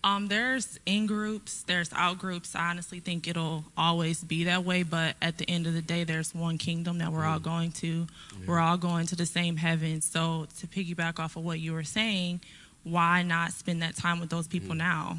Um, 0.02 0.28
there's 0.28 0.80
in 0.86 1.06
groups, 1.06 1.62
there's 1.64 1.92
out 1.92 2.18
groups. 2.18 2.56
I 2.56 2.70
honestly 2.70 3.00
think 3.00 3.28
it'll 3.28 3.64
always 3.76 4.24
be 4.24 4.44
that 4.44 4.64
way, 4.64 4.82
but 4.82 5.14
at 5.20 5.36
the 5.36 5.48
end 5.48 5.66
of 5.66 5.74
the 5.74 5.82
day, 5.82 6.04
there's 6.04 6.34
one 6.34 6.56
kingdom 6.56 6.98
that 6.98 7.12
we're 7.12 7.20
mm. 7.20 7.32
all 7.32 7.38
going 7.38 7.72
to. 7.72 7.86
Yeah. 7.86 8.46
We're 8.46 8.60
all 8.60 8.78
going 8.78 9.08
to 9.08 9.16
the 9.16 9.26
same 9.26 9.58
heaven. 9.58 10.00
So, 10.00 10.46
to 10.60 10.66
piggyback 10.66 11.18
off 11.18 11.36
of 11.36 11.44
what 11.44 11.60
you 11.60 11.74
were 11.74 11.84
saying, 11.84 12.40
why 12.84 13.22
not 13.22 13.52
spend 13.52 13.82
that 13.82 13.96
time 13.96 14.20
with 14.20 14.30
those 14.30 14.46
people 14.46 14.70
mm-hmm. 14.70 14.78
now? 14.78 15.18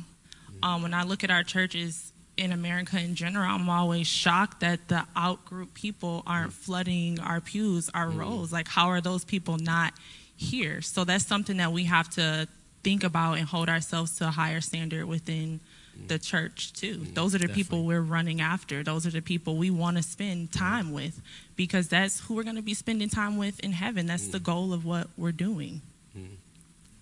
Mm. 0.62 0.68
Um, 0.68 0.82
when 0.84 0.94
I 0.94 1.04
look 1.04 1.24
at 1.24 1.32
our 1.32 1.44
churches 1.44 2.14
in 2.38 2.52
America 2.52 3.00
in 3.00 3.16
general, 3.16 3.50
I'm 3.50 3.70
always 3.70 4.08
shocked 4.08 4.62
that 4.62 4.88
the 4.88 5.06
outgroup 5.16 5.74
people 5.74 6.24
aren't 6.26 6.52
mm-hmm. 6.52 6.62
flooding 6.62 7.20
our 7.20 7.42
pews, 7.42 7.90
our 7.94 8.08
mm. 8.08 8.20
rows. 8.20 8.54
Like, 8.54 8.68
how 8.68 8.90
are 8.90 9.02
those 9.02 9.26
people 9.26 9.58
not 9.58 9.94
here? 10.38 10.82
So 10.82 11.04
that's 11.04 11.26
something 11.26 11.58
that 11.58 11.72
we 11.72 11.86
have 11.86 12.10
to 12.12 12.48
think 12.84 13.04
about 13.04 13.40
and 13.40 13.48
hold 13.48 13.68
ourselves 13.68 14.18
to 14.18 14.28
a 14.28 14.32
higher 14.32 14.62
standard 14.62 15.06
within 15.06 15.60
mm. 16.00 16.08
the 16.08 16.20
church 16.20 16.72
too. 16.74 16.98
Those 17.14 17.34
are 17.34 17.40
the 17.40 17.48
Definitely. 17.48 17.64
people 17.64 17.86
we're 17.86 18.02
running 18.02 18.42
after. 18.42 18.84
Those 18.84 19.08
are 19.08 19.12
the 19.12 19.22
people 19.22 19.58
we 19.58 19.72
want 19.72 19.98
to 19.98 20.04
spend 20.04 20.52
time 20.52 20.94
with 20.94 21.20
because 21.56 21.88
that's 21.88 22.20
who 22.20 22.36
we're 22.36 22.44
going 22.44 22.58
to 22.58 22.62
be 22.62 22.76
spending 22.76 23.10
time 23.10 23.38
with 23.38 23.60
in 23.62 23.72
heaven. 23.72 24.06
That's 24.06 24.28
the 24.28 24.40
goal 24.40 24.72
of 24.72 24.86
what 24.86 25.08
we're 25.18 25.32
doing. 25.32 25.82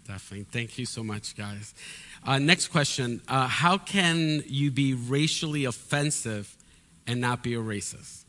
Definitely. 0.08 0.46
Thank 0.52 0.78
you 0.78 0.86
so 0.86 1.04
much, 1.04 1.36
guys. 1.36 1.74
Uh, 2.26 2.38
next 2.40 2.68
question 2.68 3.22
uh, 3.28 3.48
How 3.48 3.78
can 3.78 4.44
you 4.48 4.70
be 4.72 4.94
racially 4.94 5.66
offensive 5.66 6.56
and 7.08 7.22
not 7.22 7.42
be 7.44 7.54
a 7.54 7.60
racist? 7.60 8.24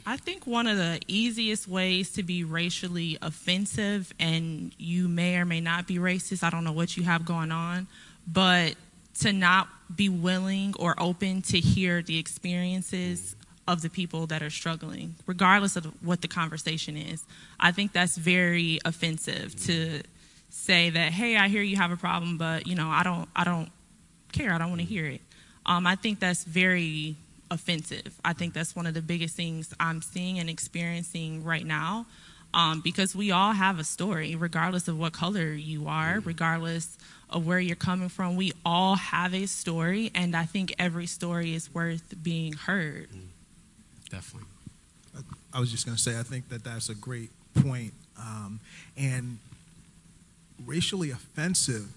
I 0.06 0.18
think 0.18 0.48
one 0.48 0.68
of 0.68 0.78
the 0.78 1.00
easiest 1.08 1.68
ways 1.68 2.12
to 2.14 2.24
be 2.24 2.44
racially 2.44 3.18
offensive, 3.22 4.14
and 4.20 4.74
you 4.78 5.08
may 5.08 5.38
or 5.38 5.46
may 5.46 5.62
not 5.62 5.86
be 5.88 5.98
racist, 5.98 6.44
I 6.44 6.50
don't 6.50 6.64
know 6.64 6.72
what 6.72 6.98
you 6.98 7.04
have 7.04 7.26
going 7.26 7.52
on, 7.52 7.88
but 8.26 8.76
to 9.20 9.34
not 9.34 9.68
be 9.96 10.10
willing 10.10 10.74
or 10.80 10.96
open 10.98 11.42
to 11.42 11.60
hear 11.60 12.02
the 12.02 12.18
experiences 12.18 13.36
of 13.68 13.82
the 13.82 13.90
people 13.90 14.28
that 14.28 14.42
are 14.42 14.50
struggling, 14.50 15.16
regardless 15.26 15.76
of 15.76 15.86
what 16.04 16.22
the 16.22 16.28
conversation 16.28 16.96
is. 16.96 17.24
I 17.60 17.72
think 17.72 17.92
that's 17.94 18.18
very 18.18 18.80
offensive 18.86 19.56
to 19.66 20.02
say 20.50 20.90
that, 20.90 21.12
hey, 21.12 21.36
I 21.38 21.50
hear 21.50 21.62
you 21.62 21.76
have 21.76 21.92
a 21.92 21.98
problem, 21.98 22.38
but 22.38 22.68
you 22.68 22.76
know, 22.76 22.90
I 22.90 23.04
don't, 23.04 23.28
I 23.36 23.44
don't 23.44 23.70
care. 24.32 24.54
I 24.54 24.58
don't 24.58 24.70
want 24.70 24.82
to 24.82 24.88
hear 24.88 25.06
it. 25.06 25.22
Um, 25.66 25.86
I 25.86 25.96
think 25.96 26.20
that's 26.20 26.44
very 26.44 27.18
offensive. 27.52 28.20
I 28.24 28.34
think 28.34 28.54
that's 28.54 28.76
one 28.76 28.88
of 28.88 28.94
the 28.94 29.02
biggest 29.02 29.36
things 29.36 29.74
I'm 29.80 30.02
seeing 30.02 30.40
and 30.40 30.50
experiencing 30.50 31.44
right 31.44 31.66
now. 31.66 32.06
Um, 32.54 32.80
because 32.82 33.14
we 33.14 33.32
all 33.32 33.52
have 33.52 33.78
a 33.78 33.84
story, 33.84 34.36
regardless 34.36 34.88
of 34.88 34.98
what 34.98 35.12
color 35.12 35.52
you 35.52 35.88
are, 35.88 36.22
regardless 36.24 36.98
of 37.30 37.46
where 37.46 37.60
you're 37.60 37.76
coming 37.76 38.08
from. 38.08 38.38
We 38.38 38.54
all 38.66 38.96
have 38.96 39.34
a 39.34 39.46
story, 39.48 40.12
and 40.16 40.36
I 40.36 40.46
think 40.46 40.74
every 40.80 41.08
story 41.08 41.54
is 41.54 41.74
worth 41.74 42.16
being 42.24 42.54
heard. 42.54 43.10
Definitely. 44.10 44.48
I 45.54 45.60
was 45.60 45.72
just 45.72 45.86
going 45.86 45.96
to 45.96 46.02
say, 46.02 46.20
I 46.20 46.24
think 46.24 46.50
that 46.50 46.64
that's 46.64 46.90
a 46.90 46.96
great 46.96 47.32
point. 47.56 47.94
Um, 48.20 48.60
and 48.96 49.40
racially 50.66 51.12
offensive 51.12 51.88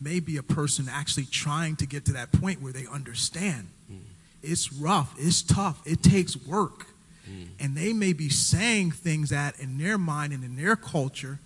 may 0.00 0.20
be 0.20 0.36
a 0.36 0.42
person 0.42 0.86
actually 0.90 1.24
trying 1.24 1.76
to 1.76 1.86
get 1.86 2.04
to 2.06 2.12
that 2.12 2.32
point 2.32 2.62
where 2.62 2.72
they 2.72 2.86
understand. 2.86 3.68
Mm. 3.90 4.00
It's 4.42 4.72
rough, 4.72 5.14
it's 5.18 5.42
tough, 5.42 5.80
it 5.86 6.02
takes 6.02 6.36
work. 6.36 6.86
Mm. 7.28 7.48
And 7.60 7.76
they 7.76 7.92
may 7.92 8.12
be 8.12 8.28
saying 8.28 8.92
things 8.92 9.30
that 9.30 9.58
in 9.58 9.78
their 9.78 9.98
mind 9.98 10.32
and 10.32 10.44
in 10.44 10.56
their 10.56 10.76
culture 10.76 11.38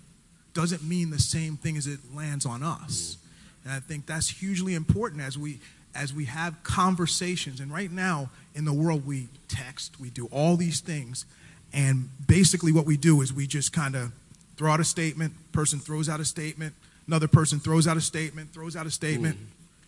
doesn't 0.53 0.83
mean 0.83 1.11
the 1.11 1.19
same 1.19 1.55
thing 1.55 1.77
as 1.77 1.87
it 1.87 1.99
lands 2.13 2.45
on 2.45 2.63
us. 2.63 3.15
Mm. 3.15 3.63
And 3.63 3.73
I 3.73 3.79
think 3.79 4.05
that's 4.05 4.27
hugely 4.27 4.73
important 4.73 5.21
as 5.21 5.37
we 5.37 5.59
as 5.95 6.13
we 6.13 6.25
have 6.25 6.61
conversations. 6.63 7.59
And 7.59 7.71
right 7.71 7.91
now 7.91 8.29
in 8.55 8.65
the 8.65 8.73
world 8.73 9.05
we 9.05 9.27
text, 9.47 9.99
we 9.99 10.09
do 10.09 10.27
all 10.31 10.55
these 10.55 10.79
things, 10.79 11.25
and 11.73 12.09
basically 12.27 12.71
what 12.71 12.85
we 12.85 12.97
do 12.97 13.21
is 13.21 13.33
we 13.33 13.47
just 13.47 13.71
kind 13.71 13.95
of 13.95 14.11
throw 14.57 14.71
out 14.71 14.79
a 14.79 14.83
statement, 14.83 15.33
person 15.51 15.79
throws 15.79 16.09
out 16.09 16.19
a 16.19 16.25
statement, 16.25 16.75
another 17.07 17.27
person 17.27 17.59
throws 17.59 17.87
out 17.87 17.97
a 17.97 18.01
statement, 18.01 18.53
throws 18.53 18.75
out 18.75 18.85
a 18.85 18.91
statement, 18.91 19.37
mm. 19.37 19.45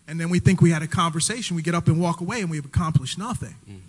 and 0.08 0.18
then 0.18 0.30
we 0.30 0.38
think 0.38 0.60
we 0.60 0.70
had 0.70 0.82
a 0.82 0.86
conversation. 0.86 1.56
We 1.56 1.62
get 1.62 1.74
up 1.74 1.86
and 1.86 2.00
walk 2.00 2.20
away 2.20 2.40
and 2.40 2.50
we've 2.50 2.64
accomplished 2.64 3.18
nothing. 3.18 3.54
Mm. 3.68 3.80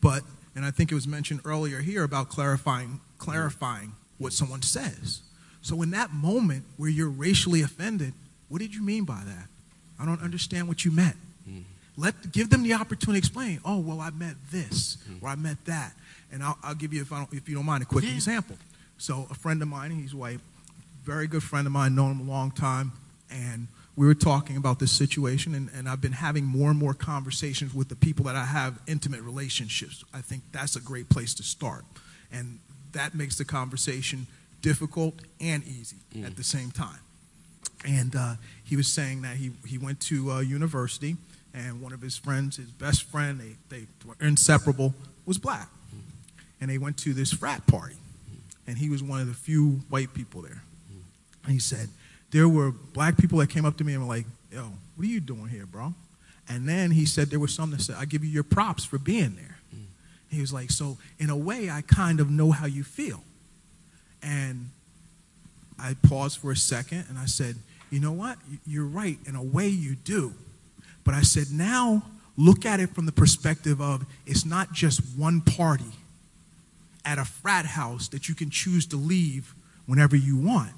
But 0.00 0.22
and 0.54 0.64
I 0.64 0.70
think 0.70 0.92
it 0.92 0.94
was 0.94 1.08
mentioned 1.08 1.40
earlier 1.44 1.80
here 1.80 2.02
about 2.02 2.28
clarifying 2.28 3.00
clarifying 3.18 3.92
what 4.18 4.32
someone 4.32 4.62
says. 4.62 5.20
So 5.62 5.80
in 5.80 5.92
that 5.92 6.12
moment 6.12 6.64
where 6.76 6.90
you're 6.90 7.08
racially 7.08 7.62
offended, 7.62 8.12
what 8.48 8.60
did 8.60 8.74
you 8.74 8.82
mean 8.82 9.04
by 9.04 9.22
that? 9.24 9.46
I 9.98 10.04
don't 10.04 10.20
understand 10.20 10.66
what 10.66 10.84
you 10.84 10.90
meant. 10.90 11.16
Let 11.96 12.32
give 12.32 12.48
them 12.48 12.62
the 12.62 12.74
opportunity 12.74 13.20
to 13.20 13.26
explain. 13.26 13.60
Oh, 13.64 13.78
well, 13.78 14.00
I 14.00 14.10
met 14.10 14.36
this 14.50 14.96
mm. 15.08 15.22
or 15.22 15.28
I 15.28 15.34
met 15.34 15.64
that, 15.66 15.92
and 16.30 16.42
I'll, 16.42 16.58
I'll 16.62 16.74
give 16.74 16.92
you, 16.92 17.02
if, 17.02 17.12
I 17.12 17.18
don't, 17.18 17.32
if 17.32 17.48
you 17.48 17.54
don't 17.54 17.66
mind, 17.66 17.82
a 17.82 17.86
quick 17.86 18.04
yeah. 18.04 18.14
example. 18.14 18.56
So 18.98 19.26
a 19.30 19.34
friend 19.34 19.60
of 19.60 19.68
mine, 19.68 19.90
he's 19.90 20.14
white, 20.14 20.40
very 21.04 21.26
good 21.26 21.42
friend 21.42 21.66
of 21.66 21.72
mine, 21.72 21.94
known 21.94 22.12
him 22.12 22.28
a 22.28 22.30
long 22.30 22.50
time, 22.50 22.92
and 23.30 23.68
we 23.94 24.06
were 24.06 24.14
talking 24.14 24.56
about 24.56 24.78
this 24.78 24.90
situation, 24.90 25.54
and, 25.54 25.68
and 25.74 25.88
I've 25.88 26.00
been 26.00 26.12
having 26.12 26.46
more 26.46 26.70
and 26.70 26.78
more 26.78 26.94
conversations 26.94 27.74
with 27.74 27.88
the 27.88 27.96
people 27.96 28.24
that 28.24 28.36
I 28.36 28.46
have 28.46 28.80
intimate 28.86 29.20
relationships. 29.20 30.02
I 30.14 30.22
think 30.22 30.42
that's 30.50 30.76
a 30.76 30.80
great 30.80 31.10
place 31.10 31.34
to 31.34 31.42
start. 31.42 31.84
And 32.32 32.58
that 32.92 33.14
makes 33.14 33.36
the 33.36 33.44
conversation 33.44 34.26
difficult 34.62 35.14
and 35.40 35.62
easy 35.64 35.96
mm. 36.14 36.26
at 36.26 36.36
the 36.36 36.44
same 36.44 36.70
time. 36.70 37.00
And 37.86 38.16
uh, 38.16 38.34
he 38.64 38.76
was 38.76 38.88
saying 38.88 39.22
that 39.22 39.36
he, 39.36 39.50
he 39.66 39.76
went 39.76 40.00
to 40.02 40.30
uh, 40.30 40.40
university, 40.40 41.16
and 41.54 41.80
one 41.80 41.92
of 41.92 42.00
his 42.00 42.16
friends, 42.16 42.56
his 42.56 42.70
best 42.70 43.04
friend, 43.04 43.40
they, 43.40 43.56
they 43.76 43.86
were 44.06 44.16
inseparable, 44.20 44.94
was 45.26 45.38
black. 45.38 45.68
And 46.60 46.70
they 46.70 46.78
went 46.78 46.96
to 46.98 47.12
this 47.12 47.32
frat 47.32 47.66
party, 47.66 47.96
and 48.66 48.78
he 48.78 48.88
was 48.88 49.02
one 49.02 49.20
of 49.20 49.26
the 49.26 49.34
few 49.34 49.80
white 49.88 50.14
people 50.14 50.42
there. 50.42 50.62
And 51.44 51.52
he 51.52 51.58
said, 51.58 51.88
there 52.30 52.48
were 52.48 52.70
black 52.70 53.18
people 53.18 53.38
that 53.38 53.50
came 53.50 53.64
up 53.64 53.76
to 53.78 53.84
me 53.84 53.94
and 53.94 54.02
were 54.02 54.14
like, 54.14 54.26
yo, 54.50 54.72
what 54.94 55.04
are 55.04 55.10
you 55.10 55.20
doing 55.20 55.48
here, 55.48 55.66
bro? 55.66 55.94
And 56.48 56.68
then 56.68 56.90
he 56.90 57.04
said 57.04 57.30
there 57.30 57.40
was 57.40 57.54
some 57.54 57.70
that 57.72 57.80
said, 57.80 57.96
I 57.98 58.04
give 58.04 58.24
you 58.24 58.30
your 58.30 58.42
props 58.42 58.84
for 58.84 58.98
being 58.98 59.36
there. 59.36 59.58
He 60.28 60.40
was 60.40 60.52
like, 60.52 60.70
so 60.70 60.96
in 61.18 61.28
a 61.28 61.36
way, 61.36 61.68
I 61.68 61.82
kind 61.82 62.18
of 62.18 62.30
know 62.30 62.52
how 62.52 62.66
you 62.66 62.84
feel. 62.84 63.22
And 64.22 64.70
I 65.78 65.94
paused 66.02 66.38
for 66.38 66.50
a 66.50 66.56
second 66.56 67.04
and 67.10 67.18
I 67.18 67.26
said, 67.26 67.56
you 67.90 68.00
know 68.00 68.12
what? 68.12 68.38
You're 68.66 68.86
right. 68.86 69.18
In 69.26 69.34
a 69.34 69.42
way, 69.42 69.68
you 69.68 69.94
do. 69.94 70.32
But 71.04 71.14
I 71.14 71.22
said, 71.22 71.50
now 71.50 72.02
look 72.36 72.64
at 72.64 72.80
it 72.80 72.94
from 72.94 73.06
the 73.06 73.12
perspective 73.12 73.80
of 73.80 74.06
it's 74.26 74.44
not 74.44 74.72
just 74.72 75.00
one 75.16 75.40
party 75.40 75.92
at 77.04 77.18
a 77.18 77.24
frat 77.24 77.66
house 77.66 78.08
that 78.08 78.28
you 78.28 78.34
can 78.34 78.50
choose 78.50 78.86
to 78.86 78.96
leave 78.96 79.54
whenever 79.86 80.16
you 80.16 80.36
want 80.36 80.72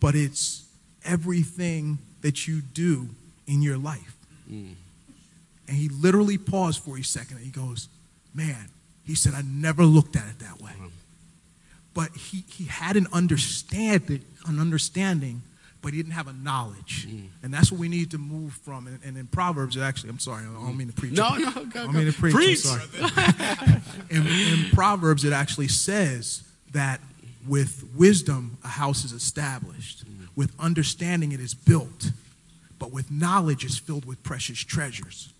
but 0.00 0.14
it's 0.14 0.64
everything 1.04 1.98
that 2.22 2.48
you 2.48 2.62
do 2.62 3.10
in 3.46 3.62
your 3.62 3.76
life. 3.76 4.16
Mm. 4.50 4.74
And 5.68 5.76
he 5.76 5.88
literally 5.88 6.38
paused 6.38 6.82
for 6.82 6.98
a 6.98 7.04
second 7.04 7.36
and 7.36 7.44
he 7.44 7.52
goes, 7.52 7.88
Man, 8.34 8.68
he 9.04 9.14
said, 9.14 9.34
I 9.34 9.42
never 9.42 9.84
looked 9.84 10.16
at 10.16 10.24
it 10.28 10.38
that 10.40 10.60
way. 10.60 10.72
Mm. 10.80 10.90
But 11.92 12.10
he, 12.16 12.44
he 12.48 12.64
had 12.64 12.96
an 12.96 13.06
understanding, 13.12 14.24
an 14.46 14.58
understanding, 14.58 15.42
but 15.82 15.92
he 15.92 15.98
didn't 16.02 16.12
have 16.12 16.28
a 16.28 16.32
knowledge. 16.32 17.08
Mm. 17.08 17.28
And 17.42 17.54
that's 17.54 17.72
what 17.72 17.80
we 17.80 17.88
need 17.88 18.10
to 18.10 18.18
move 18.18 18.52
from. 18.52 18.86
And, 18.86 19.00
and 19.04 19.16
in 19.16 19.26
Proverbs, 19.26 19.76
actually, 19.76 20.10
I'm 20.10 20.18
sorry, 20.18 20.44
I 20.44 20.52
don't 20.52 20.76
mean 20.76 20.88
to 20.88 20.92
preach. 20.92 21.12
No, 21.12 21.36
no, 21.36 21.50
go, 21.50 21.64
go. 21.64 21.80
I 21.80 21.84
don't 21.84 21.94
mean 21.94 22.12
to 22.12 22.18
preach. 22.18 22.34
preach. 22.34 22.66
in, 24.10 24.26
in 24.26 24.70
Proverbs, 24.72 25.24
it 25.24 25.32
actually 25.32 25.68
says 25.68 26.42
that 26.72 27.00
with 27.46 27.84
wisdom, 27.96 28.58
a 28.64 28.68
house 28.68 29.04
is 29.04 29.12
established. 29.12 30.04
Mm-hmm. 30.04 30.24
With 30.36 30.52
understanding, 30.58 31.32
it 31.32 31.40
is 31.40 31.54
built. 31.54 32.12
But 32.78 32.92
with 32.92 33.10
knowledge, 33.10 33.64
it's 33.64 33.78
filled 33.78 34.04
with 34.04 34.22
precious 34.22 34.58
treasures. 34.58 35.32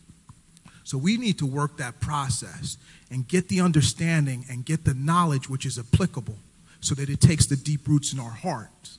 So 0.84 0.98
we 0.98 1.16
need 1.16 1.38
to 1.38 1.46
work 1.46 1.76
that 1.76 2.00
process 2.00 2.76
and 3.10 3.26
get 3.26 3.48
the 3.48 3.60
understanding 3.60 4.44
and 4.50 4.64
get 4.64 4.84
the 4.84 4.94
knowledge 4.94 5.48
which 5.48 5.64
is 5.64 5.78
applicable 5.78 6.36
so 6.80 6.94
that 6.94 7.08
it 7.08 7.20
takes 7.20 7.46
the 7.46 7.56
deep 7.56 7.86
roots 7.86 8.12
in 8.12 8.18
our 8.18 8.30
hearts. 8.30 8.98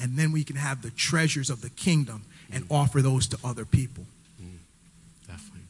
And 0.00 0.16
then 0.16 0.32
we 0.32 0.44
can 0.44 0.56
have 0.56 0.82
the 0.82 0.90
treasures 0.90 1.50
of 1.50 1.60
the 1.60 1.70
kingdom 1.70 2.22
and 2.50 2.64
mm-hmm. 2.64 2.74
offer 2.74 3.02
those 3.02 3.26
to 3.28 3.38
other 3.44 3.64
people. 3.64 4.04
Mm, 4.42 4.58
definitely. 5.28 5.60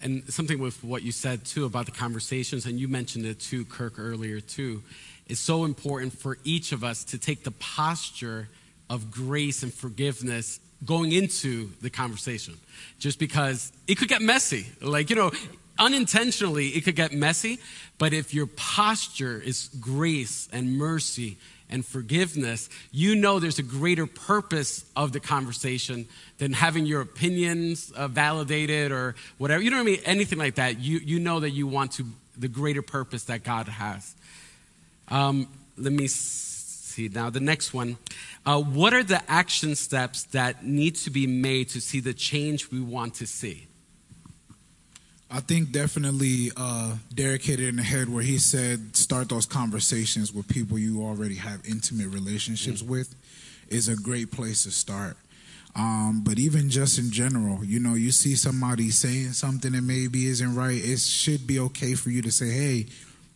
And 0.00 0.32
something 0.32 0.58
with 0.58 0.82
what 0.82 1.02
you 1.02 1.12
said 1.12 1.44
too 1.44 1.64
about 1.64 1.86
the 1.86 1.92
conversations, 1.92 2.66
and 2.66 2.78
you 2.78 2.88
mentioned 2.88 3.24
it 3.24 3.40
too, 3.40 3.64
Kirk, 3.64 3.98
earlier 3.98 4.40
too, 4.40 4.82
is 5.28 5.38
so 5.38 5.64
important 5.64 6.12
for 6.12 6.38
each 6.44 6.72
of 6.72 6.82
us 6.82 7.04
to 7.04 7.18
take 7.18 7.44
the 7.44 7.50
posture 7.52 8.48
of 8.90 9.10
grace 9.10 9.62
and 9.62 9.72
forgiveness 9.72 10.60
going 10.84 11.12
into 11.12 11.70
the 11.82 11.90
conversation. 11.90 12.54
Just 12.98 13.18
because 13.18 13.72
it 13.86 13.96
could 13.96 14.08
get 14.08 14.22
messy. 14.22 14.66
Like, 14.80 15.10
you 15.10 15.16
know, 15.16 15.30
unintentionally, 15.78 16.68
it 16.68 16.84
could 16.84 16.96
get 16.96 17.12
messy. 17.12 17.58
But 17.98 18.12
if 18.12 18.32
your 18.32 18.46
posture 18.46 19.40
is 19.44 19.68
grace 19.80 20.48
and 20.52 20.78
mercy 20.78 21.36
and 21.70 21.84
forgiveness, 21.84 22.68
you 22.90 23.14
know 23.14 23.38
there's 23.38 23.58
a 23.58 23.62
greater 23.62 24.06
purpose 24.06 24.84
of 24.96 25.12
the 25.12 25.20
conversation 25.20 26.06
than 26.38 26.52
having 26.52 26.86
your 26.86 27.00
opinions 27.00 27.90
uh, 27.92 28.08
validated 28.08 28.92
or 28.92 29.14
whatever. 29.38 29.62
You 29.62 29.70
know 29.70 29.76
what 29.76 29.82
I 29.82 29.86
mean? 29.86 30.00
Anything 30.04 30.38
like 30.38 30.56
that. 30.56 30.78
You, 30.80 30.98
you 30.98 31.18
know 31.18 31.40
that 31.40 31.50
you 31.50 31.66
want 31.66 31.92
to, 31.92 32.06
the 32.36 32.48
greater 32.48 32.82
purpose 32.82 33.24
that 33.24 33.44
God 33.44 33.68
has. 33.68 34.14
Um, 35.08 35.48
let 35.76 35.92
me 35.92 36.06
see 36.06 37.08
now 37.08 37.30
the 37.30 37.40
next 37.40 37.72
one. 37.72 37.96
Uh, 38.44 38.60
what 38.60 38.94
are 38.94 39.02
the 39.02 39.22
action 39.30 39.74
steps 39.74 40.24
that 40.24 40.64
need 40.64 40.96
to 40.96 41.10
be 41.10 41.26
made 41.26 41.68
to 41.70 41.80
see 41.80 42.00
the 42.00 42.14
change 42.14 42.70
we 42.70 42.80
want 42.80 43.14
to 43.14 43.26
see? 43.26 43.68
I 45.30 45.40
think 45.40 45.72
definitely 45.72 46.50
uh, 46.56 46.96
Derek 47.14 47.42
hit 47.42 47.60
it 47.60 47.68
in 47.68 47.76
the 47.76 47.82
head 47.82 48.08
where 48.08 48.22
he 48.22 48.38
said 48.38 48.96
start 48.96 49.28
those 49.28 49.44
conversations 49.44 50.32
with 50.32 50.48
people 50.48 50.78
you 50.78 51.02
already 51.02 51.34
have 51.34 51.60
intimate 51.68 52.08
relationships 52.08 52.80
mm-hmm. 52.80 52.92
with 52.92 53.14
is 53.68 53.88
a 53.88 53.96
great 53.96 54.30
place 54.32 54.62
to 54.64 54.70
start. 54.70 55.16
Um, 55.76 56.22
but 56.24 56.38
even 56.38 56.70
just 56.70 56.98
in 56.98 57.10
general, 57.10 57.62
you 57.62 57.78
know, 57.78 57.94
you 57.94 58.10
see 58.10 58.34
somebody 58.34 58.90
saying 58.90 59.32
something 59.32 59.72
that 59.72 59.82
maybe 59.82 60.26
isn't 60.26 60.54
right, 60.54 60.82
it 60.82 60.98
should 60.98 61.46
be 61.46 61.60
okay 61.60 61.94
for 61.94 62.08
you 62.08 62.22
to 62.22 62.32
say, 62.32 62.50
hey, 62.50 62.86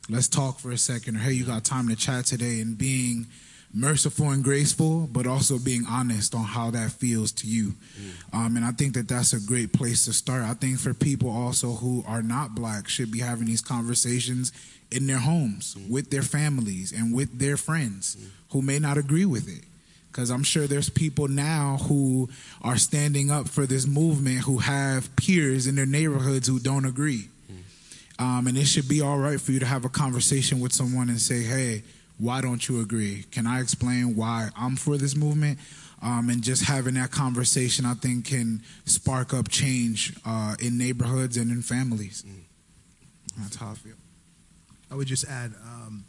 let's 0.08 0.28
talk 0.28 0.58
for 0.58 0.70
a 0.72 0.78
second, 0.78 1.16
or 1.16 1.18
hey, 1.20 1.32
you 1.32 1.44
got 1.44 1.62
time 1.62 1.88
to 1.88 1.94
chat 1.94 2.24
today, 2.24 2.60
and 2.60 2.78
being 2.78 3.26
merciful 3.74 4.30
and 4.30 4.44
graceful, 4.44 5.08
but 5.12 5.26
also 5.26 5.58
being 5.58 5.84
honest 5.88 6.34
on 6.34 6.44
how 6.44 6.70
that 6.70 6.92
feels 6.92 7.32
to 7.32 7.46
you. 7.46 7.74
Mm. 7.98 8.34
Um, 8.34 8.56
and 8.56 8.64
I 8.64 8.72
think 8.72 8.94
that 8.94 9.08
that's 9.08 9.32
a 9.32 9.40
great 9.40 9.72
place 9.72 10.04
to 10.04 10.12
start. 10.12 10.42
I 10.42 10.54
think 10.54 10.78
for 10.78 10.92
people 10.94 11.30
also 11.30 11.72
who 11.72 12.04
are 12.06 12.22
not 12.22 12.54
black 12.54 12.88
should 12.88 13.10
be 13.10 13.20
having 13.20 13.46
these 13.46 13.62
conversations 13.62 14.52
in 14.90 15.06
their 15.06 15.18
homes 15.18 15.74
mm. 15.78 15.90
with 15.90 16.10
their 16.10 16.22
families 16.22 16.92
and 16.92 17.14
with 17.14 17.38
their 17.38 17.56
friends 17.56 18.16
mm. 18.16 18.28
who 18.52 18.62
may 18.62 18.78
not 18.78 18.98
agree 18.98 19.26
with 19.26 19.48
it. 19.48 19.64
Because 20.10 20.28
I'm 20.28 20.42
sure 20.42 20.66
there's 20.66 20.90
people 20.90 21.26
now 21.26 21.78
who 21.88 22.28
are 22.60 22.76
standing 22.76 23.30
up 23.30 23.48
for 23.48 23.64
this 23.64 23.86
movement 23.86 24.40
who 24.40 24.58
have 24.58 25.14
peers 25.16 25.66
in 25.66 25.74
their 25.74 25.86
neighborhoods 25.86 26.46
who 26.46 26.58
don't 26.58 26.84
agree. 26.84 27.28
Um, 28.18 28.46
and 28.46 28.56
it 28.56 28.66
should 28.66 28.88
be 28.88 29.00
all 29.00 29.18
right 29.18 29.40
for 29.40 29.52
you 29.52 29.58
to 29.58 29.66
have 29.66 29.84
a 29.84 29.88
conversation 29.88 30.60
with 30.60 30.72
someone 30.72 31.08
and 31.08 31.20
say, 31.20 31.42
hey, 31.42 31.82
why 32.22 32.40
don't 32.40 32.68
you 32.68 32.80
agree? 32.80 33.24
Can 33.32 33.48
I 33.48 33.60
explain 33.60 34.14
why 34.14 34.50
I'm 34.56 34.76
for 34.76 34.96
this 34.96 35.16
movement? 35.16 35.58
Um, 36.00 36.30
and 36.30 36.40
just 36.40 36.64
having 36.64 36.94
that 36.94 37.10
conversation, 37.10 37.84
I 37.84 37.94
think, 37.94 38.26
can 38.26 38.62
spark 38.84 39.34
up 39.34 39.48
change 39.48 40.16
uh, 40.24 40.54
in 40.60 40.78
neighborhoods 40.78 41.36
and 41.36 41.50
in 41.50 41.62
families. 41.62 42.24
Mm. 42.26 42.42
That's 43.38 43.56
how 43.56 43.70
I 43.70 43.74
feel. 43.74 43.94
I 44.88 44.94
would 44.94 45.08
just 45.08 45.24
add 45.28 45.52
um, 45.64 46.04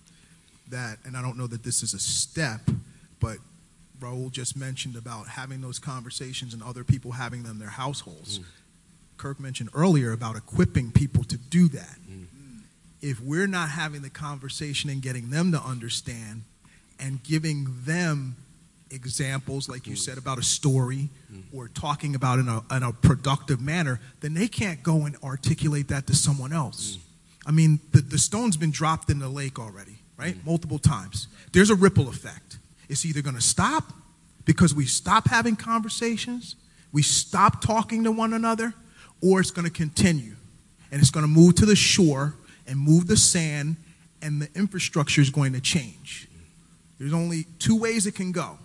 that, 0.70 1.00
and 1.04 1.18
I 1.18 1.24
don't 1.24 1.36
know 1.36 1.48
that 1.48 1.64
this 1.64 1.82
is 1.82 1.96
a 1.96 2.00
step, 2.00 2.62
but 3.20 3.38
Raul 4.00 4.32
just 4.32 4.56
mentioned 4.56 4.96
about 4.96 5.28
having 5.28 5.62
those 5.62 5.80
conversations 5.80 6.54
and 6.54 6.62
other 6.62 6.84
people 6.84 7.14
having 7.14 7.42
them 7.42 7.54
in 7.54 7.60
their 7.60 7.70
households. 7.70 8.38
Mm. 8.38 8.46
Kirk 9.18 9.40
mentioned 9.40 9.70
earlier 9.74 10.12
about 10.12 10.36
equipping 10.36 10.92
people 10.92 11.24
to 11.24 11.38
do 11.38 11.70
that 11.70 11.98
if 13.04 13.20
we're 13.20 13.48
not 13.48 13.70
having 13.70 14.02
the 14.02 14.10
conversation 14.10 14.90
and 14.90 15.02
getting 15.02 15.30
them 15.30 15.52
to 15.52 15.60
understand 15.60 16.44
and 17.00 17.22
giving 17.22 17.68
them 17.84 18.38
examples, 18.92 19.68
like 19.68 19.86
you 19.86 19.98
said, 19.98 20.18
about 20.18 20.40
a 20.40 20.44
story 20.44 21.10
mm. 21.32 21.44
or 21.52 21.68
talking 21.68 22.16
about 22.16 22.40
in 22.40 22.48
a, 22.48 22.64
in 22.74 22.82
a 22.82 22.94
productive 22.94 23.60
manner, 23.60 24.00
then 24.22 24.34
they 24.34 24.48
can't 24.48 24.82
go 24.82 25.06
and 25.06 25.18
articulate 25.22 25.90
that 25.90 26.08
to 26.08 26.16
someone 26.16 26.54
else. 26.54 26.96
Mm. 26.96 27.02
I 27.46 27.52
mean, 27.52 27.80
the, 27.92 28.00
the 28.00 28.18
stone's 28.18 28.56
been 28.56 28.72
dropped 28.72 29.10
in 29.10 29.20
the 29.20 29.28
lake 29.28 29.60
already, 29.60 29.98
right? 30.16 30.36
Mm. 30.36 30.46
Multiple 30.46 30.80
times. 30.80 31.28
There's 31.52 31.70
a 31.70 31.76
ripple 31.76 32.08
effect. 32.08 32.58
It's 32.88 33.06
either 33.06 33.22
going 33.22 33.36
to 33.36 33.42
stop 33.42 33.92
because 34.46 34.74
we 34.74 34.86
stop 34.86 35.28
having 35.28 35.58
conversations, 35.58 36.56
we 36.94 37.02
stop 37.02 37.62
talking 37.62 38.06
to 38.06 38.14
one 38.14 38.32
another, 38.32 38.74
or 39.22 39.42
it's 39.42 39.52
going 39.52 39.66
to 39.66 39.74
continue. 39.74 40.36
And 40.90 41.02
it's 41.02 41.12
going 41.12 41.26
to 41.26 41.30
move 41.30 41.56
to 41.56 41.66
the 41.66 41.76
shore 41.76 42.36
and 42.68 42.80
move 42.80 43.08
the 43.08 43.18
sand, 43.18 43.76
and 44.22 44.42
the 44.42 44.50
infrastructure 44.56 45.22
is 45.22 45.30
going 45.30 45.54
to 45.54 45.62
change. 45.62 46.28
There's 46.98 47.14
only 47.14 47.46
two 47.60 47.78
ways 47.78 48.06
it 48.08 48.16
can 48.16 48.32
go. 48.32 48.58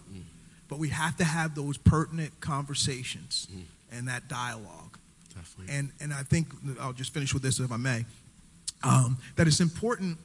But 0.68 0.78
we 0.78 0.90
have 0.90 1.16
to 1.16 1.24
have 1.24 1.54
those 1.54 1.78
pertinent 1.78 2.40
conversations 2.40 3.48
and 3.90 4.06
that 4.08 4.28
dialogue. 4.28 4.98
Definitely. 5.34 5.74
And, 5.74 5.92
and 6.00 6.12
I 6.12 6.22
think, 6.22 6.48
I'll 6.78 6.92
just 6.92 7.14
finish 7.14 7.32
with 7.32 7.42
this 7.42 7.58
if 7.58 7.72
I 7.72 7.78
may, 7.78 8.04
um, 8.82 9.16
that 9.36 9.46
it's 9.46 9.60
important 9.60 10.18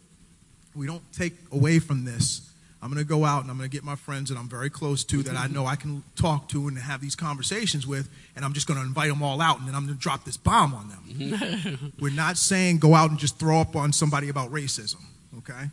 we 0.75 0.87
don't 0.87 1.03
take 1.13 1.33
away 1.51 1.79
from 1.79 2.03
this. 2.03 2.49
I'm 2.84 2.89
going 2.89 2.99
to 2.99 3.07
go 3.07 3.23
out 3.23 3.43
and 3.43 3.49
I'm 3.49 3.57
going 3.57 3.69
to 3.69 3.73
get 3.73 3.85
my 3.85 3.95
friends 3.95 4.30
that 4.30 4.38
I'm 4.38 4.49
very 4.49 4.69
close 4.69 5.05
to 5.05 5.23
that 5.23 5.38
I 5.38 5.47
know 5.47 5.65
I 5.65 5.77
can 5.77 6.03
talk 6.18 6.49
to 6.49 6.68
and 6.68 6.77
have 6.77 6.99
these 6.99 7.15
conversations 7.15 7.88
with, 7.88 8.10
and 8.35 8.43
I'm 8.43 8.51
just 8.51 8.68
going 8.68 8.77
to 8.77 8.85
invite 8.85 9.07
them 9.07 9.23
all 9.23 9.39
out 9.39 9.57
and 9.60 9.65
then 9.65 9.73
I'm 9.73 9.85
going 9.85 9.95
to 9.95 10.01
drop 10.01 10.26
this 10.26 10.35
bomb 10.35 10.73
on 10.73 10.89
them. 10.89 11.93
We're 11.99 12.11
not 12.11 12.35
saying 12.35 12.80
go 12.80 12.93
out 12.93 13.10
and 13.10 13.18
just 13.18 13.39
throw 13.39 13.61
up 13.61 13.77
on 13.77 13.93
somebody 13.93 14.27
about 14.27 14.51
racism, 14.51 15.01
okay? 15.38 15.69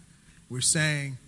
We're 0.48 0.60
saying 0.60 1.18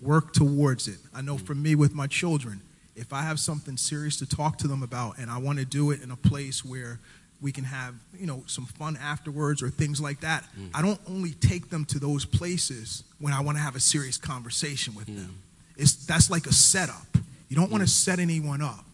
work 0.00 0.32
towards 0.32 0.86
it. 0.86 0.98
I 1.12 1.20
know 1.20 1.36
for 1.36 1.56
me 1.56 1.74
with 1.74 1.94
my 1.94 2.06
children, 2.06 2.60
if 2.94 3.12
I 3.12 3.22
have 3.22 3.40
something 3.40 3.76
serious 3.76 4.16
to 4.18 4.26
talk 4.26 4.56
to 4.58 4.68
them 4.68 4.84
about 4.84 5.18
and 5.18 5.32
I 5.32 5.38
want 5.38 5.58
to 5.58 5.64
do 5.64 5.90
it 5.90 6.00
in 6.00 6.12
a 6.12 6.16
place 6.16 6.64
where 6.64 7.00
we 7.44 7.52
can 7.52 7.64
have, 7.64 7.94
you 8.18 8.26
know, 8.26 8.42
some 8.46 8.64
fun 8.64 8.96
afterwards 8.96 9.62
or 9.62 9.68
things 9.68 10.00
like 10.00 10.20
that, 10.20 10.44
mm. 10.58 10.70
I 10.72 10.80
don't 10.80 10.98
only 11.06 11.32
take 11.32 11.68
them 11.68 11.84
to 11.84 11.98
those 11.98 12.24
places 12.24 13.04
when 13.18 13.34
I 13.34 13.42
want 13.42 13.58
to 13.58 13.62
have 13.62 13.76
a 13.76 13.80
serious 13.80 14.16
conversation 14.16 14.94
with 14.94 15.04
them. 15.06 15.36
Mm. 15.76 15.82
It's 15.82 16.06
that's 16.06 16.30
like 16.30 16.46
a 16.46 16.54
setup. 16.54 17.18
You 17.50 17.56
don't 17.56 17.70
want 17.70 17.82
to 17.82 17.86
mm. 17.86 17.92
set 17.92 18.18
anyone 18.18 18.62
up. 18.62 18.86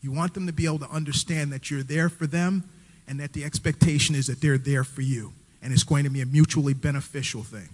You 0.00 0.12
want 0.12 0.32
them 0.32 0.46
to 0.46 0.52
be 0.52 0.64
able 0.64 0.78
to 0.78 0.90
understand 0.90 1.52
that 1.52 1.72
you're 1.72 1.82
there 1.82 2.08
for 2.08 2.28
them 2.28 2.62
and 3.08 3.18
that 3.18 3.32
the 3.32 3.42
expectation 3.42 4.14
is 4.14 4.28
that 4.28 4.40
they're 4.40 4.58
there 4.58 4.84
for 4.84 5.02
you. 5.02 5.32
And 5.60 5.72
it's 5.72 5.82
going 5.82 6.04
to 6.04 6.10
be 6.10 6.20
a 6.20 6.26
mutually 6.26 6.74
beneficial 6.74 7.42
thing. 7.42 7.68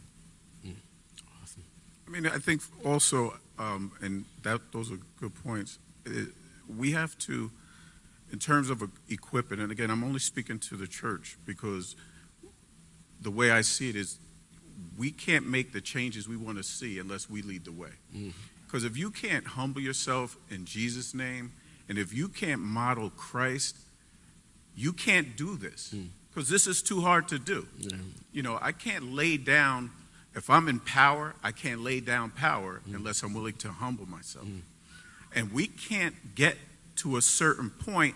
awesome. 1.43 1.65
I 2.07 2.11
mean, 2.11 2.27
I 2.27 2.39
think 2.39 2.63
also, 2.83 3.35
um, 3.59 3.93
and 4.01 4.25
that 4.43 4.73
those 4.73 4.91
are 4.91 4.99
good 5.21 5.35
points. 5.45 5.79
It, 6.07 6.29
we 6.79 6.93
have 6.93 7.19
to, 7.19 7.51
in 8.33 8.39
terms 8.39 8.71
of 8.71 8.83
equipping, 9.09 9.61
and 9.61 9.73
again, 9.73 9.91
I'm 9.91 10.05
only 10.05 10.19
speaking 10.19 10.59
to 10.61 10.77
the 10.77 10.87
church 10.87 11.39
because 11.45 11.97
the 13.21 13.31
way 13.31 13.51
I 13.51 13.63
see 13.63 13.89
it 13.89 13.97
is, 13.97 14.19
we 14.97 15.11
can't 15.11 15.47
make 15.47 15.73
the 15.73 15.81
changes 15.81 16.29
we 16.29 16.37
want 16.37 16.59
to 16.59 16.63
see 16.63 16.99
unless 16.99 17.29
we 17.29 17.43
lead 17.43 17.65
the 17.65 17.73
way. 17.73 17.91
Mm-hmm. 18.15 18.31
Because 18.67 18.85
if 18.85 18.97
you 18.97 19.11
can't 19.11 19.47
humble 19.47 19.81
yourself 19.81 20.37
in 20.51 20.65
Jesus' 20.65 21.15
name, 21.15 21.53
and 21.89 21.97
if 21.97 22.13
you 22.13 22.29
can't 22.29 22.61
model 22.61 23.11
Christ, 23.11 23.77
you 24.77 24.93
can't 24.93 25.37
do 25.37 25.57
this. 25.57 25.93
Mm. 25.97 26.09
Because 26.29 26.51
this 26.51 26.67
is 26.67 26.83
too 26.83 27.01
hard 27.01 27.29
to 27.29 27.39
do. 27.39 27.67
Yeah. 27.79 27.97
You 28.31 28.43
know, 28.43 28.59
I 28.61 28.73
can't 28.73 29.13
lay 29.13 29.39
down, 29.39 29.91
if 30.35 30.51
I'm 30.51 30.69
in 30.69 30.81
power, 30.81 31.35
I 31.43 31.51
can't 31.51 31.81
lay 31.81 32.01
down 32.01 32.31
power 32.31 32.83
mm. 32.87 32.95
unless 32.95 33.23
I'm 33.23 33.33
willing 33.33 33.55
to 33.55 33.73
humble 33.73 34.07
myself. 34.07 34.47
Mm. 34.47 34.61
And 35.35 35.53
we 35.53 35.67
can't 35.67 36.35
get 36.35 36.57
to 36.99 37.17
a 37.17 37.23
certain 37.23 37.71
point 37.71 38.15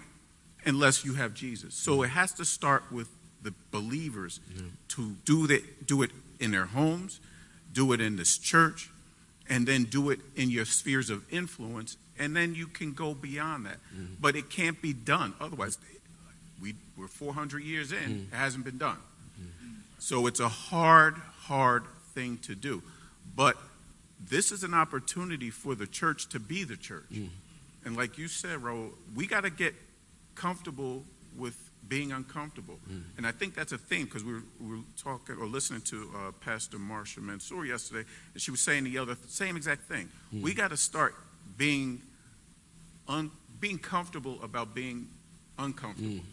unless 0.65 1.05
you 1.05 1.15
have 1.15 1.35
Jesus. 1.35 1.75
So 1.75 2.03
it 2.03 2.11
has 2.11 2.33
to 2.35 2.45
start 2.45 2.91
with 2.93 3.09
the 3.43 3.53
believers 3.71 4.41
to 4.89 5.17
do 5.25 5.47
that, 5.49 5.87
do 5.87 6.03
it 6.03 6.11
in 6.39 6.53
their 6.53 6.67
homes, 6.67 7.21
do 7.73 7.93
it 7.93 8.01
in 8.01 8.17
this 8.17 8.39
church, 8.39 8.91
and 9.49 9.67
then 9.67 9.85
do 9.85 10.11
it 10.11 10.21
in 10.37 10.51
your 10.51 10.65
spheres 10.65 11.11
of 11.11 11.25
influence, 11.33 11.97
and 12.19 12.37
then 12.37 12.55
you 12.55 12.67
can 12.67 12.93
go 12.93 13.15
beyond 13.15 13.67
that. 13.67 13.79
Mm-hmm. 13.95 14.15
But 14.21 14.37
it 14.37 14.51
can't 14.51 14.81
be 14.81 14.93
done 14.93 15.35
otherwise. 15.41 15.79
We, 16.61 16.75
we're 16.97 17.09
400 17.09 17.63
years 17.63 17.91
in, 17.91 17.99
mm. 17.99 18.33
it 18.33 18.37
hasn't 18.37 18.65
been 18.65 18.79
done. 18.79 18.99
Mm. 19.41 19.49
So 19.99 20.27
it's 20.27 20.39
a 20.39 20.49
hard, 20.49 21.17
hard 21.41 21.85
thing 22.15 22.39
to 22.43 22.55
do. 22.55 22.83
But 23.35 23.57
this 24.21 24.53
is 24.53 24.63
an 24.63 24.75
opportunity 24.75 25.51
for 25.51 25.75
the 25.75 25.87
church 25.87 26.29
to 26.29 26.39
be 26.39 26.63
the 26.63 26.77
church. 26.77 27.11
Mm. 27.13 27.31
And 27.85 27.97
like 27.97 28.19
you 28.19 28.29
said, 28.29 28.61
Raul, 28.61 28.91
we 29.15 29.27
got 29.27 29.43
to 29.43 29.51
get 29.51 29.75
comfortable 30.35 31.05
with 31.37 31.57
being 31.89 32.13
uncomfortable. 32.13 32.79
And 33.17 33.27
I 33.27 33.33
think 33.33 33.55
that's 33.55 33.73
a 33.73 33.79
theme 33.79 34.05
because 34.05 34.25
we 34.25 34.35
were, 34.35 34.43
we 34.61 34.77
were 34.77 34.83
talking 34.97 35.37
or 35.37 35.47
listening 35.47 35.81
to 35.83 36.11
uh, 36.15 36.33
Pastor 36.41 36.79
Marsha 36.79 37.19
Mansour 37.19 37.65
yesterday, 37.67 38.09
and 38.33 38.41
she 38.41 38.51
was 38.51 38.61
saying 38.61 38.85
the 38.85 38.99
other 38.99 39.17
same 39.29 39.57
exact 39.57 39.83
thing. 39.83 40.09
We 40.43 40.55
got 40.55 40.71
to 40.71 40.77
start 40.77 41.15
being 41.59 42.03
un, 43.09 43.31
being 43.61 43.79
comfortable 43.79 44.39
about 44.43 44.75
being 44.75 45.09
uncomfortable, 45.59 46.25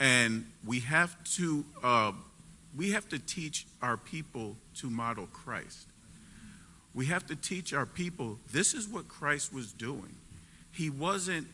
and 0.00 0.46
we 0.64 0.80
have 0.80 1.22
to 1.36 1.64
uh, 1.82 2.12
we 2.76 2.92
have 2.92 3.08
to 3.08 3.18
teach 3.18 3.66
our 3.82 3.96
people 3.96 4.56
to 4.76 4.88
model 4.88 5.26
Christ. 5.32 5.88
We 6.94 7.06
have 7.06 7.26
to 7.26 7.36
teach 7.36 7.74
our 7.74 7.84
people 7.86 8.38
this 8.52 8.74
is 8.74 8.88
what 8.88 9.08
Christ 9.08 9.52
was 9.52 9.72
doing. 9.72 10.14
He 10.78 10.90
wasn't 10.90 11.48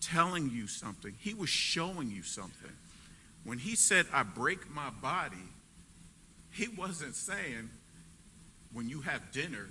telling 0.00 0.48
you 0.48 0.68
something, 0.68 1.12
he 1.18 1.34
was 1.34 1.50
showing 1.50 2.12
you 2.12 2.22
something. 2.22 2.70
When 3.42 3.58
he 3.58 3.74
said, 3.74 4.06
I 4.12 4.22
break 4.22 4.70
my 4.72 4.90
body, 5.02 5.48
he 6.52 6.68
wasn't 6.68 7.16
saying, 7.16 7.70
when 8.72 8.88
you 8.88 9.00
have 9.00 9.32
dinner, 9.32 9.66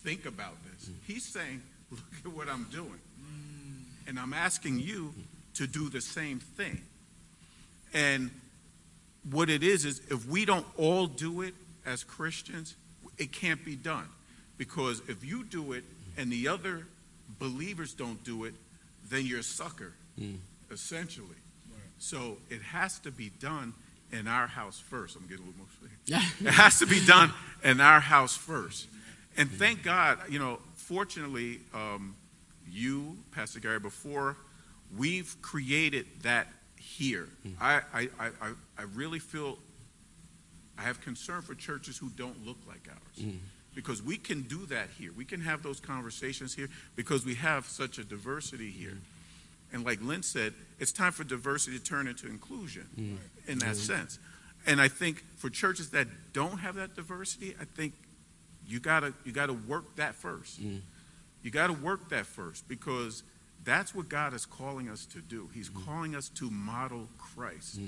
think 0.00 0.26
about 0.26 0.52
this. 0.64 0.90
Mm. 0.90 0.94
He's 1.06 1.24
saying, 1.24 1.62
look 1.90 2.00
at 2.26 2.30
what 2.30 2.50
I'm 2.50 2.64
doing. 2.64 3.00
Mm. 3.22 4.08
And 4.08 4.18
I'm 4.18 4.34
asking 4.34 4.80
you 4.80 5.14
to 5.54 5.66
do 5.66 5.88
the 5.88 6.02
same 6.02 6.38
thing. 6.38 6.82
And 7.94 8.30
what 9.30 9.48
it 9.48 9.62
is, 9.62 9.86
is 9.86 10.02
if 10.10 10.26
we 10.26 10.44
don't 10.44 10.66
all 10.76 11.06
do 11.06 11.40
it 11.40 11.54
as 11.86 12.04
Christians, 12.04 12.74
it 13.16 13.32
can't 13.32 13.64
be 13.64 13.76
done. 13.76 14.08
Because 14.58 15.00
if 15.08 15.24
you 15.24 15.42
do 15.42 15.72
it 15.72 15.84
and 16.18 16.30
the 16.30 16.48
other 16.48 16.86
believers 17.38 17.94
don't 17.94 18.22
do 18.24 18.44
it, 18.44 18.54
then 19.10 19.26
you're 19.26 19.40
a 19.40 19.44
sucker, 19.44 19.92
mm. 20.18 20.36
essentially. 20.70 21.36
So 21.98 22.36
it 22.50 22.60
has 22.62 22.98
to 23.00 23.10
be 23.10 23.30
done 23.40 23.72
in 24.12 24.28
our 24.28 24.46
house 24.46 24.78
first. 24.78 25.16
I'm 25.16 25.22
getting 25.26 25.44
a 25.44 25.48
little 25.48 25.64
emotional. 25.64 25.90
it 26.50 26.52
has 26.54 26.78
to 26.80 26.86
be 26.86 27.04
done 27.04 27.32
in 27.64 27.80
our 27.80 28.00
house 28.00 28.36
first. 28.36 28.86
And 29.36 29.50
thank 29.50 29.82
God, 29.82 30.18
you 30.28 30.38
know, 30.38 30.58
fortunately, 30.74 31.60
um, 31.74 32.14
you, 32.70 33.16
Pastor 33.32 33.60
Gary, 33.60 33.78
before 33.80 34.36
we've 34.96 35.36
created 35.42 36.06
that 36.22 36.48
here. 36.78 37.28
Mm. 37.46 37.54
I, 37.60 37.80
I, 37.92 38.08
I, 38.18 38.26
I- 38.42 38.52
I 38.78 38.82
really 38.94 39.18
feel 39.18 39.58
I 40.78 40.82
have 40.82 41.00
concern 41.00 41.40
for 41.42 41.54
churches 41.54 41.96
who 41.96 42.10
don't 42.10 42.44
look 42.46 42.58
like 42.68 42.88
ours. 42.90 43.24
Mm. 43.24 43.38
Because 43.76 44.02
we 44.02 44.16
can 44.16 44.42
do 44.42 44.66
that 44.66 44.88
here. 44.98 45.12
We 45.16 45.24
can 45.24 45.42
have 45.42 45.62
those 45.62 45.78
conversations 45.78 46.54
here 46.54 46.68
because 46.96 47.24
we 47.24 47.34
have 47.34 47.66
such 47.66 47.98
a 47.98 48.04
diversity 48.04 48.70
here. 48.70 48.98
And 49.72 49.84
like 49.84 50.00
Lynn 50.02 50.22
said, 50.22 50.54
it's 50.78 50.92
time 50.92 51.12
for 51.12 51.24
diversity 51.24 51.78
to 51.78 51.84
turn 51.84 52.08
into 52.08 52.26
inclusion 52.26 52.88
mm. 52.98 53.18
in 53.46 53.58
that 53.58 53.74
mm. 53.74 53.86
sense. 53.86 54.18
And 54.66 54.80
I 54.80 54.88
think 54.88 55.22
for 55.36 55.50
churches 55.50 55.90
that 55.90 56.08
don't 56.32 56.58
have 56.58 56.76
that 56.76 56.96
diversity, 56.96 57.54
I 57.60 57.64
think 57.64 57.92
you 58.66 58.80
gotta 58.80 59.12
you 59.24 59.32
gotta 59.32 59.52
work 59.52 59.96
that 59.96 60.14
first. 60.14 60.60
Mm. 60.60 60.80
You 61.42 61.50
gotta 61.50 61.74
work 61.74 62.08
that 62.08 62.26
first 62.26 62.66
because 62.68 63.22
that's 63.62 63.94
what 63.94 64.08
God 64.08 64.32
is 64.32 64.46
calling 64.46 64.88
us 64.88 65.06
to 65.06 65.20
do. 65.20 65.50
He's 65.52 65.68
calling 65.68 66.14
us 66.14 66.30
to 66.30 66.50
model 66.50 67.08
Christ. 67.18 67.80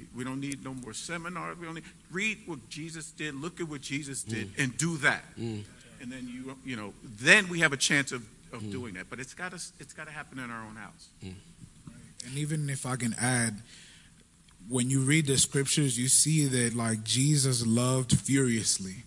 He- 0.00 0.08
We 0.16 0.24
don't 0.24 0.40
need 0.40 0.64
no 0.64 0.74
more 0.74 0.92
seminars. 0.94 1.58
We 1.58 1.66
don't 1.66 1.74
need 1.74 1.84
read 2.10 2.38
what 2.46 2.68
Jesus 2.68 3.10
did, 3.10 3.34
look 3.34 3.60
at 3.60 3.68
what 3.68 3.80
Jesus 3.80 4.22
did, 4.22 4.54
mm. 4.54 4.62
and 4.62 4.76
do 4.76 4.96
that. 4.98 5.22
Mm. 5.38 5.64
And 6.00 6.12
then 6.12 6.28
you 6.28 6.56
you 6.64 6.76
know, 6.76 6.94
then 7.02 7.48
we 7.48 7.60
have 7.60 7.72
a 7.72 7.76
chance 7.76 8.12
of, 8.12 8.22
of 8.52 8.62
mm. 8.62 8.72
doing 8.72 8.94
that. 8.94 9.10
But 9.10 9.20
it's 9.20 9.34
gotta 9.34 9.60
it's 9.78 9.92
gotta 9.92 10.10
happen 10.10 10.38
in 10.38 10.50
our 10.50 10.64
own 10.64 10.76
house. 10.76 11.08
And 11.22 12.36
even 12.36 12.68
if 12.68 12.84
I 12.86 12.96
can 12.96 13.14
add, 13.18 13.62
when 14.68 14.90
you 14.90 15.00
read 15.00 15.26
the 15.26 15.38
scriptures, 15.38 15.98
you 15.98 16.08
see 16.08 16.46
that 16.46 16.74
like 16.74 17.02
Jesus 17.04 17.66
loved 17.66 18.18
furiously. 18.18 19.04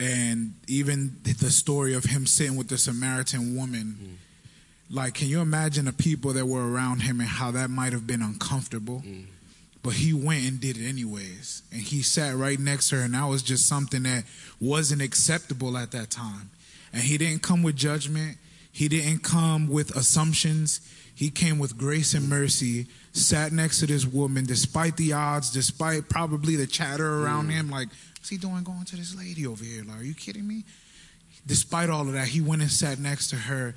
And 0.00 0.54
even 0.68 1.16
the 1.24 1.50
story 1.50 1.94
of 1.94 2.04
him 2.04 2.26
sitting 2.26 2.56
with 2.56 2.68
the 2.68 2.78
Samaritan 2.78 3.56
woman, 3.56 4.18
like, 4.90 5.14
can 5.14 5.28
you 5.28 5.40
imagine 5.40 5.86
the 5.86 5.92
people 5.92 6.32
that 6.32 6.46
were 6.46 6.70
around 6.70 7.00
him 7.02 7.20
and 7.20 7.28
how 7.28 7.50
that 7.50 7.68
might 7.70 7.92
have 7.92 8.06
been 8.06 8.22
uncomfortable? 8.22 9.02
But 9.88 9.96
he 9.96 10.12
went 10.12 10.46
and 10.46 10.60
did 10.60 10.76
it 10.76 10.86
anyways. 10.86 11.62
And 11.72 11.80
he 11.80 12.02
sat 12.02 12.36
right 12.36 12.60
next 12.60 12.90
to 12.90 12.96
her, 12.96 13.02
and 13.04 13.14
that 13.14 13.24
was 13.24 13.42
just 13.42 13.66
something 13.66 14.02
that 14.02 14.24
wasn't 14.60 15.00
acceptable 15.00 15.78
at 15.78 15.92
that 15.92 16.10
time. 16.10 16.50
And 16.92 17.00
he 17.00 17.16
didn't 17.16 17.40
come 17.40 17.62
with 17.62 17.74
judgment, 17.74 18.36
he 18.70 18.88
didn't 18.88 19.22
come 19.22 19.66
with 19.66 19.96
assumptions. 19.96 20.82
He 21.14 21.30
came 21.30 21.58
with 21.58 21.78
grace 21.78 22.12
and 22.12 22.28
mercy, 22.28 22.88
sat 23.12 23.50
next 23.50 23.80
to 23.80 23.86
this 23.86 24.04
woman, 24.04 24.44
despite 24.44 24.98
the 24.98 25.14
odds, 25.14 25.50
despite 25.50 26.10
probably 26.10 26.54
the 26.54 26.66
chatter 26.66 27.24
around 27.24 27.48
mm. 27.48 27.52
him, 27.52 27.70
like, 27.70 27.88
what's 28.18 28.28
he 28.28 28.36
doing 28.36 28.64
going 28.64 28.84
to 28.84 28.96
this 28.96 29.16
lady 29.16 29.46
over 29.46 29.64
here? 29.64 29.84
Like, 29.84 30.00
are 30.00 30.04
you 30.04 30.12
kidding 30.12 30.46
me? 30.46 30.64
Despite 31.46 31.88
all 31.88 32.02
of 32.02 32.12
that, 32.12 32.28
he 32.28 32.42
went 32.42 32.60
and 32.60 32.70
sat 32.70 32.98
next 32.98 33.30
to 33.30 33.36
her, 33.36 33.74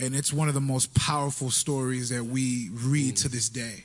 and 0.00 0.16
it's 0.16 0.32
one 0.32 0.48
of 0.48 0.54
the 0.54 0.60
most 0.62 0.94
powerful 0.94 1.50
stories 1.50 2.08
that 2.08 2.24
we 2.24 2.70
read 2.72 3.18
to 3.18 3.28
mm. 3.28 3.32
this 3.32 3.50
day. 3.50 3.84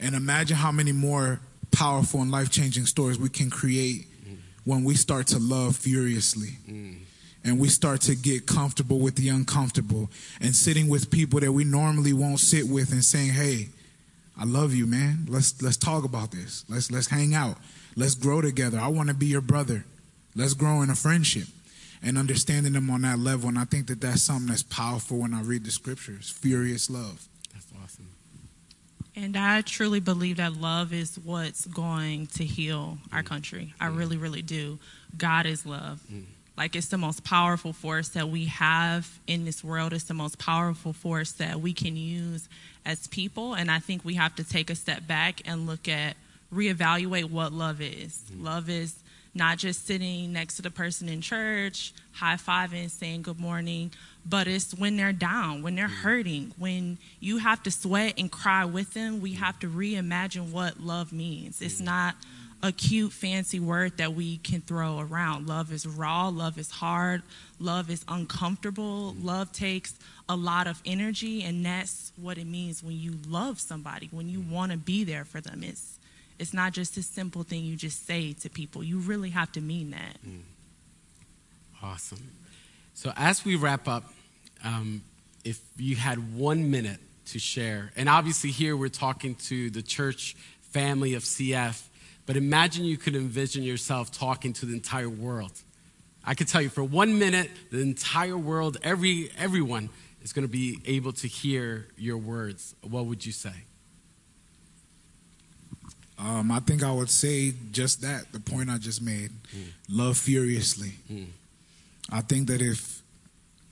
And 0.00 0.14
imagine 0.14 0.56
how 0.56 0.72
many 0.72 0.92
more 0.92 1.40
powerful 1.70 2.22
and 2.22 2.30
life 2.30 2.50
changing 2.50 2.86
stories 2.86 3.18
we 3.18 3.28
can 3.28 3.50
create 3.50 4.06
when 4.64 4.82
we 4.82 4.94
start 4.94 5.26
to 5.28 5.38
love 5.38 5.76
furiously 5.76 6.58
and 7.44 7.58
we 7.58 7.68
start 7.68 8.00
to 8.02 8.14
get 8.14 8.46
comfortable 8.46 8.98
with 8.98 9.16
the 9.16 9.28
uncomfortable 9.28 10.10
and 10.40 10.54
sitting 10.54 10.88
with 10.88 11.10
people 11.10 11.40
that 11.40 11.52
we 11.52 11.64
normally 11.64 12.12
won't 12.12 12.40
sit 12.40 12.68
with 12.68 12.92
and 12.92 13.04
saying, 13.04 13.30
"Hey, 13.30 13.68
I 14.36 14.44
love 14.44 14.74
you, 14.74 14.86
man. 14.86 15.26
Let's 15.28 15.60
let's 15.62 15.76
talk 15.76 16.04
about 16.04 16.32
this. 16.32 16.64
Let's 16.68 16.90
let's 16.90 17.08
hang 17.08 17.34
out. 17.34 17.58
Let's 17.96 18.14
grow 18.14 18.40
together. 18.40 18.78
I 18.78 18.88
want 18.88 19.08
to 19.08 19.14
be 19.14 19.26
your 19.26 19.40
brother. 19.40 19.84
Let's 20.34 20.54
grow 20.54 20.82
in 20.82 20.90
a 20.90 20.96
friendship." 20.96 21.48
And 22.02 22.16
understanding 22.16 22.72
them 22.72 22.88
on 22.88 23.02
that 23.02 23.18
level, 23.18 23.50
and 23.50 23.58
I 23.58 23.66
think 23.66 23.88
that 23.88 24.00
that's 24.00 24.22
something 24.22 24.46
that's 24.46 24.62
powerful 24.62 25.18
when 25.18 25.34
I 25.34 25.42
read 25.42 25.64
the 25.64 25.70
scriptures. 25.70 26.30
Furious 26.30 26.88
love. 26.88 27.28
And 29.16 29.36
I 29.36 29.62
truly 29.62 30.00
believe 30.00 30.36
that 30.36 30.54
love 30.54 30.92
is 30.92 31.18
what's 31.18 31.66
going 31.66 32.26
to 32.28 32.44
heal 32.44 32.98
our 33.12 33.22
country. 33.22 33.74
I 33.80 33.86
mm-hmm. 33.86 33.96
really, 33.96 34.16
really 34.16 34.42
do. 34.42 34.78
God 35.16 35.46
is 35.46 35.66
love. 35.66 36.00
Mm-hmm. 36.06 36.24
Like 36.56 36.76
it's 36.76 36.88
the 36.88 36.98
most 36.98 37.24
powerful 37.24 37.72
force 37.72 38.10
that 38.10 38.28
we 38.28 38.44
have 38.46 39.18
in 39.26 39.44
this 39.44 39.64
world. 39.64 39.92
It's 39.92 40.04
the 40.04 40.14
most 40.14 40.38
powerful 40.38 40.92
force 40.92 41.32
that 41.32 41.60
we 41.60 41.72
can 41.72 41.96
use 41.96 42.48
as 42.84 43.06
people. 43.06 43.54
And 43.54 43.70
I 43.70 43.78
think 43.78 44.04
we 44.04 44.14
have 44.14 44.36
to 44.36 44.44
take 44.44 44.68
a 44.68 44.74
step 44.74 45.06
back 45.06 45.40
and 45.46 45.66
look 45.66 45.88
at, 45.88 46.16
reevaluate 46.54 47.30
what 47.30 47.52
love 47.52 47.80
is. 47.80 48.22
Mm-hmm. 48.30 48.44
Love 48.44 48.68
is 48.68 48.94
not 49.34 49.58
just 49.58 49.86
sitting 49.86 50.32
next 50.32 50.56
to 50.56 50.62
the 50.62 50.70
person 50.70 51.08
in 51.08 51.20
church, 51.20 51.92
high 52.12 52.34
fiving, 52.34 52.90
saying 52.90 53.22
good 53.22 53.38
morning, 53.38 53.92
but 54.26 54.46
it's 54.46 54.74
when 54.74 54.96
they're 54.96 55.12
down, 55.12 55.62
when 55.62 55.74
they're 55.74 55.88
mm. 55.88 56.02
hurting, 56.02 56.52
when 56.58 56.98
you 57.20 57.38
have 57.38 57.62
to 57.64 57.70
sweat 57.70 58.14
and 58.18 58.30
cry 58.30 58.64
with 58.64 58.94
them. 58.94 59.20
We 59.20 59.34
mm. 59.34 59.38
have 59.38 59.58
to 59.60 59.68
reimagine 59.68 60.50
what 60.50 60.80
love 60.80 61.12
means. 61.12 61.60
It's 61.60 61.80
mm. 61.80 61.86
not 61.86 62.14
a 62.62 62.72
cute, 62.72 63.12
fancy 63.12 63.58
word 63.58 63.96
that 63.96 64.14
we 64.14 64.36
can 64.38 64.60
throw 64.60 65.00
around. 65.00 65.46
Love 65.46 65.72
is 65.72 65.86
raw, 65.86 66.28
love 66.28 66.58
is 66.58 66.70
hard, 66.70 67.22
love 67.58 67.90
is 67.90 68.04
uncomfortable, 68.08 69.14
love 69.20 69.50
takes 69.52 69.94
a 70.28 70.36
lot 70.36 70.66
of 70.66 70.80
energy, 70.84 71.42
and 71.42 71.64
that's 71.64 72.12
what 72.16 72.36
it 72.38 72.46
means 72.46 72.82
when 72.82 72.98
you 72.98 73.18
love 73.26 73.58
somebody, 73.58 74.08
when 74.12 74.28
you 74.28 74.40
want 74.40 74.72
to 74.72 74.78
be 74.78 75.04
there 75.04 75.24
for 75.24 75.40
them. 75.40 75.62
It's 75.62 75.98
it's 76.38 76.54
not 76.54 76.72
just 76.72 76.96
a 76.96 77.02
simple 77.02 77.42
thing 77.42 77.64
you 77.64 77.76
just 77.76 78.06
say 78.06 78.32
to 78.32 78.48
people. 78.48 78.82
You 78.82 78.98
really 78.98 79.28
have 79.30 79.52
to 79.52 79.60
mean 79.60 79.90
that. 79.90 80.16
Awesome. 81.82 82.30
So 83.00 83.14
as 83.16 83.46
we 83.46 83.56
wrap 83.56 83.88
up, 83.88 84.04
um, 84.62 85.00
if 85.42 85.58
you 85.78 85.96
had 85.96 86.36
one 86.36 86.70
minute 86.70 87.00
to 87.28 87.38
share, 87.38 87.92
and 87.96 88.10
obviously 88.10 88.50
here 88.50 88.76
we're 88.76 88.90
talking 88.90 89.36
to 89.36 89.70
the 89.70 89.80
church 89.80 90.36
family 90.60 91.14
of 91.14 91.22
CF, 91.22 91.82
but 92.26 92.36
imagine 92.36 92.84
you 92.84 92.98
could 92.98 93.16
envision 93.16 93.62
yourself 93.62 94.12
talking 94.12 94.52
to 94.52 94.66
the 94.66 94.74
entire 94.74 95.08
world. 95.08 95.52
I 96.26 96.34
could 96.34 96.46
tell 96.46 96.60
you 96.60 96.68
for 96.68 96.84
one 96.84 97.18
minute, 97.18 97.50
the 97.70 97.80
entire 97.80 98.36
world, 98.36 98.76
every 98.82 99.30
everyone 99.38 99.88
is 100.22 100.34
going 100.34 100.46
to 100.46 100.52
be 100.52 100.80
able 100.84 101.14
to 101.14 101.26
hear 101.26 101.86
your 101.96 102.18
words. 102.18 102.74
What 102.82 103.06
would 103.06 103.24
you 103.24 103.32
say? 103.32 103.64
Um, 106.18 106.52
I 106.52 106.60
think 106.60 106.82
I 106.82 106.92
would 106.92 107.08
say 107.08 107.54
just 107.72 108.02
that, 108.02 108.30
the 108.32 108.40
point 108.40 108.68
I 108.68 108.76
just 108.76 109.00
made. 109.00 109.30
Love 109.88 110.18
furiously. 110.18 110.92
I 112.10 112.20
think 112.22 112.48
that 112.48 112.60
if 112.60 113.02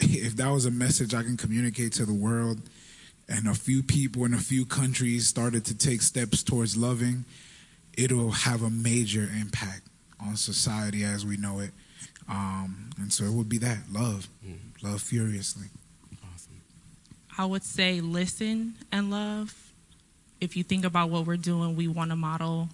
if 0.00 0.36
that 0.36 0.50
was 0.50 0.64
a 0.64 0.70
message 0.70 1.14
I 1.14 1.22
can 1.22 1.36
communicate 1.36 1.92
to 1.94 2.06
the 2.06 2.14
world 2.14 2.60
and 3.28 3.48
a 3.48 3.54
few 3.54 3.82
people 3.82 4.24
in 4.24 4.32
a 4.32 4.38
few 4.38 4.64
countries 4.64 5.26
started 5.26 5.64
to 5.66 5.76
take 5.76 6.02
steps 6.02 6.42
towards 6.42 6.76
loving, 6.76 7.24
it'll 7.96 8.30
have 8.30 8.62
a 8.62 8.70
major 8.70 9.28
impact 9.40 9.82
on 10.20 10.36
society 10.36 11.04
as 11.04 11.26
we 11.26 11.36
know 11.36 11.60
it. 11.60 11.70
Um, 12.28 12.90
and 12.98 13.12
so 13.12 13.24
it 13.24 13.32
would 13.32 13.48
be 13.48 13.58
that 13.58 13.78
love, 13.90 14.28
love 14.82 15.02
furiously. 15.02 15.66
Awesome. 16.32 16.60
I 17.36 17.44
would 17.44 17.64
say 17.64 18.00
listen 18.00 18.74
and 18.92 19.10
love. 19.10 19.72
If 20.40 20.56
you 20.56 20.62
think 20.62 20.84
about 20.84 21.10
what 21.10 21.26
we're 21.26 21.36
doing, 21.36 21.74
we 21.74 21.88
want 21.88 22.10
to 22.10 22.16
model 22.16 22.68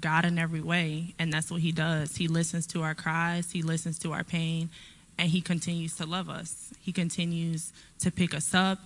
God 0.00 0.24
in 0.24 0.38
every 0.38 0.60
way, 0.60 1.14
and 1.18 1.32
that's 1.32 1.50
what 1.50 1.60
He 1.60 1.72
does. 1.72 2.16
He 2.16 2.28
listens 2.28 2.66
to 2.68 2.82
our 2.82 2.94
cries, 2.94 3.50
He 3.50 3.62
listens 3.62 3.98
to 4.00 4.12
our 4.12 4.22
pain, 4.22 4.70
and 5.18 5.28
He 5.30 5.40
continues 5.40 5.96
to 5.96 6.06
love 6.06 6.30
us. 6.30 6.72
He 6.80 6.92
continues 6.92 7.72
to 8.00 8.10
pick 8.10 8.34
us 8.34 8.54
up, 8.54 8.78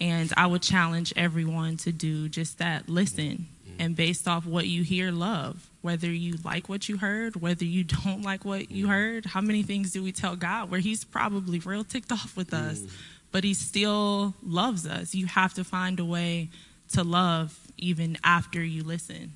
and 0.00 0.32
I 0.36 0.46
would 0.46 0.62
challenge 0.62 1.12
everyone 1.16 1.76
to 1.78 1.92
do 1.92 2.28
just 2.28 2.58
that 2.58 2.88
listen, 2.88 3.46
mm-hmm. 3.66 3.80
and 3.80 3.96
based 3.96 4.26
off 4.26 4.44
what 4.44 4.66
you 4.66 4.82
hear, 4.82 5.12
love. 5.12 5.70
Whether 5.82 6.10
you 6.10 6.34
like 6.44 6.68
what 6.68 6.88
you 6.88 6.98
heard, 6.98 7.36
whether 7.36 7.64
you 7.64 7.84
don't 8.04 8.22
like 8.22 8.44
what 8.44 8.70
you 8.70 8.84
mm-hmm. 8.84 8.92
heard, 8.92 9.26
how 9.26 9.40
many 9.40 9.62
things 9.62 9.92
do 9.92 10.02
we 10.02 10.12
tell 10.12 10.36
God 10.36 10.70
where 10.70 10.80
He's 10.80 11.04
probably 11.04 11.60
real 11.60 11.84
ticked 11.84 12.12
off 12.12 12.36
with 12.36 12.52
us, 12.52 12.80
mm-hmm. 12.80 12.94
but 13.32 13.44
He 13.44 13.54
still 13.54 14.34
loves 14.42 14.86
us? 14.86 15.14
You 15.14 15.26
have 15.26 15.54
to 15.54 15.64
find 15.64 16.00
a 16.00 16.04
way 16.04 16.50
to 16.92 17.04
love 17.04 17.58
even 17.78 18.16
after 18.24 18.62
you 18.62 18.82
listen. 18.82 19.34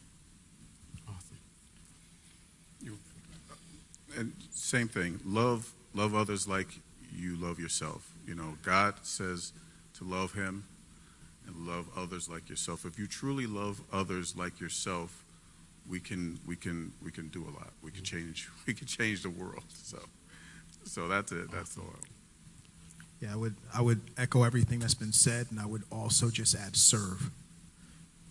Awesome. 1.09 1.39
You, 2.81 2.99
uh, 3.51 4.21
and 4.21 4.33
same 4.53 4.89
thing 4.89 5.21
love 5.25 5.73
love 5.95 6.15
others 6.15 6.47
like 6.49 6.81
you 7.15 7.37
love 7.37 7.59
yourself. 7.59 8.15
You 8.27 8.35
know 8.35 8.57
god 8.63 8.95
says 9.03 9.53
to 9.95 10.05
love 10.05 10.33
him 10.33 10.65
and 11.47 11.67
love 11.67 11.89
others 11.97 12.29
like 12.29 12.49
yourself. 12.49 12.85
If 12.85 12.99
you 12.99 13.07
truly 13.07 13.47
love 13.47 13.81
others 13.93 14.37
like 14.37 14.61
yourself 14.61 15.25
we 15.89 16.01
can 16.01 16.39
we 16.47 16.57
can 16.57 16.93
we 17.05 17.11
can 17.11 17.29
do 17.29 17.43
a 17.43 17.53
lot. 17.53 17.73
We 17.83 17.91
can 17.91 18.05
change 18.05 18.49
we 18.67 18.75
can 18.75 18.87
change 18.87 19.23
the 19.23 19.31
world. 19.31 19.65
So 19.71 19.99
so 20.85 21.09
that's 21.09 21.33
it. 21.33 21.51
That's 21.51 21.77
all. 21.77 21.95
Yeah, 23.21 23.33
I 23.35 23.37
would 23.37 23.57
I 23.75 23.83
would 23.83 24.01
echo 24.17 24.45
everything 24.45 24.79
that's 24.79 24.95
been 24.95 25.13
said, 25.13 25.49
and 25.51 25.61
I 25.61 25.67
would 25.67 25.83
also 25.93 26.31
just 26.31 26.55
add 26.55 26.77
serve, 26.77 27.31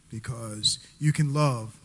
because 0.09 0.79
you 0.99 1.13
can 1.13 1.33
love 1.33 1.75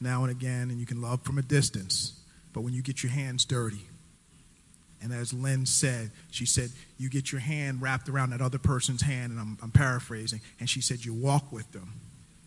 now 0.00 0.22
and 0.22 0.30
again, 0.30 0.70
and 0.70 0.78
you 0.78 0.86
can 0.86 1.00
love 1.00 1.22
from 1.22 1.38
a 1.38 1.42
distance, 1.42 2.20
but 2.52 2.60
when 2.60 2.74
you 2.74 2.82
get 2.82 3.02
your 3.02 3.10
hands 3.10 3.44
dirty, 3.44 3.86
and 5.06 5.14
as 5.14 5.32
Lynn 5.32 5.66
said, 5.66 6.10
she 6.32 6.46
said 6.46 6.70
you 6.98 7.08
get 7.08 7.30
your 7.30 7.40
hand 7.40 7.80
wrapped 7.80 8.08
around 8.08 8.30
that 8.30 8.40
other 8.40 8.58
person's 8.58 9.02
hand, 9.02 9.30
and 9.30 9.40
I'm, 9.40 9.56
I'm 9.62 9.70
paraphrasing, 9.70 10.40
and 10.58 10.68
she 10.68 10.80
said 10.80 11.04
you 11.04 11.14
walk 11.14 11.52
with 11.52 11.70
them 11.70 11.92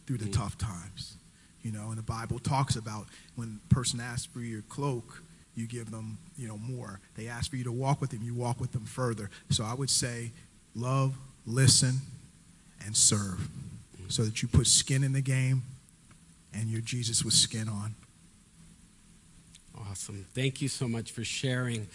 through 0.05 0.17
the 0.17 0.25
mm. 0.25 0.33
tough 0.33 0.57
times, 0.57 1.15
you 1.61 1.71
know, 1.71 1.87
and 1.87 1.97
the 1.97 2.03
Bible 2.03 2.37
talks 2.37 2.75
about 2.75 3.05
when 3.37 3.61
a 3.71 3.73
person 3.73 4.01
asks 4.01 4.25
for 4.25 4.41
your 4.41 4.61
cloak 4.63 5.23
you 5.55 5.67
give 5.67 5.89
them, 5.89 6.17
you 6.37 6.49
know, 6.49 6.57
more. 6.57 6.99
They 7.15 7.27
ask 7.27 7.49
for 7.49 7.55
you 7.55 7.63
to 7.63 7.71
walk 7.71 8.01
with 8.01 8.09
them, 8.09 8.21
you 8.23 8.33
walk 8.33 8.59
with 8.59 8.73
them 8.73 8.85
further. 8.85 9.29
So 9.49 9.63
I 9.63 9.73
would 9.73 9.89
say 9.89 10.31
love, 10.75 11.17
listen, 11.45 11.99
and 12.85 12.95
serve 12.95 13.49
mm. 14.01 14.11
so 14.11 14.23
that 14.23 14.41
you 14.41 14.49
put 14.49 14.67
skin 14.67 15.03
in 15.03 15.13
the 15.13 15.21
game 15.21 15.63
and 16.53 16.69
you're 16.69 16.81
Jesus 16.81 17.23
with 17.23 17.33
skin 17.33 17.69
on. 17.69 17.95
Awesome. 19.89 20.25
Thank 20.33 20.61
you 20.61 20.67
so 20.67 20.87
much 20.87 21.11
for 21.11 21.23
sharing. 21.23 21.87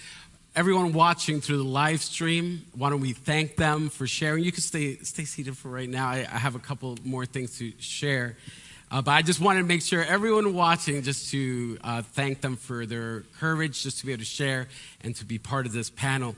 Everyone 0.57 0.93
watching 0.93 1.41
through 1.41 1.57
the 1.57 1.65
live 1.65 2.01
stream, 2.01 2.65
why 2.77 2.89
don't 2.89 3.01
we 3.01 3.13
thank 3.13 3.57
them 3.57 3.89
for 3.89 4.07
sharing? 4.07 4.45
You 4.45 4.53
can 4.53 4.63
stay, 4.63 4.99
stay 4.99 5.25
seated 5.25 5.57
for 5.57 5.69
right 5.69 5.89
now. 5.89 6.07
I, 6.07 6.19
I 6.19 6.39
have 6.39 6.55
a 6.55 6.61
couple 6.61 6.97
more 7.03 7.27
things 7.27 7.59
to 7.59 7.73
share. 7.81 8.37
Uh, 8.89 9.03
but 9.03 9.11
I 9.11 9.23
just 9.23 9.41
wanted 9.41 9.63
to 9.63 9.67
make 9.67 9.83
sure 9.83 10.05
everyone 10.05 10.55
watching, 10.55 11.03
just 11.03 11.33
to 11.33 11.77
uh, 11.83 12.03
thank 12.03 12.41
them 12.41 12.55
for 12.55 12.87
their 12.87 13.25
courage, 13.41 13.83
just 13.83 13.99
to 13.99 14.07
be 14.07 14.13
able 14.13 14.21
to 14.21 14.25
share 14.25 14.69
and 15.03 15.17
to 15.17 15.25
be 15.25 15.41
part 15.41 15.67
of 15.67 15.73
this 15.73 15.91
panel. 15.91 16.37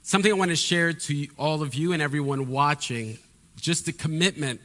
Something 0.00 0.32
I 0.32 0.36
want 0.36 0.52
to 0.52 0.56
share 0.56 0.94
to 0.94 1.26
all 1.36 1.62
of 1.62 1.74
you 1.74 1.92
and 1.92 2.00
everyone 2.00 2.48
watching, 2.48 3.18
just 3.56 3.84
the 3.84 3.92
commitment 3.92 4.62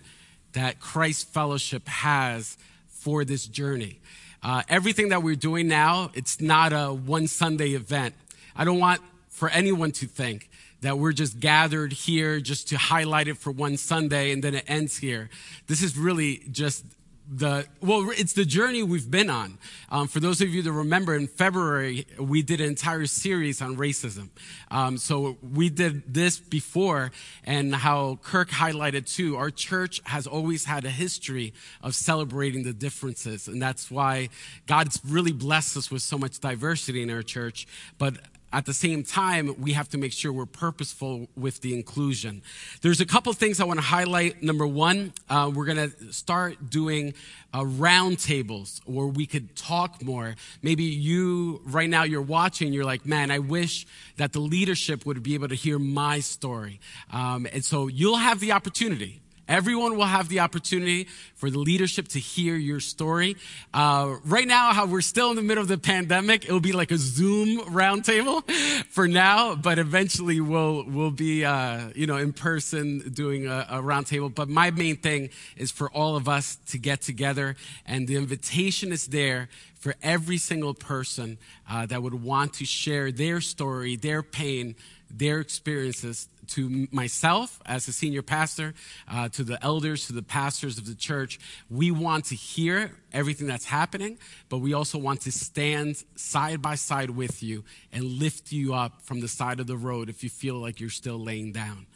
that 0.54 0.80
Christ 0.80 1.28
Fellowship 1.34 1.86
has 1.90 2.58
for 2.88 3.26
this 3.26 3.46
journey. 3.46 4.00
Uh, 4.42 4.62
everything 4.70 5.10
that 5.10 5.22
we're 5.22 5.36
doing 5.36 5.68
now, 5.68 6.12
it's 6.14 6.40
not 6.40 6.72
a 6.72 6.94
one 6.94 7.28
Sunday 7.28 7.72
event. 7.72 8.16
I 8.56 8.66
don't 8.66 8.80
want 8.80 9.02
for 9.30 9.50
anyone 9.50 9.92
to 9.92 10.06
think 10.06 10.50
that 10.82 10.98
we're 10.98 11.14
just 11.14 11.40
gathered 11.40 11.92
here 11.92 12.40
just 12.40 12.70
to 12.70 12.78
highlight 12.78 13.28
it 13.28 13.38
for 13.38 13.52
one 13.52 13.76
Sunday 13.76 14.32
and 14.32 14.44
then 14.44 14.56
it 14.56 14.64
ends 14.68 14.98
here. 14.98 15.30
This 15.68 15.82
is 15.82 15.98
really 15.98 16.44
just 16.52 16.86
the 17.28 17.66
well 17.82 18.12
it's 18.12 18.34
the 18.34 18.46
journey 18.46 18.84
we've 18.84 19.10
been 19.10 19.32
on. 19.32 19.58
Um, 19.90 20.08
for 20.08 20.20
those 20.20 20.42
of 20.42 20.50
you 20.50 20.62
that 20.62 20.72
remember 20.72 21.16
in 21.16 21.26
february 21.26 22.06
we 22.20 22.44
did 22.44 22.62
an 22.62 22.68
entire 22.68 23.08
series 23.08 23.64
on 23.64 23.78
racism. 23.78 24.30
Um, 24.70 24.98
so 24.98 25.38
we 25.42 25.70
did 25.70 26.14
this 26.14 26.38
before 26.38 27.12
and 27.44 27.74
how 27.74 28.20
kirk 28.22 28.50
highlighted 28.50 29.12
too 29.12 29.38
our 29.38 29.50
church 29.50 30.02
has 30.06 30.28
always 30.28 30.66
had 30.66 30.86
a 30.86 30.92
history 30.92 31.54
of 31.82 31.96
celebrating 31.96 32.62
the 32.62 32.74
differences. 32.74 33.48
And 33.48 33.60
that's 33.60 33.90
why 33.90 34.30
god's 34.68 35.02
really 35.04 35.32
blessed 35.32 35.78
us 35.78 35.90
with 35.90 36.04
so 36.04 36.20
much 36.20 36.40
diversity 36.40 37.02
in 37.02 37.10
our 37.10 37.24
church. 37.24 37.66
But 37.98 38.18
at 38.56 38.66
the 38.66 38.74
same 38.74 39.04
time, 39.04 39.54
we 39.60 39.74
have 39.74 39.90
to 39.90 39.98
make 39.98 40.14
sure 40.14 40.32
we're 40.32 40.46
purposeful 40.46 41.28
with 41.36 41.60
the 41.60 41.74
inclusion. 41.74 42.42
There's 42.82 43.02
a 43.02 43.06
couple 43.06 43.34
things 43.34 43.60
I 43.60 43.66
want 43.66 43.80
to 43.80 43.86
highlight. 43.86 44.42
Number 44.42 44.66
one, 44.66 45.12
uh, 45.30 45.52
we're 45.54 45.66
going 45.66 45.92
to 45.92 46.14
start 46.14 46.70
doing 46.70 47.16
uh, 47.54 47.64
roundtables 47.64 48.80
where 48.86 49.08
we 49.08 49.26
could 49.26 49.58
talk 49.58 50.02
more. 50.02 50.36
Maybe 50.62 50.84
you, 50.84 51.60
right 51.66 51.90
now, 51.90 52.04
you're 52.04 52.22
watching, 52.22 52.72
you're 52.72 52.86
like, 52.86 53.06
man, 53.06 53.30
I 53.30 53.40
wish 53.40 53.86
that 54.16 54.32
the 54.32 54.40
leadership 54.40 55.06
would 55.06 55.22
be 55.22 55.34
able 55.34 55.50
to 55.50 55.56
hear 55.56 55.78
my 55.78 56.22
story. 56.22 56.80
Um, 57.12 57.48
and 57.52 57.64
so 57.64 57.88
you'll 57.88 58.16
have 58.16 58.40
the 58.40 58.54
opportunity 58.54 59.22
Everyone 59.48 59.96
will 59.96 60.06
have 60.06 60.30
the 60.30 60.40
opportunity 60.40 61.08
for 61.36 61.50
the 61.50 61.60
leadership 61.60 62.08
to 62.10 62.20
hear 62.20 62.56
your 62.56 62.80
story. 62.80 63.38
Uh, 63.74 64.16
right 64.26 64.48
now, 64.48 64.74
how 64.74 64.88
we're 64.88 65.02
still 65.02 65.30
in 65.30 65.36
the 65.36 65.44
middle 65.44 65.62
of 65.62 65.68
the 65.68 65.78
pandemic, 65.78 66.46
it'll 66.46 66.60
be 66.60 66.72
like 66.72 66.92
a 66.92 66.98
Zoom 66.98 67.60
roundtable 67.66 68.50
for 68.90 69.08
now, 69.08 69.56
but 69.56 69.78
eventually 69.78 70.42
we'll 70.42 70.84
we'll 70.86 71.12
be 71.12 71.46
uh, 71.46 71.90
you 71.96 72.08
know 72.08 72.18
in 72.18 72.34
person 72.34 73.12
doing 73.14 73.46
a, 73.46 73.68
a 73.70 73.82
roundtable. 73.82 74.34
But 74.34 74.50
my 74.50 74.72
main 74.72 74.98
thing 74.98 75.30
is 75.58 75.72
for 75.72 75.90
all 75.92 76.16
of 76.16 76.28
us 76.28 76.58
to 76.68 76.80
get 76.80 77.02
together, 77.02 77.56
and 77.86 78.08
the 78.08 78.16
invitation 78.16 78.92
is 78.92 79.08
there 79.08 79.50
for 79.86 79.94
every 80.02 80.38
single 80.38 80.74
person 80.74 81.38
uh, 81.70 81.86
that 81.86 82.02
would 82.02 82.24
want 82.24 82.54
to 82.56 82.66
share 82.66 83.12
their 83.12 83.40
story, 83.40 83.96
their 83.96 84.24
pain, 84.24 84.76
their 85.18 85.40
experiences 85.40 86.28
to 86.48 86.88
myself 86.92 87.62
as 87.66 87.88
a 87.88 87.94
senior 87.94 88.22
pastor, 88.22 88.74
uh, 89.08 89.30
to 89.30 89.44
the 89.44 89.64
elders, 89.64 90.08
to 90.08 90.14
the 90.14 90.22
pastors 90.22 90.78
of 90.78 90.86
the 90.86 90.96
church. 90.96 91.40
We 91.70 91.92
want 91.92 92.26
to 92.26 92.36
hear 92.36 92.92
everything 93.14 93.48
that's 93.48 93.66
happening, 93.66 94.18
but 94.50 94.60
we 94.60 94.74
also 94.74 94.98
want 94.98 95.22
to 95.22 95.32
stand 95.32 96.04
side 96.16 96.62
by 96.62 96.76
side 96.76 97.10
with 97.10 97.42
you 97.42 97.64
and 97.92 98.04
lift 98.04 98.52
you 98.52 98.74
up 98.74 99.02
from 99.02 99.22
the 99.22 99.28
side 99.28 99.60
of 99.60 99.68
the 99.68 99.78
road 99.78 100.10
if 100.10 100.24
you 100.24 100.30
feel 100.30 100.56
like 100.56 100.80
you're 100.80 100.90
still 100.90 101.18
laying 101.18 101.52
down. 101.52 101.88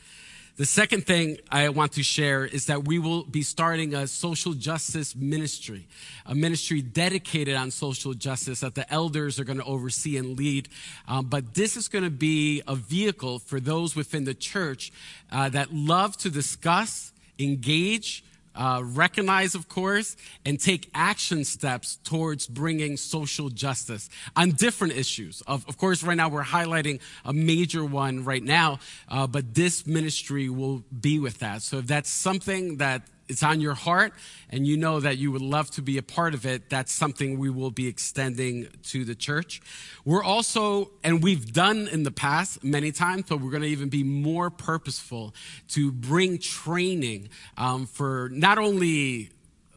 The 0.60 0.66
second 0.66 1.06
thing 1.06 1.38
I 1.50 1.70
want 1.70 1.94
to 1.94 2.04
share 2.04 2.44
is 2.44 2.66
that 2.66 2.86
we 2.86 3.00
will 3.00 3.24
be 3.24 3.44
starting 3.44 3.94
a 3.94 4.06
social 4.08 4.52
justice 4.52 5.16
ministry, 5.16 5.88
a 6.26 6.36
ministry 6.36 6.82
dedicated 6.82 7.56
on 7.56 7.72
social 7.72 8.14
justice 8.14 8.60
that 8.60 8.76
the 8.76 8.92
elders 8.92 9.40
are 9.40 9.46
going 9.46 9.60
to 9.60 9.64
oversee 9.64 10.18
and 10.18 10.38
lead. 10.38 10.68
Um, 11.08 11.28
but 11.28 11.54
this 11.54 11.78
is 11.78 11.88
going 11.88 12.04
to 12.04 12.10
be 12.10 12.62
a 12.68 12.76
vehicle 12.76 13.40
for 13.40 13.62
those 13.62 13.96
within 13.96 14.26
the 14.26 14.34
church 14.34 14.92
uh, 15.32 15.48
that 15.48 15.74
love 15.74 16.18
to 16.18 16.30
discuss, 16.30 17.14
engage, 17.40 18.26
uh, 18.56 18.82
recognize, 18.84 19.56
of 19.56 19.70
course, 19.70 20.18
and 20.46 20.60
take 20.60 20.90
action 20.94 21.44
steps 21.46 21.98
towards 22.04 22.48
bringing 22.48 22.98
social 22.98 23.50
justice 23.50 24.10
on 24.36 24.52
different 24.52 24.94
issues. 24.94 25.42
Of, 25.48 25.68
of 25.68 25.78
course, 25.78 26.04
right 26.04 26.18
now 26.18 26.30
we're 26.30 26.44
highlighting 26.44 27.00
a 27.26 27.34
major 27.34 27.86
one 27.86 28.26
right 28.26 28.44
now, 28.44 28.80
uh, 29.08 29.28
but 29.28 29.54
this 29.54 29.86
ministry 29.86 30.50
will 30.50 30.84
be 31.00 31.20
with 31.20 31.40
that. 31.40 31.62
So 31.62 31.78
if 31.78 31.88
that's 31.88 32.10
something 32.10 32.78
that 32.78 33.04
it's 33.30 33.44
on 33.44 33.62
your 33.62 33.76
heart 33.76 34.14
and 34.50 34.66
you 34.66 34.76
know 34.76 35.00
that 35.00 35.18
you 35.18 35.32
would 35.32 35.42
love 35.42 35.70
to 35.72 35.82
be 35.82 35.98
a 35.98 36.04
part 36.04 36.34
of 36.34 36.46
it, 36.46 36.70
that's 36.70 36.92
something 36.92 37.38
we 37.38 37.50
will 37.50 37.72
be 37.72 37.88
extending 37.88 38.68
to 38.84 39.06
the 39.06 39.16
church. 39.16 39.62
We're 40.04 40.24
also, 40.24 40.90
and 41.04 41.24
we've 41.24 41.54
done 41.54 41.88
in 41.88 42.04
the 42.04 42.12
past 42.12 42.64
many 42.64 42.92
times, 42.92 43.26
but 43.30 43.40
we're 43.40 43.52
going 43.52 43.64
to 43.64 43.70
even 43.70 43.90
be 43.90 44.04
more 44.04 44.50
purposeful 44.50 45.36
to 45.70 45.92
bring 45.92 46.40
training 46.40 47.30
um, 47.58 47.86
for 47.86 48.30
not 48.34 48.58
only 48.58 49.30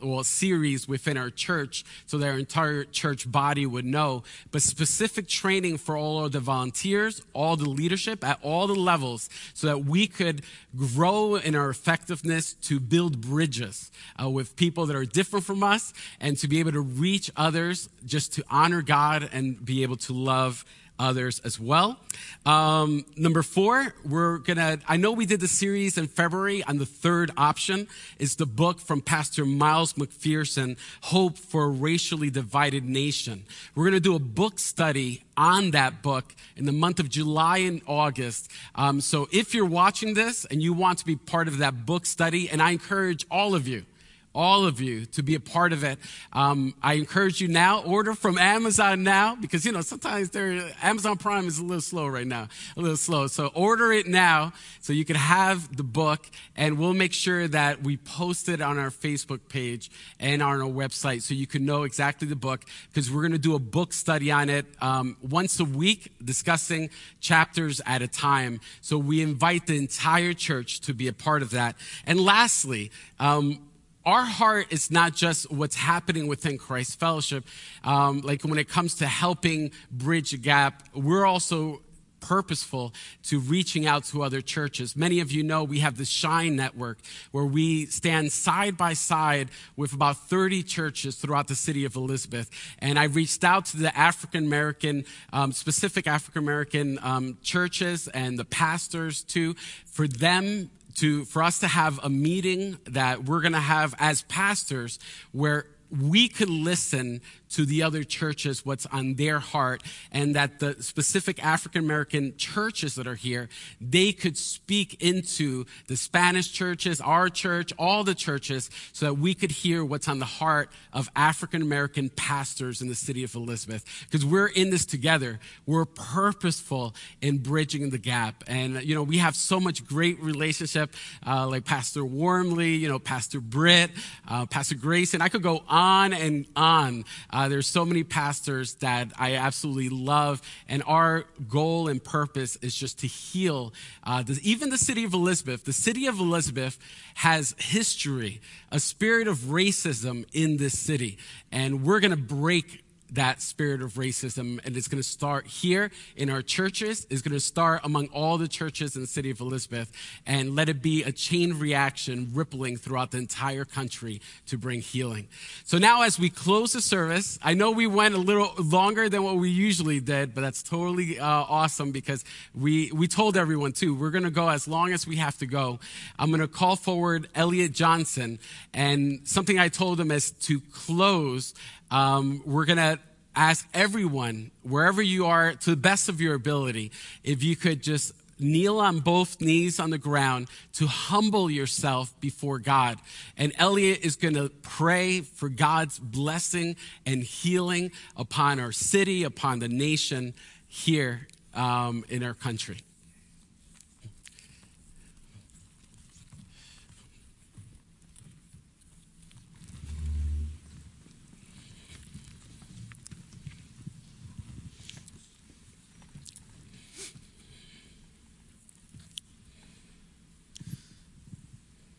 well, 0.03 0.24
series 0.24 0.89
within 0.89 1.16
our 1.16 1.31
church 1.31 1.85
so 2.07 2.19
that 2.19 2.29
our 2.29 2.39
entire 2.39 2.85
church 2.85 3.31
body 3.31 3.66
would 3.66 3.85
know, 3.85 4.23
but 4.51 4.62
specific 4.62 5.29
training 5.29 5.79
for 5.79 5.97
all 5.97 6.24
of 6.24 6.33
the 6.33 6.41
volunteers, 6.41 7.23
all 7.33 7.57
the 7.57 7.69
leadership 7.69 8.24
at 8.24 8.39
all 8.43 8.66
the 8.66 8.74
levels 8.74 9.29
so 9.55 9.66
that 9.66 9.85
we 9.85 10.07
could 10.07 10.43
grow 10.77 11.37
in 11.37 11.55
our 11.55 11.70
effectiveness 11.70 12.55
to 12.55 12.81
build 12.81 13.20
bridges 13.20 13.91
uh, 14.23 14.29
with 14.29 14.57
people 14.57 14.87
that 14.87 14.97
are 14.97 15.05
different 15.05 15.45
from 15.45 15.62
us 15.62 15.93
and 16.20 16.37
to 16.39 16.49
be 16.49 16.61
able 16.61 16.73
to 16.73 16.81
reach 16.81 17.31
others 17.37 17.89
just 18.05 18.33
to 18.35 18.45
honor 18.51 18.83
God 18.83 19.29
and 19.33 19.65
be 19.65 19.83
able 19.83 19.97
to 19.97 20.12
love 20.12 20.65
others 20.98 21.40
as 21.40 21.59
well. 21.59 21.98
Um, 22.44 23.05
number 23.16 23.43
four, 23.43 23.94
we're 24.05 24.39
gonna, 24.39 24.78
I 24.89 24.97
know 24.97 25.12
we 25.12 25.27
did 25.27 25.40
the 25.40 25.48
series 25.48 25.98
in 25.98 26.06
February 26.06 26.62
on 26.64 26.78
the 26.78 26.86
third 26.86 27.31
option 27.36 27.89
is 28.19 28.36
the 28.36 28.47
book 28.47 28.81
from 28.81 29.01
Pastor 29.01 29.44
Miles 29.44 29.94
McPherson, 29.94 30.77
Hope 31.02 31.39
for 31.39 31.64
a 31.64 31.69
Racially 31.69 32.31
Divided 32.31 32.85
Nation. 32.85 33.44
We're 33.74 33.85
gonna 33.85 34.01
do 34.01 34.14
a 34.14 34.20
book 34.20 34.59
study 34.59 35.23
on 35.36 35.70
that 35.73 36.02
book 36.02 36.35
in 36.56 36.66
the 36.66 36.73
month 36.73 37.01
of 37.01 37.09
July 37.09 37.59
and 37.59 37.81
August. 37.86 38.51
Um, 38.74 39.01
so 39.01 39.28
if 39.32 39.55
you're 39.55 39.64
watching 39.64 40.14
this 40.14 40.44
and 40.44 40.62
you 40.62 40.73
want 40.73 40.98
to 40.98 41.06
be 41.06 41.16
part 41.16 41.48
of 41.48 41.59
that 41.59 41.86
book 41.86 42.06
study, 42.06 42.48
and 42.51 42.62
I 42.62 42.70
encourage 42.70 43.27
all 43.31 43.55
of 43.55 43.66
you, 43.66 43.85
all 44.34 44.66
of 44.66 44.80
you 44.80 45.04
to 45.06 45.22
be 45.22 45.34
a 45.34 45.40
part 45.40 45.72
of 45.72 45.84
it. 45.84 45.98
Um, 46.32 46.74
I 46.82 46.94
encourage 46.94 47.40
you 47.40 47.48
now, 47.48 47.82
order 47.82 48.14
from 48.14 48.38
Amazon 48.38 49.02
now, 49.02 49.34
because, 49.34 49.64
you 49.64 49.72
know, 49.72 49.82
sometimes 49.82 50.30
there, 50.30 50.72
Amazon 50.82 51.18
Prime 51.18 51.46
is 51.46 51.59
a 51.59 51.62
little 51.62 51.80
slow 51.80 52.06
right 52.06 52.26
now, 52.26 52.48
a 52.76 52.80
little 52.80 52.96
slow. 52.96 53.26
So 53.26 53.48
order 53.54 53.92
it 53.92 54.06
now 54.06 54.52
so 54.80 54.92
you 54.92 55.04
can 55.04 55.16
have 55.16 55.76
the 55.76 55.82
book, 55.82 56.26
and 56.56 56.78
we'll 56.78 56.94
make 56.94 57.12
sure 57.12 57.46
that 57.48 57.82
we 57.82 57.96
post 57.96 58.48
it 58.48 58.60
on 58.60 58.78
our 58.78 58.90
Facebook 58.90 59.40
page 59.48 59.90
and 60.18 60.42
on 60.42 60.60
our 60.60 60.68
website 60.68 61.22
so 61.22 61.34
you 61.34 61.46
can 61.46 61.64
know 61.64 61.82
exactly 61.82 62.26
the 62.26 62.36
book, 62.36 62.64
because 62.88 63.10
we're 63.10 63.22
going 63.22 63.32
to 63.32 63.38
do 63.38 63.54
a 63.54 63.59
book 63.59 63.92
study 63.92 64.30
on 64.30 64.48
it 64.48 64.66
um, 64.80 65.16
once 65.20 65.60
a 65.60 65.64
week, 65.64 66.12
discussing 66.24 66.90
chapters 67.20 67.80
at 67.86 68.02
a 68.02 68.09
time. 68.09 68.60
So 68.80 68.98
we 68.98 69.20
invite 69.20 69.66
the 69.66 69.76
entire 69.76 70.32
church 70.32 70.80
to 70.82 70.94
be 70.94 71.09
a 71.09 71.12
part 71.12 71.42
of 71.42 71.50
that. 71.50 71.76
And 72.06 72.20
lastly, 72.20 72.90
um, 73.20 73.60
our 74.05 74.24
heart 74.24 74.66
is 74.70 74.91
not 74.91 75.15
just 75.15 75.51
what's 75.51 75.77
happening 75.77 76.27
within 76.27 76.59
Christ 76.59 76.99
Fellowship. 76.99 77.45
Um, 77.85 78.20
like 78.23 78.43
when 78.43 78.59
it 78.59 78.69
comes 78.69 78.97
to 78.97 79.07
helping 79.07 79.70
bridge 79.91 80.33
a 80.33 80.39
gap, 80.39 80.83
we're 80.95 81.24
also 81.24 81.83
purposeful 82.23 82.95
to 83.24 83.41
reaching 83.41 83.87
out 83.87 84.05
to 84.05 84.23
other 84.23 84.41
churches. 84.41 84.97
Many 84.97 85.20
of 85.20 85.31
you 85.31 85.43
know 85.43 85.65
we 85.65 85.81
have 85.81 85.99
the 85.99 86.05
Shine 86.05 86.57
Network 86.57 86.99
where 87.33 87.45
we 87.45 87.87
stand 87.87 88.33
side 88.33 88.77
by 88.77 88.95
side 88.95 89.51
with 89.77 89.93
about 89.93 90.16
30 90.16 90.62
churches 90.62 91.16
throughout 91.16 91.49
the 91.49 91.55
city 91.55 91.85
of 91.85 91.97
Elizabeth. 91.97 92.49
And 92.79 92.99
I 92.99 93.05
reached 93.05 93.45
out 93.45 93.66
to 93.66 93.77
the 93.77 93.97
African 93.97 94.47
American, 94.47 95.05
um, 95.33 95.53
specific 95.53 96.07
African 96.07 96.43
American 96.43 96.99
um, 97.03 97.39
churches 97.43 98.09
and 98.09 98.39
the 98.39 98.45
pastors 98.45 99.23
too, 99.23 99.55
for 99.85 100.07
them 100.07 100.70
to 100.97 101.24
for 101.24 101.43
us 101.43 101.59
to 101.60 101.69
have 101.69 102.01
a 102.02 102.10
meeting 102.10 102.78
that 102.85 103.24
we're 103.24 103.40
going 103.40 103.52
to 103.52 103.59
have 103.59 103.94
as 103.98 104.23
pastors 104.23 104.98
where 105.32 105.66
we 105.90 106.28
could 106.28 106.51
listen 106.51 107.20
to 107.53 107.65
the 107.65 107.83
other 107.83 108.05
churches 108.05 108.65
what's 108.65 108.87
on 108.87 109.15
their 109.15 109.39
heart 109.39 109.83
and 110.11 110.35
that 110.37 110.59
the 110.59 110.83
specific 110.83 111.45
African 111.45 111.85
American 111.85 112.37
churches 112.37 112.95
that 112.95 113.07
are 113.07 113.15
here, 113.15 113.49
they 113.81 114.12
could 114.12 114.37
speak 114.37 115.03
into 115.03 115.65
the 115.87 115.97
Spanish 115.97 116.51
churches, 116.53 117.01
our 117.01 117.29
church, 117.29 117.73
all 117.79 118.05
the 118.05 118.15
churches, 118.15 118.70
so 118.93 119.07
that 119.07 119.15
we 119.15 119.35
could 119.35 119.51
hear 119.51 119.85
what's 119.85 120.09
on 120.09 120.19
the 120.19 120.24
heart 120.24 120.70
of 120.93 121.11
African 121.16 121.62
American 121.62 122.09
pastors 122.11 122.81
in 122.81 122.89
the 122.89 122.95
city 122.95 123.24
of 123.24 123.35
Elizabeth. 123.35 123.85
Because 124.11 124.24
we're 124.24 124.47
in 124.47 124.70
this 124.70 124.87
together. 124.87 125.41
We're 125.66 125.85
purposeful 125.85 126.95
in 127.20 127.39
bridging 127.39 127.91
the 127.91 127.99
gap. 127.99 128.45
And, 128.47 128.83
you 128.83 128.95
know, 128.95 129.03
we 129.03 129.19
have 129.19 129.37
so 129.37 129.61
much 129.61 129.87
great 129.87 130.20
relationship, 130.20 130.95
uh, 131.27 131.49
like 131.49 131.65
Pastor 131.65 132.05
Warmley, 132.05 132.77
you 132.77 132.89
know, 132.89 132.99
Pastor 132.99 133.41
Britt, 133.41 133.91
uh, 134.29 134.47
Pastor 134.47 134.74
Grayson. 134.74 135.20
I 135.20 135.29
could 135.29 135.43
go 135.43 135.62
on 135.69 136.12
and 136.12 136.47
on. 136.57 137.05
Uh, 137.31 137.41
uh, 137.43 137.48
there's 137.48 137.66
so 137.66 137.85
many 137.85 138.05
pastors 138.05 138.74
that 138.74 139.10
I 139.19 139.35
absolutely 139.35 139.89
love, 139.89 140.40
and 140.69 140.81
our 140.86 141.24
goal 141.48 141.89
and 141.89 142.02
purpose 142.02 142.55
is 142.62 142.73
just 142.73 143.01
to 143.01 143.09
heal. 143.09 143.74
Uh, 144.05 144.23
even 144.43 144.70
the 144.70 144.78
city 144.78 145.02
of 145.02 145.12
Elizabeth, 145.12 145.64
the 145.64 145.73
city 145.73 146.06
of 146.06 146.20
Elizabeth 146.20 146.78
has 147.14 147.56
history, 147.59 148.40
a 148.70 148.78
spirit 148.78 149.27
of 149.27 149.39
racism 149.39 150.24
in 150.32 150.59
this 150.59 150.78
city, 150.78 151.19
and 151.51 151.85
we're 151.85 151.98
going 151.98 152.12
to 152.12 152.16
break 152.16 152.81
that 153.12 153.40
spirit 153.43 153.82
of 153.82 153.94
racism. 153.94 154.60
And 154.64 154.76
it's 154.76 154.89
going 154.89 155.02
to 155.02 155.09
start 155.09 155.47
here 155.47 155.90
in 156.16 156.30
our 156.30 156.43
churches. 156.43 157.06
It's 157.10 157.22
going 157.22 157.34
to 157.34 157.40
start 157.40 157.80
among 157.84 158.09
all 158.09 158.39
the 158.39 158.48
churches 158.48 158.97
in 158.97 159.02
the 159.02 159.09
city 159.09 159.30
of 159.30 159.40
Elizabeth 159.40 159.93
and 160.26 160.55
let 160.55 160.68
it 160.68 160.82
be 160.82 161.02
a 161.02 161.12
chain 161.12 161.59
reaction 161.59 162.30
rippling 162.32 162.76
throughout 162.76 163.10
the 163.10 163.18
entire 163.18 163.64
country 163.64 164.20
to 164.47 164.59
bring 164.59 164.80
healing. 164.80 165.28
So 165.64 165.78
now 165.78 166.02
as 166.02 166.18
we 166.18 166.30
close 166.30 166.72
the 166.72 166.80
service, 166.80 167.39
I 167.43 167.55
know 167.55 167.70
we 167.70 167.86
went 167.86 168.14
a 168.14 168.18
little 168.18 168.52
longer 168.59 169.09
than 169.09 169.22
what 169.22 169.36
we 169.36 169.51
usually 169.51 170.01
did, 170.01 170.34
but 170.34 170.40
that's 170.40 170.62
totally 170.62 171.18
uh, 171.18 171.26
awesome 171.26 171.93
because 171.93 172.24
we, 172.55 172.90
we 172.93 173.09
told 173.09 173.36
everyone 173.36 173.72
too, 173.72 173.94
we're 173.94 174.10
going 174.10 174.24
to 174.24 174.30
go 174.30 174.48
as 174.48 174.66
long 174.66 174.93
as 174.93 175.06
we 175.06 175.16
have 175.16 175.39
to 175.39 175.47
go. 175.47 175.80
I'm 176.18 176.30
going 176.30 176.40
to 176.40 176.48
call 176.48 176.76
forward 176.76 177.28
Elliot 177.34 177.72
Johnson 177.72 178.39
and 178.72 179.20
something 179.24 179.59
I 179.59 179.68
told 179.68 180.01
him 180.01 180.10
is 180.10 180.30
to 180.32 180.60
close 180.72 181.55
um, 181.93 182.43
we're 182.47 182.64
going 182.64 182.78
to 182.78 182.98
ask 183.36 183.69
everyone, 183.74 184.51
wherever 184.62 185.02
you 185.02 185.27
are, 185.27 185.52
to 185.52 185.70
the 185.70 185.77
best 185.77 186.09
of 186.09 186.20
your 186.20 186.35
ability, 186.35 186.90
if 187.23 187.43
you 187.43 187.55
could 187.55 187.82
just 187.82 188.12
kneel 188.39 188.81
on 188.81 189.01
both 189.01 189.40
knees 189.40 189.78
on 189.78 189.90
the 189.90 189.98
ground 189.98 190.48
to 190.73 190.86
humble 190.86 191.51
yourself 191.51 192.19
before 192.19 192.59
God. 192.59 192.98
And 193.36 193.52
Elliot 193.59 194.01
is 194.02 194.16
going 194.16 194.35
to 194.35 194.48
pray 194.62 195.20
for 195.20 195.48
God's 195.48 195.98
blessing 195.98 196.77
and 197.06 197.23
healing 197.23 197.93
upon 198.16 198.59
our 198.59 198.73
city, 198.73 199.23
upon 199.23 199.59
the 199.60 199.69
nation 199.69 200.35
here 200.66 201.28
um, 201.55 202.05
in 202.09 202.23
our 202.23 202.35
country. 202.35 202.78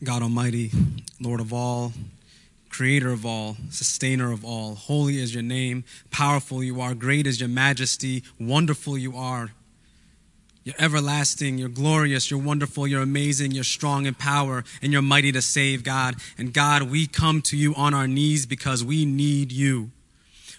God 0.04 0.22
Almighty, 0.22 0.70
Lord 1.22 1.40
of 1.40 1.54
all, 1.54 1.94
creator 2.70 3.12
of 3.12 3.26
all, 3.26 3.56
sustainer 3.70 4.32
of 4.34 4.44
all. 4.44 4.76
Holy 4.76 5.18
is 5.20 5.34
your 5.34 5.44
name, 5.44 5.86
powerful 6.12 6.62
you 6.62 6.82
are, 6.82 6.94
great 6.94 7.26
is 7.26 7.40
your 7.40 7.50
majesty, 7.50 8.24
wonderful 8.40 8.98
you 8.98 9.16
are. 9.16 9.52
You're 10.66 10.76
everlasting, 10.80 11.58
you're 11.58 11.70
glorious, 11.70 12.30
you're 12.30 12.40
wonderful, 12.40 12.88
you're 12.88 13.02
amazing, 13.02 13.52
you're 13.52 13.64
strong 13.64 14.06
in 14.06 14.14
power, 14.14 14.64
and 14.82 14.92
you're 14.92 15.02
mighty 15.02 15.32
to 15.32 15.42
save, 15.42 15.84
God. 15.84 16.16
And 16.38 16.54
God, 16.54 16.84
we 16.84 17.08
come 17.08 17.42
to 17.44 17.58
you 17.58 17.74
on 17.76 17.94
our 17.94 18.08
knees 18.08 18.46
because 18.46 18.84
we 18.84 19.06
need 19.06 19.52
you. 19.52 19.92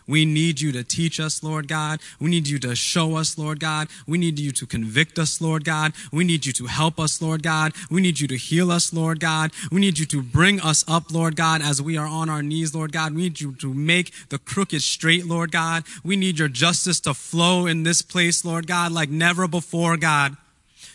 We 0.07 0.25
need 0.25 0.61
you 0.61 0.73
to 0.73 0.85
teach 0.85 1.19
us, 1.19 1.43
Lord 1.43 1.69
God. 1.69 2.01
We 2.21 2.31
need 2.31 2.49
you 2.49 2.59
to 2.61 2.75
show 2.77 3.17
us, 3.17 3.39
Lord 3.39 3.61
God. 3.61 3.89
We 4.07 4.19
need 4.19 4.39
you 4.39 4.53
to 4.53 4.67
convict 4.67 5.19
us, 5.19 5.41
Lord 5.41 5.65
God. 5.65 5.93
We 6.13 6.25
need 6.25 6.47
you 6.47 6.53
to 6.55 6.67
help 6.67 7.01
us, 7.01 7.23
Lord 7.23 7.43
God. 7.43 7.73
We 7.91 8.01
need 8.01 8.21
you 8.21 8.29
to 8.29 8.37
heal 8.37 8.71
us, 8.71 8.93
Lord 8.93 9.21
God. 9.21 9.53
We 9.73 9.81
need 9.81 9.99
you 9.99 10.07
to 10.07 10.23
bring 10.23 10.61
us 10.61 10.85
up, 10.89 11.13
Lord 11.13 11.37
God, 11.37 11.63
as 11.63 11.81
we 11.81 11.97
are 11.97 12.07
on 12.07 12.29
our 12.29 12.43
knees, 12.43 12.75
Lord 12.75 12.93
God. 12.93 13.15
We 13.15 13.23
need 13.23 13.41
you 13.41 13.55
to 13.57 13.73
make 13.73 14.13
the 14.29 14.39
crooked 14.39 14.83
straight, 14.83 15.27
Lord 15.27 15.53
God. 15.53 15.85
We 16.03 16.17
need 16.17 16.39
your 16.39 16.49
justice 16.49 17.01
to 17.01 17.15
flow 17.15 17.67
in 17.67 17.83
this 17.83 18.03
place, 18.03 18.45
Lord 18.45 18.67
God, 18.67 18.93
like 18.93 19.11
never 19.11 19.49
before, 19.49 19.97
God. 19.97 20.37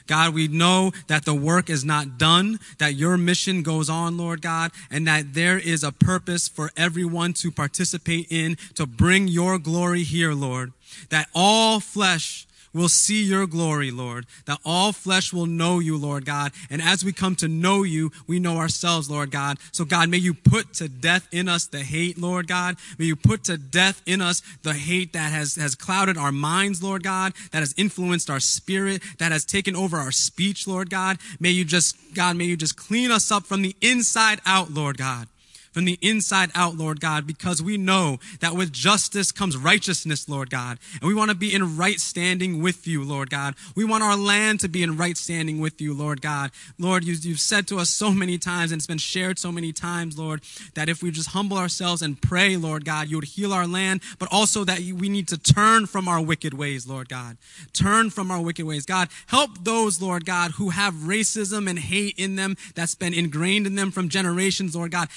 God, 0.09 0.33
we 0.33 0.47
know 0.47 0.91
that 1.05 1.23
the 1.23 1.35
work 1.35 1.69
is 1.69 1.85
not 1.85 2.17
done, 2.17 2.59
that 2.79 2.95
your 2.95 3.15
mission 3.15 3.61
goes 3.61 3.91
on, 3.91 4.17
Lord 4.17 4.41
God, 4.41 4.71
and 4.89 5.07
that 5.07 5.35
there 5.35 5.59
is 5.59 5.83
a 5.83 5.91
purpose 5.91 6.47
for 6.47 6.71
everyone 6.75 7.33
to 7.33 7.51
participate 7.51 8.25
in 8.31 8.57
to 8.73 8.87
bring 8.87 9.27
your 9.27 9.59
glory 9.59 10.01
here, 10.01 10.33
Lord. 10.33 10.73
That 11.09 11.29
all 11.35 11.79
flesh 11.79 12.47
will 12.73 12.89
see 12.89 13.23
your 13.23 13.47
glory, 13.47 13.91
Lord, 13.91 14.25
that 14.45 14.59
all 14.63 14.91
flesh 14.91 15.33
will 15.33 15.45
know 15.45 15.79
you, 15.79 15.97
Lord 15.97 16.25
God. 16.25 16.51
And 16.69 16.81
as 16.81 17.03
we 17.03 17.11
come 17.11 17.35
to 17.37 17.47
know 17.47 17.83
you, 17.83 18.11
we 18.27 18.39
know 18.39 18.57
ourselves, 18.57 19.09
Lord 19.09 19.31
God. 19.31 19.57
So, 19.71 19.85
God, 19.85 20.09
may 20.09 20.17
you 20.17 20.33
put 20.33 20.73
to 20.75 20.87
death 20.87 21.27
in 21.31 21.47
us 21.49 21.65
the 21.65 21.79
hate, 21.79 22.17
Lord 22.17 22.47
God. 22.47 22.77
May 22.97 23.05
you 23.05 23.15
put 23.15 23.43
to 23.45 23.57
death 23.57 24.01
in 24.05 24.21
us 24.21 24.41
the 24.63 24.73
hate 24.73 25.13
that 25.13 25.31
has, 25.31 25.55
has 25.55 25.75
clouded 25.75 26.17
our 26.17 26.31
minds, 26.31 26.83
Lord 26.83 27.03
God, 27.03 27.33
that 27.51 27.59
has 27.59 27.73
influenced 27.77 28.29
our 28.29 28.39
spirit, 28.39 29.01
that 29.17 29.31
has 29.31 29.45
taken 29.45 29.75
over 29.75 29.97
our 29.97 30.11
speech, 30.11 30.67
Lord 30.67 30.89
God. 30.89 31.17
May 31.39 31.49
you 31.49 31.65
just, 31.65 31.95
God, 32.13 32.35
may 32.35 32.45
you 32.45 32.57
just 32.57 32.77
clean 32.77 33.11
us 33.11 33.31
up 33.31 33.45
from 33.45 33.61
the 33.61 33.75
inside 33.81 34.39
out, 34.45 34.71
Lord 34.71 34.97
God 34.97 35.27
from 35.71 35.85
the 35.85 35.97
inside 36.01 36.51
out, 36.55 36.75
Lord 36.75 36.99
God, 36.99 37.27
because 37.27 37.61
we 37.61 37.77
know 37.77 38.19
that 38.39 38.55
with 38.55 38.71
justice 38.71 39.31
comes 39.31 39.57
righteousness, 39.57 40.27
Lord 40.27 40.49
God. 40.49 40.79
And 40.99 41.07
we 41.07 41.13
want 41.13 41.29
to 41.29 41.35
be 41.35 41.53
in 41.53 41.77
right 41.77 41.99
standing 41.99 42.61
with 42.61 42.87
you, 42.87 43.03
Lord 43.03 43.29
God. 43.29 43.55
We 43.75 43.85
want 43.85 44.03
our 44.03 44.15
land 44.15 44.59
to 44.61 44.67
be 44.67 44.83
in 44.83 44.97
right 44.97 45.17
standing 45.17 45.59
with 45.59 45.79
you, 45.81 45.93
Lord 45.93 46.21
God. 46.21 46.51
Lord, 46.77 47.03
you, 47.03 47.13
have 47.31 47.39
said 47.39 47.67
to 47.67 47.77
us 47.77 47.89
so 47.89 48.11
many 48.11 48.37
times, 48.37 48.71
and 48.71 48.79
it's 48.79 48.87
been 48.87 48.97
shared 48.97 49.39
so 49.39 49.51
many 49.51 49.71
times, 49.71 50.17
Lord, 50.17 50.41
that 50.75 50.89
if 50.89 51.03
we 51.03 51.11
just 51.11 51.29
humble 51.29 51.57
ourselves 51.57 52.01
and 52.01 52.21
pray, 52.21 52.57
Lord 52.57 52.85
God, 52.85 53.09
you 53.09 53.17
would 53.17 53.25
heal 53.25 53.53
our 53.53 53.67
land, 53.67 54.01
but 54.17 54.29
also 54.31 54.63
that 54.63 54.79
we 54.79 55.09
need 55.09 55.27
to 55.29 55.37
turn 55.37 55.85
from 55.85 56.07
our 56.07 56.21
wicked 56.21 56.53
ways, 56.53 56.87
Lord 56.87 57.09
God. 57.09 57.37
Turn 57.73 58.09
from 58.09 58.31
our 58.31 58.41
wicked 58.41 58.65
ways. 58.65 58.85
God, 58.85 59.09
help 59.27 59.63
those, 59.63 60.01
Lord 60.01 60.25
God, 60.25 60.51
who 60.51 60.69
have 60.69 60.93
racism 60.95 61.69
and 61.69 61.79
hate 61.79 62.15
in 62.17 62.35
them 62.35 62.55
that's 62.75 62.95
been 62.95 63.13
ingrained 63.13 63.67
in 63.67 63.75
them 63.75 63.91
from 63.91 64.09
generations, 64.09 64.75
Lord 64.75 64.91
God. 64.91 65.09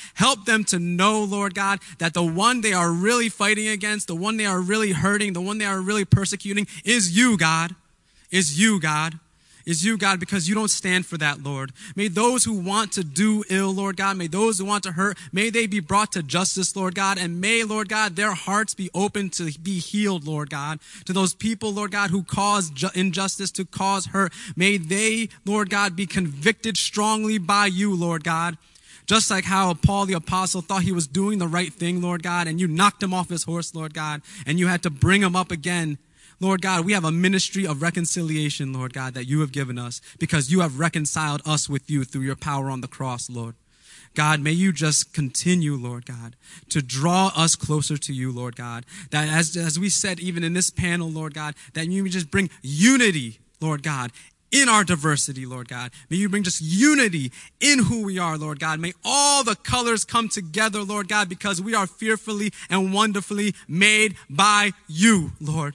Them 0.46 0.64
to 0.64 0.78
know, 0.78 1.24
Lord 1.24 1.54
God, 1.54 1.80
that 1.98 2.14
the 2.14 2.22
one 2.22 2.60
they 2.60 2.72
are 2.72 2.90
really 2.90 3.28
fighting 3.28 3.68
against, 3.68 4.06
the 4.06 4.14
one 4.14 4.36
they 4.36 4.46
are 4.46 4.60
really 4.60 4.92
hurting, 4.92 5.32
the 5.32 5.40
one 5.40 5.58
they 5.58 5.64
are 5.64 5.80
really 5.80 6.04
persecuting 6.04 6.66
is 6.84 7.16
you, 7.16 7.36
God. 7.36 7.74
Is 8.30 8.58
you, 8.58 8.80
God 8.80 9.18
is 9.66 9.84
you, 9.84 9.96
God, 9.96 10.20
because 10.20 10.48
you 10.48 10.54
don't 10.54 10.68
stand 10.68 11.06
for 11.06 11.16
that, 11.18 11.42
Lord. 11.42 11.72
May 11.96 12.08
those 12.08 12.44
who 12.44 12.54
want 12.54 12.92
to 12.92 13.04
do 13.04 13.44
ill, 13.48 13.72
Lord 13.72 13.96
God, 13.96 14.16
may 14.16 14.26
those 14.26 14.58
who 14.58 14.64
want 14.64 14.84
to 14.84 14.92
hurt, 14.92 15.18
may 15.32 15.50
they 15.50 15.66
be 15.66 15.80
brought 15.80 16.12
to 16.12 16.22
justice, 16.22 16.74
Lord 16.74 16.94
God, 16.94 17.18
and 17.18 17.40
may, 17.40 17.64
Lord 17.64 17.88
God, 17.88 18.16
their 18.16 18.34
hearts 18.34 18.74
be 18.74 18.90
open 18.94 19.30
to 19.30 19.52
be 19.58 19.78
healed, 19.78 20.26
Lord 20.26 20.50
God. 20.50 20.80
To 21.06 21.12
those 21.12 21.34
people, 21.34 21.72
Lord 21.72 21.92
God, 21.92 22.10
who 22.10 22.22
cause 22.22 22.70
ju- 22.70 22.88
injustice, 22.94 23.50
to 23.52 23.64
cause 23.64 24.06
hurt, 24.06 24.32
may 24.56 24.76
they, 24.76 25.28
Lord 25.44 25.70
God, 25.70 25.96
be 25.96 26.06
convicted 26.06 26.76
strongly 26.76 27.38
by 27.38 27.66
you, 27.66 27.94
Lord 27.94 28.24
God. 28.24 28.58
Just 29.06 29.30
like 29.30 29.44
how 29.44 29.74
Paul 29.74 30.06
the 30.06 30.14
apostle 30.14 30.60
thought 30.60 30.82
he 30.82 30.92
was 30.92 31.06
doing 31.06 31.38
the 31.38 31.48
right 31.48 31.72
thing, 31.72 32.00
Lord 32.00 32.22
God, 32.22 32.46
and 32.46 32.60
you 32.60 32.68
knocked 32.68 33.02
him 33.02 33.12
off 33.12 33.28
his 33.28 33.44
horse, 33.44 33.74
Lord 33.74 33.94
God, 33.94 34.22
and 34.46 34.58
you 34.58 34.68
had 34.68 34.82
to 34.84 34.90
bring 34.90 35.22
him 35.22 35.36
up 35.36 35.50
again. 35.50 35.98
Lord 36.40 36.60
God, 36.60 36.84
we 36.84 36.92
have 36.92 37.04
a 37.04 37.12
ministry 37.12 37.66
of 37.66 37.82
reconciliation, 37.82 38.72
Lord 38.72 38.92
God, 38.92 39.14
that 39.14 39.26
you 39.26 39.40
have 39.40 39.52
given 39.52 39.78
us 39.78 40.00
because 40.18 40.50
you 40.50 40.60
have 40.60 40.78
reconciled 40.78 41.40
us 41.46 41.68
with 41.68 41.88
you 41.88 42.04
through 42.04 42.22
your 42.22 42.36
power 42.36 42.68
on 42.68 42.80
the 42.80 42.88
cross, 42.88 43.30
Lord. 43.30 43.54
God, 44.14 44.40
may 44.40 44.52
you 44.52 44.72
just 44.72 45.14
continue, 45.14 45.74
Lord 45.74 46.04
God, 46.04 46.36
to 46.68 46.82
draw 46.82 47.32
us 47.34 47.56
closer 47.56 47.96
to 47.96 48.12
you, 48.12 48.30
Lord 48.30 48.56
God. 48.56 48.84
That 49.10 49.28
as, 49.28 49.56
as 49.56 49.78
we 49.78 49.88
said, 49.88 50.20
even 50.20 50.44
in 50.44 50.52
this 50.52 50.70
panel, 50.70 51.08
Lord 51.08 51.34
God, 51.34 51.54
that 51.74 51.86
you 51.86 52.08
just 52.08 52.30
bring 52.30 52.50
unity, 52.60 53.38
Lord 53.60 53.82
God, 53.82 54.12
in 54.52 54.68
our 54.68 54.84
diversity, 54.84 55.46
Lord 55.46 55.68
God. 55.68 55.90
May 56.10 56.18
you 56.18 56.28
bring 56.28 56.42
just 56.42 56.60
unity 56.60 57.32
in 57.60 57.80
who 57.80 58.04
we 58.04 58.18
are, 58.18 58.38
Lord 58.38 58.60
God. 58.60 58.78
May 58.78 58.92
all 59.04 59.42
the 59.42 59.56
colors 59.56 60.04
come 60.04 60.28
together, 60.28 60.82
Lord 60.82 61.08
God, 61.08 61.28
because 61.28 61.60
we 61.60 61.74
are 61.74 61.86
fearfully 61.86 62.52
and 62.70 62.92
wonderfully 62.92 63.54
made 63.66 64.16
by 64.28 64.72
you, 64.86 65.32
Lord. 65.40 65.74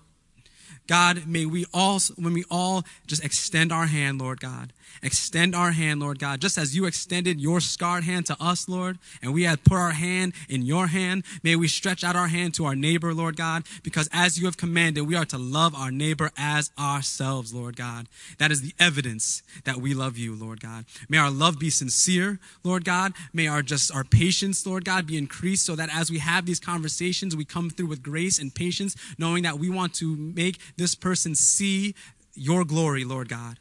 God, 0.88 1.28
may 1.28 1.46
we 1.46 1.66
all, 1.74 2.00
when 2.16 2.34
we 2.34 2.46
all 2.50 2.86
just 3.06 3.24
extend 3.24 3.74
our 3.74 3.88
hand, 3.88 4.22
Lord 4.22 4.40
God, 4.40 4.72
extend 5.02 5.56
our 5.56 5.72
hand, 5.72 6.00
Lord 6.00 6.20
God, 6.20 6.42
just 6.42 6.58
as 6.58 6.76
you 6.76 6.86
extended 6.86 7.40
your 7.40 7.60
scarred 7.60 8.04
hand 8.04 8.26
to 8.28 8.38
us, 8.40 8.68
Lord, 8.68 8.98
and 9.22 9.34
we 9.34 9.44
had 9.44 9.64
put 9.64 9.78
our 9.78 9.92
hand 9.92 10.34
in 10.50 10.64
your 10.64 10.88
hand, 10.88 11.24
may 11.44 11.56
we 11.56 11.68
stretch 11.68 12.04
out 12.04 12.16
our 12.16 12.28
hand 12.28 12.54
to 12.56 12.66
our 12.66 12.76
neighbor, 12.76 13.14
Lord 13.14 13.38
God, 13.38 13.64
because 13.84 14.10
as 14.12 14.40
you 14.40 14.46
have 14.46 14.58
commanded, 14.58 15.08
we 15.08 15.16
are 15.16 15.26
to 15.26 15.38
love 15.38 15.76
our 15.76 15.92
neighbor 15.92 16.32
as 16.38 16.72
ourselves, 16.80 17.54
Lord 17.54 17.76
God. 17.76 18.08
That 18.38 18.52
is 18.52 18.62
the 18.62 18.74
evidence 18.80 19.44
that 19.64 19.78
we 19.78 19.94
love 19.94 20.18
you, 20.18 20.36
Lord 20.36 20.62
God. 20.62 20.86
May 21.10 21.18
our 21.18 21.32
love 21.32 21.60
be 21.60 21.70
sincere, 21.70 22.40
Lord 22.64 22.86
God. 22.86 23.14
May 23.34 23.48
our 23.48 23.62
just 23.62 23.94
our 23.94 24.04
patience, 24.04 24.66
Lord 24.66 24.86
God, 24.86 25.08
be 25.08 25.18
increased 25.18 25.66
so 25.66 25.76
that 25.76 25.94
as 25.94 26.10
we 26.10 26.20
have 26.20 26.46
these 26.46 26.60
conversations, 26.60 27.36
we 27.36 27.46
come 27.46 27.70
through 27.70 27.88
with 27.88 28.04
grace 28.04 28.40
and 28.40 28.54
patience, 28.54 28.96
knowing 29.18 29.44
that 29.44 29.60
we 29.60 29.70
want 29.70 29.94
to 29.96 30.16
make 30.16 30.60
this 30.78 30.96
person 30.96 31.36
see 31.36 31.96
your 32.34 32.64
glory, 32.64 33.04
Lord 33.04 33.30
God. 33.30 33.58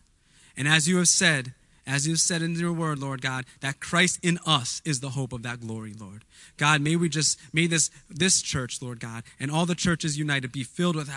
And 0.57 0.67
as 0.67 0.89
you 0.89 0.97
have 0.99 1.09
said, 1.09 1.53
as 1.87 2.07
you 2.07 2.15
have 2.15 2.21
said 2.21 2.43
in 2.43 2.55
your 2.55 2.73
word, 2.73 2.99
Lord 2.99 3.23
God, 3.23 3.45
that 3.61 3.79
Christ 3.79 4.19
in 4.23 4.39
us 4.45 4.83
is 4.85 4.99
the 4.99 5.11
hope 5.11 5.33
of 5.33 5.43
that 5.43 5.61
glory, 5.61 5.95
Lord. 5.99 6.25
God, 6.57 6.81
may 6.81 6.97
we 6.97 7.09
just, 7.09 7.39
may 7.53 7.69
this, 7.69 7.91
this 8.11 8.43
church, 8.43 8.83
Lord 8.83 8.99
God, 8.99 9.23
and 9.39 9.51
all 9.53 9.67
the 9.67 9.77
churches 9.77 10.19
united 10.19 10.51
be 10.51 10.65
filled 10.65 10.97
with, 10.97 11.09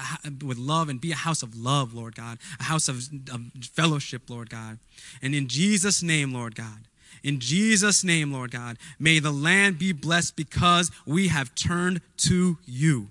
with 0.43 0.59
love 0.59 0.87
and 0.87 1.01
be 1.01 1.11
a 1.11 1.15
house 1.15 1.41
of 1.41 1.57
love, 1.57 1.93
Lord 1.93 2.15
God, 2.15 2.37
a 2.59 2.63
house 2.63 2.87
of, 2.87 2.97
of 3.31 3.41
fellowship, 3.73 4.29
Lord 4.29 4.51
God. 4.51 4.77
And 5.23 5.33
in 5.33 5.47
Jesus' 5.47 6.03
name, 6.03 6.33
Lord 6.33 6.55
God, 6.55 6.85
in 7.23 7.39
Jesus' 7.39 8.03
name, 8.03 8.31
Lord 8.31 8.51
God, 8.51 8.77
may 8.99 9.19
the 9.19 9.31
land 9.31 9.79
be 9.79 9.91
blessed 9.91 10.35
because 10.35 10.91
we 11.05 11.29
have 11.29 11.55
turned 11.55 12.01
to 12.17 12.57
you. 12.65 13.09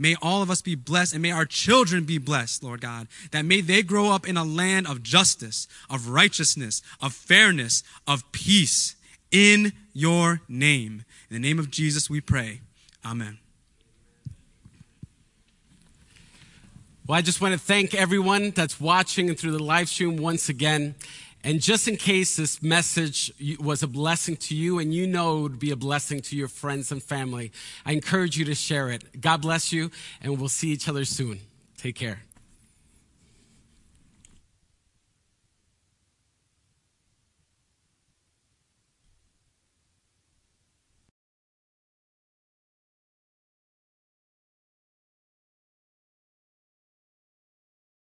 May 0.00 0.16
all 0.22 0.40
of 0.40 0.50
us 0.50 0.62
be 0.62 0.74
blessed 0.74 1.12
and 1.12 1.20
may 1.20 1.30
our 1.30 1.44
children 1.44 2.04
be 2.04 2.16
blessed, 2.16 2.62
Lord 2.62 2.80
God. 2.80 3.06
That 3.32 3.44
may 3.44 3.60
they 3.60 3.82
grow 3.82 4.10
up 4.10 4.26
in 4.26 4.38
a 4.38 4.44
land 4.44 4.86
of 4.86 5.02
justice, 5.02 5.68
of 5.90 6.08
righteousness, 6.08 6.80
of 7.02 7.12
fairness, 7.12 7.82
of 8.06 8.32
peace 8.32 8.96
in 9.30 9.74
your 9.92 10.40
name. 10.48 11.04
In 11.28 11.34
the 11.34 11.38
name 11.38 11.58
of 11.58 11.70
Jesus 11.70 12.08
we 12.08 12.22
pray. 12.22 12.62
Amen. 13.04 13.40
Well, 17.06 17.18
I 17.18 17.20
just 17.20 17.42
want 17.42 17.52
to 17.52 17.60
thank 17.60 17.94
everyone 17.94 18.52
that's 18.52 18.80
watching 18.80 19.28
and 19.28 19.38
through 19.38 19.52
the 19.52 19.62
live 19.62 19.90
stream 19.90 20.16
once 20.16 20.48
again. 20.48 20.94
And 21.42 21.60
just 21.60 21.88
in 21.88 21.96
case 21.96 22.36
this 22.36 22.62
message 22.62 23.32
was 23.58 23.82
a 23.82 23.86
blessing 23.88 24.36
to 24.36 24.54
you 24.54 24.78
and 24.78 24.92
you 24.92 25.06
know 25.06 25.38
it 25.38 25.42
would 25.42 25.58
be 25.58 25.70
a 25.70 25.76
blessing 25.76 26.20
to 26.20 26.36
your 26.36 26.48
friends 26.48 26.92
and 26.92 27.02
family, 27.02 27.50
I 27.86 27.92
encourage 27.92 28.36
you 28.36 28.44
to 28.44 28.54
share 28.54 28.90
it. 28.90 29.20
God 29.20 29.40
bless 29.40 29.72
you, 29.72 29.90
and 30.20 30.38
we'll 30.38 30.48
see 30.48 30.68
each 30.68 30.88
other 30.88 31.04
soon. 31.04 31.40
Take 31.78 31.96
care. 31.96 32.20